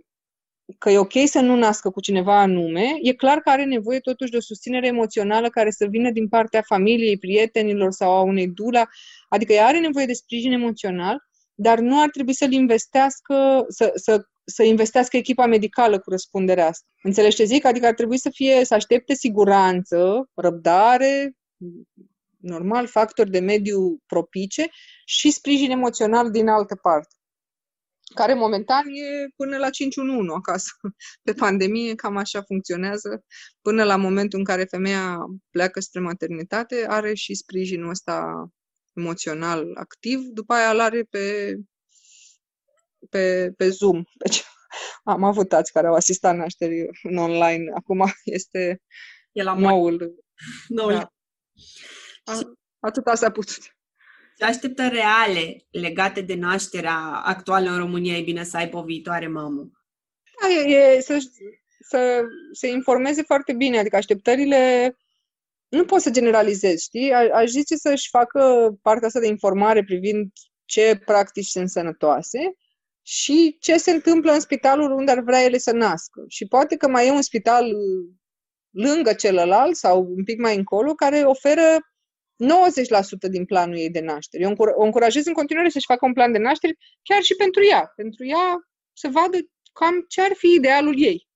că 0.79 0.91
e 0.91 0.99
ok 0.99 1.13
să 1.25 1.41
nu 1.41 1.57
nască 1.57 1.91
cu 1.91 2.01
cineva 2.01 2.41
anume, 2.41 2.85
e 3.03 3.13
clar 3.13 3.39
că 3.39 3.51
are 3.51 3.65
nevoie 3.65 3.99
totuși 3.99 4.31
de 4.31 4.37
o 4.37 4.41
susținere 4.41 4.87
emoțională 4.87 5.49
care 5.49 5.71
să 5.71 5.87
vină 5.87 6.11
din 6.11 6.29
partea 6.29 6.63
familiei, 6.63 7.19
prietenilor 7.19 7.93
sau 7.93 8.13
a 8.13 8.21
unei 8.21 8.49
dula, 8.49 8.85
adică 9.29 9.53
ea 9.53 9.67
are 9.67 9.79
nevoie 9.79 10.07
de 10.07 10.13
sprijin 10.13 10.53
emoțional, 10.53 11.19
dar 11.55 11.79
nu 11.79 12.01
ar 12.01 12.09
trebui 12.11 12.35
să-l 12.35 12.53
investească, 12.53 13.65
să, 13.69 13.93
să, 13.95 14.27
să 14.45 14.63
investească 14.63 15.17
echipa 15.17 15.47
medicală 15.47 15.99
cu 15.99 16.11
răspunderea 16.11 16.67
asta. 16.69 16.87
Înțelegi 17.03 17.37
ce 17.37 17.45
zic? 17.45 17.65
Adică 17.65 17.87
ar 17.87 17.95
trebui 17.95 18.19
să 18.19 18.31
fie, 18.33 18.65
să 18.65 18.75
aștepte 18.75 19.15
siguranță, 19.15 20.29
răbdare, 20.35 21.37
normal, 22.37 22.87
factori 22.87 23.31
de 23.31 23.39
mediu 23.39 24.03
propice 24.07 24.67
și 25.05 25.31
sprijin 25.31 25.71
emoțional 25.71 26.31
din 26.31 26.49
altă 26.49 26.79
parte 26.83 27.15
care 28.15 28.35
momentan 28.35 28.89
e 28.89 29.29
până 29.37 29.57
la 29.57 29.71
511 29.71 30.37
acasă. 30.37 30.71
Pe 31.25 31.33
pandemie 31.33 31.95
cam 31.95 32.17
așa 32.17 32.43
funcționează. 32.43 33.25
Până 33.63 33.85
la 33.85 33.97
momentul 33.97 34.39
în 34.39 34.45
care 34.45 34.65
femeia 34.65 35.17
pleacă 35.51 35.81
spre 35.81 36.01
maternitate, 36.01 36.87
are 36.89 37.15
și 37.15 37.35
sprijinul 37.35 37.89
ăsta 37.89 38.49
emoțional 38.93 39.75
activ, 39.75 40.21
după 40.21 40.55
aia 40.55 40.71
îl 40.71 40.81
are 40.81 41.03
pe, 41.03 41.57
pe, 43.11 43.53
pe 43.57 43.69
Zoom. 43.69 44.03
Deci, 44.25 44.43
am 45.05 45.25
avut 45.25 45.49
tați 45.49 45.73
care 45.73 45.87
au 45.87 45.95
asistat 45.95 46.37
nașterii 46.37 46.87
în 47.03 47.17
online. 47.17 47.65
Acum 47.75 48.05
este 48.25 48.83
e 49.33 49.43
la 49.43 49.55
noul. 49.55 50.15
noul. 50.69 50.93
Da. 50.93 51.13
Atâta 52.79 53.15
s-a 53.15 53.31
putut. 53.31 53.74
Ce 54.37 54.45
așteptări 54.45 54.95
reale 54.95 55.65
legate 55.71 56.21
de 56.21 56.35
nașterea 56.35 56.99
actuală 57.25 57.71
în 57.71 57.79
România 57.79 58.17
e 58.17 58.23
bine 58.23 58.45
să 58.45 58.57
aibă 58.57 58.77
o 58.77 58.83
viitoare 58.83 59.29
mamă? 59.29 59.71
Da, 60.41 60.49
e, 60.49 60.97
e 60.97 61.01
să, 61.01 61.19
să 61.81 62.23
se 62.53 62.69
informeze 62.69 63.23
foarte 63.23 63.53
bine, 63.53 63.79
adică 63.79 63.97
așteptările 63.97 64.97
nu 65.69 65.85
pot 65.85 66.01
să 66.01 66.11
generalizez, 66.11 66.81
știi? 66.81 67.13
A, 67.13 67.35
aș 67.35 67.49
zice 67.49 67.77
să-și 67.77 68.09
facă 68.09 68.73
partea 68.83 69.07
asta 69.07 69.21
de 69.21 69.27
informare 69.27 69.85
privind 69.85 70.33
ce 70.65 71.01
practici 71.05 71.47
sunt 71.47 71.69
sănătoase 71.71 72.39
și 73.03 73.57
ce 73.61 73.77
se 73.77 73.91
întâmplă 73.91 74.33
în 74.33 74.41
spitalul 74.41 74.93
unde 74.93 75.11
ar 75.11 75.21
vrea 75.21 75.43
ele 75.43 75.59
să 75.59 75.73
nască. 75.73 76.25
Și 76.29 76.47
poate 76.47 76.77
că 76.77 76.89
mai 76.89 77.07
e 77.07 77.11
un 77.11 77.23
spital 77.23 77.73
lângă 78.71 79.13
celălalt 79.13 79.77
sau 79.77 80.13
un 80.17 80.25
pic 80.25 80.41
mai 80.41 80.57
încolo 80.57 80.95
care 80.95 81.23
oferă 81.23 81.94
90% 82.45 83.31
din 83.31 83.45
planul 83.45 83.77
ei 83.77 83.91
de 83.91 84.01
naștere. 84.01 84.43
Eu 84.43 84.55
o 84.77 84.83
încurajez 84.83 85.27
în 85.27 85.33
continuare 85.33 85.69
să-și 85.69 85.87
facă 85.87 86.07
un 86.07 86.13
plan 86.13 86.33
de 86.33 86.39
naștere, 86.39 86.77
chiar 87.03 87.23
și 87.23 87.35
pentru 87.35 87.65
ea. 87.71 87.93
Pentru 87.97 88.27
ea 88.27 88.69
să 88.93 89.09
vadă 89.09 89.39
cam 89.73 90.05
ce 90.09 90.23
ar 90.23 90.33
fi 90.35 90.53
idealul 90.53 91.03
ei. 91.03 91.29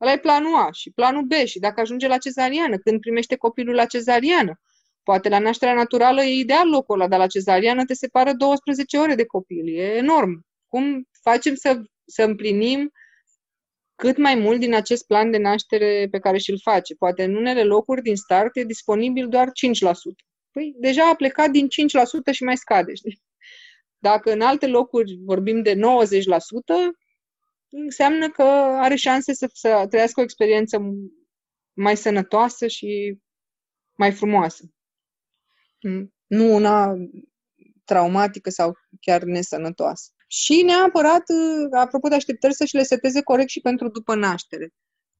Ăla 0.00 0.12
e 0.12 0.18
planul 0.18 0.54
A 0.54 0.68
și 0.72 0.90
planul 0.90 1.22
B 1.22 1.32
și 1.32 1.58
dacă 1.58 1.80
ajunge 1.80 2.06
la 2.08 2.18
cezariană, 2.18 2.78
când 2.78 3.00
primește 3.00 3.36
copilul 3.36 3.74
la 3.74 3.84
cezariană. 3.84 4.60
Poate 5.02 5.28
la 5.28 5.38
nașterea 5.38 5.74
naturală 5.74 6.22
e 6.22 6.38
ideal 6.38 6.68
locul 6.68 6.94
ăla, 6.94 7.08
dar 7.08 7.18
la 7.18 7.26
cezariană 7.26 7.84
te 7.84 7.94
separă 7.94 8.32
12 8.32 8.98
ore 8.98 9.14
de 9.14 9.26
copil. 9.26 9.78
E 9.78 9.96
enorm. 9.96 10.46
Cum 10.66 11.08
facem 11.22 11.54
să, 11.54 11.82
să 12.06 12.22
împlinim 12.22 12.92
cât 13.94 14.16
mai 14.16 14.34
mult 14.34 14.60
din 14.60 14.74
acest 14.74 15.06
plan 15.06 15.30
de 15.30 15.38
naștere 15.38 16.08
pe 16.10 16.18
care 16.18 16.38
și-l 16.38 16.60
face? 16.62 16.94
Poate 16.94 17.24
în 17.24 17.34
unele 17.34 17.62
locuri 17.62 18.02
din 18.02 18.16
start 18.16 18.56
e 18.56 18.64
disponibil 18.64 19.28
doar 19.28 19.48
5%. 19.48 19.50
Păi 20.56 20.74
deja 20.78 21.08
a 21.08 21.14
plecat 21.14 21.50
din 21.50 21.66
5% 21.66 22.32
și 22.32 22.44
mai 22.44 22.56
scade. 22.56 22.94
Știi? 22.94 23.22
Dacă 23.98 24.32
în 24.32 24.40
alte 24.40 24.66
locuri 24.66 25.18
vorbim 25.24 25.62
de 25.62 25.74
90%, 25.74 25.78
înseamnă 27.68 28.30
că 28.30 28.42
are 28.42 28.94
șanse 28.94 29.34
să, 29.34 29.50
să 29.52 29.86
trăiască 29.88 30.20
o 30.20 30.22
experiență 30.22 30.78
mai 31.72 31.96
sănătoasă 31.96 32.66
și 32.66 33.18
mai 33.98 34.12
frumoasă. 34.12 34.64
Nu 36.26 36.54
una 36.54 36.94
traumatică 37.84 38.50
sau 38.50 38.76
chiar 39.00 39.22
nesănătoasă. 39.22 40.10
Și 40.26 40.62
neapărat, 40.62 41.24
apropo 41.70 42.08
de 42.08 42.14
așteptări, 42.14 42.54
să-și 42.54 42.76
le 42.76 42.82
seteze 42.82 43.22
corect 43.22 43.48
și 43.48 43.60
pentru 43.60 43.88
după 43.88 44.14
naștere. 44.14 44.74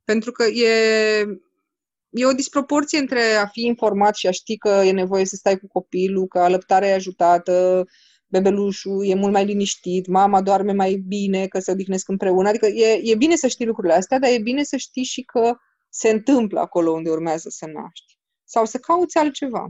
Pentru 0.04 0.32
că 0.32 0.44
e 0.44 1.24
e 2.16 2.26
o 2.26 2.32
disproporție 2.32 2.98
între 2.98 3.20
a 3.20 3.46
fi 3.46 3.60
informat 3.60 4.14
și 4.14 4.26
a 4.26 4.30
ști 4.30 4.56
că 4.56 4.68
e 4.84 4.90
nevoie 4.90 5.24
să 5.24 5.36
stai 5.36 5.58
cu 5.58 5.66
copilul, 5.66 6.26
că 6.26 6.38
alăptarea 6.38 6.88
e 6.88 6.94
ajutată, 6.94 7.84
bebelușul 8.26 9.06
e 9.06 9.14
mult 9.14 9.32
mai 9.32 9.44
liniștit, 9.44 10.06
mama 10.06 10.42
doarme 10.42 10.72
mai 10.72 10.94
bine, 10.94 11.46
că 11.46 11.58
se 11.58 11.70
odihnesc 11.70 12.08
împreună. 12.08 12.48
Adică 12.48 12.66
e, 12.66 13.00
e 13.02 13.14
bine 13.14 13.36
să 13.36 13.46
știi 13.46 13.66
lucrurile 13.66 13.94
astea, 13.94 14.18
dar 14.18 14.30
e 14.30 14.38
bine 14.38 14.62
să 14.62 14.76
știi 14.76 15.04
și 15.04 15.22
că 15.22 15.56
se 15.88 16.10
întâmplă 16.10 16.60
acolo 16.60 16.90
unde 16.90 17.10
urmează 17.10 17.48
să 17.48 17.66
naști. 17.66 18.18
Sau 18.44 18.64
să 18.64 18.78
cauți 18.78 19.18
altceva. 19.18 19.66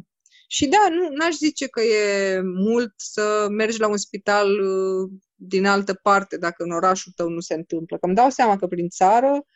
Și 0.49 0.67
da, 0.67 0.89
nu 0.91 1.25
aș 1.27 1.35
zice 1.35 1.67
că 1.67 1.83
e 1.83 2.41
mult 2.43 2.93
să 2.97 3.47
mergi 3.51 3.81
la 3.81 3.89
un 3.89 3.97
spital 3.97 4.51
uh, 4.51 5.11
din 5.35 5.67
altă 5.67 5.95
parte 6.03 6.37
dacă 6.39 6.63
în 6.63 6.71
orașul 6.71 7.13
tău 7.17 7.29
nu 7.29 7.41
se 7.41 7.55
întâmplă. 7.55 7.99
Că 7.99 8.07
îmi 8.07 8.15
dau 8.15 8.31
seama 8.31 8.57
că 8.57 8.67
prin 8.67 8.89
țară 8.89 9.47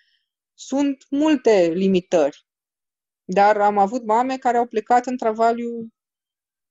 sunt 0.54 1.06
multe 1.10 1.72
limitări. 1.74 2.46
Dar 3.32 3.60
am 3.60 3.78
avut 3.78 4.04
mame 4.04 4.36
care 4.36 4.56
au 4.56 4.66
plecat 4.66 5.06
în 5.06 5.16
travaliu 5.16 5.80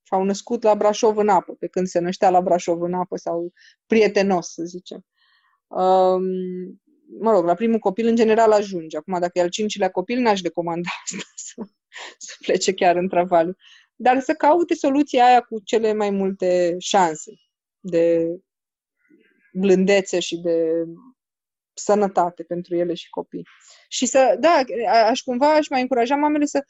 și 0.02 0.14
au 0.14 0.22
născut 0.22 0.62
la 0.62 0.74
Brașov 0.74 1.16
în 1.16 1.28
apă, 1.28 1.54
pe 1.54 1.66
când 1.66 1.86
se 1.86 1.98
năștea 1.98 2.30
la 2.30 2.40
Brașov 2.40 2.80
în 2.80 2.94
apă 2.94 3.16
sau 3.16 3.52
prietenos, 3.86 4.52
să 4.52 4.62
zicem. 4.62 5.04
Um, 5.66 6.22
mă 7.18 7.30
rog, 7.30 7.44
la 7.44 7.54
primul 7.54 7.78
copil 7.78 8.06
în 8.06 8.16
general 8.16 8.52
ajunge. 8.52 8.96
Acum, 8.96 9.18
dacă 9.20 9.38
e 9.38 9.40
al 9.40 9.48
cincilea 9.48 9.90
copil, 9.90 10.18
n-aș 10.18 10.40
recomanda 10.42 10.88
asta, 11.04 11.24
să, 11.34 11.62
să 12.18 12.34
plece 12.38 12.74
chiar 12.74 12.96
în 12.96 13.08
travaliu. 13.08 13.56
Dar 13.96 14.20
să 14.20 14.32
caute 14.32 14.74
soluția 14.74 15.24
aia 15.24 15.40
cu 15.40 15.60
cele 15.64 15.92
mai 15.92 16.10
multe 16.10 16.76
șanse 16.78 17.32
de 17.80 18.26
blândețe 19.52 20.20
și 20.20 20.36
de 20.36 20.84
sănătate 21.74 22.42
pentru 22.42 22.76
ele 22.76 22.94
și 22.94 23.10
copii. 23.10 23.46
Și 23.92 24.06
să, 24.06 24.36
da, 24.38 24.62
aș 25.06 25.20
cumva, 25.20 25.54
aș 25.54 25.68
mai 25.68 25.80
încuraja 25.80 26.16
mamele 26.16 26.44
să, 26.44 26.64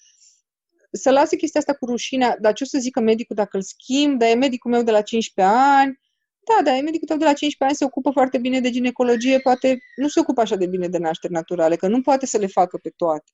să 0.93 1.11
lase 1.11 1.37
chestia 1.37 1.61
asta 1.61 1.75
cu 1.75 1.87
rușinea, 1.87 2.37
dar 2.41 2.53
ce 2.53 2.65
o 2.65 2.67
să 2.67 2.79
zică 2.79 3.01
medicul 3.01 3.37
dacă 3.37 3.57
îl 3.57 3.63
schimb, 3.63 4.19
dar 4.19 4.29
e 4.29 4.35
medicul 4.35 4.71
meu 4.71 4.83
de 4.83 4.91
la 4.91 5.03
15 5.03 5.55
ani, 5.55 6.01
da, 6.49 6.63
dar 6.63 6.79
e 6.79 6.81
medicul 6.81 7.07
tău 7.07 7.17
de 7.17 7.25
la 7.25 7.33
15 7.33 7.65
ani 7.65 7.75
se 7.75 7.85
ocupă 7.85 8.11
foarte 8.11 8.39
bine 8.39 8.61
de 8.61 8.71
ginecologie, 8.71 9.39
poate 9.39 9.79
nu 9.97 10.09
se 10.09 10.21
ocupă 10.21 10.41
așa 10.41 10.57
de 10.57 10.67
bine 10.67 10.89
de 10.89 10.99
nașteri 10.99 11.33
naturale, 11.33 11.77
că 11.77 11.89
nu 11.89 12.01
poate 12.03 12.27
să 12.27 12.39
le 12.39 12.47
facă 12.47 12.79
pe 12.83 12.93
toate. 12.97 13.31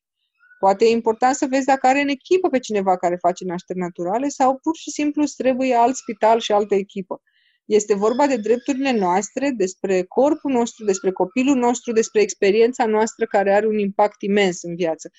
Poate 0.58 0.84
e 0.84 0.90
important 0.90 1.34
să 1.34 1.46
vezi 1.46 1.64
dacă 1.64 1.86
are 1.86 2.00
în 2.00 2.08
echipă 2.08 2.48
pe 2.48 2.58
cineva 2.58 2.96
care 2.96 3.16
face 3.16 3.44
nașteri 3.44 3.78
naturale 3.78 4.28
sau 4.28 4.58
pur 4.58 4.76
și 4.76 4.90
simplu 4.90 5.22
îți 5.22 5.36
trebuie 5.36 5.74
alt 5.74 5.96
spital 5.96 6.40
și 6.40 6.52
altă 6.52 6.74
echipă. 6.74 7.22
Este 7.66 7.94
vorba 7.94 8.26
de 8.26 8.36
drepturile 8.36 8.92
noastre, 8.92 9.50
despre 9.50 10.02
corpul 10.02 10.52
nostru, 10.52 10.84
despre 10.84 11.12
copilul 11.12 11.56
nostru, 11.56 11.92
despre 11.92 12.20
experiența 12.20 12.86
noastră 12.86 13.26
care 13.26 13.52
are 13.52 13.66
un 13.66 13.78
impact 13.78 14.22
imens 14.22 14.62
în 14.62 14.74
viață. 14.74 15.10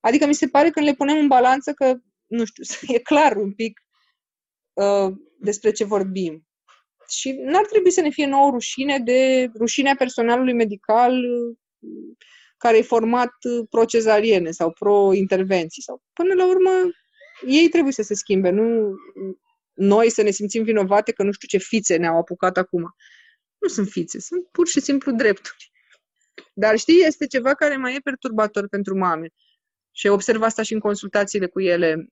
Adică 0.00 0.26
mi 0.26 0.34
se 0.34 0.46
pare 0.46 0.70
că 0.70 0.80
le 0.80 0.94
punem 0.94 1.16
în 1.16 1.26
balanță 1.26 1.72
că, 1.72 1.94
nu 2.26 2.44
știu, 2.44 2.62
e 2.94 2.98
clar 2.98 3.36
un 3.36 3.52
pic 3.52 3.80
uh, 4.72 5.12
despre 5.38 5.70
ce 5.70 5.84
vorbim. 5.84 6.46
Și 7.08 7.32
n-ar 7.32 7.66
trebui 7.66 7.90
să 7.90 8.00
ne 8.00 8.10
fie 8.10 8.26
nouă 8.26 8.50
rușine 8.50 8.98
de 8.98 9.50
rușinea 9.58 9.94
personalului 9.98 10.54
medical 10.54 11.12
uh, 11.12 11.56
care 12.56 12.76
e 12.76 12.82
format 12.82 13.32
uh, 13.42 13.66
pro-cezariene 13.70 14.50
sau 14.50 14.72
pro-intervenții. 14.72 15.82
Sau, 15.82 16.02
până 16.12 16.34
la 16.34 16.46
urmă, 16.46 16.70
ei 17.46 17.68
trebuie 17.68 17.92
să 17.92 18.02
se 18.02 18.14
schimbe, 18.14 18.50
nu 18.50 18.94
noi 19.78 20.10
să 20.10 20.22
ne 20.22 20.30
simțim 20.30 20.62
vinovate 20.62 21.12
că 21.12 21.22
nu 21.22 21.32
știu 21.32 21.48
ce 21.48 21.64
fițe 21.64 21.96
ne-au 21.96 22.18
apucat 22.18 22.56
acum. 22.56 22.94
Nu 23.58 23.68
sunt 23.68 23.88
fițe, 23.88 24.20
sunt 24.20 24.46
pur 24.52 24.68
și 24.68 24.80
simplu 24.80 25.12
drepturi. 25.12 25.72
Dar 26.54 26.76
știi, 26.76 27.04
este 27.06 27.26
ceva 27.26 27.54
care 27.54 27.76
mai 27.76 27.94
e 27.94 28.00
perturbator 28.04 28.68
pentru 28.68 28.98
mame. 28.98 29.28
Și 29.90 30.06
observ 30.06 30.42
asta 30.42 30.62
și 30.62 30.72
în 30.72 30.80
consultațiile 30.80 31.46
cu 31.46 31.60
ele. 31.60 32.08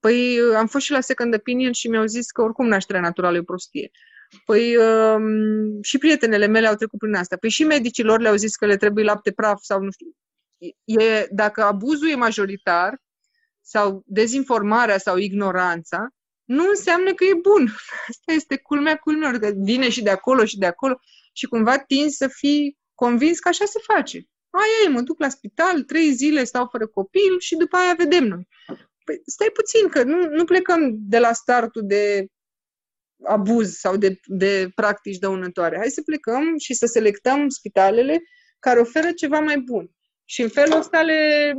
Păi 0.00 0.38
am 0.56 0.66
fost 0.66 0.84
și 0.84 0.90
la 0.90 1.00
second 1.00 1.34
opinion 1.34 1.72
și 1.72 1.88
mi-au 1.88 2.06
zis 2.06 2.30
că 2.30 2.42
oricum 2.42 2.66
nașterea 2.66 3.00
naturală 3.00 3.36
e 3.36 3.40
o 3.40 3.42
prostie. 3.42 3.90
Păi 4.44 4.76
um, 4.76 5.82
și 5.82 5.98
prietenele 5.98 6.46
mele 6.46 6.66
au 6.66 6.74
trecut 6.74 6.98
prin 6.98 7.14
asta. 7.14 7.36
Păi 7.36 7.50
și 7.50 7.64
medicilor 7.64 8.20
le-au 8.20 8.36
zis 8.36 8.56
că 8.56 8.66
le 8.66 8.76
trebuie 8.76 9.04
lapte 9.04 9.32
praf 9.32 9.62
sau 9.62 9.80
nu 9.80 9.90
știu. 9.90 10.06
E, 10.84 11.26
dacă 11.30 11.62
abuzul 11.62 12.08
e 12.08 12.14
majoritar 12.14 13.02
sau 13.60 14.02
dezinformarea 14.06 14.98
sau 14.98 15.16
ignoranța, 15.16 16.08
nu 16.48 16.68
înseamnă 16.68 17.14
că 17.14 17.24
e 17.24 17.34
bun. 17.34 17.68
Asta 18.08 18.32
este 18.32 18.56
culmea 18.56 18.96
culmelor, 18.96 19.38
că 19.38 19.52
vine 19.56 19.88
și 19.88 20.02
de 20.02 20.10
acolo 20.10 20.44
și 20.44 20.58
de 20.58 20.66
acolo 20.66 21.00
și 21.32 21.46
cumva 21.46 21.78
tin 21.78 22.10
să 22.10 22.28
fii 22.28 22.78
convins 22.94 23.38
că 23.38 23.48
așa 23.48 23.64
se 23.64 23.78
face. 23.82 24.16
Aia 24.50 24.86
e, 24.86 24.88
mă 24.88 25.00
duc 25.00 25.18
la 25.18 25.28
spital, 25.28 25.82
trei 25.82 26.12
zile 26.12 26.44
stau 26.44 26.68
fără 26.70 26.86
copil 26.86 27.38
și 27.38 27.56
după 27.56 27.76
aia 27.76 27.94
vedem 27.94 28.24
noi. 28.24 28.48
Păi 29.04 29.20
stai 29.24 29.50
puțin, 29.52 29.88
că 29.88 30.02
nu, 30.02 30.28
nu 30.28 30.44
plecăm 30.44 30.96
de 30.98 31.18
la 31.18 31.32
startul 31.32 31.82
de 31.86 32.26
abuz 33.24 33.76
sau 33.76 33.96
de, 33.96 34.20
de 34.24 34.68
practici 34.74 35.18
dăunătoare. 35.18 35.76
Hai 35.76 35.90
să 35.90 36.02
plecăm 36.02 36.58
și 36.58 36.74
să 36.74 36.86
selectăm 36.86 37.48
spitalele 37.48 38.22
care 38.58 38.80
oferă 38.80 39.12
ceva 39.12 39.38
mai 39.38 39.58
bun. 39.58 39.90
Și 40.24 40.42
în 40.42 40.48
felul 40.48 40.78
ăsta 40.78 41.02
le, 41.02 41.52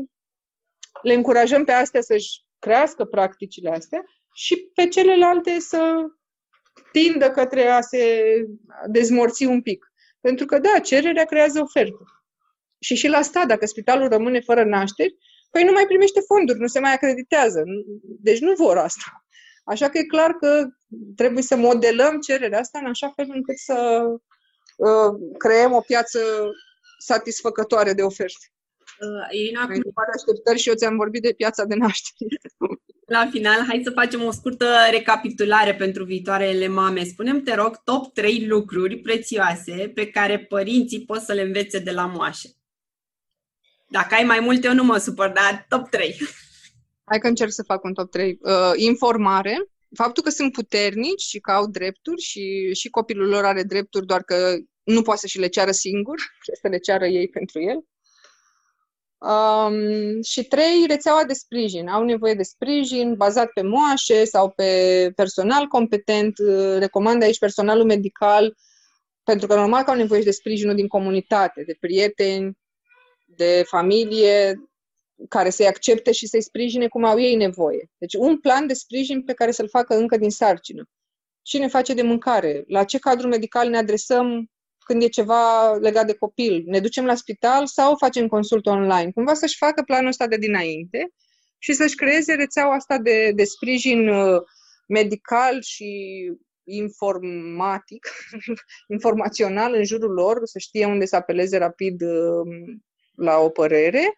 le 1.01 1.13
încurajăm 1.13 1.63
pe 1.63 1.71
astea 1.71 2.01
să-și 2.01 2.41
crească 2.59 3.05
practicile 3.05 3.69
astea 3.69 4.03
și 4.33 4.71
pe 4.73 4.87
celelalte 4.87 5.59
să 5.59 5.79
tindă 6.91 7.29
către 7.31 7.67
a 7.67 7.81
se 7.81 8.23
dezmorți 8.87 9.45
un 9.45 9.61
pic. 9.61 9.85
Pentru 10.21 10.45
că, 10.45 10.59
da, 10.59 10.79
cererea 10.79 11.25
creează 11.25 11.61
ofertă. 11.61 12.03
Și 12.79 12.95
și 12.95 13.07
la 13.07 13.21
stat, 13.21 13.47
dacă 13.47 13.65
spitalul 13.65 14.07
rămâne 14.07 14.39
fără 14.39 14.63
nașteri, 14.63 15.15
păi 15.51 15.63
nu 15.63 15.71
mai 15.71 15.85
primește 15.85 16.19
fonduri, 16.19 16.59
nu 16.59 16.67
se 16.67 16.79
mai 16.79 16.93
acreditează. 16.93 17.63
Deci 18.01 18.39
nu 18.39 18.53
vor 18.53 18.77
asta. 18.77 19.25
Așa 19.63 19.89
că 19.89 19.97
e 19.97 20.03
clar 20.03 20.31
că 20.31 20.67
trebuie 21.15 21.43
să 21.43 21.55
modelăm 21.55 22.19
cererea 22.19 22.59
asta 22.59 22.79
în 22.79 22.85
așa 22.85 23.11
fel 23.15 23.25
încât 23.29 23.57
să 23.57 24.01
uh, 24.77 25.35
creăm 25.37 25.73
o 25.73 25.81
piață 25.81 26.19
satisfăcătoare 26.97 27.93
de 27.93 28.01
oferte. 28.01 28.45
Uh, 28.99 29.39
Irina, 29.39 29.61
acum... 29.61 29.81
așteptări 30.13 30.59
și 30.59 30.69
eu 30.69 30.75
ți-am 30.75 30.95
vorbit 30.95 31.21
de 31.21 31.33
piața 31.37 31.65
de 31.65 31.75
naștere. 31.75 32.39
La 33.09 33.27
final, 33.31 33.65
hai 33.67 33.81
să 33.83 33.91
facem 33.91 34.23
o 34.23 34.31
scurtă 34.31 34.65
recapitulare 34.91 35.75
pentru 35.75 36.03
viitoarele 36.03 36.67
mame. 36.67 37.03
Spunem, 37.03 37.41
te 37.41 37.55
rog, 37.55 37.83
top 37.83 38.13
3 38.13 38.45
lucruri 38.47 38.97
prețioase 38.97 39.91
pe 39.93 40.07
care 40.07 40.39
părinții 40.39 41.05
pot 41.05 41.21
să 41.21 41.33
le 41.33 41.41
învețe 41.41 41.79
de 41.79 41.91
la 41.91 42.05
moașe. 42.05 42.49
Dacă 43.87 44.15
ai 44.15 44.23
mai 44.23 44.39
multe, 44.39 44.67
eu 44.67 44.73
nu 44.73 44.83
mă 44.83 44.97
supăr, 44.97 45.29
dar 45.29 45.65
top 45.69 45.89
3. 45.89 46.15
Hai 47.03 47.19
că 47.19 47.27
încerc 47.27 47.51
să 47.51 47.63
fac 47.63 47.83
un 47.83 47.93
top 47.93 48.11
3. 48.11 48.39
Uh, 48.41 48.51
informare. 48.75 49.69
Faptul 49.95 50.23
că 50.23 50.29
sunt 50.29 50.51
puternici 50.51 51.21
și 51.21 51.39
că 51.39 51.51
au 51.51 51.67
drepturi 51.67 52.21
și, 52.21 52.73
și 52.73 52.89
copilul 52.89 53.27
lor 53.27 53.45
are 53.45 53.63
drepturi, 53.63 54.05
doar 54.05 54.23
că 54.23 54.55
nu 54.83 55.01
poate 55.01 55.19
să 55.19 55.27
și 55.27 55.39
le 55.39 55.47
ceară 55.47 55.71
singur, 55.71 56.15
trebuie 56.43 56.61
să 56.63 56.67
le 56.67 56.77
ceară 56.77 57.05
ei 57.05 57.29
pentru 57.29 57.61
el. 57.61 57.83
Um, 59.19 60.21
și 60.21 60.43
trei, 60.43 60.85
rețeaua 60.87 61.23
de 61.23 61.33
sprijin. 61.33 61.87
Au 61.87 62.03
nevoie 62.03 62.33
de 62.33 62.43
sprijin 62.43 63.15
bazat 63.15 63.49
pe 63.53 63.61
moașe 63.61 64.25
sau 64.25 64.49
pe 64.49 65.11
personal 65.15 65.65
competent. 65.65 66.37
Recomand 66.77 67.23
aici 67.23 67.39
personalul 67.39 67.85
medical, 67.85 68.55
pentru 69.23 69.47
că 69.47 69.55
normal 69.55 69.83
că 69.83 69.89
au 69.89 69.95
nevoie 69.95 70.21
de 70.21 70.31
sprijinul 70.31 70.75
din 70.75 70.87
comunitate, 70.87 71.63
de 71.63 71.77
prieteni, 71.79 72.57
de 73.25 73.63
familie, 73.67 74.63
care 75.29 75.49
să-i 75.49 75.67
accepte 75.67 76.11
și 76.11 76.27
să-i 76.27 76.41
sprijine 76.41 76.87
cum 76.87 77.03
au 77.03 77.19
ei 77.19 77.35
nevoie. 77.35 77.89
Deci 77.97 78.13
un 78.13 78.39
plan 78.39 78.67
de 78.67 78.73
sprijin 78.73 79.23
pe 79.23 79.33
care 79.33 79.51
să-l 79.51 79.69
facă 79.69 79.95
încă 79.95 80.17
din 80.17 80.29
sarcină. 80.29 80.89
Cine 81.41 81.67
face 81.67 81.93
de 81.93 82.01
mâncare? 82.01 82.63
La 82.67 82.83
ce 82.83 82.99
cadru 82.99 83.27
medical 83.27 83.69
ne 83.69 83.77
adresăm 83.77 84.49
când 84.89 85.03
e 85.03 85.07
ceva 85.07 85.73
legat 85.73 86.05
de 86.05 86.13
copil, 86.13 86.63
ne 86.65 86.79
ducem 86.79 87.05
la 87.05 87.15
spital 87.15 87.65
sau 87.67 87.95
facem 87.97 88.27
consult 88.27 88.65
online. 88.65 89.11
Cumva 89.11 89.33
să-și 89.33 89.57
facă 89.57 89.81
planul 89.81 90.07
ăsta 90.07 90.27
de 90.27 90.37
dinainte 90.37 91.11
și 91.57 91.73
să-și 91.73 91.95
creeze 91.95 92.33
rețeaua 92.33 92.73
asta 92.73 92.97
de, 92.97 93.31
de 93.35 93.43
sprijin 93.43 94.07
uh, 94.07 94.41
medical 94.87 95.61
și 95.61 95.91
informatic, 96.63 98.07
informațional 98.97 99.73
în 99.73 99.83
jurul 99.83 100.11
lor, 100.11 100.39
să 100.43 100.59
știe 100.59 100.85
unde 100.85 101.05
să 101.05 101.15
apeleze 101.15 101.57
rapid 101.57 102.01
uh, 102.01 102.47
la 103.15 103.37
o 103.37 103.49
părere, 103.49 104.13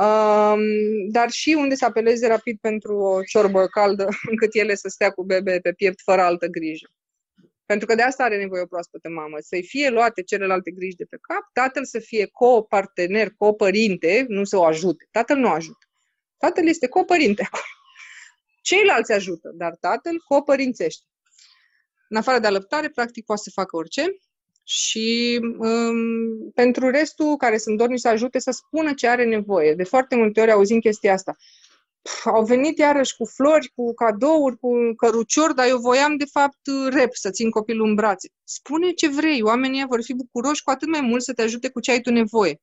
um, 0.00 0.62
dar 1.10 1.30
și 1.30 1.56
unde 1.58 1.74
să 1.74 1.84
apeleze 1.84 2.26
rapid 2.26 2.58
pentru 2.60 2.96
o 2.96 3.22
ciorbă 3.22 3.66
caldă, 3.66 4.08
încât 4.30 4.54
ele 4.54 4.74
să 4.74 4.88
stea 4.88 5.10
cu 5.10 5.24
bebe 5.24 5.58
pe 5.62 5.72
piept 5.72 6.00
fără 6.00 6.20
altă 6.20 6.46
grijă. 6.46 6.86
Pentru 7.70 7.86
că 7.86 7.94
de 7.94 8.02
asta 8.02 8.24
are 8.24 8.36
nevoie 8.38 8.62
o 8.62 8.66
proaspătă 8.66 9.08
mamă, 9.08 9.36
să-i 9.40 9.62
fie 9.62 9.88
luate 9.88 10.22
celelalte 10.22 10.70
griji 10.70 10.96
de 10.96 11.04
pe 11.04 11.18
cap, 11.20 11.50
tatăl 11.52 11.84
să 11.84 11.98
fie 11.98 12.26
co-partener, 12.26 13.28
co-părinte, 13.36 14.24
nu 14.28 14.44
să 14.44 14.56
o 14.56 14.64
ajute. 14.64 15.08
Tatăl 15.10 15.36
nu 15.36 15.48
ajută. 15.48 15.86
Tatăl 16.38 16.66
este 16.66 16.88
co-părinte 16.88 17.42
acolo. 17.42 17.62
Ceilalți 18.62 19.12
ajută, 19.12 19.50
dar 19.54 19.76
tatăl 19.80 20.22
co-părințește. 20.28 21.06
În 22.08 22.16
afară 22.16 22.38
de 22.38 22.46
alăptare, 22.46 22.88
practic 22.88 23.24
poate 23.24 23.42
să 23.42 23.50
facă 23.54 23.76
orice 23.76 24.16
și 24.64 25.38
um, 25.58 26.50
pentru 26.54 26.90
restul 26.90 27.36
care 27.36 27.58
sunt 27.58 27.76
dorni 27.76 27.98
să 27.98 28.08
ajute 28.08 28.38
să 28.38 28.50
spună 28.50 28.94
ce 28.94 29.08
are 29.08 29.24
nevoie. 29.24 29.74
De 29.74 29.84
foarte 29.84 30.16
multe 30.16 30.40
ori 30.40 30.50
auzim 30.50 30.80
chestia 30.80 31.12
asta 31.12 31.36
au 32.24 32.44
venit 32.44 32.78
iarăși 32.78 33.16
cu 33.16 33.24
flori, 33.24 33.72
cu 33.74 33.94
cadouri, 33.94 34.58
cu 34.58 34.70
căruciori, 34.96 35.54
dar 35.54 35.68
eu 35.68 35.78
voiam 35.78 36.16
de 36.16 36.24
fapt 36.24 36.58
rep 36.90 37.14
să 37.14 37.30
țin 37.30 37.50
copilul 37.50 37.88
în 37.88 37.94
brațe. 37.94 38.28
Spune 38.44 38.90
ce 38.90 39.08
vrei, 39.08 39.42
oamenii 39.42 39.84
vor 39.88 40.02
fi 40.02 40.14
bucuroși 40.14 40.62
cu 40.62 40.70
atât 40.70 40.88
mai 40.88 41.00
mult 41.00 41.22
să 41.22 41.32
te 41.32 41.42
ajute 41.42 41.68
cu 41.68 41.80
ce 41.80 41.90
ai 41.90 42.00
tu 42.00 42.10
nevoie. 42.10 42.60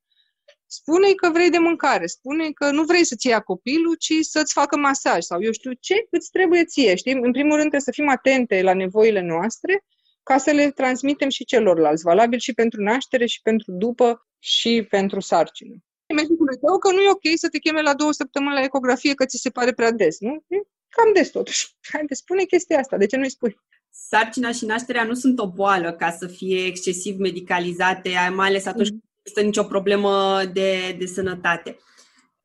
spune 0.68 1.14
că 1.14 1.30
vrei 1.30 1.50
de 1.50 1.58
mâncare, 1.58 2.06
spune 2.06 2.52
că 2.52 2.72
nu 2.72 2.84
vrei 2.84 3.06
să-ți 3.06 3.28
ia 3.28 3.40
copilul, 3.40 3.96
ci 3.96 4.14
să-ți 4.22 4.54
facă 4.54 4.78
masaj 4.78 5.24
sau 5.24 5.42
eu 5.42 5.52
știu 5.52 5.72
ce 5.80 6.08
îți 6.10 6.32
trebuie 6.32 6.66
ție. 6.66 6.96
Știi? 6.96 7.14
În 7.14 7.32
primul 7.32 7.50
rând 7.50 7.60
trebuie 7.60 7.82
să 7.82 7.92
fim 7.92 8.10
atente 8.10 8.62
la 8.62 8.74
nevoile 8.74 9.22
noastre 9.22 9.86
ca 10.24 10.38
să 10.38 10.52
le 10.52 10.72
transmitem 10.72 11.30
și 11.30 11.46
celorlalți, 11.46 12.04
valabil 12.04 12.40
și 12.40 12.54
pentru 12.54 12.82
naștere, 12.82 13.26
și 13.26 13.42
pentru 13.42 13.72
după, 13.72 14.28
și 14.40 14.86
pentru 14.90 15.20
sarcină. 15.20 15.76
Medicul 16.14 16.58
tău 16.62 16.78
că 16.78 16.92
nu 16.92 17.00
e 17.02 17.10
ok 17.10 17.28
să 17.36 17.50
te 17.50 17.58
cheme 17.58 17.82
la 17.82 17.94
două 17.94 18.12
săptămâni 18.12 18.54
la 18.54 18.64
ecografie 18.64 19.14
că 19.14 19.26
ți 19.26 19.38
se 19.38 19.50
pare 19.50 19.74
prea 19.74 19.92
des, 19.92 20.20
nu? 20.20 20.44
Cam 20.90 21.14
des 21.14 21.30
totuși. 21.30 21.76
Haide, 21.92 22.14
spune 22.14 22.44
chestia 22.44 22.80
asta, 22.80 22.98
de 22.98 23.06
ce 23.06 23.18
nu-i 23.18 23.30
spui? 23.30 23.60
Sarcina 23.90 24.52
și 24.52 24.66
nașterea 24.66 25.04
nu 25.04 25.14
sunt 25.14 25.40
o 25.40 25.52
boală 25.52 25.94
ca 25.94 26.12
să 26.12 26.28
fie 26.28 26.66
excesiv 26.66 27.18
medicalizate, 27.18 28.10
mai 28.34 28.48
ales 28.48 28.66
atunci 28.66 28.90
mm. 28.90 29.00
când 29.00 29.04
nu 29.04 29.20
există 29.20 29.42
nicio 29.42 29.64
problemă 29.64 30.44
de, 30.54 30.96
de 31.00 31.06
sănătate. 31.06 31.78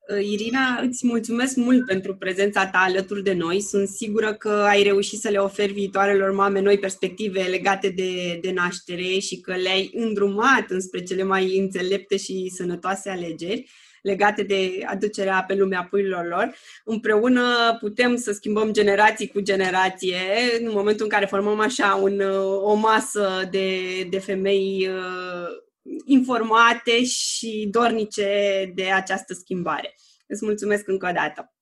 Uh, 0.09 0.25
Irina, 0.25 0.81
îți 0.81 1.07
mulțumesc 1.07 1.57
mult 1.57 1.87
pentru 1.87 2.17
prezența 2.17 2.67
ta 2.67 2.79
alături 2.79 3.23
de 3.23 3.33
noi. 3.33 3.61
Sunt 3.61 3.89
sigură 3.89 4.35
că 4.35 4.49
ai 4.49 4.83
reușit 4.83 5.19
să 5.21 5.29
le 5.29 5.39
oferi 5.39 5.73
viitoarelor 5.73 6.31
mame 6.31 6.61
noi 6.61 6.79
perspective 6.79 7.43
legate 7.43 7.89
de, 7.89 8.39
de 8.41 8.53
naștere 8.53 9.19
și 9.19 9.41
că 9.41 9.55
le-ai 9.55 9.91
îndrumat 9.95 10.65
înspre 10.69 11.03
cele 11.03 11.23
mai 11.23 11.59
înțelepte 11.59 12.17
și 12.17 12.53
sănătoase 12.55 13.11
alegeri 13.11 13.71
legate 14.03 14.43
de 14.43 14.83
aducerea 14.87 15.45
pe 15.47 15.55
lumea 15.55 15.87
puiilor 15.91 16.27
lor. 16.27 16.55
Împreună 16.85 17.77
putem 17.81 18.17
să 18.17 18.33
schimbăm 18.33 18.73
generații 18.73 19.29
cu 19.29 19.41
generație 19.41 20.19
în 20.61 20.71
momentul 20.73 21.05
în 21.05 21.11
care 21.11 21.27
formăm 21.27 21.61
așa 21.61 21.99
un, 22.03 22.21
o 22.63 22.75
masă 22.75 23.49
de, 23.51 23.81
de 24.11 24.19
femei 24.19 24.89
uh, 24.89 25.69
informate 26.05 27.05
și 27.05 27.69
dornice 27.71 28.29
de 28.75 28.91
această 28.91 29.35
schimbare. 29.35 29.95
Îți 30.27 30.45
mulțumesc 30.45 30.89
încă 30.89 31.09
o 31.09 31.13
dată! 31.13 31.55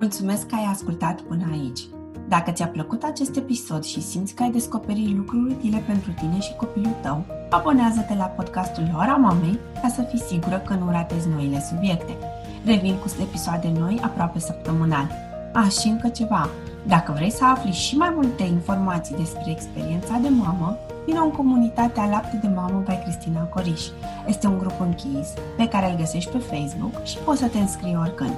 Mulțumesc 0.00 0.46
că 0.46 0.54
ai 0.54 0.64
ascultat 0.64 1.20
până 1.20 1.48
aici! 1.52 1.80
Dacă 2.28 2.50
ți-a 2.50 2.68
plăcut 2.68 3.02
acest 3.02 3.36
episod 3.36 3.84
și 3.84 4.02
simți 4.02 4.34
că 4.34 4.42
ai 4.42 4.50
descoperit 4.50 5.16
lucruri 5.16 5.52
utile 5.52 5.82
pentru 5.86 6.10
tine 6.10 6.40
și 6.40 6.54
copilul 6.56 6.96
tău, 7.02 7.24
abonează-te 7.50 8.14
la 8.14 8.24
podcastul 8.24 8.90
Ora 8.96 9.16
Mamei 9.16 9.58
ca 9.82 9.88
să 9.88 10.02
fii 10.02 10.18
sigură 10.18 10.58
că 10.66 10.74
nu 10.74 10.90
ratezi 10.90 11.28
noile 11.28 11.66
subiecte. 11.70 12.16
Revin 12.64 12.98
cu 12.98 13.06
episoade 13.20 13.72
noi 13.78 14.00
aproape 14.02 14.38
săptămânal. 14.38 15.10
A, 15.52 15.68
și 15.68 15.88
încă 15.88 16.08
ceva. 16.08 16.48
Dacă 16.86 17.12
vrei 17.12 17.30
să 17.30 17.44
afli 17.44 17.70
și 17.70 17.96
mai 17.96 18.10
multe 18.14 18.42
informații 18.42 19.16
despre 19.16 19.50
experiența 19.50 20.18
de 20.22 20.28
mamă, 20.28 20.78
vină 21.06 21.20
în 21.20 21.30
comunitatea 21.30 22.06
Lapte 22.06 22.36
de 22.36 22.48
Mamă 22.54 22.82
by 22.84 22.98
Cristina 23.02 23.40
Coriș. 23.40 23.82
Este 24.26 24.46
un 24.46 24.58
grup 24.58 24.80
închis 24.80 25.28
pe 25.56 25.68
care 25.68 25.90
îl 25.90 25.96
găsești 25.96 26.30
pe 26.30 26.38
Facebook 26.38 27.04
și 27.04 27.18
poți 27.18 27.40
să 27.40 27.46
te 27.46 27.58
înscrii 27.58 27.96
oricând. 28.00 28.34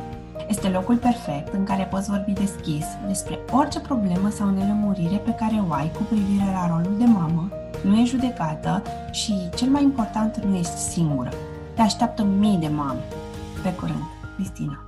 Este 0.49 0.69
locul 0.69 0.97
perfect 0.97 1.55
în 1.55 1.65
care 1.65 1.89
poți 1.91 2.11
vorbi 2.11 2.33
deschis 2.33 2.87
despre 3.07 3.39
orice 3.53 3.81
problemă 3.81 4.31
sau 4.31 4.51
nelămurire 4.51 5.17
pe 5.17 5.35
care 5.35 5.65
o 5.69 5.73
ai 5.73 5.91
cu 5.91 6.03
privire 6.03 6.51
la 6.53 6.67
rolul 6.67 6.99
de 6.99 7.05
mamă, 7.05 7.49
nu 7.83 7.99
e 7.99 8.05
judecată 8.05 8.83
și, 9.11 9.35
cel 9.55 9.69
mai 9.69 9.83
important, 9.83 10.45
nu 10.45 10.55
ești 10.55 10.77
singură. 10.77 11.31
Te 11.75 11.81
așteaptă 11.81 12.25
mii 12.25 12.57
de 12.57 12.69
mame. 12.69 13.01
Pe 13.63 13.73
curând, 13.73 14.05
Cristina. 14.37 14.84